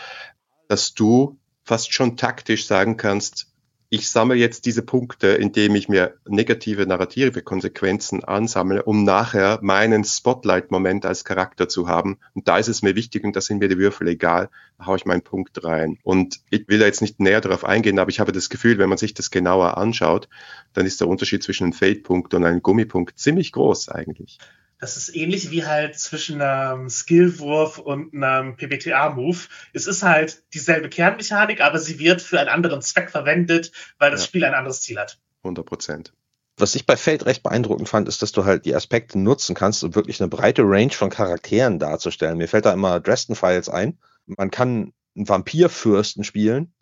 dass 0.69 0.95
du 0.95 1.39
fast 1.65 1.93
schon 1.93 2.17
taktisch 2.17 2.67
sagen 2.67 2.97
kannst, 2.97 3.53
ich 3.89 4.11
sammle 4.11 4.37
jetzt 4.37 4.67
diese 4.67 4.83
Punkte, 4.83 5.29
indem 5.29 5.75
ich 5.77 5.89
mir 5.89 6.15
negative 6.27 6.87
narrative 6.87 7.43
Konsequenzen 7.43 8.25
ansammle, 8.25 8.83
um 8.83 9.05
nachher 9.05 9.59
meinen 9.63 10.05
Spotlight-Moment 10.05 11.07
als 11.07 11.25
Charakter 11.25 11.69
zu 11.69 11.89
haben. 11.89 12.19
Und 12.35 12.49
da 12.49 12.59
ist 12.59 12.69
es 12.69 12.83
mir 12.83 12.97
wichtig 12.97 13.25
und 13.25 13.37
da 13.37 13.41
sind 13.41 13.59
mir 13.59 13.69
die 13.69 13.79
Würfel 13.79 14.09
egal, 14.09 14.51
da 14.79 14.87
haue 14.87 14.97
ich 14.97 15.05
meinen 15.05 15.23
Punkt 15.23 15.63
rein. 15.65 15.99
Und 16.03 16.41
ich 16.51 16.67
will 16.69 16.79
da 16.79 16.87
jetzt 16.87 17.01
nicht 17.01 17.21
näher 17.21 17.41
darauf 17.41 17.65
eingehen, 17.65 17.99
aber 17.99 18.11
ich 18.11 18.19
habe 18.19 18.33
das 18.33 18.49
Gefühl, 18.49 18.79
wenn 18.79 18.89
man 18.89 18.99
sich 18.99 19.15
das 19.15 19.31
genauer 19.31 19.77
anschaut, 19.77 20.29
dann 20.73 20.87
ist 20.87 21.01
der 21.01 21.09
Unterschied 21.09 21.43
zwischen 21.43 21.65
einem 21.65 21.73
Fade-Punkt 21.73 22.35
und 22.35 22.45
einem 22.45 22.63
Gummipunkt 22.63 23.19
ziemlich 23.19 23.53
groß 23.53 23.89
eigentlich. 23.89 24.39
Das 24.79 24.97
ist 24.99 25.15
ähnlich 25.17 25.51
wie 25.51 25.65
halt 25.65 25.99
zwischen 25.99 26.43
einem 26.43 26.91
Skillwurf 26.91 27.79
und 27.79 28.15
einem 28.15 28.57
PBTA-Move. 28.57 29.39
Es 29.73 29.87
ist 29.87 30.03
halt 30.03 30.43
dieselbe 30.53 30.91
Kernmechanik, 30.91 31.63
aber 31.63 31.79
sie 31.79 31.99
wird 31.99 32.21
für 32.21 32.39
einen 32.39 32.51
anderen 32.51 32.83
Zweck 32.83 33.11
verwendet, 33.11 33.73
weil 33.99 34.11
das 34.11 34.21
ja. 34.21 34.27
Spiel 34.27 34.45
ein 34.45 34.55
anderes 34.55 34.83
Ziel 34.83 34.99
hat. 34.99 35.19
100 35.45 35.65
Prozent. 35.65 36.13
Was 36.59 36.75
ich 36.75 36.87
bei 36.87 36.97
Feld 36.97 37.27
recht 37.27 37.43
beeindruckend 37.43 37.89
fand, 37.89 38.09
ist, 38.09 38.23
dass 38.23 38.33
du 38.33 38.45
halt 38.45 38.65
die 38.65 38.75
Aspekte 38.75 39.19
nutzen 39.19 39.55
kannst, 39.55 39.83
um 39.85 39.95
wirklich 39.95 40.21
eine 40.21 40.29
breite 40.29 40.63
Range 40.63 40.93
von 40.93 41.11
Charakteren 41.11 41.79
darzustellen. 41.79 42.39
Mir 42.39 42.49
fällt 42.49 42.65
da 42.65 42.73
immer 42.73 43.01
Dresden 43.01 43.35
Files 43.35 43.69
ein. 43.69 43.99
Man 44.27 44.51
kann 44.51 44.93
einen 45.15 45.29
Vampirfürsten 45.29 46.25
spielen. 46.25 46.73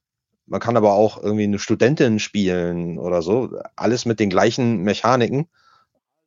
Man 0.46 0.60
kann 0.60 0.76
aber 0.76 0.92
auch 0.92 1.20
irgendwie 1.20 1.44
eine 1.44 1.58
Studentin 1.58 2.18
spielen 2.18 2.98
oder 2.98 3.22
so. 3.22 3.60
Alles 3.76 4.04
mit 4.04 4.20
den 4.20 4.30
gleichen 4.30 4.82
Mechaniken. 4.82 5.48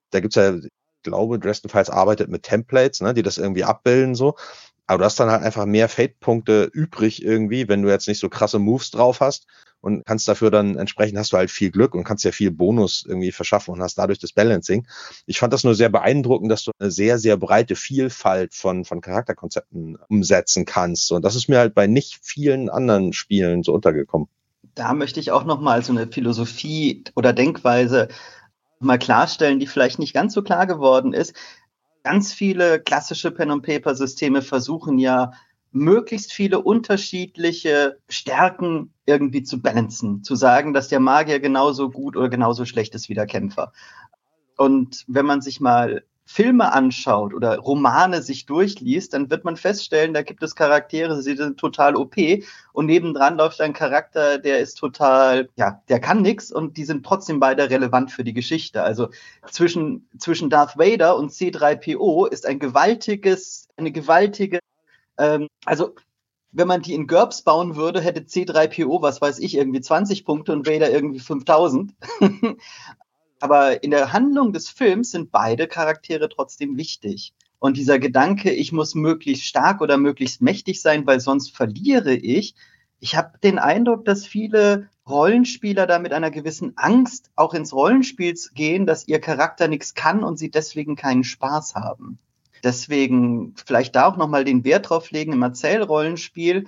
Da 0.10 0.20
gibt's 0.20 0.36
ja 0.36 0.56
glaube, 1.04 1.40
Dresden 1.40 1.70
Files 1.70 1.90
arbeitet 1.90 2.30
mit 2.30 2.44
Templates, 2.44 3.02
ne, 3.02 3.14
die 3.14 3.24
das 3.24 3.38
irgendwie 3.38 3.64
abbilden 3.64 4.16
so. 4.16 4.36
Aber 4.88 5.00
du 5.00 5.06
hast 5.06 5.20
dann 5.20 5.30
halt 5.30 5.44
einfach 5.44 5.66
mehr 5.66 5.90
Fate-Punkte 5.90 6.70
übrig 6.72 7.24
irgendwie, 7.24 7.68
wenn 7.68 7.82
du 7.82 7.90
jetzt 7.90 8.08
nicht 8.08 8.20
so 8.20 8.30
krasse 8.30 8.58
Moves 8.58 8.90
drauf 8.90 9.20
hast 9.20 9.46
und 9.82 10.06
kannst 10.06 10.28
dafür 10.30 10.50
dann 10.50 10.78
entsprechend 10.78 11.20
hast 11.20 11.34
du 11.34 11.38
halt 11.38 11.52
viel 11.52 11.72
Glück 11.72 11.94
und 11.94 12.06
kannst 12.06 12.24
ja 12.24 12.32
viel 12.32 12.52
Bonus 12.52 13.06
irgendwie 13.06 13.34
verschaffen 13.34 13.74
und 13.74 13.82
hast 13.82 13.98
dadurch 13.98 14.20
das 14.20 14.32
Balancing. 14.32 14.88
Ich 15.26 15.40
fand 15.40 15.52
das 15.52 15.66
nur 15.66 15.76
sehr 15.76 15.90
beeindruckend, 15.90 16.50
dass 16.50 16.64
du 16.64 16.72
eine 16.80 16.90
sehr, 16.90 17.20
sehr 17.20 17.36
breite 17.36 17.76
Vielfalt 17.76 18.54
von, 18.54 18.86
von 18.86 19.02
Charakterkonzepten 19.02 19.98
umsetzen 20.08 20.64
kannst. 20.66 21.12
Und 21.12 21.24
das 21.24 21.36
ist 21.36 21.50
mir 21.50 21.60
halt 21.60 21.76
bei 21.76 21.88
nicht 21.88 22.20
vielen 22.22 22.70
anderen 22.70 23.12
Spielen 23.12 23.64
so 23.64 23.74
untergekommen. 23.74 24.30
Da 24.74 24.94
möchte 24.94 25.20
ich 25.20 25.32
auch 25.32 25.44
nochmal 25.44 25.84
so 25.84 25.92
eine 25.92 26.08
Philosophie 26.08 27.04
oder 27.16 27.34
Denkweise 27.34 28.08
mal 28.80 29.00
klarstellen, 29.00 29.60
die 29.60 29.68
vielleicht 29.68 30.00
nicht 30.00 30.14
ganz 30.14 30.34
so 30.34 30.42
klar 30.42 30.68
geworden 30.68 31.14
ist. 31.14 31.34
Ganz 32.04 32.34
viele 32.34 32.80
klassische 32.80 33.32
Pen-and-Paper-Systeme 33.32 34.42
versuchen 34.42 34.98
ja, 34.98 35.32
möglichst 35.72 36.32
viele 36.32 36.62
unterschiedliche 36.62 38.00
Stärken 38.10 38.94
irgendwie 39.06 39.44
zu 39.44 39.62
balancen, 39.62 40.24
zu 40.24 40.36
sagen, 40.36 40.74
dass 40.74 40.88
der 40.88 41.00
Magier 41.00 41.40
genauso 41.40 41.90
gut 41.90 42.16
oder 42.16 42.30
genauso 42.30 42.66
schlecht 42.66 42.96
ist 42.96 43.10
wie 43.10 43.14
der 43.14 43.28
Kämpfer. 43.28 43.74
Und 44.58 45.04
wenn 45.08 45.26
man 45.26 45.42
sich 45.42 45.60
mal 45.60 46.04
Filme 46.30 46.74
anschaut 46.74 47.34
oder 47.34 47.58
Romane 47.58 48.22
sich 48.22 48.46
durchliest, 48.46 49.14
dann 49.14 49.30
wird 49.30 49.46
man 49.46 49.56
feststellen, 49.56 50.14
da 50.14 50.24
gibt 50.24 50.44
es 50.44 50.56
Charaktere, 50.56 51.16
die 51.24 51.38
sind 51.38 51.58
total 51.58 51.96
OP 51.96 52.16
und 52.74 52.86
nebendran 52.88 53.38
läuft 53.38 53.62
ein 53.62 53.72
Charakter, 53.72 54.38
der 54.38 54.60
ist 54.60 54.76
total, 54.76 55.48
ja, 55.56 55.82
der 55.88 56.02
kann 56.02 56.22
nix 56.22 56.52
und 56.52 56.76
die 56.76 56.84
sind 56.84 57.06
trotzdem 57.06 57.40
beide 57.40 57.70
relevant 57.70 58.12
für 58.12 58.26
die 58.26 58.34
Geschichte. 58.34 58.84
Also 58.84 59.08
zwischen, 59.50 60.10
zwischen 60.18 60.50
Darth 60.50 60.78
Vader 60.78 61.16
und 61.16 61.32
C3PO 61.32 62.28
ist 62.28 62.46
ein 62.46 62.60
gewaltiges, 62.60 63.70
eine 63.78 63.94
gewaltige, 63.94 64.60
ähm, 65.18 65.48
also 65.64 65.96
wenn 66.52 66.68
man 66.68 66.82
die 66.82 66.94
in 66.94 67.08
GURPS 67.08 67.44
bauen 67.44 67.78
würde, 67.78 68.02
hätte 68.02 68.22
C3PO, 68.22 69.02
was 69.02 69.22
weiß 69.22 69.40
ich, 69.40 69.56
irgendwie 69.56 69.82
20 69.82 70.26
Punkte 70.26 70.52
und 70.52 70.68
Vader 70.68 70.92
irgendwie 70.92 71.20
5000. 71.20 71.94
Aber 73.40 73.84
in 73.84 73.92
der 73.92 74.14
Handlung 74.14 74.54
des 74.54 74.70
Films 74.70 75.12
sind 75.12 75.32
beide 75.32 75.68
Charaktere 75.68 76.30
trotzdem 76.30 76.78
wichtig. 76.78 77.34
Und 77.60 77.78
dieser 77.78 78.00
Gedanke, 78.00 78.52
ich 78.52 78.72
muss 78.72 78.96
möglichst 78.96 79.46
stark 79.46 79.82
oder 79.82 79.98
möglichst 79.98 80.42
mächtig 80.42 80.82
sein, 80.82 81.08
weil 81.08 81.20
sonst 81.20 81.56
verliere 81.56 82.14
ich. 82.14 82.56
Ich 83.00 83.16
habe 83.16 83.38
den 83.44 83.60
Eindruck, 83.60 84.06
dass 84.06 84.26
viele 84.26 84.90
Rollenspieler 85.08 85.88
da 85.88 86.00
mit 86.00 86.14
einer 86.14 86.32
gewissen 86.32 86.74
Angst 86.76 87.32
auch 87.36 87.54
ins 87.54 87.74
Rollenspiel 87.74 88.36
gehen, 88.54 88.86
dass 88.86 89.08
ihr 89.08 89.20
Charakter 89.20 89.68
nichts 89.68 89.94
kann 89.94 90.24
und 90.24 90.38
sie 90.38 90.52
deswegen 90.52 90.96
keinen 90.96 91.24
Spaß 91.24 91.76
haben. 91.76 92.20
Deswegen 92.64 93.54
vielleicht 93.56 93.96
da 93.96 94.08
auch 94.08 94.18
nochmal 94.18 94.44
den 94.44 94.64
Wert 94.64 94.90
drauf 94.90 95.12
legen 95.12 95.34
im 95.34 95.44
Erzählrollenspiel, 95.44 96.66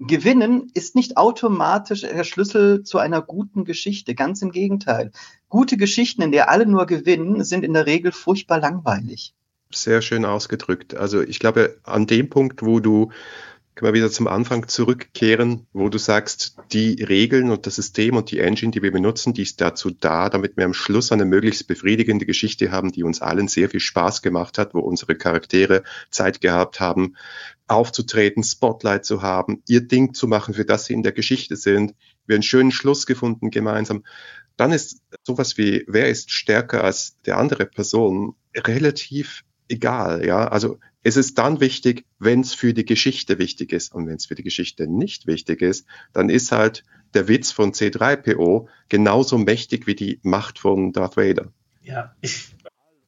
Gewinnen 0.00 0.70
ist 0.74 0.96
nicht 0.96 1.16
automatisch 1.16 2.00
der 2.02 2.24
Schlüssel 2.24 2.82
zu 2.82 2.98
einer 2.98 3.22
guten 3.22 3.64
Geschichte. 3.64 4.14
Ganz 4.14 4.42
im 4.42 4.50
Gegenteil. 4.50 5.12
Gute 5.48 5.76
Geschichten, 5.76 6.22
in 6.22 6.32
der 6.32 6.50
alle 6.50 6.66
nur 6.66 6.86
gewinnen, 6.86 7.44
sind 7.44 7.64
in 7.64 7.74
der 7.74 7.86
Regel 7.86 8.10
furchtbar 8.10 8.58
langweilig. 8.58 9.34
Sehr 9.70 10.02
schön 10.02 10.24
ausgedrückt. 10.24 10.94
Also 10.94 11.20
ich 11.22 11.38
glaube, 11.38 11.78
an 11.84 12.06
dem 12.06 12.28
Punkt, 12.28 12.62
wo 12.62 12.80
du 12.80 13.10
können 13.74 13.92
wir 13.92 13.98
wieder 13.98 14.10
zum 14.10 14.28
Anfang 14.28 14.68
zurückkehren, 14.68 15.66
wo 15.72 15.88
du 15.88 15.98
sagst, 15.98 16.56
die 16.72 17.02
Regeln 17.02 17.50
und 17.50 17.66
das 17.66 17.74
System 17.74 18.16
und 18.16 18.30
die 18.30 18.38
Engine, 18.38 18.70
die 18.70 18.82
wir 18.82 18.92
benutzen, 18.92 19.34
die 19.34 19.42
ist 19.42 19.60
dazu 19.60 19.90
da, 19.90 20.28
damit 20.28 20.56
wir 20.56 20.64
am 20.64 20.74
Schluss 20.74 21.10
eine 21.10 21.24
möglichst 21.24 21.66
befriedigende 21.66 22.24
Geschichte 22.24 22.70
haben, 22.70 22.92
die 22.92 23.02
uns 23.02 23.20
allen 23.20 23.48
sehr 23.48 23.68
viel 23.68 23.80
Spaß 23.80 24.22
gemacht 24.22 24.58
hat, 24.58 24.74
wo 24.74 24.78
unsere 24.78 25.16
Charaktere 25.16 25.82
Zeit 26.10 26.40
gehabt 26.40 26.78
haben, 26.78 27.16
aufzutreten, 27.66 28.42
Spotlight 28.42 29.04
zu 29.04 29.22
haben, 29.22 29.62
ihr 29.68 29.86
Ding 29.86 30.14
zu 30.14 30.28
machen, 30.28 30.54
für 30.54 30.64
das 30.64 30.86
sie 30.86 30.94
in 30.94 31.02
der 31.02 31.12
Geschichte 31.12 31.56
sind, 31.56 31.94
wir 32.26 32.36
einen 32.36 32.42
schönen 32.42 32.72
Schluss 32.72 33.06
gefunden 33.06 33.50
gemeinsam. 33.50 34.04
Dann 34.56 34.72
ist 34.72 35.02
sowas 35.22 35.58
wie, 35.58 35.84
wer 35.88 36.08
ist 36.08 36.30
stärker 36.30 36.84
als 36.84 37.20
der 37.22 37.38
andere 37.38 37.66
Person 37.66 38.34
relativ 38.54 39.44
egal, 39.68 40.24
ja. 40.24 40.46
Also 40.48 40.78
es 41.02 41.16
ist 41.16 41.38
dann 41.38 41.60
wichtig, 41.60 42.06
wenn 42.18 42.40
es 42.40 42.54
für 42.54 42.72
die 42.72 42.84
Geschichte 42.84 43.38
wichtig 43.38 43.72
ist. 43.72 43.94
Und 43.94 44.06
wenn 44.06 44.16
es 44.16 44.26
für 44.26 44.34
die 44.34 44.42
Geschichte 44.42 44.86
nicht 44.86 45.26
wichtig 45.26 45.60
ist, 45.60 45.86
dann 46.12 46.30
ist 46.30 46.52
halt 46.52 46.82
der 47.12 47.28
Witz 47.28 47.52
von 47.52 47.72
C3PO 47.72 48.66
genauso 48.88 49.38
mächtig 49.38 49.86
wie 49.86 49.94
die 49.94 50.20
Macht 50.22 50.58
von 50.58 50.92
Darth 50.92 51.16
Vader. 51.16 51.52
Ja, 51.82 52.14
ich 52.22 52.54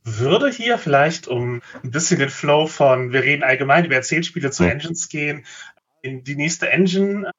würde 0.06 0.48
hier 0.50 0.78
vielleicht, 0.78 1.26
um 1.26 1.60
ein 1.82 1.90
bisschen 1.90 2.20
den 2.20 2.30
Flow 2.30 2.66
von, 2.66 3.12
wir 3.12 3.22
reden 3.22 3.42
allgemein 3.42 3.84
über 3.84 3.96
Erzählspiele 3.96 4.50
zu 4.50 4.64
hm. 4.64 4.70
Engines 4.70 5.08
gehen, 5.08 5.44
in 6.00 6.22
die 6.22 6.36
nächste 6.36 6.70
Engine 6.70 7.30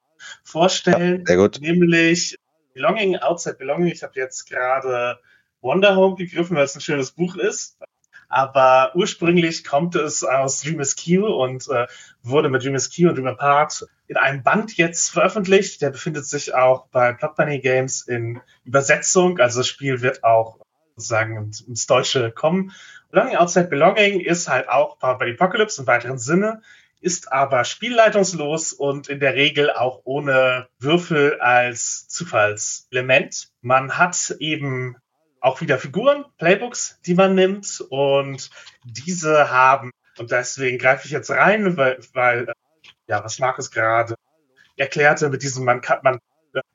vorstellen. 0.43 1.19
Ja, 1.19 1.25
sehr 1.25 1.37
gut. 1.37 1.59
Nämlich 1.61 2.37
Belonging, 2.73 3.15
Outside 3.17 3.55
Belonging. 3.55 3.91
Ich 3.91 4.03
habe 4.03 4.13
jetzt 4.15 4.49
gerade 4.49 5.17
Wonder 5.61 5.95
Home 5.95 6.15
gegriffen, 6.15 6.57
weil 6.57 6.65
es 6.65 6.75
ein 6.75 6.81
schönes 6.81 7.11
Buch 7.11 7.35
ist. 7.35 7.77
Aber 8.29 8.91
ursprünglich 8.93 9.63
kommt 9.63 9.95
es 9.95 10.25
aus 10.25 10.61
Dream 10.61 10.81
is 10.81 10.97
Q 10.97 11.25
und 11.25 11.69
äh, 11.69 11.87
wurde 12.23 12.49
mit 12.49 12.61
Dream 12.61 12.75
is 12.75 12.93
Q 12.93 13.07
und 13.07 13.15
Dream 13.15 13.27
Apart 13.27 13.85
in 14.07 14.17
einem 14.17 14.43
Band 14.43 14.75
jetzt 14.75 15.09
veröffentlicht. 15.11 15.81
Der 15.81 15.91
befindet 15.91 16.25
sich 16.25 16.53
auch 16.53 16.87
bei 16.87 17.13
Plot 17.13 17.35
Bunny 17.35 17.59
Games 17.59 18.01
in 18.01 18.41
Übersetzung. 18.65 19.39
Also 19.39 19.61
das 19.61 19.67
Spiel 19.69 20.01
wird 20.01 20.25
auch 20.25 20.59
sozusagen 20.97 21.51
ins 21.67 21.85
Deutsche 21.85 22.31
kommen. 22.31 22.73
Belonging 23.11 23.37
Outside 23.37 23.67
Belonging 23.67 24.19
ist 24.19 24.49
halt 24.49 24.67
auch 24.67 24.99
Powered 24.99 25.19
by 25.19 25.31
Apocalypse 25.31 25.81
im 25.81 25.87
weiteren 25.87 26.17
Sinne, 26.17 26.61
ist 26.99 27.31
aber 27.31 27.63
spielleitungslos 27.63 28.73
und 28.73 29.07
in 29.07 29.19
der 29.19 29.35
Regel 29.35 29.71
auch 29.71 30.01
ohne 30.03 30.67
Würfel 30.79 31.39
als 31.39 32.07
Zufallselement. 32.07 33.49
Man 33.61 33.97
hat 33.97 34.35
eben 34.39 34.97
auch 35.39 35.61
wieder 35.61 35.77
Figuren, 35.77 36.25
Playbooks, 36.39 36.99
die 37.05 37.13
man 37.13 37.35
nimmt 37.35 37.81
und 37.89 38.49
diese 38.83 39.51
haben, 39.51 39.91
und 40.17 40.31
deswegen 40.31 40.79
greife 40.79 41.05
ich 41.05 41.11
jetzt 41.11 41.29
rein, 41.29 41.77
weil, 41.77 41.99
weil 42.13 42.51
ja, 43.05 43.23
was 43.23 43.37
Markus 43.37 43.69
gerade 43.69 44.15
erklärte 44.75 45.29
mit 45.29 45.43
diesem, 45.43 45.63
man 45.63 45.81
kann, 45.81 45.99
man 46.01 46.19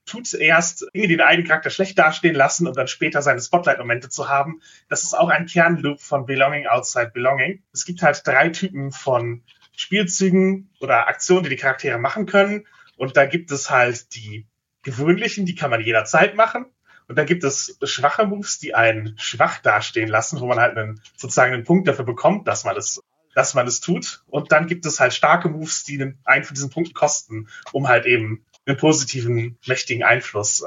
tut 0.06 0.34
erst 0.34 0.86
Dinge, 0.94 1.08
die 1.08 1.16
den 1.16 1.20
eigenen 1.20 1.48
Charakter 1.48 1.70
schlecht 1.70 1.98
dastehen 1.98 2.34
lassen, 2.34 2.66
um 2.66 2.74
dann 2.74 2.88
später 2.88 3.22
seine 3.22 3.40
Spotlight-Momente 3.40 4.08
zu 4.08 4.28
haben. 4.28 4.60
Das 4.88 5.04
ist 5.04 5.14
auch 5.14 5.28
ein 5.28 5.46
Kernloop 5.46 6.00
von 6.00 6.26
Belonging 6.26 6.66
Outside 6.66 7.12
Belonging. 7.14 7.62
Es 7.72 7.84
gibt 7.84 8.02
halt 8.02 8.26
drei 8.26 8.50
Typen 8.50 8.92
von 8.92 9.42
Spielzügen 9.74 10.70
oder 10.80 11.08
Aktionen, 11.08 11.44
die 11.44 11.50
die 11.50 11.56
Charaktere 11.56 11.98
machen 11.98 12.26
können. 12.26 12.66
Und 12.96 13.16
da 13.16 13.26
gibt 13.26 13.50
es 13.50 13.70
halt 13.70 14.14
die 14.14 14.46
gewöhnlichen, 14.82 15.46
die 15.46 15.54
kann 15.54 15.70
man 15.70 15.80
jederzeit 15.80 16.36
machen. 16.36 16.66
Und 17.08 17.16
dann 17.16 17.26
gibt 17.26 17.44
es 17.44 17.78
schwache 17.82 18.26
Moves, 18.26 18.58
die 18.58 18.74
einen 18.74 19.14
schwach 19.18 19.58
dastehen 19.58 20.08
lassen, 20.08 20.40
wo 20.40 20.46
man 20.46 20.58
halt 20.58 20.76
einen, 20.76 21.00
sozusagen 21.16 21.52
einen 21.52 21.64
Punkt 21.64 21.88
dafür 21.88 22.04
bekommt, 22.04 22.48
dass 22.48 22.64
man 22.64 22.76
es, 22.76 23.00
dass 23.34 23.54
man 23.54 23.66
es 23.66 23.80
tut. 23.80 24.22
Und 24.28 24.52
dann 24.52 24.66
gibt 24.66 24.86
es 24.86 25.00
halt 25.00 25.12
starke 25.12 25.48
Moves, 25.48 25.84
die 25.84 26.14
einen 26.24 26.44
von 26.44 26.54
diesen 26.54 26.70
Punkten 26.70 26.94
kosten, 26.94 27.48
um 27.72 27.88
halt 27.88 28.06
eben 28.06 28.44
einen 28.66 28.76
positiven, 28.76 29.58
mächtigen 29.66 30.04
Einfluss 30.04 30.66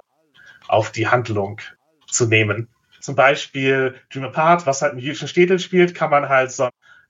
auf 0.67 0.91
die 0.91 1.07
Handlung 1.07 1.61
zu 2.07 2.25
nehmen. 2.25 2.69
Zum 2.99 3.15
Beispiel 3.15 3.95
Dream 4.11 4.25
Apart, 4.25 4.65
was 4.65 4.81
halt 4.81 4.95
mit 4.95 5.03
jüdischen 5.03 5.27
Städten 5.27 5.59
spielt, 5.59 5.93
kann 5.93 6.09
man 6.09 6.27
halt 6.27 6.51
so 6.51 6.69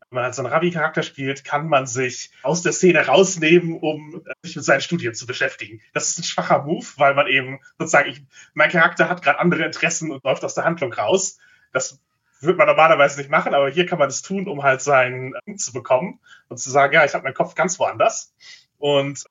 wenn 0.10 0.18
man 0.18 0.24
halt 0.26 0.36
so 0.36 0.44
einen 0.44 0.54
Ravi-Charakter 0.54 1.04
spielt, 1.04 1.44
kann 1.44 1.68
man 1.68 1.88
sich 1.88 2.32
aus 2.44 2.62
der 2.62 2.72
Szene 2.72 3.06
rausnehmen, 3.06 3.78
um 3.80 4.24
sich 4.44 4.56
mit 4.56 4.64
seinen 4.64 4.82
Studien 4.82 5.14
zu 5.14 5.26
beschäftigen. 5.26 5.82
Das 5.94 6.10
ist 6.10 6.20
ein 6.20 6.24
schwacher 6.24 6.64
Move, 6.64 6.86
weil 6.98 7.16
man 7.16 7.28
eben 7.28 7.60
sozusagen, 7.80 8.10
ich, 8.10 8.24
mein 8.54 8.70
Charakter 8.70 9.10
hat 9.10 9.22
gerade 9.22 9.40
andere 9.40 9.66
Interessen 9.66 10.12
und 10.12 10.24
läuft 10.24 10.44
aus 10.46 10.54
der 10.54 10.64
Handlung 10.64 10.94
raus. 10.94 11.40
Das 11.74 12.00
würde 12.40 12.58
man 12.58 12.68
normalerweise 12.68 13.18
nicht 13.18 13.32
machen, 13.32 13.54
aber 13.54 13.70
hier 13.70 13.86
kann 13.86 14.00
man 14.00 14.10
es 14.10 14.22
tun, 14.22 14.48
um 14.48 14.64
halt 14.64 14.82
seinen 14.82 15.34
Punkt 15.46 15.60
zu 15.60 15.74
bekommen 15.74 16.20
und 16.50 16.58
zu 16.58 16.70
sagen, 16.70 16.94
ja, 16.94 17.04
ich 17.04 17.14
habe 17.14 17.24
meinen 17.24 17.34
Kopf 17.34 17.56
ganz 17.56 17.80
woanders. 17.80 18.34
Und 18.78 19.26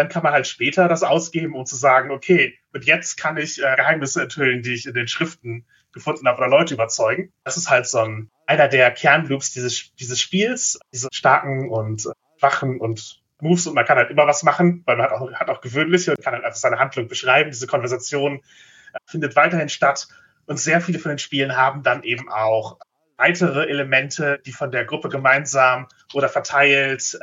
dann 0.00 0.08
kann 0.08 0.22
man 0.22 0.32
halt 0.32 0.46
später 0.46 0.88
das 0.88 1.02
ausgeben, 1.02 1.54
um 1.54 1.66
zu 1.66 1.76
sagen, 1.76 2.10
okay, 2.10 2.58
und 2.72 2.86
jetzt 2.86 3.18
kann 3.18 3.36
ich 3.36 3.62
äh, 3.62 3.76
Geheimnisse 3.76 4.22
enthüllen, 4.22 4.62
die 4.62 4.72
ich 4.72 4.86
in 4.86 4.94
den 4.94 5.08
Schriften 5.08 5.66
gefunden 5.92 6.26
habe 6.26 6.38
oder 6.38 6.48
Leute 6.48 6.72
überzeugen. 6.72 7.34
Das 7.44 7.58
ist 7.58 7.68
halt 7.68 7.86
so 7.86 7.98
ein, 7.98 8.30
einer 8.46 8.68
der 8.68 8.90
Kernloops 8.92 9.52
dieses, 9.52 9.94
dieses 9.96 10.18
Spiels, 10.18 10.80
diese 10.94 11.08
starken 11.12 11.68
und 11.68 12.08
schwachen 12.38 12.80
und 12.80 13.20
Moves 13.42 13.66
und 13.66 13.74
man 13.74 13.84
kann 13.84 13.98
halt 13.98 14.10
immer 14.10 14.26
was 14.26 14.42
machen, 14.42 14.82
weil 14.86 14.96
man 14.96 15.10
hat 15.10 15.12
auch, 15.12 15.30
hat 15.32 15.50
auch 15.50 15.60
gewöhnliche 15.60 16.12
und 16.12 16.22
kann 16.22 16.32
halt 16.32 16.44
einfach 16.44 16.58
seine 16.58 16.78
Handlung 16.78 17.06
beschreiben. 17.06 17.50
Diese 17.50 17.66
Konversation 17.66 18.36
äh, 18.36 18.98
findet 19.04 19.36
weiterhin 19.36 19.68
statt 19.68 20.08
und 20.46 20.58
sehr 20.58 20.80
viele 20.80 20.98
von 20.98 21.10
den 21.10 21.18
Spielen 21.18 21.58
haben 21.58 21.82
dann 21.82 22.04
eben 22.04 22.30
auch 22.30 22.78
weitere 23.18 23.68
Elemente, 23.68 24.40
die 24.46 24.52
von 24.52 24.70
der 24.70 24.86
Gruppe 24.86 25.10
gemeinsam 25.10 25.88
oder 26.14 26.30
verteilt 26.30 27.18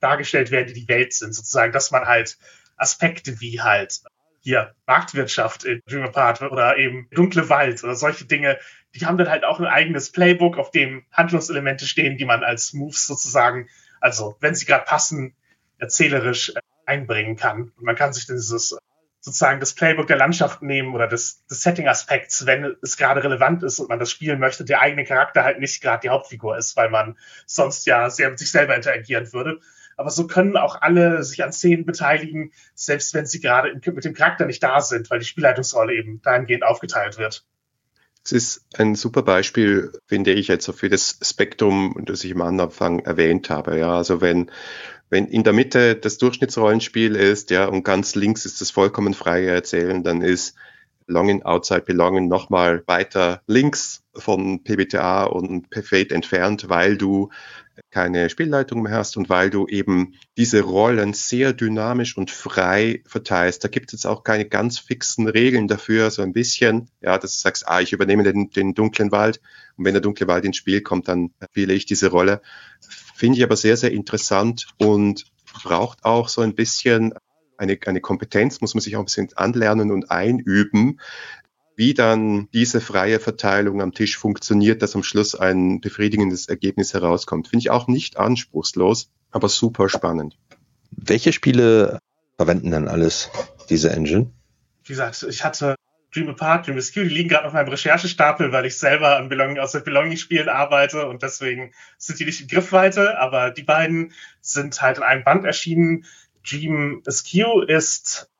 dargestellt 0.00 0.50
werden, 0.50 0.68
die 0.68 0.80
die 0.80 0.88
Welt 0.88 1.12
sind. 1.12 1.34
Sozusagen, 1.34 1.72
dass 1.72 1.90
man 1.90 2.06
halt 2.06 2.38
Aspekte 2.76 3.40
wie 3.40 3.60
halt 3.60 4.00
hier 4.40 4.74
Marktwirtschaft 4.86 5.64
in 5.64 5.82
Dream 5.86 6.04
Apart 6.04 6.42
oder 6.42 6.76
eben 6.76 7.08
dunkle 7.10 7.48
Wald 7.48 7.82
oder 7.82 7.94
solche 7.94 8.24
Dinge, 8.24 8.58
die 8.94 9.04
haben 9.04 9.18
dann 9.18 9.28
halt 9.28 9.44
auch 9.44 9.60
ein 9.60 9.66
eigenes 9.66 10.10
Playbook, 10.10 10.58
auf 10.58 10.70
dem 10.70 11.04
Handlungselemente 11.12 11.86
stehen, 11.86 12.16
die 12.16 12.24
man 12.24 12.42
als 12.42 12.72
Moves 12.72 13.06
sozusagen, 13.06 13.68
also 14.00 14.36
wenn 14.40 14.54
sie 14.54 14.66
gerade 14.66 14.84
passen, 14.84 15.34
erzählerisch 15.78 16.50
äh, 16.50 16.60
einbringen 16.86 17.36
kann. 17.36 17.72
Und 17.76 17.82
man 17.82 17.96
kann 17.96 18.12
sich 18.12 18.26
dieses 18.26 18.78
sozusagen 19.20 19.60
das 19.60 19.74
Playbook 19.74 20.06
der 20.06 20.16
Landschaft 20.16 20.62
nehmen 20.62 20.94
oder 20.94 21.06
des, 21.06 21.44
des 21.46 21.62
Setting-Aspekts, 21.62 22.46
wenn 22.46 22.76
es 22.82 22.96
gerade 22.96 23.22
relevant 23.22 23.62
ist 23.62 23.78
und 23.78 23.88
man 23.88 23.98
das 23.98 24.10
spielen 24.10 24.38
möchte, 24.38 24.64
der 24.64 24.80
eigene 24.80 25.04
Charakter 25.04 25.44
halt 25.44 25.58
nicht 25.58 25.82
gerade 25.82 26.00
die 26.02 26.08
Hauptfigur 26.08 26.56
ist, 26.56 26.76
weil 26.76 26.88
man 26.88 27.18
sonst 27.44 27.86
ja 27.86 28.08
sehr 28.10 28.30
mit 28.30 28.38
sich 28.38 28.50
selber 28.50 28.76
interagieren 28.76 29.32
würde. 29.32 29.60
Aber 29.98 30.10
so 30.10 30.28
können 30.28 30.56
auch 30.56 30.80
alle 30.80 31.24
sich 31.24 31.42
an 31.42 31.52
Szenen 31.52 31.84
beteiligen, 31.84 32.52
selbst 32.76 33.14
wenn 33.14 33.26
sie 33.26 33.40
gerade 33.40 33.74
mit 33.74 34.04
dem 34.04 34.14
Charakter 34.14 34.46
nicht 34.46 34.62
da 34.62 34.80
sind, 34.80 35.10
weil 35.10 35.18
die 35.18 35.24
Spielleitungsrolle 35.24 35.92
eben 35.92 36.22
dahingehend 36.22 36.62
aufgeteilt 36.62 37.18
wird. 37.18 37.44
Es 38.24 38.30
ist 38.30 38.66
ein 38.78 38.94
super 38.94 39.22
Beispiel, 39.22 39.90
finde 40.06 40.32
ich 40.32 40.46
jetzt 40.46 40.66
so 40.66 40.72
für 40.72 40.88
das 40.88 41.18
Spektrum, 41.22 42.00
das 42.06 42.22
ich 42.22 42.32
am 42.32 42.42
Anfang 42.42 43.00
erwähnt 43.00 43.50
habe. 43.50 43.76
Ja, 43.76 43.96
also 43.96 44.20
wenn, 44.20 44.52
wenn 45.10 45.26
in 45.26 45.42
der 45.42 45.52
Mitte 45.52 45.96
das 45.96 46.18
Durchschnittsrollenspiel 46.18 47.16
ist, 47.16 47.50
ja, 47.50 47.66
und 47.66 47.82
ganz 47.82 48.14
links 48.14 48.46
ist 48.46 48.60
das 48.60 48.70
vollkommen 48.70 49.14
freie 49.14 49.50
Erzählen, 49.50 50.04
dann 50.04 50.22
ist 50.22 50.54
Longing 51.08 51.42
Outside 51.42 51.82
Belonging 51.82 52.28
nochmal 52.28 52.84
weiter 52.86 53.42
links 53.46 54.04
von 54.14 54.62
PBTA 54.62 55.24
und 55.24 55.66
Fate 55.82 56.12
entfernt, 56.12 56.68
weil 56.68 56.96
du 56.96 57.30
keine 57.90 58.28
Spielleitung 58.28 58.82
mehr 58.82 58.92
hast 58.92 59.16
und 59.16 59.28
weil 59.28 59.50
du 59.50 59.66
eben 59.66 60.14
diese 60.36 60.62
Rollen 60.62 61.14
sehr 61.14 61.52
dynamisch 61.52 62.16
und 62.16 62.30
frei 62.30 63.02
verteilst. 63.06 63.64
Da 63.64 63.68
gibt 63.68 63.88
es 63.88 64.00
jetzt 64.00 64.06
auch 64.06 64.24
keine 64.24 64.46
ganz 64.46 64.78
fixen 64.78 65.28
Regeln 65.28 65.68
dafür, 65.68 66.10
so 66.10 66.22
ein 66.22 66.32
bisschen, 66.32 66.90
ja, 67.00 67.18
dass 67.18 67.36
du 67.36 67.38
sagst, 67.40 67.68
ah, 67.68 67.80
ich 67.80 67.92
übernehme 67.92 68.24
den, 68.24 68.50
den 68.50 68.74
dunklen 68.74 69.12
Wald 69.12 69.40
und 69.76 69.84
wenn 69.84 69.94
der 69.94 70.00
dunkle 70.00 70.26
Wald 70.28 70.44
ins 70.44 70.56
Spiel 70.56 70.80
kommt, 70.82 71.08
dann 71.08 71.30
spiele 71.50 71.72
ich 71.72 71.86
diese 71.86 72.08
Rolle. 72.08 72.42
Finde 73.14 73.38
ich 73.38 73.44
aber 73.44 73.56
sehr, 73.56 73.76
sehr 73.76 73.92
interessant 73.92 74.66
und 74.78 75.24
braucht 75.62 76.04
auch 76.04 76.28
so 76.28 76.42
ein 76.42 76.54
bisschen 76.54 77.14
eine, 77.58 77.78
eine 77.86 78.00
Kompetenz, 78.00 78.60
muss 78.60 78.74
man 78.74 78.80
sich 78.80 78.96
auch 78.96 79.00
ein 79.00 79.06
bisschen 79.06 79.28
anlernen 79.36 79.90
und 79.90 80.10
einüben, 80.10 81.00
wie 81.76 81.94
dann 81.94 82.48
diese 82.52 82.80
freie 82.80 83.20
Verteilung 83.20 83.82
am 83.82 83.92
Tisch 83.92 84.18
funktioniert, 84.18 84.82
dass 84.82 84.96
am 84.96 85.02
Schluss 85.02 85.34
ein 85.34 85.80
befriedigendes 85.80 86.48
Ergebnis 86.48 86.94
herauskommt. 86.94 87.48
Finde 87.48 87.60
ich 87.60 87.70
auch 87.70 87.86
nicht 87.86 88.16
anspruchslos, 88.16 89.10
aber 89.30 89.48
super 89.48 89.88
spannend. 89.88 90.36
Welche 90.90 91.32
Spiele 91.32 92.00
verwenden 92.36 92.70
dann 92.70 92.88
alles 92.88 93.30
diese 93.68 93.90
Engine? 93.90 94.30
Wie 94.84 94.92
gesagt, 94.92 95.24
ich 95.28 95.44
hatte 95.44 95.76
Dream 96.12 96.30
Apart, 96.30 96.66
Dream 96.66 96.76
Rescue, 96.76 97.04
die 97.04 97.14
liegen 97.14 97.28
gerade 97.28 97.46
auf 97.46 97.52
meinem 97.52 97.68
Recherchestapel, 97.68 98.50
weil 98.50 98.64
ich 98.64 98.78
selber 98.78 99.16
an 99.16 99.28
Belonging, 99.28 99.58
aus 99.58 99.72
den 99.72 99.84
Belonging-Spielen 99.84 100.48
arbeite 100.48 101.06
und 101.06 101.22
deswegen 101.22 101.72
sind 101.98 102.18
die 102.18 102.24
nicht 102.24 102.40
in 102.40 102.48
Griffweite, 102.48 103.18
aber 103.18 103.50
die 103.50 103.62
beiden 103.62 104.12
sind 104.40 104.80
halt 104.80 104.96
in 104.96 105.02
einem 105.02 105.24
Band 105.24 105.44
erschienen. 105.44 106.06
Dream 106.48 107.02
Askew 107.06 107.62
ist 107.62 108.30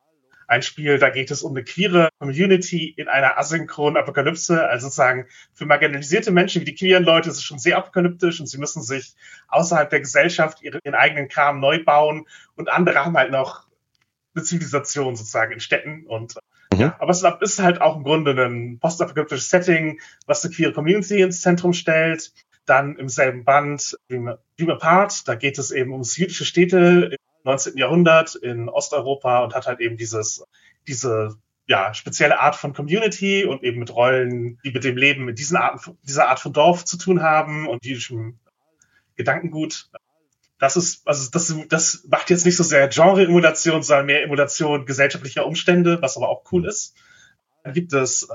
ein 0.49 0.63
Spiel, 0.63 0.99
da 0.99 1.11
geht 1.11 1.31
es 1.31 1.43
um 1.43 1.55
eine 1.55 1.63
queere 1.63 2.09
Community 2.19 2.89
in 2.89 3.07
einer 3.07 3.37
asynchronen 3.37 3.99
Apokalypse. 3.99 4.67
Also 4.67 4.87
sozusagen 4.87 5.27
für 5.53 5.67
marginalisierte 5.67 6.31
Menschen 6.31 6.63
wie 6.63 6.65
die 6.65 6.75
queeren 6.75 7.05
Leute 7.05 7.29
ist 7.29 7.37
es 7.37 7.43
schon 7.43 7.59
sehr 7.59 7.77
apokalyptisch 7.77 8.41
und 8.41 8.47
sie 8.47 8.59
müssen 8.59 8.83
sich 8.83 9.15
außerhalb 9.49 9.91
der 9.91 10.01
Gesellschaft 10.01 10.63
ihren, 10.63 10.81
ihren 10.85 10.95
eigenen 10.95 11.29
Kram 11.29 11.61
neu 11.61 11.85
bauen 11.85 12.27
und 12.57 12.71
andere 12.71 13.05
haben 13.05 13.17
halt 13.17 13.31
noch 13.31 13.67
eine 14.35 14.43
Zivilisation 14.43 15.17
sozusagen 15.17 15.53
in 15.53 15.61
Städten 15.61 16.07
und 16.07 16.37
mhm. 16.73 16.81
ja, 16.81 16.97
aber 16.99 17.11
es 17.11 17.23
ist 17.23 17.59
halt 17.59 17.83
auch 17.83 17.97
im 17.97 18.05
Grunde 18.05 18.33
ein 18.33 18.79
postapokalyptisches 18.79 19.51
Setting, 19.51 20.01
was 20.27 20.43
eine 20.45 20.55
queere 20.55 20.73
Community 20.73 21.21
ins 21.21 21.43
Zentrum 21.43 21.75
stellt. 21.75 22.33
Dann 22.65 22.97
im 22.97 23.09
selben 23.09 23.45
Band 23.45 23.99
Dream, 24.09 24.35
Dream 24.59 24.71
Apart, 24.71 25.27
da 25.27 25.35
geht 25.35 25.59
es 25.59 25.71
eben 25.71 25.93
um 25.93 26.03
jüdische 26.03 26.45
Städte 26.45 27.17
19. 27.45 27.77
Jahrhundert 27.77 28.35
in 28.35 28.69
Osteuropa 28.69 29.45
und 29.45 29.55
hat 29.55 29.67
halt 29.67 29.81
eben 29.81 29.97
dieses, 29.97 30.45
diese 30.87 31.37
ja, 31.67 31.93
spezielle 31.95 32.41
Art 32.41 32.57
von 32.57 32.73
Community 32.73 33.45
und 33.45 33.63
eben 33.63 33.79
mit 33.79 33.95
Rollen, 33.95 34.59
die 34.65 34.71
mit 34.71 34.85
dem 34.85 34.97
Leben 34.97 35.25
mit 35.25 35.39
diesen 35.39 35.57
Arten, 35.57 35.99
dieser 36.03 36.29
Art 36.29 36.41
von 36.41 36.53
Dorf 36.53 36.85
zu 36.85 36.97
tun 36.97 37.23
haben 37.23 37.69
und 37.69 37.85
jüdischem 37.85 38.39
Gedankengut. 39.17 39.91
Das 40.59 40.77
ist, 40.77 41.07
also 41.07 41.31
das, 41.31 41.55
das 41.69 42.05
macht 42.09 42.31
jetzt 42.31 42.47
nicht 42.47 42.57
so 42.57 42.65
sehr 42.65 42.89
Genre-Emulation, 42.89 43.83
sondern 43.83 44.07
mehr 44.07 44.25
Emulation 44.25 44.87
gesellschaftlicher 44.87 45.47
Umstände, 45.47 46.03
was 46.03 46.17
aber 46.17 46.29
auch 46.29 46.43
cool 46.53 46.67
ist. 46.67 46.95
Dann 47.63 47.75
gibt 47.75 47.93
es 47.93 48.29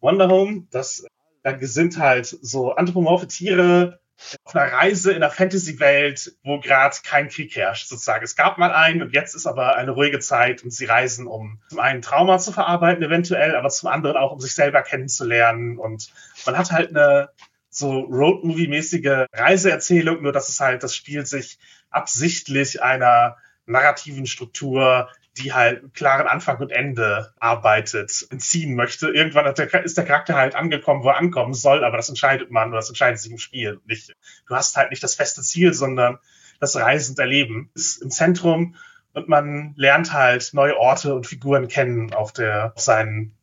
Wonder 0.00 0.28
Home, 0.28 0.66
das 0.70 1.06
da 1.42 1.56
sind 1.60 1.98
halt 1.98 2.26
so 2.26 2.72
anthropomorphe 2.72 3.26
Tiere, 3.26 4.00
auf 4.44 4.54
einer 4.54 4.72
Reise 4.72 5.10
in 5.10 5.22
einer 5.22 5.30
Fantasy-Welt, 5.30 6.36
wo 6.42 6.60
gerade 6.60 6.96
kein 7.02 7.28
Krieg 7.28 7.54
herrscht, 7.56 7.88
sozusagen. 7.88 8.24
Es 8.24 8.36
gab 8.36 8.58
mal 8.58 8.72
einen 8.72 9.02
und 9.02 9.14
jetzt 9.14 9.34
ist 9.34 9.46
aber 9.46 9.76
eine 9.76 9.92
ruhige 9.92 10.20
Zeit 10.20 10.62
und 10.62 10.72
sie 10.72 10.84
reisen, 10.84 11.26
um 11.26 11.60
zum 11.68 11.80
einen 11.80 12.02
Trauma 12.02 12.38
zu 12.38 12.52
verarbeiten, 12.52 13.02
eventuell, 13.02 13.56
aber 13.56 13.70
zum 13.70 13.88
anderen 13.88 14.16
auch, 14.16 14.32
um 14.32 14.40
sich 14.40 14.54
selber 14.54 14.82
kennenzulernen. 14.82 15.78
Und 15.78 16.12
man 16.46 16.56
hat 16.58 16.70
halt 16.70 16.90
eine 16.90 17.30
so 17.70 18.00
Roadmovie-mäßige 18.00 19.26
Reiseerzählung, 19.32 20.22
nur 20.22 20.32
dass 20.32 20.48
es 20.48 20.60
halt, 20.60 20.82
das 20.82 20.94
spielt 20.94 21.28
sich 21.28 21.58
absichtlich 21.90 22.82
einer 22.82 23.36
narrativen 23.66 24.26
Struktur 24.26 25.08
die 25.38 25.52
halt 25.52 25.80
einen 25.80 25.92
klaren 25.92 26.26
Anfang 26.26 26.58
und 26.58 26.72
Ende 26.72 27.32
arbeitet, 27.38 28.26
entziehen 28.30 28.74
möchte. 28.74 29.10
Irgendwann 29.10 29.52
der, 29.54 29.84
ist 29.84 29.96
der 29.96 30.04
Charakter 30.04 30.34
halt 30.34 30.54
angekommen, 30.54 31.04
wo 31.04 31.08
er 31.08 31.16
ankommen 31.16 31.54
soll, 31.54 31.84
aber 31.84 31.96
das 31.96 32.08
entscheidet 32.08 32.50
man 32.50 32.68
oder 32.68 32.78
das 32.78 32.88
entscheidet 32.88 33.20
sich 33.20 33.30
im 33.30 33.38
Spiel. 33.38 33.80
Nicht, 33.86 34.16
du 34.48 34.54
hast 34.54 34.76
halt 34.76 34.90
nicht 34.90 35.02
das 35.02 35.14
feste 35.14 35.42
Ziel, 35.42 35.72
sondern 35.72 36.18
das 36.58 36.76
Reisen 36.76 37.12
und 37.12 37.20
Erleben 37.20 37.70
ist 37.74 38.02
im 38.02 38.10
Zentrum 38.10 38.76
und 39.12 39.28
man 39.28 39.74
lernt 39.76 40.12
halt 40.12 40.50
neue 40.52 40.76
Orte 40.76 41.14
und 41.14 41.26
Figuren 41.26 41.68
kennen 41.68 42.12
auf 42.12 42.32
der, 42.32 42.72
auf 42.74 42.82
seinen 42.82 43.34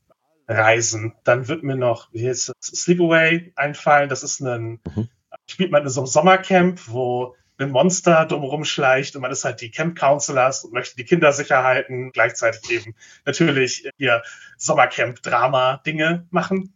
Reisen. 0.48 1.14
Dann 1.24 1.48
wird 1.48 1.64
mir 1.64 1.76
noch, 1.76 2.10
wie 2.14 2.28
heißt 2.28 2.54
Sleepaway 2.62 3.52
einfallen. 3.56 4.10
Das 4.10 4.24
ist 4.24 4.40
ein, 4.40 4.80
mhm. 4.96 5.10
spielt 5.48 5.72
man 5.72 5.84
in 5.84 5.90
so 5.90 6.02
einem 6.02 6.08
Sommercamp, 6.08 6.88
wo 6.88 7.36
ein 7.58 7.72
Monster 7.72 8.26
drumherum 8.26 8.66
schleicht 8.66 9.16
und 9.16 9.22
man 9.22 9.32
ist 9.32 9.46
halt 9.46 9.62
die 9.62 9.72
Camp 9.72 9.98
Counselors 9.98 10.64
und 10.64 10.74
möchte 10.74 10.96
die 10.96 11.06
Kinder 11.06 11.32
sicher 11.34 11.64
halten, 11.64 12.12
gleichzeitig 12.12 12.70
eben 12.70 12.96
natürlich 13.26 13.90
ihr 13.98 14.22
Sommercamp-Drama-Dinge 14.58 16.28
machen. 16.30 16.74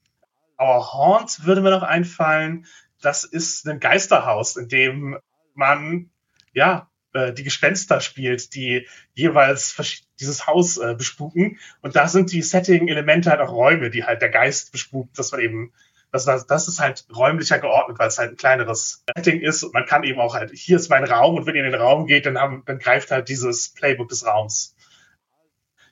Our 0.60 0.94
Haunt 0.94 1.46
würde 1.46 1.62
mir 1.62 1.72
noch 1.72 1.84
einfallen. 1.84 2.66
Das 3.02 3.24
ist 3.24 3.68
ein 3.68 3.80
Geisterhaus, 3.80 4.58
in 4.58 4.68
dem 4.68 5.18
man, 5.54 6.10
ja, 6.54 6.90
äh, 7.14 7.34
die 7.34 7.44
Gespenster 7.44 8.00
spielt, 8.00 8.56
die 8.56 8.88
jeweils 9.14 9.76
dieses 10.20 10.48
Haus 10.48 10.78
äh, 10.78 10.96
bespuken. 10.96 11.60
Und 11.82 11.96
da 11.96 12.08
sind 12.08 12.32
die 12.32 12.42
Setting-Elemente 12.42 13.30
halt 13.30 13.42
auch 13.42 13.52
Räume, 13.52 13.90
die 13.90 14.04
halt 14.04 14.22
der 14.22 14.30
Geist 14.30 14.72
bespukt, 14.72 15.18
dass 15.18 15.32
man 15.32 15.42
eben 15.42 15.74
das, 16.12 16.26
das, 16.26 16.46
das 16.46 16.68
ist 16.68 16.80
halt 16.80 17.06
räumlicher 17.16 17.60
geordnet, 17.60 17.98
weil 17.98 18.10
es 18.10 18.18
halt 18.18 18.32
ein 18.32 18.38
kleineres 18.38 19.04
Setting 19.16 19.40
ist. 19.40 19.64
Und 19.64 19.74
man 19.74 19.86
kann 19.86 20.04
eben 20.04 20.20
auch 20.20 20.36
halt, 20.36 20.52
hier 20.54 20.76
ist 20.76 20.90
mein 20.90 21.06
Raum 21.06 21.36
und 21.36 21.46
wenn 21.46 21.56
ihr 21.56 21.66
in 21.66 21.72
den 21.72 21.80
Raum 21.80 22.06
geht, 22.06 22.26
dann, 22.26 22.38
haben, 22.38 22.64
dann 22.66 22.80
greift 22.80 23.12
halt 23.12 23.30
dieses 23.30 23.70
Playbook 23.74 24.10
des 24.10 24.26
Raums. 24.26 24.76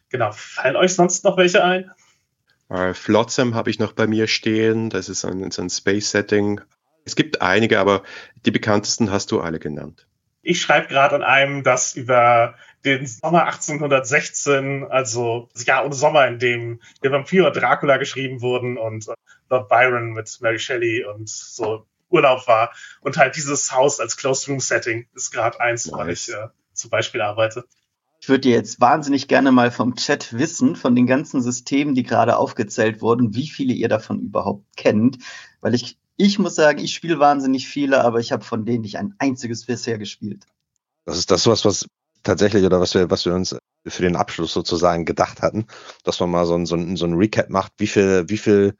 Genau. 0.09 0.31
Fallen 0.31 0.75
euch 0.75 0.95
sonst 0.95 1.23
noch 1.23 1.37
welche 1.37 1.63
ein? 1.63 1.91
Äh, 2.69 2.93
Flotsam 2.93 3.55
habe 3.55 3.69
ich 3.69 3.79
noch 3.79 3.93
bei 3.93 4.07
mir 4.07 4.27
stehen. 4.27 4.89
Das 4.89 5.07
ist 5.07 5.23
ein, 5.23 5.51
so 5.51 5.61
ein 5.61 5.69
Space-Setting. 5.69 6.61
Es 7.05 7.15
gibt 7.15 7.41
einige, 7.41 7.79
aber 7.79 8.03
die 8.45 8.51
bekanntesten 8.51 9.11
hast 9.11 9.31
du 9.31 9.39
alle 9.39 9.59
genannt. 9.59 10.05
Ich 10.41 10.61
schreibe 10.61 10.87
gerade 10.87 11.15
an 11.15 11.23
einem, 11.23 11.63
das 11.63 11.95
über 11.95 12.55
den 12.85 13.05
Sommer 13.07 13.45
1816, 13.45 14.85
also 14.89 15.49
das 15.53 15.65
Jahr 15.65 15.85
ohne 15.85 15.95
Sommer, 15.95 16.27
in 16.27 16.39
dem 16.39 16.81
der 17.03 17.11
Vampir 17.11 17.47
und 17.47 17.55
Dracula 17.55 17.97
geschrieben 17.97 18.41
wurden 18.41 18.77
und 18.77 19.05
Lord 19.49 19.69
Byron 19.69 20.11
mit 20.13 20.37
Mary 20.41 20.59
Shelley 20.59 21.05
und 21.05 21.29
so 21.29 21.85
Urlaub 22.09 22.47
war. 22.47 22.73
Und 23.01 23.17
halt 23.17 23.35
dieses 23.35 23.71
Haus 23.71 23.99
als 23.99 24.17
Closed 24.17 24.47
Room 24.47 24.59
Setting 24.59 25.07
ist 25.15 25.31
gerade 25.31 25.59
eins, 25.59 25.85
nice. 25.85 25.97
weil 25.97 26.09
ich 26.11 26.29
äh, 26.29 26.47
zum 26.73 26.89
Beispiel 26.89 27.21
arbeite. 27.21 27.65
Ich 28.21 28.27
würde 28.27 28.49
jetzt 28.49 28.81
wahnsinnig 28.81 29.27
gerne 29.27 29.51
mal 29.51 29.71
vom 29.71 29.95
Chat 29.95 30.33
wissen, 30.37 30.75
von 30.75 30.93
den 30.93 31.07
ganzen 31.07 31.41
Systemen, 31.41 31.95
die 31.95 32.03
gerade 32.03 32.37
aufgezählt 32.37 33.01
wurden, 33.01 33.33
wie 33.33 33.47
viele 33.47 33.73
ihr 33.73 33.87
davon 33.87 34.19
überhaupt 34.19 34.65
kennt. 34.75 35.19
Weil 35.61 35.73
ich, 35.73 35.97
ich 36.17 36.37
muss 36.37 36.55
sagen, 36.55 36.79
ich 36.79 36.93
spiele 36.93 37.19
wahnsinnig 37.19 37.67
viele, 37.67 38.03
aber 38.03 38.19
ich 38.19 38.31
habe 38.33 38.43
von 38.43 38.65
denen 38.65 38.81
nicht 38.81 38.97
ein 38.97 39.15
einziges 39.19 39.65
bisher 39.65 39.97
gespielt. 39.97 40.45
Das 41.05 41.17
ist 41.17 41.31
das 41.31 41.47
was, 41.47 41.63
was 41.63 41.85
tatsächlich 42.23 42.65
oder 42.65 42.81
was 42.81 42.93
wir, 42.93 43.09
was 43.09 43.25
wir 43.25 43.33
uns 43.33 43.55
für 43.87 44.03
den 44.03 44.17
Abschluss 44.17 44.51
sozusagen 44.51 45.05
gedacht 45.05 45.41
hatten, 45.41 45.67
dass 46.03 46.19
man 46.19 46.29
mal 46.29 46.45
so 46.45 46.55
ein, 46.55 46.65
so 46.65 46.75
ein, 46.75 46.97
so 46.97 47.05
ein 47.05 47.13
Recap 47.13 47.49
macht, 47.49 47.71
wie 47.77 47.87
viel, 47.87 48.25
wie 48.27 48.37
viel 48.37 48.75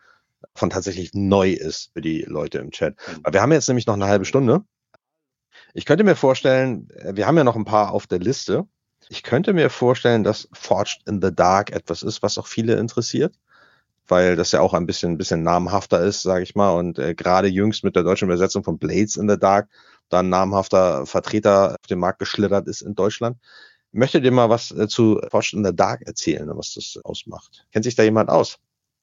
von 0.56 0.70
tatsächlich 0.70 1.14
neu 1.14 1.52
ist 1.52 1.92
für 1.94 2.02
die 2.02 2.22
Leute 2.22 2.60
im 2.60 2.72
Chat. 2.72 2.96
Mhm. 2.96 3.20
Weil 3.24 3.34
wir 3.34 3.42
haben 3.42 3.52
jetzt 3.52 3.68
nämlich 3.68 3.88
noch 3.88 3.96
eine 3.96 4.08
halbe 4.08 4.26
Stunde. 4.26 4.64
Ich 5.74 5.86
könnte 5.86 6.04
mir 6.04 6.16
vorstellen, 6.16 6.90
äh, 6.92 7.16
wir 7.16 7.28
haben 7.28 7.38
ja 7.38 7.44
noch 7.44 7.56
ein 7.56 7.66
paar 7.66 7.92
auf 7.92 8.08
der 8.08 8.20
Liste. 8.20 8.66
Ich 9.10 9.24
könnte 9.24 9.54
mir 9.54 9.70
vorstellen, 9.70 10.24
dass 10.24 10.48
Forged 10.54 11.02
in 11.08 11.22
the 11.22 11.34
Dark 11.34 11.72
etwas 11.72 12.04
ist, 12.04 12.22
was 12.22 12.38
auch 12.38 12.48
viele 12.48 12.76
interessiert, 12.76 13.36
weil 14.08 14.36
das 14.36 14.52
ja 14.52 14.62
auch 14.62 14.74
ein 14.74 14.86
bisschen, 14.86 15.14
ein 15.14 15.18
bisschen 15.18 15.44
namhafter 15.44 16.02
ist, 16.02 16.22
sage 16.22 16.44
ich 16.44 16.56
mal. 16.56 16.72
Und 16.72 17.00
äh, 17.00 17.16
gerade 17.16 17.48
jüngst 17.48 17.84
mit 17.84 17.96
der 17.96 18.04
deutschen 18.04 18.28
Übersetzung 18.28 18.64
von 18.64 18.78
Blades 18.78 19.16
in 19.16 19.30
the 19.30 19.38
Dark 19.38 19.70
da 20.10 20.20
ein 20.20 20.30
namhafter 20.30 21.06
Vertreter 21.06 21.72
auf 21.80 21.88
den 21.88 22.00
Markt 22.00 22.20
geschlittert 22.20 22.68
ist 22.68 22.82
in 22.82 22.96
Deutschland. 22.96 23.38
Möchtet 23.92 24.24
ihr 24.24 24.32
mal 24.32 24.50
was 24.50 24.72
äh, 24.72 24.88
zu 24.88 25.20
Forged 25.30 25.54
in 25.54 25.66
the 25.66 25.76
Dark 25.76 26.02
erzählen, 26.06 26.48
was 26.56 26.74
das 26.74 27.00
ausmacht? 27.04 27.66
Kennt 27.72 27.86
sich 27.86 27.96
da 27.96 28.04
jemand 28.04 28.30
aus? 28.30 28.60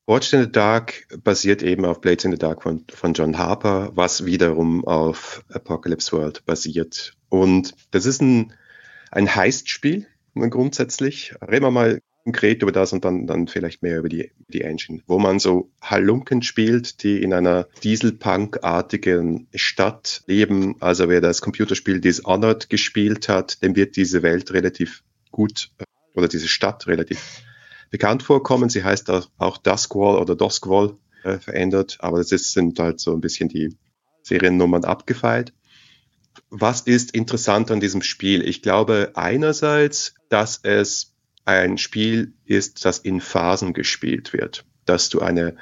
Forged 0.08 0.34
in 0.34 0.42
the 0.42 0.52
Dark 0.52 1.08
basiert 1.24 1.64
eben 1.64 1.84
auf 1.84 2.00
Blades 2.00 2.24
in 2.24 2.30
the 2.30 2.38
Dark 2.38 2.62
von, 2.62 2.84
von 2.88 3.12
John 3.12 3.38
Harper, 3.38 3.90
was 3.96 4.24
wiederum 4.24 4.84
auf 4.84 5.44
Apocalypse 5.52 6.12
World 6.12 6.46
basiert. 6.46 7.14
Und 7.28 7.74
das 7.90 8.06
ist 8.06 8.22
ein, 8.22 8.52
ein 9.10 9.34
Heist-Spiel 9.34 10.06
grundsätzlich. 10.36 11.34
Reden 11.42 11.64
wir 11.64 11.72
mal 11.72 12.00
konkret 12.22 12.62
über 12.62 12.70
das 12.70 12.92
und 12.92 13.04
dann, 13.04 13.26
dann 13.26 13.48
vielleicht 13.48 13.82
mehr 13.82 13.98
über 13.98 14.08
die, 14.08 14.30
die 14.46 14.62
Engine, 14.62 15.02
wo 15.08 15.18
man 15.18 15.40
so 15.40 15.70
Halunken 15.82 16.42
spielt, 16.42 17.02
die 17.02 17.20
in 17.20 17.32
einer 17.32 17.66
Dieselpunk-artigen 17.82 19.48
Stadt 19.56 20.22
leben. 20.28 20.76
Also 20.80 21.08
wer 21.08 21.20
das 21.20 21.40
Computerspiel 21.40 22.00
Dishonored 22.00 22.70
gespielt 22.70 23.28
hat, 23.28 23.60
dem 23.60 23.74
wird 23.74 23.96
diese 23.96 24.22
Welt 24.22 24.52
relativ 24.52 25.02
gut 25.32 25.70
oder 26.14 26.28
diese 26.28 26.46
Stadt 26.46 26.86
relativ 26.86 27.42
bekannt 27.90 28.22
vorkommen. 28.22 28.68
Sie 28.68 28.84
heißt 28.84 29.10
auch 29.38 29.58
Duskwall 29.58 30.18
oder 30.18 30.34
Duskwall 30.36 30.96
äh, 31.24 31.38
verändert, 31.38 31.98
aber 32.00 32.20
ist, 32.20 32.52
sind 32.52 32.78
halt 32.78 33.00
so 33.00 33.12
ein 33.12 33.20
bisschen 33.20 33.48
die 33.48 33.76
Seriennummern 34.22 34.84
abgefeilt. 34.84 35.52
Was 36.50 36.82
ist 36.82 37.12
interessant 37.12 37.70
an 37.70 37.80
diesem 37.80 38.02
Spiel? 38.02 38.46
Ich 38.46 38.62
glaube 38.62 39.12
einerseits, 39.14 40.14
dass 40.28 40.60
es 40.62 41.14
ein 41.44 41.78
Spiel 41.78 42.34
ist, 42.44 42.84
das 42.84 42.98
in 42.98 43.20
Phasen 43.20 43.72
gespielt 43.72 44.32
wird, 44.32 44.64
dass 44.84 45.08
du 45.08 45.20
eine 45.20 45.56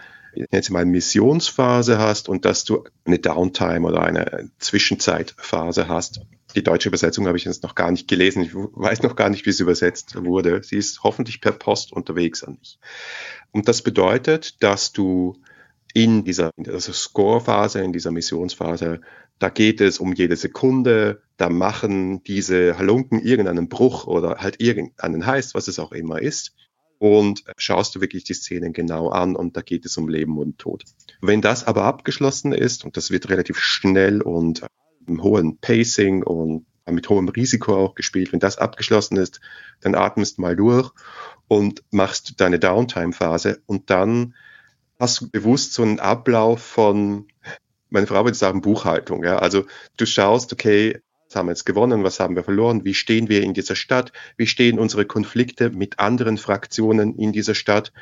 jetzt 0.51 0.71
mal 0.71 0.85
Missionsphase 0.85 1.99
hast 1.99 2.29
und 2.29 2.45
dass 2.45 2.65
du 2.65 2.85
eine 3.05 3.19
Downtime 3.19 3.87
oder 3.87 4.03
eine 4.03 4.51
Zwischenzeitphase 4.59 5.89
hast. 5.89 6.23
Die 6.55 6.63
deutsche 6.63 6.89
Übersetzung 6.89 7.27
habe 7.27 7.37
ich 7.37 7.45
jetzt 7.45 7.63
noch 7.63 7.75
gar 7.75 7.91
nicht 7.91 8.09
gelesen. 8.09 8.43
Ich 8.43 8.55
weiß 8.55 9.03
noch 9.03 9.17
gar 9.17 9.29
nicht, 9.29 9.45
wie 9.47 9.53
sie 9.53 9.63
übersetzt 9.63 10.15
wurde. 10.25 10.63
Sie 10.63 10.77
ist 10.77 11.03
hoffentlich 11.03 11.41
per 11.41 11.53
Post 11.53 11.93
unterwegs 11.93 12.45
an 12.45 12.57
mich. 12.59 12.79
Und 13.51 13.69
das 13.69 13.83
bedeutet, 13.83 14.63
dass 14.63 14.93
du 14.93 15.41
in 15.93 16.25
dieser, 16.25 16.51
dieser 16.57 16.93
Score-Phase, 16.93 17.81
in 17.81 17.93
dieser 17.93 18.11
Missionsphase, 18.11 19.01
da 19.39 19.49
geht 19.49 19.81
es 19.81 19.99
um 19.99 20.13
jede 20.13 20.37
Sekunde, 20.37 21.23
da 21.37 21.49
machen 21.49 22.23
diese 22.25 22.79
Halunken 22.79 23.21
irgendeinen 23.21 23.69
Bruch 23.69 24.07
oder 24.07 24.37
halt 24.39 24.61
irgendeinen 24.61 25.27
Heiß, 25.27 25.55
was 25.55 25.69
es 25.69 25.79
auch 25.79 25.93
immer 25.93 26.21
ist 26.21 26.55
und 26.99 27.45
schaust 27.57 27.95
du 27.95 28.01
wirklich 28.01 28.25
die 28.25 28.35
Szenen 28.35 28.73
genau 28.73 29.09
an 29.09 29.37
und 29.37 29.57
da 29.57 29.61
geht 29.61 29.85
es 29.85 29.97
um 29.97 30.09
Leben 30.09 30.39
und 30.39 30.59
Tod. 30.59 30.85
Wenn 31.21 31.41
das 31.41 31.65
aber 31.65 31.85
abgeschlossen 31.85 32.53
ist 32.53 32.85
und 32.85 32.97
das 32.97 33.11
wird 33.11 33.29
relativ 33.29 33.59
schnell 33.59 34.23
und 34.23 34.65
im 35.07 35.23
hohen 35.23 35.59
Pacing 35.59 36.23
und 36.23 36.67
mit 36.87 37.09
hohem 37.09 37.29
Risiko 37.29 37.77
auch 37.77 37.95
gespielt, 37.95 38.33
wenn 38.33 38.41
das 38.41 38.59
abgeschlossen 38.59 39.17
ist, 39.17 39.41
dann 39.81 39.95
atmest 39.95 40.39
mal 40.39 40.55
durch 40.57 40.91
und 41.49 41.83
machst 41.91 42.41
deine 42.41 42.59
Downtime-Phase 42.59 43.61
und 43.67 43.91
dann 43.91 44.35
hast 44.99 45.21
du 45.21 45.31
bewusst 45.31 45.73
so 45.73 45.83
einen 45.83 46.01
Ablauf 46.01 46.63
von, 46.63 47.27
meine 47.91 48.07
Frau 48.07 48.25
würde 48.25 48.37
sagen, 48.37 48.61
Buchhaltung. 48.61 49.25
Ja? 49.25 49.39
Also 49.39 49.65
du 49.97 50.07
schaust, 50.07 50.53
okay, 50.53 51.01
haben 51.37 51.47
wir 51.47 51.53
jetzt 51.53 51.67
gewonnen, 51.67 52.05
was 52.05 52.21
haben 52.21 52.37
wir 52.37 52.45
verloren, 52.45 52.85
wie 52.85 52.95
stehen 52.95 53.29
wir 53.29 53.43
in 53.43 53.55
dieser 53.55 53.77
Stadt, 53.77 54.13
wie 54.37 54.47
stehen 54.47 54.79
unsere 54.79 55.05
Konflikte 55.05 55.71
mit 55.71 55.99
anderen 55.99 56.39
Fraktionen 56.39 57.17
in 57.17 57.33
dieser 57.33 57.55
Stadt? 57.55 57.93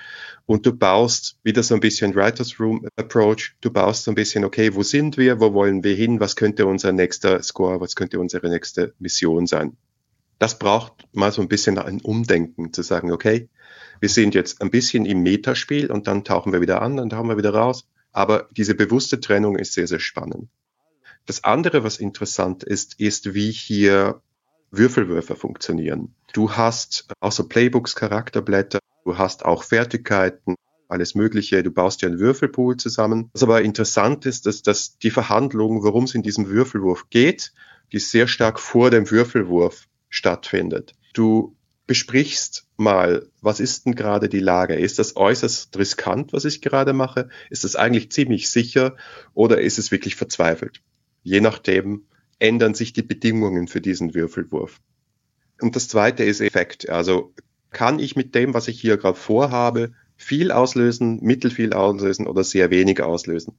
Und 0.47 0.67
du 0.67 0.75
baust 0.75 1.39
wieder 1.43 1.63
so 1.63 1.75
ein 1.75 1.81
bisschen 1.81 2.15
Writers 2.15 2.59
Room 2.59 2.87
Approach, 2.97 3.55
du 3.61 3.71
baust 3.71 4.05
so 4.05 4.11
ein 4.11 4.15
bisschen, 4.15 4.45
okay, 4.45 4.75
wo 4.75 4.83
sind 4.83 5.17
wir, 5.17 5.41
wo 5.41 5.53
wollen 5.55 5.85
wir 5.85 5.95
hin, 5.95 6.21
was 6.21 6.37
könnte 6.37 6.67
unser 6.67 6.93
nächster 6.93 7.43
Score, 7.43 7.81
was 7.81 7.95
könnte 7.95 8.19
unsere 8.21 8.49
nächste 8.49 8.95
Mission 8.99 9.47
sein. 9.47 9.77
Das 10.39 10.59
braucht 10.59 11.07
mal 11.13 11.31
so 11.31 11.41
ein 11.41 11.49
bisschen 11.49 11.79
ein 11.79 12.01
Umdenken, 12.01 12.73
zu 12.73 12.83
sagen, 12.83 13.13
okay, 13.13 13.49
wir 14.01 14.09
sind 14.09 14.35
jetzt 14.35 14.61
ein 14.61 14.71
bisschen 14.71 15.07
im 15.07 15.23
Metaspiel 15.23 15.91
und 15.91 16.09
dann 16.09 16.25
tauchen 16.25 16.53
wir 16.53 16.61
wieder 16.61 16.83
an, 16.83 16.97
dann 16.97 17.11
tauchen 17.11 17.29
wir 17.29 17.37
wieder 17.37 17.55
raus. 17.55 17.87
Aber 18.11 18.49
diese 18.51 18.75
bewusste 18.75 19.21
Trennung 19.21 19.57
ist 19.57 19.73
sehr, 19.73 19.87
sehr 19.87 20.01
spannend. 20.01 20.49
Das 21.27 21.45
andere, 21.45 21.85
was 21.85 21.99
interessant 21.99 22.65
ist, 22.65 22.99
ist, 22.99 23.35
wie 23.35 23.51
hier 23.51 24.21
Würfelwürfer 24.71 25.37
funktionieren. 25.37 26.15
Du 26.33 26.53
hast 26.53 27.07
auch 27.21 27.33
so 27.33 27.47
Playbooks, 27.47 27.95
Charakterblätter, 27.95 28.81
du 29.05 29.19
hast 29.19 29.45
auch 29.45 29.63
Fertigkeiten, 29.63 30.57
alles 30.93 31.15
Mögliche. 31.15 31.63
Du 31.63 31.71
baust 31.71 32.03
dir 32.03 32.07
einen 32.07 32.21
Würfelpool 32.21 32.77
zusammen. 32.77 33.31
Was 33.33 33.43
aber 33.43 33.63
interessant 33.63 34.27
ist, 34.27 34.47
dass, 34.47 34.63
dass 34.63 34.99
die 34.99 35.11
Verhandlung, 35.11 35.83
worum 35.83 36.05
es 36.05 36.15
in 36.15 36.23
diesem 36.23 36.49
Würfelwurf 36.49 37.09
geht, 37.11 37.53
die 37.93 37.99
sehr 37.99 38.29
stark 38.29 38.61
vor 38.61 38.91
dem 38.91 39.11
Würfelwurf 39.11 39.89
stattfindet. 40.09 40.93
Du 41.15 41.57
besprichst 41.87 42.67
mal, 42.77 43.29
was 43.41 43.61
ist 43.61 43.87
denn 43.87 43.95
gerade 43.95 44.29
die 44.29 44.41
Lage? 44.41 44.75
Ist 44.75 44.99
das 44.99 45.17
äußerst 45.17 45.77
riskant, 45.77 46.33
was 46.33 46.45
ich 46.45 46.63
gerade 46.63 46.93
mache? 46.93 47.29
Ist 47.51 47.65
das 47.65 47.77
eigentlich 47.77 48.13
ziemlich 48.13 48.49
sicher 48.51 48.97
oder 49.35 49.61
ist 49.61 49.79
es 49.79 49.91
wirklich 49.91 50.17
verzweifelt? 50.17 50.81
Je 51.23 51.41
nachdem 51.41 52.07
ändern 52.39 52.75
sich 52.75 52.93
die 52.93 53.03
Bedingungen 53.03 53.69
für 53.69 53.81
diesen 53.81 54.15
Würfelwurf. 54.15 54.81
Und 55.61 55.77
das 55.77 55.89
zweite 55.89 56.25
ist 56.25 56.41
Effekt. 56.41 56.89
Also 56.89 57.33
kann 57.71 57.99
ich 57.99 58.17
mit 58.17 58.35
dem, 58.35 58.55
was 58.55 58.69
ich 58.69 58.81
hier 58.81 58.97
gerade 58.97 59.19
vorhabe, 59.19 59.93
viel 60.17 60.53
auslösen, 60.53 61.21
mittelfiel 61.23 61.73
auslösen 61.73 62.27
oder 62.27 62.45
sehr 62.45 62.71
wenig 62.71 63.01
auslösen. 63.03 63.55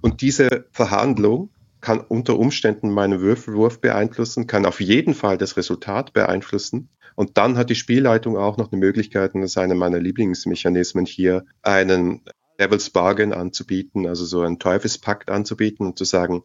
Und 0.00 0.22
diese 0.22 0.66
Verhandlung 0.70 1.50
kann 1.80 2.00
unter 2.00 2.38
Umständen 2.38 2.90
meinen 2.90 3.20
Würfelwurf 3.20 3.80
beeinflussen, 3.80 4.46
kann 4.46 4.64
auf 4.64 4.80
jeden 4.80 5.14
Fall 5.14 5.36
das 5.36 5.56
Resultat 5.56 6.12
beeinflussen. 6.12 6.88
Und 7.14 7.36
dann 7.36 7.56
hat 7.56 7.70
die 7.70 7.74
Spielleitung 7.74 8.36
auch 8.36 8.56
noch 8.56 8.72
eine 8.72 8.80
Möglichkeit, 8.80 9.34
und 9.34 9.42
das 9.42 9.52
ist 9.52 9.58
einer 9.58 9.74
meiner 9.74 10.00
Lieblingsmechanismen 10.00 11.06
hier, 11.06 11.44
einen 11.62 12.22
Devil's 12.58 12.90
Bargain 12.90 13.32
anzubieten, 13.32 14.06
also 14.06 14.24
so 14.24 14.40
einen 14.40 14.58
Teufelspakt 14.58 15.28
anzubieten 15.28 15.86
und 15.86 15.98
zu 15.98 16.04
sagen, 16.04 16.42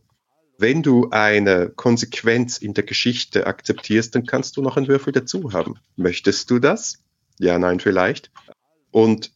wenn 0.59 0.83
du 0.83 1.09
eine 1.11 1.69
Konsequenz 1.69 2.57
in 2.57 2.73
der 2.73 2.83
Geschichte 2.83 3.47
akzeptierst, 3.47 4.13
dann 4.13 4.25
kannst 4.25 4.57
du 4.57 4.61
noch 4.61 4.77
einen 4.77 4.87
Würfel 4.87 5.13
dazu 5.13 5.53
haben. 5.53 5.75
Möchtest 5.95 6.49
du 6.51 6.59
das? 6.59 6.99
Ja, 7.39 7.57
nein, 7.57 7.79
vielleicht. 7.79 8.31
Und 8.91 9.31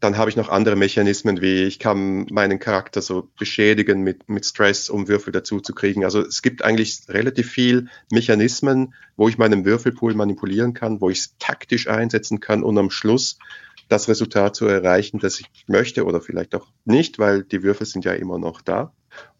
dann 0.00 0.18
habe 0.18 0.30
ich 0.30 0.36
noch 0.36 0.50
andere 0.50 0.76
Mechanismen, 0.76 1.40
wie 1.40 1.64
ich 1.64 1.78
kann 1.78 2.26
meinen 2.30 2.58
Charakter 2.58 3.00
so 3.00 3.28
beschädigen 3.38 4.02
mit, 4.02 4.28
mit 4.28 4.44
Stress, 4.44 4.90
um 4.90 5.08
Würfel 5.08 5.32
dazu 5.32 5.60
zu 5.60 5.74
kriegen. 5.74 6.04
Also 6.04 6.20
es 6.20 6.42
gibt 6.42 6.62
eigentlich 6.62 7.00
relativ 7.08 7.50
viel 7.50 7.88
Mechanismen, 8.12 8.94
wo 9.16 9.28
ich 9.28 9.38
meinen 9.38 9.64
Würfelpool 9.64 10.14
manipulieren 10.14 10.74
kann, 10.74 11.00
wo 11.00 11.08
ich 11.08 11.20
es 11.20 11.38
taktisch 11.38 11.88
einsetzen 11.88 12.40
kann 12.40 12.62
und 12.62 12.76
am 12.76 12.90
Schluss 12.90 13.38
das 13.88 14.08
Resultat 14.08 14.54
zu 14.54 14.66
erreichen, 14.66 15.18
das 15.18 15.40
ich 15.40 15.46
möchte 15.66 16.04
oder 16.04 16.20
vielleicht 16.20 16.54
auch 16.54 16.66
nicht, 16.84 17.18
weil 17.18 17.42
die 17.42 17.62
Würfel 17.62 17.86
sind 17.86 18.04
ja 18.04 18.12
immer 18.12 18.38
noch 18.38 18.60
da. 18.60 18.92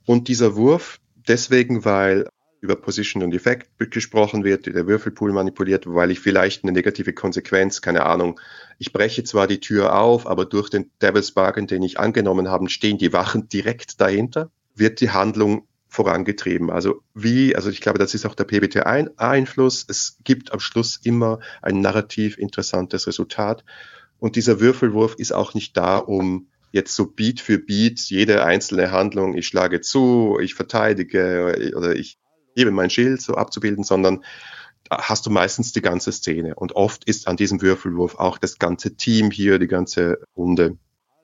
Und 0.06 0.28
dieser 0.28 0.56
Wurf, 0.56 0.98
deswegen, 1.28 1.84
weil 1.84 2.28
über 2.60 2.74
Position 2.74 3.22
und 3.22 3.34
Effekt 3.34 3.70
gesprochen 3.78 4.42
wird, 4.42 4.66
der 4.66 4.86
Würfelpool 4.86 5.32
manipuliert, 5.32 5.84
weil 5.86 6.10
ich 6.10 6.20
vielleicht 6.20 6.64
eine 6.64 6.72
negative 6.72 7.12
Konsequenz, 7.12 7.80
keine 7.80 8.04
Ahnung, 8.04 8.40
ich 8.78 8.92
breche 8.92 9.22
zwar 9.22 9.46
die 9.46 9.60
Tür 9.60 9.96
auf, 9.96 10.26
aber 10.26 10.44
durch 10.44 10.68
den 10.68 10.90
Devil's 11.00 11.32
Bargain, 11.32 11.68
den 11.68 11.82
ich 11.82 12.00
angenommen 12.00 12.48
habe, 12.48 12.68
stehen 12.68 12.98
die 12.98 13.12
Wachen 13.12 13.48
direkt 13.48 14.00
dahinter. 14.00 14.50
wird 14.74 15.00
die 15.00 15.10
Handlung 15.10 15.66
vorangetrieben. 15.88 16.70
Also 16.70 17.02
wie, 17.14 17.56
also 17.56 17.70
ich 17.70 17.80
glaube, 17.80 17.98
das 17.98 18.14
ist 18.14 18.26
auch 18.26 18.34
der 18.34 18.44
PBT-Einfluss. 18.44 19.86
Es 19.88 20.18
gibt 20.22 20.52
am 20.52 20.60
Schluss 20.60 21.00
immer 21.02 21.40
ein 21.62 21.80
narrativ 21.80 22.38
interessantes 22.38 23.06
Resultat. 23.06 23.64
Und 24.18 24.36
dieser 24.36 24.60
Würfelwurf 24.60 25.14
ist 25.16 25.32
auch 25.32 25.54
nicht 25.54 25.76
da, 25.76 25.98
um 25.98 26.48
jetzt 26.72 26.94
so 26.94 27.06
Beat 27.06 27.40
für 27.40 27.58
Beat 27.58 28.00
jede 28.00 28.44
einzelne 28.44 28.90
Handlung, 28.90 29.36
ich 29.36 29.46
schlage 29.46 29.80
zu, 29.80 30.38
ich 30.40 30.54
verteidige 30.54 31.72
oder 31.76 31.96
ich 31.96 32.18
gebe 32.54 32.70
mein 32.70 32.90
Schild 32.90 33.22
so 33.22 33.34
abzubilden, 33.34 33.84
sondern 33.84 34.24
hast 34.90 35.26
du 35.26 35.30
meistens 35.30 35.72
die 35.72 35.82
ganze 35.82 36.12
Szene. 36.12 36.54
Und 36.54 36.72
oft 36.72 37.04
ist 37.04 37.28
an 37.28 37.36
diesem 37.36 37.62
Würfelwurf 37.62 38.16
auch 38.16 38.38
das 38.38 38.58
ganze 38.58 38.96
Team 38.96 39.30
hier, 39.30 39.58
die 39.58 39.66
ganze 39.66 40.18
Runde 40.36 40.78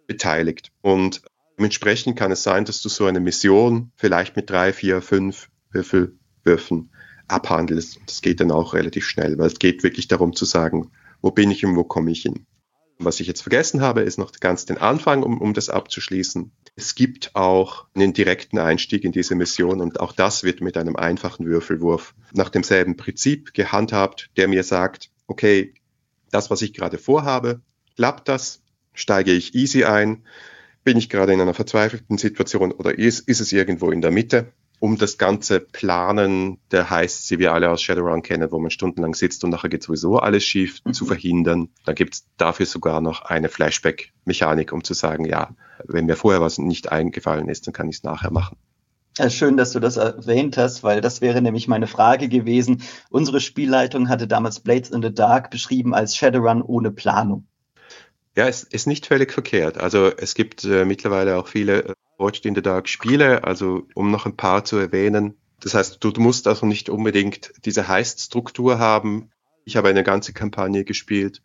beteiligt. 0.07 0.71
Und 0.83 1.23
Dementsprechend 1.59 2.17
kann 2.17 2.33
es 2.33 2.43
sein, 2.43 2.65
dass 2.65 2.83
du 2.83 2.89
so 2.89 3.07
eine 3.07 3.21
Mission 3.21 3.93
vielleicht 3.97 4.35
mit 4.37 4.51
drei, 4.51 4.73
vier, 4.73 5.03
fünf 5.03 5.49
Würfelwürfen 5.71 6.91
abhandelst. 7.29 8.01
Das 8.07 8.23
geht 8.23 8.41
dann 8.41 8.51
auch 8.51 8.75
relativ 8.75 9.07
schnell, 9.07 9.39
weil 9.39 9.47
es 9.47 9.59
geht 9.59 9.83
wirklich 9.83 10.09
darum 10.09 10.35
zu 10.35 10.45
sagen, 10.45 10.91
wo 11.23 11.31
bin 11.31 11.51
ich 11.51 11.65
und 11.65 11.77
wo 11.77 11.85
komme 11.85 12.11
ich 12.11 12.23
hin. 12.23 12.47
Was 12.99 13.21
ich 13.21 13.27
jetzt 13.27 13.43
vergessen 13.43 13.81
habe, 13.81 14.03
ist 14.03 14.19
noch 14.19 14.33
ganz 14.33 14.67
den 14.67 14.79
Anfang, 14.79 15.23
um, 15.23 15.41
um 15.41 15.53
das 15.53 15.69
abzuschließen. 15.69 16.53
Es 16.77 16.95
gibt 16.95 17.35
auch 17.35 17.87
einen 17.95 18.13
direkten 18.13 18.59
Einstieg 18.59 19.05
in 19.05 19.13
diese 19.13 19.35
Mission 19.35 19.81
und 19.81 20.01
auch 20.01 20.13
das 20.13 20.45
wird 20.45 20.61
mit 20.61 20.77
einem 20.77 20.97
einfachen 20.97 21.47
Würfelwurf 21.47 22.15
nach 22.33 22.51
demselben 22.51 22.97
Prinzip 22.97 23.53
gehandhabt, 23.53 24.31
der 24.37 24.49
mir 24.49 24.63
sagt, 24.63 25.11
okay, 25.27 25.75
das, 26.31 26.51
was 26.51 26.63
ich 26.63 26.73
gerade 26.73 26.99
vorhabe, 26.99 27.61
klappt 27.97 28.29
das, 28.29 28.63
steige 28.93 29.33
ich 29.33 29.55
easy 29.55 29.85
ein, 29.85 30.25
bin 30.85 30.97
ich 30.97 31.09
gerade 31.09 31.33
in 31.33 31.41
einer 31.41 31.55
verzweifelten 31.55 32.19
Situation 32.19 32.73
oder 32.73 32.97
ist, 32.99 33.21
ist 33.29 33.41
es 33.41 33.53
irgendwo 33.53 33.91
in 33.91 34.03
der 34.03 34.11
Mitte? 34.11 34.53
Um 34.85 34.99
das 34.99 35.17
ganze 35.17 35.61
Planen, 35.61 36.59
der 36.71 36.91
heißt, 36.91 37.27
sie 37.27 37.39
wir 37.39 37.55
alle 37.55 37.71
aus 37.71 37.81
Shadowrun 37.81 38.21
kennen, 38.21 38.53
wo 38.53 38.59
man 38.59 38.71
stundenlang 38.71 39.15
sitzt 39.15 39.43
und 39.43 39.49
nachher 39.49 39.71
geht 39.71 39.83
sowieso 39.83 40.19
alles 40.19 40.45
schief, 40.45 40.83
mhm. 40.85 40.93
zu 40.93 41.07
verhindern. 41.07 41.71
Da 41.87 41.95
gibt 41.95 42.13
es 42.13 42.27
dafür 42.37 42.67
sogar 42.67 43.01
noch 43.01 43.23
eine 43.23 43.49
Flashback-Mechanik, 43.49 44.75
um 44.75 44.85
zu 44.85 44.93
sagen, 44.93 45.25
ja, 45.25 45.57
wenn 45.87 46.05
mir 46.05 46.17
vorher 46.17 46.43
was 46.43 46.59
nicht 46.59 46.93
eingefallen 46.93 47.49
ist, 47.49 47.67
dann 47.67 47.73
kann 47.73 47.89
ich 47.89 47.97
es 47.97 48.03
nachher 48.03 48.31
machen. 48.31 48.59
Ja, 49.17 49.31
schön, 49.31 49.57
dass 49.57 49.73
du 49.73 49.81
das 49.81 49.97
erwähnt 49.97 50.59
hast, 50.59 50.83
weil 50.83 51.01
das 51.01 51.23
wäre 51.23 51.41
nämlich 51.41 51.67
meine 51.67 51.87
Frage 51.87 52.29
gewesen. 52.29 52.83
Unsere 53.09 53.41
Spielleitung 53.41 54.11
hatte 54.11 54.29
damals 54.29 54.61
Blades 54.61 54.91
in 54.91 55.01
the 55.01 55.15
Dark 55.15 55.51
beschrieben 55.51 55.95
als 55.95 56.15
Shadowrun 56.15 56.61
ohne 56.61 56.91
Planung. 56.91 57.47
Ja, 58.37 58.49
es 58.49 58.65
ist 58.65 58.87
nicht 58.87 59.07
völlig 59.07 59.33
verkehrt. 59.33 59.79
Also 59.79 60.09
es 60.15 60.35
gibt 60.35 60.63
äh, 60.65 60.85
mittlerweile 60.85 61.39
auch 61.39 61.49
viele 61.49 61.95
Watched 62.25 62.47
in 62.47 62.55
the 62.55 62.63
Dark 62.63 62.89
Spiele, 62.89 63.45
also 63.45 63.87
um 63.95 64.11
noch 64.11 64.25
ein 64.25 64.37
paar 64.37 64.65
zu 64.65 64.79
erwähnen. 64.79 65.35
Das 65.61 65.75
heißt, 65.75 66.03
du, 66.03 66.11
du 66.11 66.21
musst 66.21 66.49
also 66.49 66.65
nicht 66.65 66.89
unbedingt 66.89 67.53
diese 67.65 67.87
Heist-Struktur 67.87 68.79
haben. 68.79 69.31
Ich 69.65 69.77
habe 69.77 69.89
eine 69.89 70.03
ganze 70.03 70.33
Kampagne 70.33 70.85
gespielt. 70.85 71.43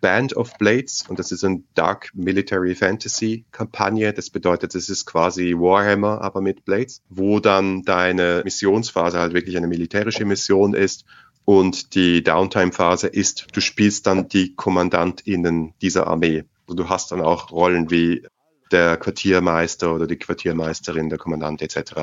Band 0.00 0.36
of 0.36 0.58
Blades 0.58 1.04
und 1.08 1.18
das 1.18 1.30
ist 1.30 1.44
ein 1.44 1.64
Dark 1.74 2.10
Military 2.12 2.74
Fantasy 2.74 3.44
Kampagne. 3.52 4.12
Das 4.12 4.30
bedeutet, 4.30 4.74
es 4.74 4.88
ist 4.88 5.06
quasi 5.06 5.54
Warhammer, 5.54 6.20
aber 6.22 6.40
mit 6.40 6.64
Blades, 6.64 7.02
wo 7.08 7.38
dann 7.38 7.82
deine 7.82 8.40
Missionsphase 8.42 9.20
halt 9.20 9.32
wirklich 9.32 9.56
eine 9.56 9.68
militärische 9.68 10.24
Mission 10.24 10.74
ist 10.74 11.04
und 11.44 11.94
die 11.94 12.22
Downtime-Phase 12.22 13.06
ist, 13.06 13.46
du 13.52 13.60
spielst 13.60 14.06
dann 14.06 14.28
die 14.28 14.54
KommandantInnen 14.56 15.74
dieser 15.80 16.08
Armee. 16.08 16.44
Also 16.66 16.82
du 16.82 16.88
hast 16.88 17.12
dann 17.12 17.20
auch 17.20 17.52
Rollen 17.52 17.90
wie 17.90 18.26
der 18.72 18.96
Quartiermeister 18.96 19.94
oder 19.94 20.06
die 20.06 20.16
Quartiermeisterin, 20.16 21.08
der 21.08 21.18
Kommandant 21.18 21.62
etc. 21.62 22.02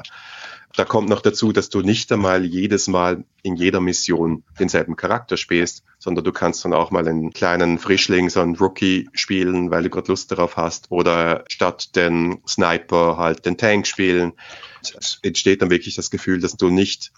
Da 0.75 0.85
kommt 0.85 1.09
noch 1.09 1.21
dazu, 1.21 1.51
dass 1.51 1.69
du 1.69 1.81
nicht 1.81 2.11
einmal 2.11 2.45
jedes 2.45 2.87
Mal 2.87 3.23
in 3.41 3.55
jeder 3.55 3.81
Mission 3.81 4.43
denselben 4.59 4.95
Charakter 4.95 5.35
spielst, 5.35 5.83
sondern 5.97 6.23
du 6.23 6.31
kannst 6.31 6.63
dann 6.63 6.73
auch 6.73 6.91
mal 6.91 7.07
einen 7.07 7.31
kleinen 7.33 7.79
Frischling, 7.79 8.29
so 8.29 8.41
einen 8.41 8.55
Rookie 8.55 9.09
spielen, 9.13 9.71
weil 9.71 9.83
du 9.83 9.89
gerade 9.89 10.09
Lust 10.09 10.31
darauf 10.31 10.57
hast, 10.57 10.91
oder 10.91 11.43
statt 11.49 11.95
den 11.95 12.41
Sniper 12.47 13.17
halt 13.17 13.45
den 13.45 13.57
Tank 13.57 13.87
spielen. 13.87 14.33
Es 14.81 15.19
entsteht 15.23 15.61
dann 15.61 15.71
wirklich 15.71 15.95
das 15.95 16.11
Gefühl, 16.11 16.39
dass 16.39 16.55
du 16.55 16.69
nicht 16.69 17.11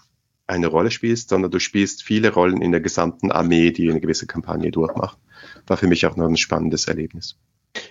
eine 0.46 0.66
Rolle 0.66 0.90
spielst, 0.90 1.28
sondern 1.28 1.50
du 1.50 1.58
spielst 1.58 2.02
viele 2.02 2.32
Rollen 2.32 2.62
in 2.62 2.72
der 2.72 2.80
gesamten 2.80 3.30
Armee, 3.30 3.70
die 3.70 3.90
eine 3.90 4.00
gewisse 4.00 4.26
Kampagne 4.26 4.70
durchmacht. 4.70 5.18
War 5.66 5.76
für 5.76 5.86
mich 5.86 6.06
auch 6.06 6.16
noch 6.16 6.26
ein 6.26 6.36
spannendes 6.36 6.88
Erlebnis. 6.88 7.36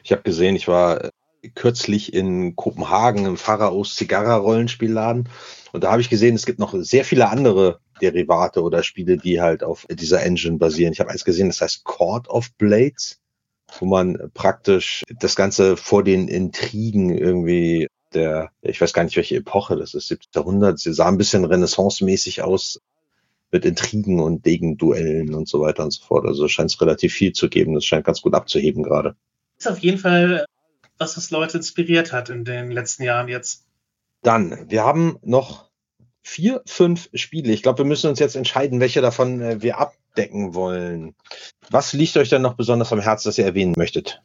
Ich 0.03 0.12
habe 0.12 0.22
gesehen, 0.22 0.55
ich 0.55 0.68
war 0.68 1.05
äh, 1.05 1.12
kürzlich 1.56 2.14
in 2.14 2.56
Kopenhagen 2.56 3.26
im 3.26 3.38
Pharaos 3.38 3.96
Zigarra 3.96 4.36
Rollenspielladen 4.36 5.28
und 5.72 5.84
da 5.84 5.92
habe 5.92 6.02
ich 6.02 6.10
gesehen, 6.10 6.36
es 6.36 6.46
gibt 6.46 6.60
noch 6.60 6.74
sehr 6.78 7.06
viele 7.06 7.30
andere 7.30 7.80
Derivate 8.02 8.62
oder 8.62 8.84
Spiele, 8.84 9.18
die 9.18 9.42
halt 9.42 9.64
auf 9.64 9.86
dieser 9.89 10.24
Engine 10.24 10.58
basieren. 10.58 10.94
Ich 10.94 11.00
habe 11.00 11.12
eins 11.12 11.24
gesehen, 11.24 11.48
das 11.48 11.62
heißt 11.62 11.84
Court 11.84 12.28
of 12.28 12.52
Blades, 12.58 13.20
wo 13.80 13.86
man 13.86 14.32
praktisch 14.34 15.04
das 15.20 15.36
Ganze 15.36 15.78
vor 15.78 16.04
den 16.04 16.28
Intrigen 16.28 17.18
irgendwie 17.18 17.88
der, 18.14 18.52
ich 18.62 18.82
weiß 18.82 18.92
gar 18.92 19.06
nicht, 19.06 19.16
welche 19.16 19.38
Epoche 19.38 19.78
das 19.78 19.94
ist, 19.94 20.08
17. 20.10 20.32
Jahrhundert. 20.36 20.80
Sie 20.80 20.94
sah 20.94 21.08
ein 21.08 21.18
bisschen 21.18 21.46
renaissance-mäßig 21.46 22.42
aus 22.42 22.82
mit 23.52 23.64
Intrigen 23.64 24.20
und 24.20 24.46
Degenduellen 24.46 25.34
und 25.34 25.48
so 25.48 25.62
weiter 25.62 25.86
und 25.86 25.92
so 25.92 26.04
fort. 26.04 26.26
Also 26.26 26.50
scheint 26.50 26.72
es 26.72 26.82
relativ 26.82 27.14
viel 27.14 27.32
zu 27.32 27.48
geben. 27.48 27.74
Das 27.74 27.86
scheint 27.86 28.06
ganz 28.06 28.22
gut 28.22 28.34
abzuheben 28.34 28.84
gerade. 28.84 29.16
Ist 29.58 29.70
auf 29.70 29.80
jeden 29.80 29.98
Fall 29.98 30.46
was, 31.02 31.18
was 31.18 31.32
Leute 31.32 31.58
inspiriert 31.58 32.14
hat 32.14 32.30
in 32.30 32.45
den 32.45 32.72
letzten 32.72 33.04
Jahren 33.04 33.28
jetzt. 33.28 33.66
Dann, 34.22 34.70
wir 34.70 34.84
haben 34.84 35.18
noch 35.24 35.70
vier, 36.22 36.62
fünf 36.66 37.10
Spiele. 37.14 37.52
Ich 37.52 37.64
glaube, 37.64 37.80
wir 37.80 37.86
müssen 37.86 38.10
uns 38.10 38.20
jetzt 38.20 38.36
entscheiden, 38.36 38.80
welche 38.80 39.02
davon 39.02 39.41
äh, 39.41 39.62
wir 39.62 39.80
abdecken 39.80 40.54
wollen. 40.54 41.16
Was 41.70 41.93
liegt 41.93 42.16
euch 42.18 42.30
denn 42.30 42.43
noch 42.43 42.54
besonders 42.54 42.93
am 42.93 43.02
Herzen, 43.02 43.28
das 43.28 43.39
ihr 43.39 43.45
erwähnen 43.45 43.74
möchtet? 43.76 44.22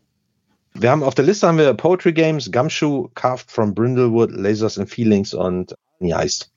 Wir 0.74 0.90
haben 0.90 1.02
auf 1.02 1.14
der 1.14 1.24
Liste 1.24 1.48
haben 1.48 1.56
wir 1.56 1.72
Poetry 1.72 2.12
Games, 2.12 2.52
Gumshoe, 2.52 3.10
Carved 3.14 3.50
from 3.50 3.74
Brindlewood, 3.74 4.30
Lasers 4.30 4.78
and 4.78 4.90
Feelings 4.90 5.32
und 5.32 5.74
wie 5.98 6.14
heißt. 6.14 6.52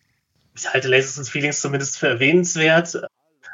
Ich 0.57 0.67
halte 0.67 0.89
Lasers 0.89 1.17
and 1.17 1.29
Feelings 1.29 1.61
zumindest 1.61 1.97
für 1.97 2.09
erwähnenswert, 2.09 3.01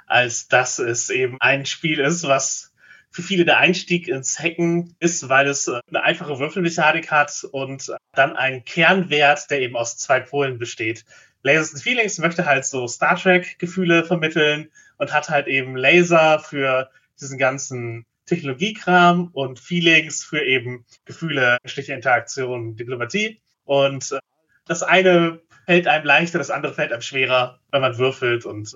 als 0.08 0.48
dass 0.48 0.80
es 0.80 1.12
eben 1.12 1.38
ein 1.40 1.68
Spiel 1.68 2.00
ist, 2.00 2.24
was 2.24 2.72
für 3.16 3.22
viele 3.22 3.46
der 3.46 3.60
Einstieg 3.60 4.10
ins 4.10 4.38
Hacken 4.38 4.94
ist, 5.00 5.30
weil 5.30 5.48
es 5.48 5.70
eine 5.70 6.04
einfache 6.04 6.38
Würfelmechanik 6.38 7.12
hat 7.12 7.48
und 7.50 7.96
dann 8.12 8.36
einen 8.36 8.66
Kernwert, 8.66 9.50
der 9.50 9.62
eben 9.62 9.78
aus 9.78 9.98
zwei 9.98 10.20
Polen 10.20 10.58
besteht. 10.58 11.06
Lasers 11.42 11.74
and 11.74 11.82
Feelings 11.82 12.18
möchte 12.18 12.46
halt 12.46 12.66
so 12.66 12.90
Star 12.90 13.16
Trek 13.16 13.58
Gefühle 13.58 14.04
vermitteln 14.04 14.70
und 14.98 15.14
hat 15.14 15.30
halt 15.30 15.48
eben 15.48 15.78
Laser 15.78 16.40
für 16.40 16.90
diesen 17.18 17.38
ganzen 17.38 18.06
Technologiekram 18.26 19.30
und 19.32 19.62
Feelings 19.62 20.22
für 20.22 20.44
eben 20.44 20.84
Gefühle, 21.06 21.58
menschliche 21.64 21.94
Interaktion, 21.94 22.76
Diplomatie. 22.76 23.40
Und 23.64 24.12
äh, 24.12 24.20
das 24.66 24.84
eine 24.84 25.40
fällt 25.66 25.88
einem 25.88 26.06
leichter, 26.06 26.38
das 26.38 26.52
andere 26.52 26.74
fällt 26.74 26.92
einem 26.92 27.02
schwerer, 27.02 27.62
wenn 27.72 27.80
man 27.80 27.98
würfelt 27.98 28.46
und 28.46 28.76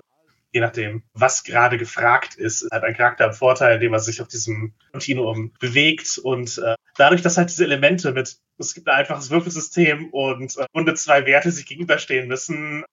je 0.52 0.60
nachdem, 0.60 1.02
was 1.14 1.44
gerade 1.44 1.78
gefragt 1.78 2.34
ist, 2.34 2.68
hat 2.72 2.82
ein 2.82 2.94
Charakter 2.94 3.24
einen 3.24 3.34
Vorteil, 3.34 3.74
indem 3.74 3.92
er 3.92 4.00
sich 4.00 4.20
auf 4.20 4.28
diesem 4.28 4.74
Kontinuum 4.90 5.52
bewegt 5.60 6.18
und 6.18 6.58
äh, 6.58 6.74
dadurch, 6.96 7.22
dass 7.22 7.36
halt 7.36 7.50
diese 7.50 7.64
Elemente 7.64 8.12
mit, 8.12 8.36
es 8.58 8.74
gibt 8.74 8.88
ein 8.88 8.98
einfaches 8.98 9.30
Würfelsystem 9.30 10.10
und 10.10 10.56
äh, 10.56 10.66
Runde 10.74 10.94
zwei 10.94 11.24
Werte 11.26 11.50
sich 11.52 11.66
gegenüberstehen 11.66 12.28
müssen, 12.28 12.84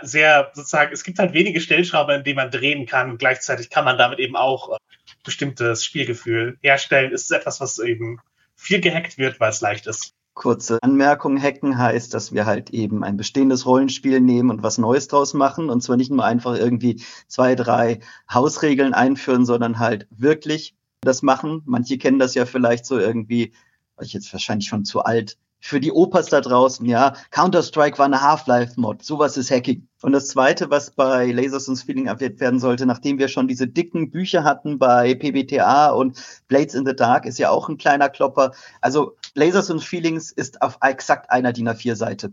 sehr 0.00 0.50
sozusagen, 0.54 0.92
es 0.92 1.04
gibt 1.04 1.18
halt 1.18 1.34
wenige 1.34 1.60
Stellschrauber, 1.60 2.14
in 2.14 2.24
denen 2.24 2.36
man 2.36 2.50
drehen 2.50 2.86
kann 2.86 3.10
und 3.10 3.18
gleichzeitig 3.18 3.68
kann 3.68 3.84
man 3.84 3.98
damit 3.98 4.18
eben 4.18 4.36
auch 4.36 4.74
äh, 4.74 4.78
bestimmtes 5.24 5.84
Spielgefühl 5.84 6.58
herstellen, 6.62 7.12
ist 7.12 7.24
es 7.24 7.30
etwas, 7.30 7.60
was 7.60 7.78
eben 7.78 8.20
viel 8.56 8.80
gehackt 8.80 9.18
wird, 9.18 9.38
weil 9.40 9.50
es 9.50 9.60
leicht 9.60 9.86
ist. 9.86 10.14
Kurze 10.34 10.78
Anmerkung, 10.82 11.40
hacken 11.40 11.76
heißt, 11.76 12.14
dass 12.14 12.32
wir 12.32 12.46
halt 12.46 12.70
eben 12.70 13.04
ein 13.04 13.16
bestehendes 13.16 13.66
Rollenspiel 13.66 14.20
nehmen 14.20 14.50
und 14.50 14.62
was 14.62 14.78
Neues 14.78 15.08
draus 15.08 15.34
machen. 15.34 15.68
Und 15.68 15.82
zwar 15.82 15.96
nicht 15.96 16.10
nur 16.10 16.24
einfach 16.24 16.56
irgendwie 16.56 17.02
zwei, 17.28 17.54
drei 17.54 18.00
Hausregeln 18.32 18.94
einführen, 18.94 19.44
sondern 19.44 19.78
halt 19.78 20.06
wirklich 20.10 20.74
das 21.02 21.22
machen. 21.22 21.62
Manche 21.66 21.98
kennen 21.98 22.18
das 22.18 22.34
ja 22.34 22.46
vielleicht 22.46 22.86
so 22.86 22.98
irgendwie, 22.98 23.52
ich 24.00 24.14
jetzt 24.14 24.32
wahrscheinlich 24.32 24.68
schon 24.68 24.84
zu 24.84 25.04
alt, 25.04 25.36
für 25.62 25.78
die 25.78 25.92
Opas 25.92 26.26
da 26.26 26.40
draußen, 26.40 26.84
ja, 26.86 27.14
Counter-Strike 27.30 27.96
war 27.96 28.06
eine 28.06 28.20
Half-Life-Mod, 28.20 29.04
sowas 29.04 29.36
ist 29.36 29.50
Hacking. 29.50 29.86
Und 30.02 30.10
das 30.10 30.26
Zweite, 30.26 30.70
was 30.70 30.90
bei 30.90 31.30
Lasers 31.30 31.68
und 31.68 31.76
Feeling 31.76 32.08
erwähnt 32.08 32.40
werden 32.40 32.58
sollte, 32.58 32.84
nachdem 32.84 33.20
wir 33.20 33.28
schon 33.28 33.46
diese 33.46 33.68
dicken 33.68 34.10
Bücher 34.10 34.42
hatten 34.42 34.80
bei 34.80 35.14
PBTA 35.14 35.90
und 35.90 36.20
Blades 36.48 36.74
in 36.74 36.84
the 36.84 36.96
Dark, 36.96 37.26
ist 37.26 37.38
ja 37.38 37.50
auch 37.50 37.68
ein 37.68 37.78
kleiner 37.78 38.08
Klopper. 38.08 38.50
Also 38.80 39.16
Lasers 39.34 39.70
und 39.70 39.84
Feelings 39.84 40.32
ist 40.32 40.60
auf 40.62 40.78
exakt 40.82 41.30
einer 41.30 41.52
DIN 41.52 41.68
A4-Seite. 41.68 42.32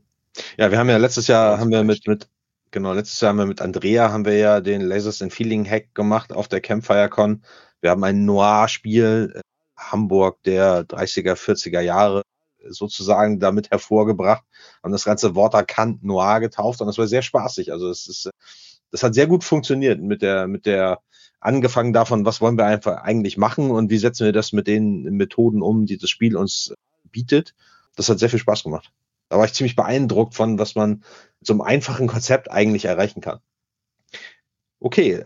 Ja, 0.57 0.71
wir 0.71 0.79
haben 0.79 0.89
ja 0.89 0.97
letztes 0.97 1.27
Jahr, 1.27 1.59
haben 1.59 1.69
wir 1.69 1.83
mit, 1.83 2.07
mit 2.07 2.27
Genau, 2.71 2.93
letztes 2.93 3.19
Jahr 3.21 3.29
haben 3.29 3.37
wir 3.37 3.45
mit 3.47 3.61
Andrea 3.61 4.11
haben 4.11 4.25
wir 4.25 4.37
ja 4.37 4.61
den 4.61 4.81
Lasers 4.81 5.23
and 5.23 5.33
Feeling 5.33 5.67
Hack 5.67 5.95
gemacht 5.95 6.31
auf 6.31 6.47
der 6.47 6.61
CampfireCon. 6.61 7.43
Wir 7.81 7.89
haben 7.91 8.03
ein 8.03 8.25
Noir-Spiel, 8.25 9.33
äh, 9.35 9.41
Hamburg 9.75 10.41
der 10.43 10.83
30er, 10.87 11.33
40er 11.33 11.81
Jahre 11.81 12.21
sozusagen 12.67 13.39
damit 13.39 13.71
hervorgebracht, 13.71 14.43
haben 14.83 14.91
das 14.91 15.05
ganze 15.05 15.35
Wort 15.35 15.53
erkannt, 15.53 16.03
Noir 16.03 16.39
getauft 16.39 16.81
und 16.81 16.87
das 16.87 16.97
war 16.97 17.07
sehr 17.07 17.21
spaßig. 17.21 17.71
Also 17.71 17.89
es 17.89 18.07
ist, 18.07 18.29
das 18.91 19.03
hat 19.03 19.13
sehr 19.13 19.27
gut 19.27 19.43
funktioniert 19.43 20.01
mit 20.01 20.21
der, 20.21 20.47
mit 20.47 20.65
der, 20.65 20.99
angefangen 21.39 21.93
davon, 21.93 22.25
was 22.25 22.41
wollen 22.41 22.57
wir 22.57 22.65
einfach 22.65 22.97
eigentlich 23.03 23.37
machen 23.37 23.71
und 23.71 23.89
wie 23.89 23.97
setzen 23.97 24.25
wir 24.25 24.33
das 24.33 24.51
mit 24.51 24.67
den 24.67 25.03
Methoden 25.03 25.61
um, 25.61 25.85
die 25.85 25.97
das 25.97 26.09
Spiel 26.09 26.35
uns 26.35 26.73
bietet. 27.11 27.55
Das 27.95 28.09
hat 28.09 28.19
sehr 28.19 28.29
viel 28.29 28.39
Spaß 28.39 28.63
gemacht. 28.63 28.91
Da 29.29 29.37
war 29.37 29.45
ich 29.45 29.53
ziemlich 29.53 29.75
beeindruckt 29.75 30.35
von, 30.35 30.59
was 30.59 30.75
man 30.75 31.03
so 31.41 31.53
einem 31.53 31.61
einfachen 31.61 32.07
Konzept 32.07 32.51
eigentlich 32.51 32.85
erreichen 32.85 33.21
kann. 33.21 33.39
Okay. 34.79 35.23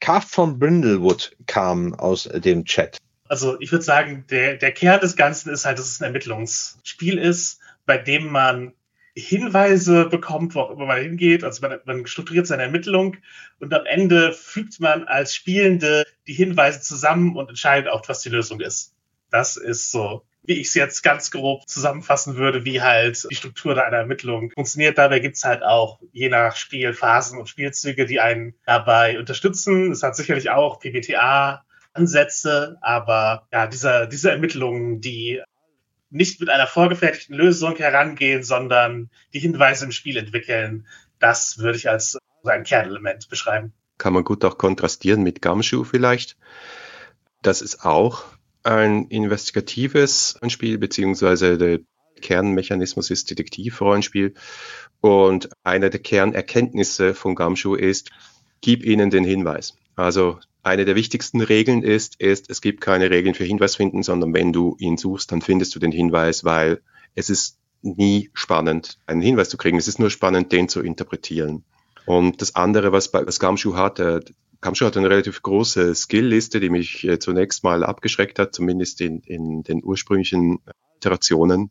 Carved 0.00 0.28
from 0.28 0.58
Brindlewood 0.58 1.36
kam 1.46 1.94
aus 1.94 2.24
dem 2.24 2.64
Chat. 2.64 2.98
Also 3.30 3.60
ich 3.60 3.70
würde 3.70 3.84
sagen, 3.84 4.24
der, 4.28 4.56
der 4.56 4.72
Kern 4.72 4.98
des 4.98 5.14
Ganzen 5.14 5.50
ist 5.50 5.64
halt, 5.64 5.78
dass 5.78 5.86
es 5.86 6.00
ein 6.00 6.06
Ermittlungsspiel 6.06 7.16
ist, 7.16 7.60
bei 7.86 7.96
dem 7.96 8.26
man 8.26 8.72
Hinweise 9.14 10.06
bekommt, 10.06 10.56
wo 10.56 10.62
auch 10.62 10.70
immer 10.72 10.86
man 10.86 11.00
hingeht. 11.00 11.44
Also 11.44 11.62
man, 11.62 11.78
man 11.84 12.08
strukturiert 12.08 12.48
seine 12.48 12.64
Ermittlung 12.64 13.18
und 13.60 13.72
am 13.72 13.86
Ende 13.86 14.32
fügt 14.32 14.80
man 14.80 15.04
als 15.04 15.32
Spielende 15.32 16.04
die 16.26 16.32
Hinweise 16.32 16.80
zusammen 16.80 17.36
und 17.36 17.48
entscheidet 17.48 17.88
auch, 17.88 18.02
was 18.08 18.20
die 18.22 18.30
Lösung 18.30 18.58
ist. 18.58 18.96
Das 19.30 19.56
ist 19.56 19.92
so, 19.92 20.24
wie 20.42 20.54
ich 20.54 20.66
es 20.66 20.74
jetzt 20.74 21.02
ganz 21.04 21.30
grob 21.30 21.68
zusammenfassen 21.68 22.34
würde, 22.34 22.64
wie 22.64 22.82
halt 22.82 23.28
die 23.30 23.36
Struktur 23.36 23.80
einer 23.80 23.98
Ermittlung 23.98 24.50
funktioniert. 24.50 24.98
Dabei 24.98 25.20
gibt's 25.20 25.44
halt 25.44 25.62
auch 25.62 26.00
je 26.10 26.30
nach 26.30 26.56
Spiel 26.56 26.94
Phasen 26.94 27.38
und 27.38 27.48
Spielzüge, 27.48 28.06
die 28.06 28.18
einen 28.18 28.54
dabei 28.66 29.20
unterstützen. 29.20 29.92
Es 29.92 30.02
hat 30.02 30.16
sicherlich 30.16 30.50
auch 30.50 30.80
PBTA 30.80 31.64
Ansätze, 31.92 32.76
aber 32.80 33.46
ja, 33.52 33.66
diese, 33.66 34.08
diese 34.10 34.30
Ermittlungen, 34.30 35.00
die 35.00 35.42
nicht 36.10 36.40
mit 36.40 36.48
einer 36.48 36.66
vorgefertigten 36.66 37.36
Lösung 37.36 37.76
herangehen, 37.76 38.42
sondern 38.42 39.10
die 39.32 39.38
Hinweise 39.38 39.84
im 39.84 39.92
Spiel 39.92 40.16
entwickeln, 40.16 40.86
das 41.18 41.58
würde 41.58 41.78
ich 41.78 41.88
als 41.88 42.18
ein 42.44 42.64
Kernelement 42.64 43.28
beschreiben. 43.28 43.72
Kann 43.98 44.14
man 44.14 44.24
gut 44.24 44.44
auch 44.44 44.58
kontrastieren 44.58 45.22
mit 45.22 45.42
Gumshoe 45.42 45.84
vielleicht. 45.84 46.36
Das 47.42 47.62
ist 47.62 47.84
auch 47.84 48.24
ein 48.62 49.06
investigatives 49.08 50.38
Spiel, 50.48 50.78
beziehungsweise 50.78 51.58
der 51.58 51.80
Kernmechanismus 52.20 53.10
ist 53.10 53.30
Detektivrollenspiel. 53.30 54.34
Und 55.00 55.50
eine 55.64 55.90
der 55.90 56.00
Kernerkenntnisse 56.00 57.14
von 57.14 57.34
Gumshoe 57.34 57.78
ist, 57.78 58.10
gib 58.60 58.84
ihnen 58.84 59.10
den 59.10 59.24
Hinweis. 59.24 59.76
Also 59.96 60.38
eine 60.62 60.84
der 60.84 60.94
wichtigsten 60.94 61.40
Regeln 61.40 61.82
ist, 61.82 62.20
ist, 62.20 62.50
es 62.50 62.60
gibt 62.60 62.80
keine 62.80 63.10
Regeln 63.10 63.34
für 63.34 63.44
Hinweis 63.44 63.76
finden, 63.76 64.02
sondern 64.02 64.34
wenn 64.34 64.52
du 64.52 64.76
ihn 64.78 64.96
suchst, 64.96 65.32
dann 65.32 65.42
findest 65.42 65.74
du 65.74 65.78
den 65.78 65.92
Hinweis, 65.92 66.44
weil 66.44 66.82
es 67.14 67.30
ist 67.30 67.58
nie 67.82 68.30
spannend, 68.34 68.98
einen 69.06 69.22
Hinweis 69.22 69.48
zu 69.48 69.56
kriegen. 69.56 69.78
Es 69.78 69.88
ist 69.88 69.98
nur 69.98 70.10
spannend, 70.10 70.52
den 70.52 70.68
zu 70.68 70.82
interpretieren. 70.82 71.64
Und 72.06 72.42
das 72.42 72.54
andere, 72.56 72.92
was, 72.92 73.10
bei, 73.10 73.26
was 73.26 73.40
Gamschuh 73.40 73.74
hatte, 73.74 74.24
Gamschuh 74.60 74.86
hat 74.86 74.96
eine 74.96 75.08
relativ 75.08 75.42
große 75.42 75.94
Skill-Liste, 75.94 76.60
die 76.60 76.68
mich 76.68 77.04
äh, 77.04 77.18
zunächst 77.18 77.64
mal 77.64 77.82
abgeschreckt 77.82 78.38
hat, 78.38 78.54
zumindest 78.54 79.00
in, 79.00 79.20
in 79.20 79.62
den 79.62 79.82
ursprünglichen 79.82 80.58
Iterationen. 80.96 81.70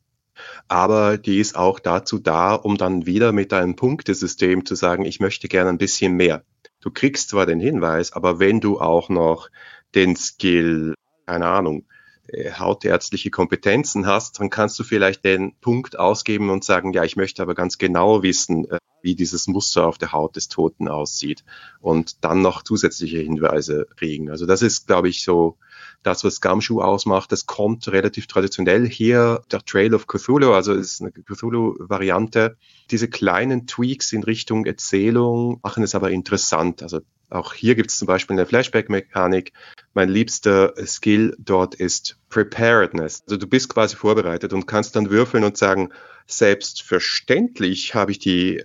Aber 0.67 1.17
die 1.17 1.39
ist 1.39 1.55
auch 1.55 1.79
dazu 1.79 2.17
da, 2.17 2.55
um 2.55 2.77
dann 2.77 3.05
wieder 3.05 3.31
mit 3.31 3.53
einem 3.53 3.75
Punktesystem 3.75 4.65
zu 4.65 4.73
sagen, 4.73 5.05
ich 5.05 5.19
möchte 5.19 5.47
gerne 5.47 5.69
ein 5.69 5.77
bisschen 5.77 6.13
mehr 6.13 6.43
du 6.81 6.91
kriegst 6.91 7.29
zwar 7.29 7.45
den 7.45 7.59
Hinweis, 7.59 8.13
aber 8.13 8.39
wenn 8.39 8.59
du 8.59 8.79
auch 8.79 9.09
noch 9.09 9.49
den 9.95 10.15
Skill, 10.15 10.93
keine 11.25 11.47
Ahnung, 11.47 11.85
äh, 12.27 12.51
hautärztliche 12.51 13.31
Kompetenzen 13.31 14.05
hast, 14.05 14.39
dann 14.39 14.49
kannst 14.49 14.77
du 14.79 14.83
vielleicht 14.83 15.25
den 15.25 15.55
Punkt 15.61 15.97
ausgeben 15.97 16.49
und 16.49 16.63
sagen, 16.63 16.93
ja, 16.93 17.03
ich 17.03 17.15
möchte 17.15 17.41
aber 17.41 17.55
ganz 17.55 17.77
genau 17.77 18.23
wissen, 18.23 18.69
äh, 18.69 18.77
wie 19.01 19.15
dieses 19.15 19.47
Muster 19.47 19.87
auf 19.87 19.97
der 19.97 20.11
Haut 20.11 20.35
des 20.35 20.49
Toten 20.49 20.87
aussieht 20.87 21.43
und 21.79 22.23
dann 22.23 22.41
noch 22.41 22.63
zusätzliche 22.63 23.19
Hinweise 23.19 23.87
kriegen. 23.95 24.29
Also 24.29 24.45
das 24.45 24.61
ist, 24.61 24.87
glaube 24.87 25.09
ich, 25.09 25.23
so 25.23 25.57
das, 26.03 26.23
was 26.23 26.41
Gumshoe 26.41 26.83
ausmacht. 26.83 27.31
Das 27.31 27.45
kommt 27.45 27.87
relativ 27.89 28.27
traditionell 28.27 28.87
hier, 28.87 29.41
der 29.51 29.63
Trail 29.63 29.93
of 29.93 30.07
Cthulhu, 30.07 30.53
also 30.53 30.73
ist 30.73 31.01
eine 31.01 31.11
Cthulhu-Variante. 31.11 32.57
Diese 32.91 33.09
kleinen 33.09 33.67
Tweaks 33.67 34.13
in 34.13 34.23
Richtung 34.23 34.65
Erzählung 34.65 35.59
machen 35.63 35.83
es 35.83 35.95
aber 35.95 36.11
interessant. 36.11 36.81
Also 36.83 37.01
auch 37.29 37.53
hier 37.53 37.75
gibt 37.75 37.91
es 37.91 37.99
zum 37.99 38.07
Beispiel 38.07 38.35
eine 38.35 38.45
Flashback-Mechanik. 38.45 39.53
Mein 39.93 40.09
liebster 40.09 40.73
Skill 40.85 41.35
dort 41.37 41.75
ist 41.75 42.17
Preparedness. 42.29 43.23
Also 43.25 43.37
du 43.37 43.47
bist 43.47 43.69
quasi 43.69 43.95
vorbereitet 43.95 44.53
und 44.53 44.65
kannst 44.65 44.95
dann 44.95 45.09
würfeln 45.09 45.43
und 45.43 45.57
sagen, 45.57 45.89
selbstverständlich 46.25 47.93
habe 47.93 48.11
ich 48.11 48.19
die 48.19 48.63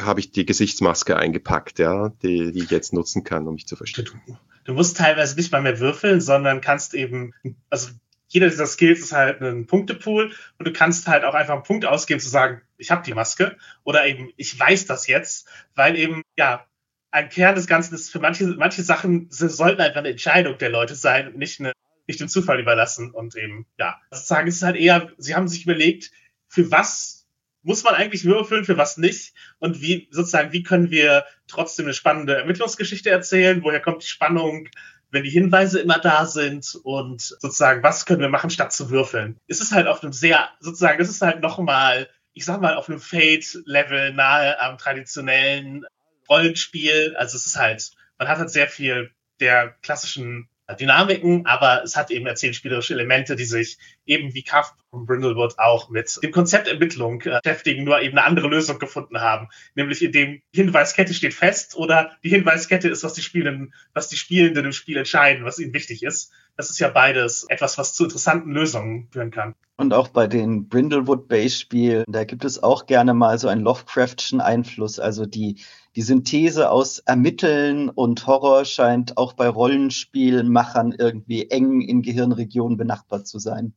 habe 0.00 0.20
ich 0.20 0.30
die 0.30 0.46
Gesichtsmaske 0.46 1.16
eingepackt, 1.18 1.78
ja, 1.78 2.08
die, 2.22 2.50
die 2.52 2.62
ich 2.62 2.70
jetzt 2.70 2.94
nutzen 2.94 3.24
kann, 3.24 3.46
um 3.46 3.54
mich 3.54 3.66
zu 3.66 3.76
verstecken. 3.76 4.22
Du 4.64 4.74
musst 4.74 4.96
teilweise 4.96 5.36
nicht 5.36 5.52
mal 5.52 5.62
mehr 5.62 5.80
würfeln, 5.80 6.20
sondern 6.20 6.60
kannst 6.60 6.94
eben, 6.94 7.34
also 7.70 7.90
jeder 8.28 8.48
dieser 8.48 8.66
Skills 8.66 9.00
ist 9.00 9.12
halt 9.12 9.42
ein 9.42 9.66
Punktepool 9.66 10.32
und 10.58 10.66
du 10.66 10.72
kannst 10.72 11.06
halt 11.06 11.24
auch 11.24 11.34
einfach 11.34 11.54
einen 11.54 11.64
Punkt 11.64 11.84
ausgeben 11.84 12.20
zu 12.20 12.30
sagen, 12.30 12.62
ich 12.78 12.90
habe 12.90 13.02
die 13.04 13.14
Maske 13.14 13.56
oder 13.84 14.06
eben 14.06 14.30
ich 14.36 14.58
weiß 14.58 14.86
das 14.86 15.06
jetzt, 15.06 15.48
weil 15.74 15.96
eben 15.96 16.22
ja 16.36 16.66
ein 17.12 17.28
Kern 17.28 17.54
des 17.54 17.66
Ganzen 17.66 17.94
ist, 17.94 18.10
für 18.10 18.20
manche, 18.20 18.46
manche 18.46 18.82
Sachen 18.82 19.28
sollten 19.30 19.82
einfach 19.82 19.98
eine 19.98 20.10
Entscheidung 20.10 20.56
der 20.58 20.70
Leute 20.70 20.94
sein 20.94 21.28
und 21.28 21.36
nicht, 21.36 21.60
eine, 21.60 21.72
nicht 22.06 22.20
dem 22.20 22.28
Zufall 22.28 22.58
überlassen. 22.58 23.10
Und 23.10 23.36
eben, 23.36 23.66
ja, 23.78 24.00
sozusagen 24.10 24.48
ist 24.48 24.56
es 24.56 24.62
halt 24.62 24.76
eher, 24.76 25.12
sie 25.18 25.34
haben 25.34 25.46
sich 25.46 25.64
überlegt, 25.64 26.10
für 26.48 26.70
was 26.70 27.21
muss 27.62 27.84
man 27.84 27.94
eigentlich 27.94 28.24
würfeln, 28.24 28.64
für 28.64 28.76
was 28.76 28.96
nicht? 28.96 29.34
Und 29.58 29.80
wie, 29.80 30.08
sozusagen, 30.10 30.52
wie 30.52 30.62
können 30.62 30.90
wir 30.90 31.24
trotzdem 31.46 31.86
eine 31.86 31.94
spannende 31.94 32.36
Ermittlungsgeschichte 32.36 33.10
erzählen? 33.10 33.62
Woher 33.62 33.80
kommt 33.80 34.02
die 34.02 34.08
Spannung? 34.08 34.68
wenn 35.12 35.24
die 35.24 35.30
Hinweise 35.30 35.78
immer 35.78 35.98
da 35.98 36.24
sind 36.24 36.74
und 36.84 37.20
sozusagen, 37.20 37.82
was 37.82 38.06
können 38.06 38.22
wir 38.22 38.30
machen, 38.30 38.48
statt 38.48 38.72
zu 38.72 38.90
würfeln? 38.90 39.38
Ist 39.46 39.60
es 39.60 39.70
halt 39.70 39.86
auf 39.86 40.02
einem 40.02 40.14
sehr, 40.14 40.48
sozusagen, 40.58 40.98
das 40.98 41.10
ist 41.10 41.20
halt 41.20 41.42
nochmal, 41.42 42.08
ich 42.32 42.46
sag 42.46 42.62
mal, 42.62 42.76
auf 42.76 42.88
einem 42.88 42.98
Fate-Level 42.98 44.14
nahe 44.14 44.58
am 44.58 44.78
traditionellen 44.78 45.84
Rollenspiel. 46.30 47.14
Also 47.18 47.36
es 47.36 47.44
ist 47.44 47.58
halt, 47.58 47.90
man 48.18 48.28
hat 48.28 48.38
halt 48.38 48.50
sehr 48.50 48.68
viel 48.68 49.10
der 49.38 49.76
klassischen 49.82 50.48
Dynamiken, 50.80 51.44
aber 51.44 51.82
es 51.82 51.94
hat 51.94 52.10
eben 52.10 52.26
erzählspielerische 52.26 52.94
Elemente, 52.94 53.36
die 53.36 53.44
sich 53.44 53.76
eben 54.06 54.34
wie 54.34 54.42
Kaff 54.42 54.74
und 54.90 55.06
Brindlewood 55.06 55.58
auch 55.58 55.88
mit 55.88 56.18
dem 56.22 56.32
Konzept 56.32 56.68
Ermittlung 56.68 57.22
äh, 57.22 57.40
beschäftigen, 57.42 57.84
nur 57.84 58.00
eben 58.00 58.18
eine 58.18 58.26
andere 58.26 58.48
Lösung 58.48 58.78
gefunden 58.78 59.20
haben. 59.20 59.48
Nämlich 59.74 60.02
in 60.02 60.12
dem 60.12 60.42
Hinweiskette 60.54 61.14
steht 61.14 61.34
fest 61.34 61.76
oder 61.76 62.12
die 62.22 62.28
Hinweiskette 62.28 62.88
ist, 62.88 63.02
was 63.04 63.14
die 63.14 63.22
Spielenden, 63.22 63.74
was 63.94 64.08
die 64.08 64.16
Spielenden 64.16 64.66
im 64.66 64.72
Spiel 64.72 64.96
entscheiden, 64.96 65.44
was 65.44 65.58
ihnen 65.58 65.72
wichtig 65.72 66.02
ist. 66.02 66.30
Das 66.56 66.68
ist 66.68 66.78
ja 66.78 66.88
beides 66.88 67.46
etwas, 67.48 67.78
was 67.78 67.94
zu 67.94 68.04
interessanten 68.04 68.52
Lösungen 68.52 69.08
führen 69.10 69.30
kann. 69.30 69.54
Und 69.76 69.94
auch 69.94 70.08
bei 70.08 70.26
den 70.26 70.68
Brindlewood-Base-Spielen, 70.68 72.04
da 72.06 72.24
gibt 72.24 72.44
es 72.44 72.62
auch 72.62 72.84
gerne 72.86 73.14
mal 73.14 73.38
so 73.38 73.48
einen 73.48 73.62
Lovecraftschen 73.62 74.42
Einfluss. 74.42 75.00
Also 75.00 75.24
die, 75.24 75.60
die 75.96 76.02
Synthese 76.02 76.70
aus 76.70 76.98
Ermitteln 76.98 77.88
und 77.88 78.26
Horror 78.26 78.66
scheint 78.66 79.16
auch 79.16 79.32
bei 79.32 79.48
Rollenspielmachern 79.48 80.92
irgendwie 80.92 81.48
eng 81.50 81.80
in 81.80 82.02
Gehirnregionen 82.02 82.76
benachbart 82.76 83.26
zu 83.26 83.38
sein. 83.38 83.74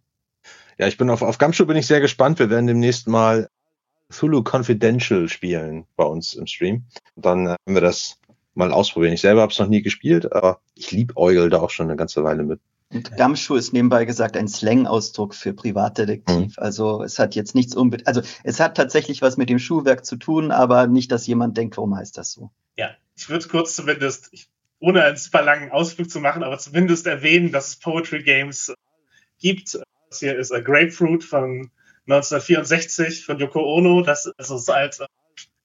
Ja, 0.78 0.88
ich 0.88 0.98
bin 0.98 1.10
auf, 1.10 1.22
auf 1.22 1.38
Gumshoe 1.38 1.66
bin 1.66 1.78
ich 1.78 1.88
sehr 1.88 2.02
gespannt. 2.02 2.40
Wir 2.40 2.50
werden 2.50 2.68
demnächst 2.68 3.08
mal 3.08 3.50
Thulu 4.10 4.44
Confidential 4.44 5.30
spielen 5.30 5.86
bei 5.96 6.04
uns 6.04 6.36
im 6.36 6.48
Stream. 6.48 6.84
Und 7.16 7.26
dann 7.26 7.46
äh, 7.46 7.50
werden 7.50 7.74
wir 7.74 7.82
das 7.82 8.18
mal 8.54 8.72
ausprobieren. 8.72 9.14
Ich 9.14 9.22
selber 9.22 9.42
habe 9.42 9.52
es 9.52 9.60
noch 9.60 9.68
nie 9.68 9.82
gespielt, 9.82 10.32
aber 10.32 10.60
ich 10.76 10.92
liebe 10.92 11.16
Eugel 11.18 11.50
da 11.50 11.60
auch 11.60 11.70
schon 11.70 11.88
eine 11.88 11.98
ganze 11.98 12.24
Weile 12.24 12.44
mit. 12.44 12.60
Und 12.94 13.18
Gumshoe 13.18 13.58
ist 13.58 13.74
nebenbei 13.74 14.06
gesagt 14.06 14.38
ein 14.38 14.48
Slang-Ausdruck 14.48 15.34
für 15.34 15.54
Privatdetektiv. 15.54 16.58
Mhm. 16.58 16.64
Also 16.64 17.04
es 17.04 17.20
hat 17.20 17.36
jetzt 17.36 17.56
nichts 17.56 17.76
unbedingt, 17.76 18.08
also 18.08 18.22
es 18.44 18.60
hat 18.60 18.78
tatsächlich 18.78 19.22
was 19.22 19.38
mit 19.38 19.50
dem 19.50 19.60
Schuhwerk 19.60 20.06
zu 20.06 20.16
tun, 20.18 20.52
aber 20.52 20.88
nicht, 20.88 21.12
dass 21.12 21.28
jemand 21.28 21.58
denkt, 21.58 21.78
warum 21.78 21.96
heißt 21.96 22.18
das 22.18 22.32
so? 22.32 22.52
Ja, 22.78 22.92
ich 23.18 23.28
würde 23.28 23.48
kurz 23.48 23.76
zumindest, 23.76 24.30
ich, 24.32 24.50
ohne 24.80 25.04
einen 25.04 25.18
super 25.18 25.42
langen 25.42 25.72
Ausflug 25.72 26.10
zu 26.10 26.20
machen, 26.20 26.44
aber 26.44 26.60
zumindest 26.60 27.08
erwähnen, 27.08 27.52
dass 27.52 27.70
es 27.70 27.76
Poetry 27.78 28.24
Games 28.24 28.74
gibt. 29.40 29.80
Das 30.16 30.22
hier 30.22 30.40
ist 30.40 30.54
A 30.54 30.62
Grapefruit 30.62 31.26
von 31.26 31.70
1964 32.08 33.26
von 33.26 33.38
Yoko 33.38 33.60
Ono. 33.60 34.02
Das 34.02 34.32
also 34.38 34.56
ist 34.56 34.70
halt 34.70 34.98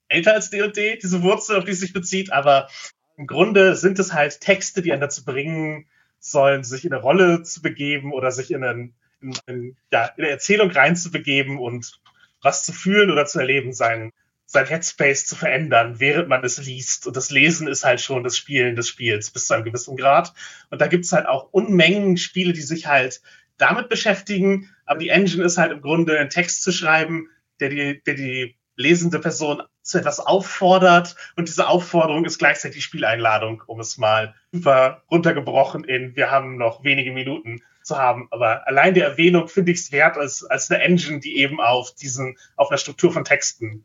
älter 0.09 0.35
als 0.35 0.51
D&D, 0.51 0.99
diese 1.01 1.23
Wurzel, 1.23 1.57
auf 1.57 1.65
die 1.65 1.71
es 1.71 1.79
sich 1.79 1.93
bezieht, 1.93 2.33
aber 2.33 2.69
im 3.17 3.29
Grunde 3.29 3.77
sind 3.77 4.01
es 4.01 4.13
halt 4.13 4.41
Texte, 4.41 4.83
die 4.83 4.91
einen 4.91 5.03
dazu 5.03 5.25
bringen 5.25 5.87
sollen, 6.19 6.65
sich 6.65 6.85
in 6.85 6.93
eine 6.93 7.01
Rolle 7.01 7.45
zu 7.45 7.63
begeben 7.63 8.13
oder 8.13 8.33
sich 8.33 8.51
in, 8.51 8.65
einen, 8.65 8.95
in, 9.21 9.35
in, 9.47 9.77
ja, 9.93 10.07
in 10.17 10.25
eine 10.25 10.33
Erzählung 10.33 10.73
reinzubegeben 10.73 11.57
und 11.57 12.01
was 12.43 12.65
zu 12.65 12.73
fühlen 12.73 13.13
oder 13.13 13.27
zu 13.27 13.39
erleben, 13.39 13.73
sein, 13.73 14.11
sein 14.47 14.67
Headspace 14.67 15.27
zu 15.27 15.37
verändern, 15.37 16.01
während 16.01 16.29
man 16.29 16.43
es 16.43 16.59
liest. 16.59 17.07
Und 17.07 17.17
das 17.17 17.31
Lesen 17.31 17.69
ist 17.69 17.85
halt 17.85 18.01
schon 18.01 18.25
das 18.25 18.37
Spielen 18.37 18.75
des 18.75 18.89
Spiels 18.89 19.31
bis 19.31 19.47
zu 19.47 19.55
einem 19.55 19.65
gewissen 19.65 19.97
Grad. 19.97 20.35
Und 20.71 20.81
da 20.81 20.89
gibt's 20.89 21.13
halt 21.13 21.27
auch 21.27 21.53
Unmengen 21.53 22.17
Spiele, 22.17 22.53
die 22.53 22.63
sich 22.63 22.89
halt 22.89 23.23
damit 23.61 23.89
beschäftigen. 23.89 24.71
Aber 24.87 24.99
die 24.99 25.09
Engine 25.09 25.45
ist 25.45 25.59
halt 25.59 25.73
im 25.73 25.81
Grunde 25.81 26.19
einen 26.19 26.31
Text 26.31 26.63
zu 26.63 26.73
schreiben, 26.73 27.29
der 27.61 27.69
die, 27.69 28.03
der 28.05 28.15
die 28.15 28.57
lesende 28.77 29.19
Person 29.19 29.63
zu 29.83 29.99
etwas 29.99 30.21
auffordert. 30.21 31.17
Und 31.37 31.49
diese 31.49 31.69
Aufforderung 31.69 32.25
ist 32.25 32.39
gleichzeitig 32.39 32.83
Spieleinladung, 32.85 33.63
um 33.67 33.81
es 33.81 33.99
mal 33.99 34.35
super 34.53 35.03
runtergebrochen 35.11 35.85
in, 35.85 36.17
wir 36.17 36.31
haben 36.31 36.57
noch 36.57 36.85
wenige 36.85 37.13
Minuten 37.13 37.63
zu 37.83 37.99
haben. 37.99 38.29
Aber 38.31 38.67
allein 38.67 38.95
die 38.95 39.01
Erwähnung 39.01 39.49
finde 39.49 39.73
ich 39.73 39.81
es 39.81 39.93
wert 39.93 40.17
als, 40.17 40.45
als 40.45 40.71
eine 40.71 40.83
Engine, 40.83 41.21
die 41.21 41.39
eben 41.39 41.61
auf 41.61 41.95
diesen, 41.95 42.37
auf 42.57 42.71
einer 42.71 42.79
Struktur 42.79 43.13
von 43.13 43.25
Texten 43.25 43.85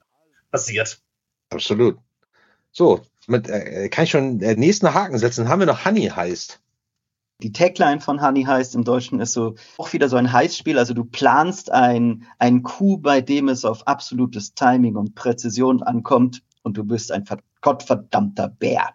basiert. 0.51 1.01
Absolut. 1.49 1.97
So, 2.71 3.05
mit, 3.27 3.47
äh, 3.47 3.89
kann 3.89 4.03
ich 4.03 4.11
schon 4.11 4.39
den 4.39 4.59
nächsten 4.59 4.93
Haken 4.93 5.17
setzen. 5.17 5.47
Haben 5.47 5.59
wir 5.59 5.65
noch 5.65 5.85
Honey 5.85 6.07
heißt. 6.07 6.61
Die 7.41 7.51
Tagline 7.51 7.99
von 7.99 8.21
Honey 8.21 8.43
heißt 8.43 8.75
im 8.75 8.85
Deutschen 8.85 9.19
ist 9.19 9.33
so 9.33 9.55
auch 9.77 9.91
wieder 9.91 10.07
so 10.07 10.15
ein 10.15 10.31
Heißspiel. 10.31 10.77
Also 10.77 10.93
du 10.93 11.03
planst 11.03 11.69
ein, 11.71 12.25
ein 12.39 12.63
Coup, 12.63 13.01
bei 13.01 13.19
dem 13.21 13.49
es 13.49 13.65
auf 13.65 13.87
absolutes 13.87 14.53
Timing 14.53 14.95
und 14.95 15.15
Präzision 15.15 15.83
ankommt 15.83 16.43
und 16.63 16.77
du 16.77 16.85
bist 16.85 17.11
ein 17.11 17.25
gottverdammter 17.61 18.47
Bär. 18.47 18.89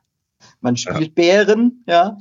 Man 0.60 0.76
spielt 0.76 1.00
ja. 1.00 1.12
Bären, 1.14 1.84
ja, 1.86 2.18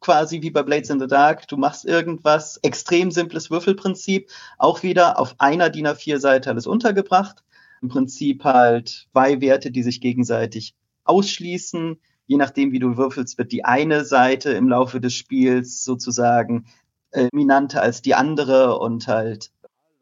quasi 0.00 0.42
wie 0.42 0.50
bei 0.50 0.62
Blades 0.62 0.90
in 0.90 1.00
the 1.00 1.06
Dark. 1.06 1.48
Du 1.48 1.56
machst 1.56 1.86
irgendwas, 1.86 2.58
extrem 2.58 3.10
simples 3.10 3.50
Würfelprinzip, 3.50 4.30
auch 4.58 4.82
wieder 4.82 5.18
auf 5.18 5.36
einer 5.38 5.70
DIN 5.70 5.86
A4-Seite 5.86 6.50
alles 6.50 6.66
untergebracht. 6.66 7.42
Im 7.80 7.88
Prinzip 7.88 8.44
halt 8.44 9.08
zwei 9.12 9.40
Werte, 9.40 9.70
die 9.70 9.82
sich 9.82 10.00
gegenseitig 10.00 10.74
ausschließen 11.04 11.98
je 12.26 12.36
nachdem, 12.36 12.72
wie 12.72 12.78
du 12.78 12.96
würfelst, 12.96 13.38
wird 13.38 13.52
die 13.52 13.64
eine 13.64 14.04
Seite 14.04 14.52
im 14.52 14.68
Laufe 14.68 15.00
des 15.00 15.14
Spiels 15.14 15.84
sozusagen 15.84 16.66
äh, 17.10 17.28
dominanter 17.30 17.82
als 17.82 18.02
die 18.02 18.14
andere 18.14 18.78
und 18.78 19.06
halt 19.08 19.50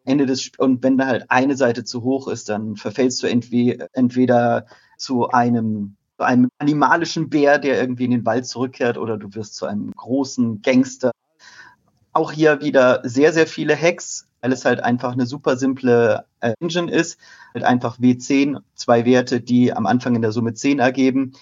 Ende 0.04 0.26
des 0.26 0.40
Sp 0.46 0.58
und 0.58 0.82
wenn 0.82 0.98
da 0.98 1.06
halt 1.06 1.30
eine 1.30 1.56
Seite 1.56 1.84
zu 1.84 2.02
hoch 2.02 2.28
ist, 2.28 2.48
dann 2.48 2.76
verfällst 2.76 3.22
du 3.22 3.26
entweder, 3.26 3.88
entweder 3.92 4.66
zu 4.96 5.28
einem 5.28 5.96
zu 6.16 6.24
einem 6.24 6.50
animalischen 6.58 7.30
Bär, 7.30 7.58
der 7.58 7.80
irgendwie 7.80 8.04
in 8.04 8.10
den 8.10 8.26
Wald 8.26 8.46
zurückkehrt, 8.46 8.98
oder 8.98 9.16
du 9.16 9.34
wirst 9.34 9.54
zu 9.54 9.64
einem 9.64 9.90
großen 9.92 10.60
Gangster. 10.60 11.12
Auch 12.12 12.32
hier 12.32 12.60
wieder 12.60 13.00
sehr, 13.04 13.32
sehr 13.32 13.46
viele 13.46 13.74
Hacks, 13.74 14.28
weil 14.42 14.52
es 14.52 14.66
halt 14.66 14.80
einfach 14.84 15.12
eine 15.12 15.24
super 15.24 15.56
simple 15.56 16.26
äh, 16.40 16.52
Engine 16.60 16.92
ist. 16.92 17.18
Halt 17.54 17.64
einfach 17.64 17.98
W10, 17.98 18.58
zwei 18.74 19.06
Werte, 19.06 19.40
die 19.40 19.72
am 19.72 19.86
Anfang 19.86 20.14
in 20.14 20.20
der 20.20 20.32
Summe 20.32 20.52
10 20.52 20.78
ergeben 20.78 21.32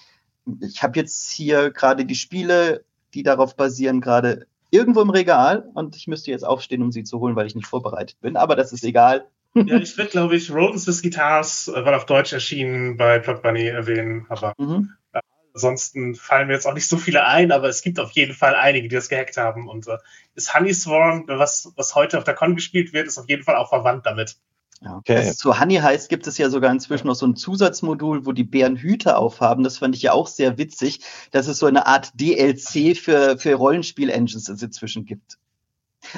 ich 0.61 0.83
habe 0.83 0.99
jetzt 0.99 1.31
hier 1.31 1.71
gerade 1.71 2.05
die 2.05 2.15
Spiele, 2.15 2.83
die 3.13 3.23
darauf 3.23 3.55
basieren, 3.55 4.01
gerade 4.01 4.47
irgendwo 4.71 5.01
im 5.01 5.09
Regal 5.09 5.69
und 5.73 5.95
ich 5.95 6.07
müsste 6.07 6.31
jetzt 6.31 6.45
aufstehen, 6.45 6.81
um 6.81 6.91
sie 6.91 7.03
zu 7.03 7.19
holen, 7.19 7.35
weil 7.35 7.47
ich 7.47 7.55
nicht 7.55 7.67
vorbereitet 7.67 8.19
bin, 8.21 8.37
aber 8.37 8.55
das 8.55 8.71
ist 8.71 8.83
egal. 8.83 9.27
Ja, 9.55 9.77
ich 9.77 9.97
würde, 9.97 10.11
glaube 10.11 10.35
ich, 10.35 10.51
Rodents 10.51 10.85
des 10.85 11.01
Guitars, 11.01 11.67
äh, 11.69 11.83
weil 11.85 11.95
auf 11.95 12.05
Deutsch 12.05 12.33
erschienen, 12.33 12.97
bei 12.97 13.19
Plot 13.19 13.41
Bunny 13.41 13.65
erwähnen, 13.65 14.25
aber 14.29 14.53
mhm. 14.59 14.93
äh, 15.11 15.21
ansonsten 15.55 16.13
fallen 16.13 16.47
mir 16.47 16.53
jetzt 16.53 16.67
auch 16.67 16.75
nicht 16.75 16.87
so 16.87 16.97
viele 16.97 17.25
ein, 17.25 17.51
aber 17.51 17.67
es 17.67 17.81
gibt 17.81 17.99
auf 17.99 18.11
jeden 18.11 18.33
Fall 18.33 18.53
einige, 18.53 18.87
die 18.87 18.95
das 18.95 19.09
gehackt 19.09 19.37
haben 19.37 19.67
und 19.67 19.87
äh, 19.87 19.97
ist 20.35 20.53
Honey 20.53 20.73
Swarm, 20.73 21.25
was, 21.27 21.73
was 21.75 21.95
heute 21.95 22.19
auf 22.19 22.23
der 22.23 22.35
Con 22.35 22.55
gespielt 22.55 22.93
wird, 22.93 23.07
ist 23.07 23.17
auf 23.17 23.27
jeden 23.27 23.43
Fall 23.43 23.55
auch 23.55 23.69
verwandt 23.69 24.05
damit. 24.05 24.37
Ja. 24.81 24.97
Okay. 24.97 25.17
Also 25.17 25.33
zu 25.33 25.59
Honey 25.59 25.75
heißt, 25.75 26.09
gibt 26.09 26.25
es 26.27 26.37
ja 26.37 26.49
sogar 26.49 26.71
inzwischen 26.71 27.07
noch 27.07 27.15
so 27.15 27.25
ein 27.25 27.35
Zusatzmodul, 27.35 28.25
wo 28.25 28.31
die 28.31 28.45
Bären 28.45 28.77
Hüte 28.77 29.17
aufhaben. 29.17 29.63
Das 29.63 29.79
fand 29.79 29.95
ich 29.95 30.03
ja 30.03 30.13
auch 30.13 30.27
sehr 30.27 30.57
witzig, 30.57 31.01
dass 31.31 31.47
es 31.47 31.59
so 31.59 31.65
eine 31.65 31.85
Art 31.85 32.11
DLC 32.19 32.95
für, 32.97 33.37
für 33.37 33.55
Rollenspiel-Engines 33.55 34.47
inzwischen 34.47 35.05
gibt. 35.05 35.37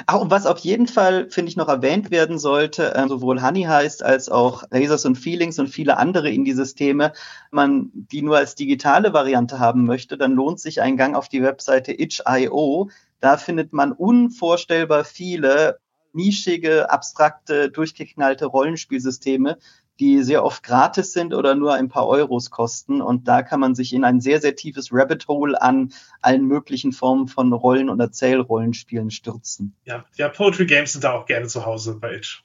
Ach, 0.06 0.20
und 0.20 0.30
was 0.30 0.46
auf 0.46 0.58
jeden 0.58 0.86
Fall, 0.86 1.28
finde 1.28 1.50
ich, 1.50 1.56
noch 1.56 1.68
erwähnt 1.68 2.12
werden 2.12 2.38
sollte, 2.38 2.94
äh, 2.94 3.08
sowohl 3.08 3.42
Honey 3.42 3.64
heißt 3.64 4.04
als 4.04 4.28
auch 4.28 4.62
Lasers 4.70 5.04
und 5.04 5.16
Feelings 5.16 5.58
und 5.58 5.66
viele 5.68 5.96
andere 5.96 6.30
Indie-Systeme, 6.30 7.12
man 7.50 7.90
die 7.92 8.22
nur 8.22 8.36
als 8.36 8.54
digitale 8.54 9.12
Variante 9.12 9.58
haben 9.58 9.84
möchte, 9.84 10.16
dann 10.16 10.32
lohnt 10.32 10.60
sich 10.60 10.80
ein 10.80 10.96
Gang 10.96 11.16
auf 11.16 11.28
die 11.28 11.42
Webseite 11.42 11.92
itch.io. 11.92 12.90
Da 13.18 13.36
findet 13.36 13.72
man 13.72 13.90
unvorstellbar 13.90 15.04
viele 15.04 15.78
nischige, 16.12 16.90
abstrakte, 16.90 17.70
durchgeknallte 17.70 18.46
Rollenspielsysteme, 18.46 19.58
die 20.00 20.22
sehr 20.22 20.44
oft 20.44 20.62
gratis 20.62 21.12
sind 21.12 21.34
oder 21.34 21.54
nur 21.54 21.74
ein 21.74 21.88
paar 21.88 22.06
Euros 22.06 22.50
kosten. 22.50 23.00
Und 23.00 23.28
da 23.28 23.42
kann 23.42 23.60
man 23.60 23.74
sich 23.74 23.92
in 23.92 24.04
ein 24.04 24.20
sehr, 24.20 24.40
sehr 24.40 24.56
tiefes 24.56 24.88
Rabbit 24.90 25.28
Hole 25.28 25.60
an 25.60 25.92
allen 26.20 26.46
möglichen 26.46 26.92
Formen 26.92 27.28
von 27.28 27.52
Rollen- 27.52 27.88
und 27.88 28.00
Erzählrollenspielen 28.00 29.10
stürzen. 29.10 29.76
Ja, 29.84 30.04
ja, 30.16 30.28
Poetry 30.28 30.66
Games 30.66 30.92
sind 30.92 31.04
da 31.04 31.12
auch 31.12 31.26
gerne 31.26 31.46
zu 31.46 31.66
Hause 31.66 31.98
bei 32.00 32.14
Itch. 32.14 32.42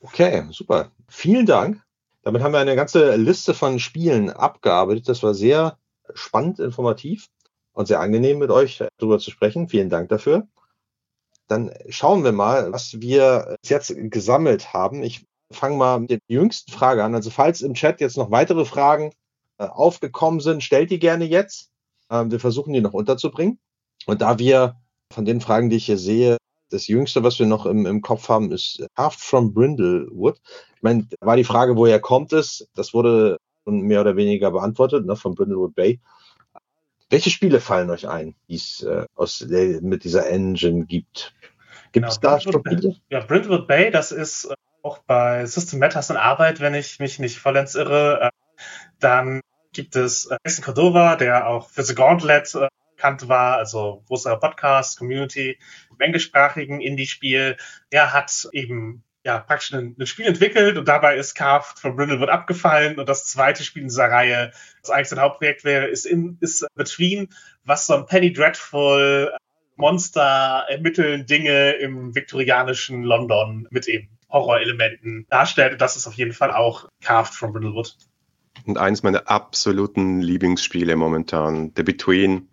Okay, 0.00 0.44
super. 0.50 0.90
Vielen 1.08 1.46
Dank. 1.46 1.82
Damit 2.22 2.42
haben 2.42 2.52
wir 2.52 2.60
eine 2.60 2.76
ganze 2.76 3.16
Liste 3.16 3.54
von 3.54 3.78
Spielen 3.78 4.30
abgearbeitet. 4.30 5.08
Das 5.08 5.22
war 5.22 5.34
sehr 5.34 5.78
spannend, 6.14 6.58
informativ 6.58 7.28
und 7.72 7.86
sehr 7.86 8.00
angenehm 8.00 8.38
mit 8.38 8.50
euch 8.50 8.84
darüber 8.98 9.18
zu 9.18 9.30
sprechen. 9.30 9.68
Vielen 9.68 9.88
Dank 9.88 10.10
dafür 10.10 10.46
dann 11.50 11.72
schauen 11.88 12.22
wir 12.22 12.32
mal, 12.32 12.72
was 12.72 13.00
wir 13.00 13.56
jetzt 13.64 13.92
gesammelt 13.96 14.72
haben. 14.72 15.02
Ich 15.02 15.24
fange 15.50 15.76
mal 15.76 15.98
mit 15.98 16.10
der 16.10 16.18
jüngsten 16.28 16.70
Frage 16.70 17.02
an. 17.02 17.14
Also 17.14 17.30
falls 17.30 17.60
im 17.60 17.74
Chat 17.74 18.00
jetzt 18.00 18.16
noch 18.16 18.30
weitere 18.30 18.64
Fragen 18.64 19.12
äh, 19.58 19.64
aufgekommen 19.64 20.38
sind, 20.38 20.62
stellt 20.62 20.92
die 20.92 21.00
gerne 21.00 21.24
jetzt. 21.24 21.70
Ähm, 22.08 22.30
wir 22.30 22.38
versuchen 22.38 22.72
die 22.72 22.80
noch 22.80 22.94
unterzubringen. 22.94 23.58
Und 24.06 24.22
da 24.22 24.38
wir 24.38 24.76
von 25.12 25.24
den 25.24 25.40
Fragen, 25.40 25.70
die 25.70 25.76
ich 25.76 25.86
hier 25.86 25.98
sehe, 25.98 26.36
das 26.70 26.86
Jüngste, 26.86 27.24
was 27.24 27.40
wir 27.40 27.46
noch 27.46 27.66
im, 27.66 27.84
im 27.84 28.00
Kopf 28.00 28.28
haben, 28.28 28.52
ist 28.52 28.86
Haft 28.96 29.20
from 29.20 29.52
Brindlewood. 29.52 30.40
Ich 30.76 30.82
meine, 30.82 31.08
war 31.20 31.36
die 31.36 31.42
Frage, 31.42 31.76
woher 31.76 31.98
kommt 31.98 32.32
es? 32.32 32.68
Das 32.76 32.94
wurde 32.94 33.38
mehr 33.66 34.02
oder 34.02 34.14
weniger 34.14 34.52
beantwortet, 34.52 35.04
ne, 35.04 35.16
von 35.16 35.34
Brindlewood 35.34 35.74
Bay. 35.74 36.00
Welche 37.10 37.30
Spiele 37.30 37.60
fallen 37.60 37.90
euch 37.90 38.08
ein, 38.08 38.36
die 38.48 38.54
es 38.54 38.82
äh, 38.82 39.04
aus, 39.16 39.44
mit 39.48 40.04
dieser 40.04 40.28
Engine 40.28 40.86
gibt? 40.86 41.34
Gibt 41.92 42.06
es 42.08 42.20
genau, 42.20 42.34
da 42.34 42.40
Spiele? 42.40 42.96
Ja, 43.08 43.20
Brentwood 43.20 43.66
Bay, 43.66 43.90
das 43.90 44.12
ist 44.12 44.44
äh, 44.44 44.54
auch 44.82 44.98
bei 44.98 45.44
System 45.44 45.80
Matters 45.80 46.10
in 46.10 46.16
Arbeit, 46.16 46.60
wenn 46.60 46.74
ich 46.74 47.00
mich 47.00 47.18
nicht 47.18 47.38
vollends 47.38 47.74
irre. 47.74 48.20
Äh, 48.20 48.30
dann 49.00 49.40
gibt 49.72 49.96
es 49.96 50.26
äh, 50.26 50.36
Jason 50.44 50.64
Cordova, 50.64 51.16
der 51.16 51.48
auch 51.48 51.68
für 51.68 51.82
The 51.82 51.96
Gauntlet 51.96 52.56
bekannt 52.94 53.28
war, 53.28 53.56
also 53.56 54.04
großer 54.06 54.36
Podcast, 54.36 54.98
Community, 54.98 55.58
im 55.90 56.00
englischsprachigen 56.00 56.80
Indie-Spiel. 56.80 57.56
Der 57.90 58.12
hat 58.12 58.48
eben 58.52 59.02
ja, 59.24 59.38
praktisch 59.38 59.72
ein, 59.74 59.96
ein, 59.98 60.06
Spiel 60.06 60.26
entwickelt 60.26 60.78
und 60.78 60.88
dabei 60.88 61.16
ist 61.16 61.34
Carved 61.34 61.78
von 61.78 61.96
Brindlewood 61.96 62.30
abgefallen 62.30 62.98
und 62.98 63.08
das 63.08 63.26
zweite 63.26 63.62
Spiel 63.64 63.82
in 63.82 63.88
dieser 63.88 64.10
Reihe, 64.10 64.52
das 64.80 64.90
eigentlich 64.90 65.08
sein 65.08 65.20
Hauptprojekt 65.20 65.64
wäre, 65.64 65.86
ist, 65.86 66.06
in, 66.06 66.38
ist 66.40 66.66
Between, 66.74 67.28
was 67.64 67.86
so 67.86 67.94
ein 67.94 68.06
Penny 68.06 68.32
Dreadful 68.32 69.32
Monster 69.76 70.66
ermitteln 70.68 71.26
Dinge 71.26 71.72
im 71.72 72.14
viktorianischen 72.14 73.02
London 73.02 73.66
mit 73.70 73.88
eben 73.88 74.08
Horrorelementen 74.30 75.26
darstellt. 75.28 75.72
Und 75.72 75.80
das 75.80 75.96
ist 75.96 76.06
auf 76.06 76.14
jeden 76.14 76.32
Fall 76.32 76.52
auch 76.52 76.88
Carved 77.02 77.34
from 77.34 77.52
Brindlewood. 77.52 77.96
Und 78.66 78.78
eines 78.78 79.02
meiner 79.02 79.28
absoluten 79.28 80.20
Lieblingsspiele 80.20 80.96
momentan, 80.96 81.72
The 81.76 81.82
Between. 81.82 82.48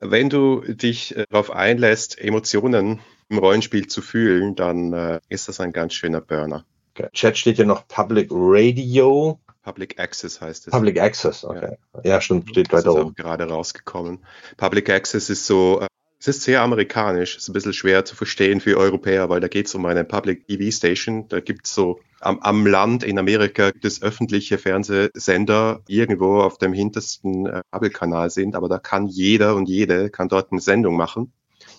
Wenn 0.00 0.30
du 0.30 0.62
dich 0.62 1.14
äh, 1.16 1.26
darauf 1.30 1.50
einlässt, 1.50 2.18
Emotionen 2.18 3.00
im 3.32 3.38
Rollenspiel 3.38 3.86
zu 3.86 4.02
fühlen, 4.02 4.54
dann 4.54 4.92
äh, 4.92 5.20
ist 5.28 5.48
das 5.48 5.58
ein 5.58 5.72
ganz 5.72 5.94
schöner 5.94 6.20
Burner. 6.20 6.64
Okay. 6.94 7.08
Chat 7.12 7.38
steht 7.38 7.58
ja 7.58 7.64
noch 7.64 7.88
Public 7.88 8.28
Radio. 8.30 9.40
Public 9.62 9.98
Access 9.98 10.40
heißt 10.40 10.66
es. 10.66 10.70
Public 10.70 11.00
Access, 11.00 11.44
okay. 11.44 11.76
Ja, 11.94 12.00
ja 12.04 12.20
stimmt, 12.20 12.50
steht 12.50 12.72
weiter 12.72 12.94
oben. 12.94 13.14
gerade 13.14 13.48
rausgekommen. 13.48 14.18
Public 14.56 14.90
Access 14.90 15.30
ist 15.30 15.46
so 15.46 15.80
äh, 15.80 15.86
es 16.18 16.28
ist 16.28 16.42
sehr 16.42 16.62
amerikanisch, 16.62 17.36
ist 17.36 17.48
ein 17.48 17.52
bisschen 17.52 17.72
schwer 17.72 18.04
zu 18.04 18.14
verstehen 18.14 18.60
für 18.60 18.76
Europäer, 18.76 19.28
weil 19.28 19.40
da 19.40 19.48
geht 19.48 19.66
es 19.66 19.74
um 19.74 19.84
eine 19.86 20.04
Public 20.04 20.46
TV 20.46 20.70
Station. 20.70 21.26
Da 21.26 21.40
gibt 21.40 21.66
es 21.66 21.74
so 21.74 21.98
am, 22.20 22.38
am, 22.38 22.64
Land 22.64 23.02
in 23.02 23.18
Amerika 23.18 23.72
gibt 23.72 23.84
es 23.84 24.02
öffentliche 24.02 24.56
Fernsehsender, 24.56 25.80
die 25.88 25.96
irgendwo 25.96 26.40
auf 26.40 26.58
dem 26.58 26.72
hintersten 26.72 27.46
äh, 27.46 27.62
Kabelkanal 27.72 28.30
sind, 28.30 28.54
aber 28.54 28.68
da 28.68 28.78
kann 28.78 29.08
jeder 29.08 29.56
und 29.56 29.68
jede 29.68 30.10
kann 30.10 30.28
dort 30.28 30.52
eine 30.52 30.60
Sendung 30.60 30.96
machen. 30.96 31.32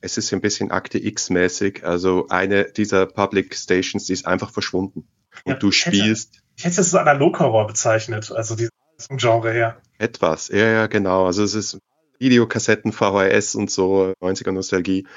Es 0.04 0.18
ist 0.18 0.34
ein 0.34 0.42
bisschen 0.42 0.70
Akte 0.70 1.02
X-mäßig, 1.02 1.86
also 1.86 2.28
eine 2.28 2.66
dieser 2.66 3.06
Public 3.06 3.56
Stations, 3.56 4.04
die 4.04 4.12
ist 4.12 4.28
einfach 4.28 4.52
verschwunden. 4.52 5.08
Und 5.46 5.54
ja, 5.54 5.58
du 5.58 5.72
spielst. 5.72 6.34
Hätte, 6.34 6.44
ich 6.58 6.66
hätte 6.66 6.82
es 6.82 6.92
so 6.92 6.98
Analog-Horror 6.98 7.68
bezeichnet, 7.68 8.30
also 8.30 8.56
dieses 8.56 8.70
Genre 9.10 9.54
her. 9.54 9.78
Etwas, 10.00 10.50
ja, 10.50 10.68
ja, 10.68 10.88
genau. 10.88 11.26
Also 11.26 11.42
es 11.42 11.54
ist 11.54 11.80
Videokassetten, 12.20 12.92
VHS 12.92 13.56
und 13.56 13.72
so, 13.72 14.12
90er 14.22 14.52
Nostalgie. 14.52 15.08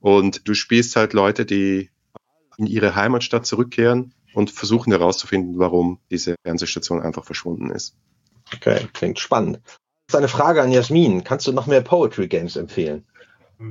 Und 0.00 0.46
du 0.46 0.52
spielst 0.52 0.94
halt 0.96 1.14
Leute, 1.14 1.46
die 1.46 1.88
in 2.58 2.66
ihre 2.66 2.94
Heimatstadt 2.94 3.46
zurückkehren 3.46 4.12
und 4.34 4.50
versuchen 4.50 4.92
herauszufinden, 4.92 5.58
warum 5.58 6.00
diese 6.10 6.34
Fernsehstation 6.44 7.00
einfach 7.00 7.24
verschwunden 7.24 7.70
ist. 7.70 7.96
Okay, 8.54 8.88
klingt 8.92 9.18
spannend. 9.18 9.60
Das 9.64 10.16
ist 10.16 10.16
eine 10.16 10.28
Frage 10.28 10.60
an 10.60 10.70
Jasmin. 10.70 11.24
Kannst 11.24 11.46
du 11.46 11.52
noch 11.52 11.66
mehr 11.66 11.80
Poetry 11.80 12.28
Games 12.28 12.56
empfehlen? 12.56 13.06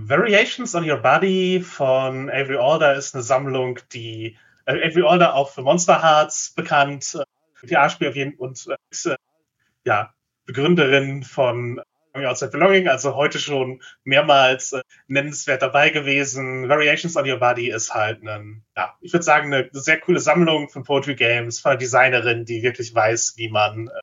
Variations 0.02 0.76
on 0.76 0.90
Your 0.90 0.98
Body 0.98 1.62
von 1.62 2.30
Avery 2.30 2.58
Alder 2.58 2.96
ist 2.96 3.14
eine 3.14 3.24
Sammlung, 3.24 3.80
die 3.92 4.38
äh, 4.66 4.88
Avery 4.88 5.04
Alder 5.04 5.36
auch 5.36 5.52
für 5.52 5.62
Monster 5.62 6.02
Hearts 6.02 6.54
bekannt, 6.56 7.16
äh, 7.16 7.68
VR-Spiel 7.68 8.10
auf 8.10 8.16
jeden 8.16 8.34
und 8.36 8.68
äh, 8.68 9.10
äh, 9.10 9.16
ja 9.86 10.14
Begründerin 10.46 11.24
von 11.24 11.82
Outside 12.14 12.52
Belonging, 12.52 12.88
also 12.88 13.16
heute 13.16 13.40
schon 13.40 13.82
mehrmals 14.04 14.74
äh, 14.74 14.82
nennenswert 15.08 15.62
dabei 15.62 15.90
gewesen. 15.90 16.70
Variations 16.70 17.16
on 17.16 17.30
Your 17.30 17.40
Body 17.40 17.70
ist 17.72 17.94
halt 17.94 18.22
ein, 18.24 18.64
ja, 18.76 18.94
ich 19.02 19.14
würde 19.14 19.24
sagen, 19.24 19.54
eine 19.54 19.70
sehr 19.72 20.00
coole 20.00 20.20
Sammlung 20.20 20.70
von 20.70 20.84
Poetry 20.84 21.16
Games, 21.16 21.60
von 21.60 21.72
einer 21.72 21.80
Designerin, 21.80 22.46
die 22.46 22.62
wirklich 22.62 22.94
weiß, 22.94 23.34
wie 23.38 23.50
man 23.50 23.88
äh, 23.88 24.00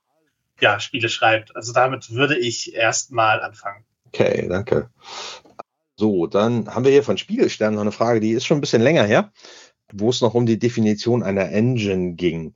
ja, 0.61 0.81
Spiele 0.81 1.09
schreibt. 1.09 1.55
Also 1.55 1.73
damit 1.73 2.11
würde 2.13 2.37
ich 2.37 2.75
erstmal 2.75 3.41
anfangen. 3.41 3.85
Okay, 4.13 4.49
danke. 4.49 4.91
So, 6.01 6.27
dann 6.27 6.67
haben 6.75 6.87
wir 6.87 6.93
hier 6.93 7.03
von 7.03 7.19
Spiegelstern 7.19 7.75
noch 7.75 7.83
eine 7.83 7.93
Frage, 7.93 8.21
die 8.21 8.31
ist 8.31 8.47
schon 8.47 8.57
ein 8.57 8.63
bisschen 8.63 8.81
länger 8.81 9.05
her, 9.05 9.33
wo 9.93 10.09
es 10.09 10.23
noch 10.23 10.33
um 10.33 10.47
die 10.47 10.59
Definition 10.59 11.23
einer 11.23 11.51
Engine 11.51 12.15
ging. 12.15 12.55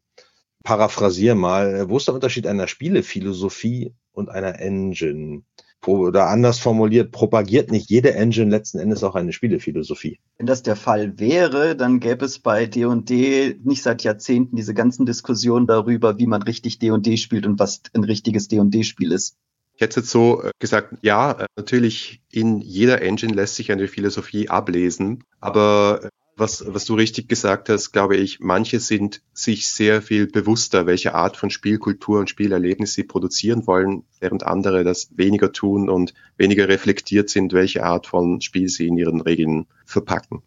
Paraphrasier 0.62 1.34
mal, 1.34 1.90
wo 1.90 1.98
ist 1.98 2.08
der 2.08 2.14
Unterschied 2.14 2.46
einer 2.46 2.68
Spielephilosophie 2.68 3.92
und 4.12 4.30
einer 4.30 4.60
Engine? 4.60 5.42
Oder 5.84 6.28
anders 6.28 6.58
formuliert, 6.58 7.12
propagiert 7.12 7.70
nicht 7.70 7.90
jede 7.90 8.14
Engine 8.14 8.50
letzten 8.50 8.78
Endes 8.78 9.04
auch 9.04 9.14
eine 9.14 9.34
Spielephilosophie? 9.34 10.20
Wenn 10.38 10.46
das 10.46 10.62
der 10.62 10.76
Fall 10.76 11.18
wäre, 11.18 11.76
dann 11.76 12.00
gäbe 12.00 12.24
es 12.24 12.38
bei 12.38 12.64
D&D 12.64 13.58
nicht 13.62 13.82
seit 13.82 14.02
Jahrzehnten 14.04 14.56
diese 14.56 14.72
ganzen 14.72 15.04
Diskussionen 15.04 15.66
darüber, 15.66 16.16
wie 16.18 16.26
man 16.26 16.42
richtig 16.42 16.78
D&D 16.78 17.18
spielt 17.18 17.44
und 17.44 17.58
was 17.58 17.82
ein 17.92 18.04
richtiges 18.04 18.48
D&D-Spiel 18.48 19.12
ist. 19.12 19.36
Ich 19.76 19.80
hätte 19.80 20.00
jetzt 20.00 20.10
so 20.10 20.42
äh, 20.42 20.50
gesagt, 20.58 20.94
ja, 21.02 21.32
äh, 21.32 21.46
natürlich 21.56 22.20
in 22.30 22.60
jeder 22.60 23.02
Engine 23.02 23.34
lässt 23.34 23.56
sich 23.56 23.72
eine 23.72 23.88
Philosophie 23.88 24.48
ablesen, 24.48 25.24
aber 25.40 26.00
äh, 26.04 26.08
was, 26.36 26.64
was 26.66 26.84
du 26.84 26.94
richtig 26.94 27.28
gesagt 27.28 27.68
hast, 27.68 27.92
glaube 27.92 28.16
ich, 28.16 28.40
manche 28.40 28.80
sind 28.80 29.22
sich 29.32 29.68
sehr 29.68 30.02
viel 30.02 30.26
bewusster, 30.26 30.86
welche 30.86 31.14
Art 31.14 31.36
von 31.36 31.50
Spielkultur 31.50 32.18
und 32.18 32.30
Spielerlebnis 32.30 32.94
sie 32.94 33.04
produzieren 33.04 33.66
wollen, 33.66 34.04
während 34.20 34.44
andere 34.44 34.84
das 34.84 35.10
weniger 35.16 35.52
tun 35.52 35.88
und 35.88 36.14
weniger 36.36 36.68
reflektiert 36.68 37.30
sind, 37.30 37.52
welche 37.52 37.84
Art 37.84 38.06
von 38.06 38.40
Spiel 38.40 38.68
sie 38.68 38.88
in 38.88 38.98
ihren 38.98 39.20
Regeln 39.20 39.66
verpacken. 39.86 40.42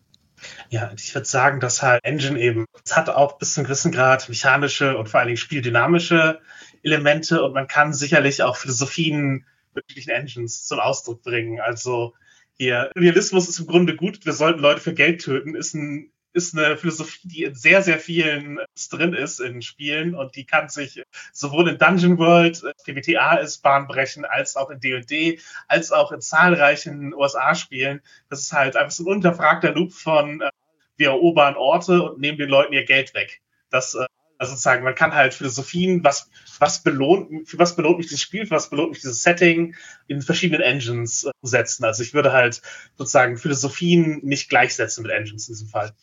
Ja, 0.69 0.91
ich 0.95 1.13
würde 1.15 1.27
sagen, 1.27 1.59
dass 1.59 1.81
halt 1.81 2.03
Engine 2.03 2.39
eben, 2.39 2.65
es 2.85 2.95
hat 2.95 3.09
auch 3.09 3.37
bis 3.37 3.53
zu 3.53 3.61
einem 3.61 3.67
gewissen 3.67 3.91
Grad 3.91 4.29
mechanische 4.29 4.97
und 4.97 5.09
vor 5.09 5.19
allen 5.19 5.27
Dingen 5.27 5.37
spieldynamische 5.37 6.39
Elemente 6.87 7.43
und 7.43 7.53
man 7.53 7.67
kann 7.67 7.93
sicherlich 7.93 8.41
auch 8.43 8.55
Philosophien 8.55 9.45
wirklichen 9.73 10.09
Engines 10.09 10.65
zum 10.65 10.79
Ausdruck 10.79 11.21
bringen. 11.21 11.59
Also 11.59 12.13
hier, 12.57 12.89
Realismus 12.95 13.47
ist 13.47 13.59
im 13.59 13.67
Grunde 13.67 13.95
gut, 13.95 14.25
wir 14.25 14.33
sollten 14.33 14.59
Leute 14.59 14.81
für 14.81 14.93
Geld 14.93 15.21
töten, 15.21 15.55
ist 15.55 15.75
ein 15.75 16.11
ist 16.33 16.55
eine 16.55 16.77
Philosophie, 16.77 17.27
die 17.27 17.43
in 17.45 17.55
sehr, 17.55 17.81
sehr 17.81 17.97
vielen 17.97 18.59
drin 18.91 19.13
ist 19.13 19.39
in 19.39 19.63
Spielen 19.63 20.13
und 20.13 20.35
die 20.35 20.45
kann 20.45 20.69
sich 20.69 21.01
sowohl 21.33 21.67
in 21.67 21.79
Dungeon 21.79 22.19
World, 22.19 22.61
PBTA 22.85 23.37
ist 23.37 23.63
bahnbrechen, 23.63 24.23
als 24.23 24.55
auch 24.55 24.69
in 24.69 24.79
D&D, 24.79 25.39
als 25.67 25.91
auch 25.91 26.11
in 26.11 26.21
zahlreichen 26.21 27.15
USA-Spielen. 27.15 28.01
Das 28.29 28.41
ist 28.41 28.53
halt 28.53 28.75
einfach 28.75 28.91
so 28.91 29.03
ein 29.05 29.15
unterfragter 29.15 29.73
Loop 29.73 29.93
von 29.93 30.41
äh, 30.41 30.49
wir 30.95 31.09
erobern 31.09 31.55
Orte 31.55 32.03
und 32.03 32.19
nehmen 32.19 32.37
den 32.37 32.49
Leuten 32.49 32.73
ihr 32.73 32.85
Geld 32.85 33.15
weg. 33.15 33.41
Das 33.71 33.95
äh, 33.95 34.05
also 34.37 34.51
sozusagen, 34.51 34.83
man 34.83 34.95
kann 34.95 35.13
halt 35.13 35.33
Philosophien, 35.33 36.03
was, 36.03 36.29
was 36.59 36.83
belohnt, 36.83 37.47
für 37.47 37.57
was 37.57 37.75
belohnt 37.75 37.97
mich 37.97 38.07
dieses 38.07 38.21
Spiel, 38.21 38.45
für 38.45 38.55
was 38.55 38.69
belohnt 38.69 38.91
mich 38.91 39.01
dieses 39.01 39.23
Setting 39.23 39.75
in 40.07 40.21
verschiedenen 40.21 40.61
Engines 40.61 41.23
äh, 41.23 41.31
setzen. 41.41 41.83
Also 41.85 42.03
ich 42.03 42.13
würde 42.13 42.33
halt 42.33 42.61
sozusagen 42.97 43.37
Philosophien 43.37 44.19
nicht 44.23 44.49
gleichsetzen 44.49 45.03
mit 45.03 45.11
Engines 45.11 45.47
in 45.47 45.55
diesem 45.55 45.67
Fall. 45.69 45.93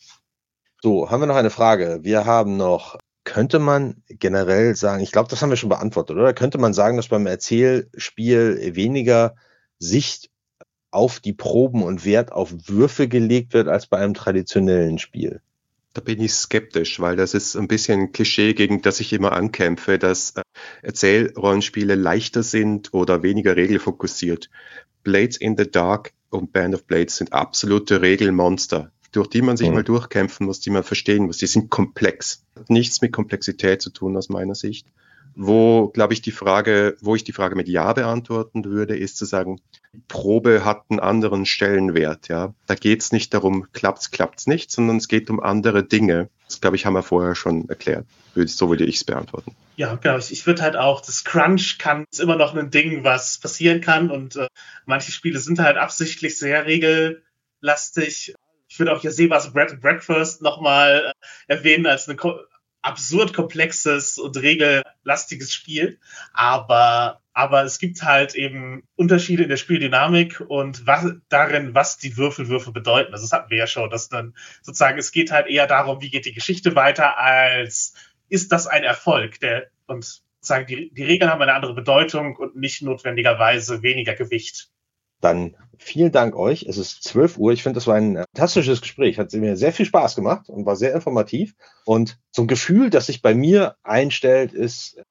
So, 0.81 1.09
haben 1.09 1.21
wir 1.21 1.27
noch 1.27 1.35
eine 1.35 1.49
Frage. 1.49 1.99
Wir 2.03 2.25
haben 2.25 2.57
noch, 2.57 2.97
könnte 3.23 3.59
man 3.59 4.03
generell 4.07 4.75
sagen, 4.75 5.01
ich 5.01 5.11
glaube, 5.11 5.29
das 5.29 5.41
haben 5.41 5.49
wir 5.49 5.57
schon 5.57 5.69
beantwortet, 5.69 6.17
oder? 6.17 6.33
Könnte 6.33 6.57
man 6.57 6.73
sagen, 6.73 6.97
dass 6.97 7.07
beim 7.07 7.25
Erzählspiel 7.25 8.75
weniger 8.75 9.35
Sicht 9.79 10.29
auf 10.91 11.19
die 11.19 11.33
Proben 11.33 11.83
und 11.83 12.05
Wert 12.05 12.31
auf 12.31 12.53
Würfe 12.67 13.07
gelegt 13.07 13.53
wird 13.53 13.67
als 13.67 13.87
bei 13.87 13.97
einem 13.97 14.13
traditionellen 14.13 14.99
Spiel? 14.99 15.41
Da 15.95 16.01
bin 16.01 16.19
ich 16.19 16.33
skeptisch, 16.33 16.99
weil 16.99 17.15
das 17.15 17.33
ist 17.33 17.55
ein 17.55 17.69
bisschen 17.69 18.01
ein 18.01 18.11
Klischee, 18.11 18.53
gegen 18.53 18.81
das 18.81 18.99
ich 18.99 19.13
immer 19.13 19.31
ankämpfe, 19.31 19.97
dass 19.97 20.31
äh, 20.31 20.41
Erzählrollenspiele 20.81 21.95
leichter 21.95 22.43
sind 22.43 22.93
oder 22.93 23.23
weniger 23.23 23.55
regelfokussiert. 23.55 24.49
Blades 25.03 25.37
in 25.37 25.55
the 25.57 25.71
Dark 25.71 26.11
und 26.31 26.51
Band 26.51 26.75
of 26.75 26.83
Blades 26.83 27.15
sind 27.15 27.31
absolute 27.31 28.01
Regelmonster, 28.01 28.91
durch 29.13 29.29
die 29.29 29.41
man 29.41 29.55
sich 29.55 29.69
mhm. 29.69 29.75
mal 29.75 29.83
durchkämpfen 29.85 30.45
muss, 30.45 30.59
die 30.59 30.69
man 30.69 30.83
verstehen 30.83 31.27
muss. 31.27 31.37
Die 31.37 31.47
sind 31.47 31.69
komplex. 31.69 32.43
Hat 32.57 32.69
nichts 32.69 33.01
mit 33.01 33.13
Komplexität 33.13 33.81
zu 33.81 33.89
tun 33.89 34.17
aus 34.17 34.27
meiner 34.27 34.55
Sicht. 34.55 34.87
Wo, 35.35 35.89
glaube 35.89 36.13
ich, 36.13 36.21
die 36.21 36.31
Frage, 36.31 36.95
wo 37.01 37.15
ich 37.15 37.25
die 37.25 37.33
Frage 37.33 37.55
mit 37.55 37.67
Ja 37.67 37.91
beantworten 37.91 38.63
würde, 38.63 38.95
ist 38.97 39.17
zu 39.17 39.25
sagen, 39.25 39.59
Probe 40.07 40.63
hat 40.63 40.83
einen 40.89 41.01
anderen 41.01 41.45
Stellenwert. 41.45 42.29
Ja, 42.29 42.53
da 42.67 42.75
geht 42.75 43.01
es 43.01 43.11
nicht 43.11 43.33
darum, 43.33 43.67
klappt's, 43.73 44.11
klappt's 44.11 44.47
nicht, 44.47 44.71
sondern 44.71 44.97
es 44.97 45.07
geht 45.09 45.29
um 45.29 45.41
andere 45.41 45.83
Dinge. 45.83 46.29
Das 46.47 46.61
glaube 46.61 46.77
ich 46.77 46.85
haben 46.85 46.93
wir 46.93 47.03
vorher 47.03 47.35
schon 47.35 47.67
erklärt. 47.67 48.05
So 48.35 48.69
würde 48.69 48.85
ich 48.85 48.95
es 48.97 49.03
beantworten. 49.03 49.55
Ja, 49.75 49.95
genau. 49.95 50.17
Ich, 50.17 50.31
ich 50.31 50.45
würde 50.47 50.61
halt 50.61 50.75
auch, 50.75 51.01
das 51.01 51.23
Crunch 51.23 51.77
kann 51.79 52.05
ist 52.11 52.19
immer 52.19 52.37
noch 52.37 52.55
ein 52.55 52.71
Ding, 52.71 53.03
was 53.03 53.37
passieren 53.37 53.81
kann 53.81 54.11
und 54.11 54.35
äh, 54.37 54.47
manche 54.85 55.11
Spiele 55.11 55.39
sind 55.39 55.59
halt 55.59 55.77
absichtlich 55.77 56.37
sehr 56.37 56.65
regellastig. 56.65 58.35
Ich 58.67 58.79
würde 58.79 58.93
auch 58.93 59.01
hier 59.01 59.11
Sebas 59.11 59.51
Bread 59.53 59.71
and 59.71 59.81
Breakfast 59.81 60.41
nochmal 60.41 61.13
äh, 61.47 61.53
erwähnen 61.53 61.85
als 61.87 62.07
eine 62.07 62.17
absurd 62.85 63.33
komplexes 63.33 64.19
und 64.19 64.37
regellastiges 64.37 65.51
Spiel. 65.51 65.99
Aber, 66.33 67.19
aber 67.33 67.63
es 67.63 67.79
gibt 67.79 68.03
halt 68.03 68.35
eben 68.35 68.83
Unterschiede 68.95 69.43
in 69.43 69.49
der 69.49 69.57
Spieldynamik 69.57 70.39
und 70.47 70.85
was, 70.85 71.11
darin, 71.27 71.73
was 71.73 71.97
die 71.97 72.15
Würfelwürfe 72.15 72.71
bedeuten. 72.71 73.11
Also 73.11 73.25
das 73.25 73.31
hatten 73.31 73.49
wir 73.49 73.57
ja 73.57 73.67
schon, 73.67 73.89
dass 73.89 74.09
dann 74.09 74.35
sozusagen, 74.61 74.99
es 74.99 75.11
geht 75.11 75.31
halt 75.31 75.47
eher 75.47 75.65
darum, 75.65 76.01
wie 76.01 76.11
geht 76.11 76.25
die 76.25 76.33
Geschichte 76.33 76.75
weiter, 76.75 77.17
als 77.17 77.95
ist 78.29 78.51
das 78.51 78.67
ein 78.67 78.83
Erfolg. 78.83 79.39
Der, 79.39 79.67
und 79.87 80.03
sozusagen 80.39 80.67
die, 80.67 80.93
die 80.93 81.03
Regeln 81.03 81.31
haben 81.31 81.41
eine 81.41 81.53
andere 81.53 81.73
Bedeutung 81.73 82.35
und 82.35 82.55
nicht 82.55 82.83
notwendigerweise 82.83 83.81
weniger 83.81 84.13
Gewicht. 84.13 84.69
Dann 85.21 85.55
vielen 85.77 86.11
Dank 86.11 86.35
euch. 86.35 86.63
Es 86.63 86.77
ist 86.77 87.03
12 87.03 87.37
Uhr. 87.37 87.53
Ich 87.53 87.63
finde, 87.63 87.77
das 87.77 87.87
war 87.87 87.95
ein 87.95 88.15
fantastisches 88.33 88.81
Gespräch. 88.81 89.19
Hat 89.19 89.33
mir 89.33 89.57
sehr 89.57 89.73
viel 89.73 89.85
Spaß 89.85 90.15
gemacht 90.15 90.49
und 90.49 90.65
war 90.65 90.75
sehr 90.75 90.93
informativ. 90.93 91.55
Und 91.85 92.19
so 92.31 92.43
ein 92.43 92.47
Gefühl, 92.47 92.89
das 92.89 93.07
sich 93.07 93.21
bei 93.21 93.33
mir 93.33 93.75
einstellt, 93.83 94.53
ist, 94.53 95.01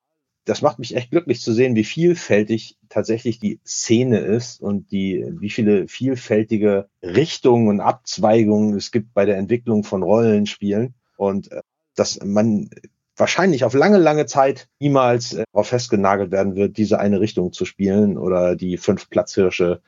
das 0.44 0.62
macht 0.62 0.78
mich 0.78 0.94
echt 0.94 1.10
glücklich 1.10 1.40
zu 1.40 1.52
sehen, 1.52 1.74
wie 1.74 1.84
vielfältig 1.84 2.76
tatsächlich 2.88 3.38
die 3.38 3.60
Szene 3.66 4.18
ist 4.18 4.60
und 4.60 4.90
die, 4.90 5.26
wie 5.40 5.50
viele 5.50 5.88
vielfältige 5.88 6.88
Richtungen 7.02 7.68
und 7.68 7.80
Abzweigungen 7.80 8.74
es 8.76 8.90
gibt 8.90 9.14
bei 9.14 9.24
der 9.24 9.38
Entwicklung 9.38 9.84
von 9.84 10.02
Rollenspielen. 10.02 10.94
Und 11.16 11.50
äh, 11.50 11.62
dass 11.94 12.18
man 12.24 12.70
wahrscheinlich 13.16 13.64
auf 13.64 13.74
lange, 13.74 13.98
lange 13.98 14.26
Zeit 14.26 14.68
niemals 14.80 15.34
äh, 15.34 15.44
darauf 15.52 15.68
festgenagelt 15.68 16.30
werden 16.30 16.56
wird, 16.56 16.76
diese 16.76 16.98
eine 16.98 17.20
Richtung 17.20 17.52
zu 17.52 17.64
spielen 17.64 18.18
oder 18.18 18.56
die 18.56 18.76
fünf 18.76 19.08
Platzhirsche 19.08 19.80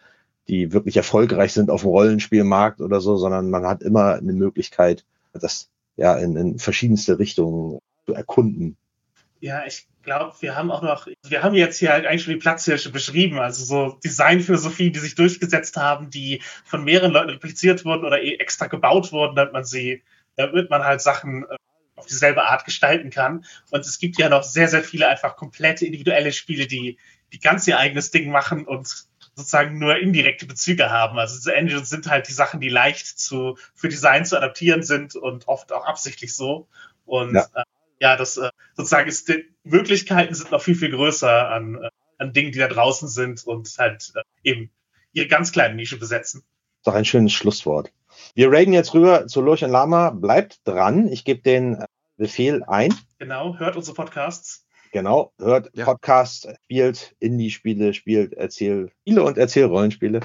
die 0.48 0.72
wirklich 0.72 0.96
erfolgreich 0.96 1.52
sind 1.52 1.70
auf 1.70 1.82
dem 1.82 1.90
Rollenspielmarkt 1.90 2.80
oder 2.80 3.00
so, 3.00 3.16
sondern 3.16 3.50
man 3.50 3.66
hat 3.66 3.82
immer 3.82 4.14
eine 4.14 4.32
Möglichkeit, 4.32 5.04
das 5.32 5.70
ja 5.96 6.16
in, 6.16 6.36
in 6.36 6.58
verschiedenste 6.58 7.18
Richtungen 7.18 7.80
zu 8.06 8.14
erkunden. 8.14 8.76
Ja, 9.40 9.64
ich 9.66 9.86
glaube, 10.02 10.34
wir 10.40 10.56
haben 10.56 10.70
auch 10.70 10.82
noch, 10.82 11.08
wir 11.28 11.42
haben 11.42 11.54
jetzt 11.54 11.78
hier 11.78 11.92
halt 11.92 12.06
eigentlich 12.06 12.22
schon 12.22 12.34
die 12.34 12.40
Platzhirsche 12.40 12.90
beschrieben, 12.90 13.38
also 13.38 13.64
so 13.64 13.98
Designphilosophien, 14.04 14.92
die 14.92 14.98
sich 14.98 15.14
durchgesetzt 15.14 15.76
haben, 15.76 16.10
die 16.10 16.42
von 16.64 16.84
mehreren 16.84 17.12
Leuten 17.12 17.30
repliziert 17.30 17.84
wurden 17.84 18.04
oder 18.04 18.22
eh 18.22 18.36
extra 18.36 18.66
gebaut 18.66 19.12
wurden, 19.12 19.36
damit 19.36 19.52
man 19.52 19.64
sie, 19.64 20.02
damit 20.36 20.70
man 20.70 20.84
halt 20.84 21.00
Sachen 21.00 21.44
äh, 21.44 21.56
auf 21.96 22.06
dieselbe 22.06 22.44
Art 22.44 22.64
gestalten 22.64 23.10
kann. 23.10 23.44
Und 23.70 23.80
es 23.80 23.98
gibt 23.98 24.18
ja 24.18 24.28
noch 24.28 24.42
sehr, 24.42 24.68
sehr 24.68 24.84
viele 24.84 25.08
einfach 25.08 25.36
komplette 25.36 25.86
individuelle 25.86 26.32
Spiele, 26.32 26.66
die, 26.66 26.98
die 27.32 27.40
ganz 27.40 27.66
ihr 27.66 27.78
eigenes 27.78 28.10
Ding 28.10 28.30
machen 28.30 28.66
und 28.66 29.06
sozusagen 29.34 29.78
nur 29.78 29.98
indirekte 29.98 30.46
Bezüge 30.46 30.90
haben. 30.90 31.18
Also 31.18 31.36
diese 31.36 31.54
Engines 31.54 31.90
sind 31.90 32.08
halt 32.08 32.28
die 32.28 32.32
Sachen, 32.32 32.60
die 32.60 32.68
leicht 32.68 33.06
zu, 33.06 33.58
für 33.74 33.88
Design 33.88 34.24
zu 34.24 34.36
adaptieren 34.36 34.82
sind 34.82 35.14
und 35.14 35.48
oft 35.48 35.72
auch 35.72 35.86
absichtlich 35.86 36.34
so. 36.34 36.68
Und 37.04 37.34
ja, 37.34 37.46
äh, 37.54 37.64
ja 38.00 38.16
das 38.16 38.36
äh, 38.38 38.50
sozusagen 38.74 39.08
ist, 39.08 39.28
die 39.28 39.44
Möglichkeiten 39.62 40.34
sind 40.34 40.50
noch 40.52 40.62
viel, 40.62 40.74
viel 40.74 40.90
größer 40.90 41.50
an, 41.50 41.82
äh, 41.82 41.90
an 42.18 42.32
Dingen, 42.32 42.52
die 42.52 42.58
da 42.58 42.68
draußen 42.68 43.08
sind 43.08 43.46
und 43.46 43.68
halt 43.78 44.12
äh, 44.14 44.22
eben 44.42 44.70
ihre 45.12 45.28
ganz 45.28 45.52
kleine 45.52 45.74
Nische 45.74 45.98
besetzen. 45.98 46.42
Doch 46.84 46.94
ein 46.94 47.04
schönes 47.04 47.32
Schlusswort. 47.32 47.92
Wir 48.34 48.50
raiden 48.50 48.72
jetzt 48.72 48.94
rüber 48.94 49.26
zu 49.26 49.40
Lurch 49.40 49.64
und 49.64 49.70
Lama. 49.70 50.10
Bleibt 50.10 50.60
dran. 50.64 51.08
Ich 51.08 51.24
gebe 51.24 51.42
den 51.42 51.74
äh, 51.74 51.86
Befehl 52.16 52.62
ein. 52.64 52.94
Genau, 53.18 53.56
hört 53.58 53.76
unsere 53.76 53.94
Podcasts. 53.94 54.66
Genau, 54.92 55.32
hört 55.38 55.70
ja. 55.74 55.84
Podcasts, 55.84 56.48
spielt 56.64 57.14
Indie-Spiele, 57.18 57.92
spielt 57.92 58.32
Erzählspiele 58.34 59.22
und 59.22 59.36
Erzählrollenspiele. 59.36 60.20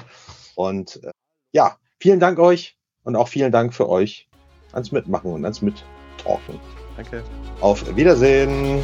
Und 0.54 1.02
äh, 1.04 1.10
ja, 1.52 1.76
vielen 2.00 2.20
Dank 2.20 2.38
euch 2.38 2.76
und 3.02 3.16
auch 3.16 3.28
vielen 3.28 3.52
Dank 3.52 3.74
für 3.74 3.88
euch 3.88 4.28
ans 4.72 4.92
Mitmachen 4.92 5.32
und 5.32 5.44
ans 5.44 5.62
Mittalken. 5.62 6.58
Danke. 6.96 7.22
Auf 7.60 7.84
Wiedersehen. 7.96 8.82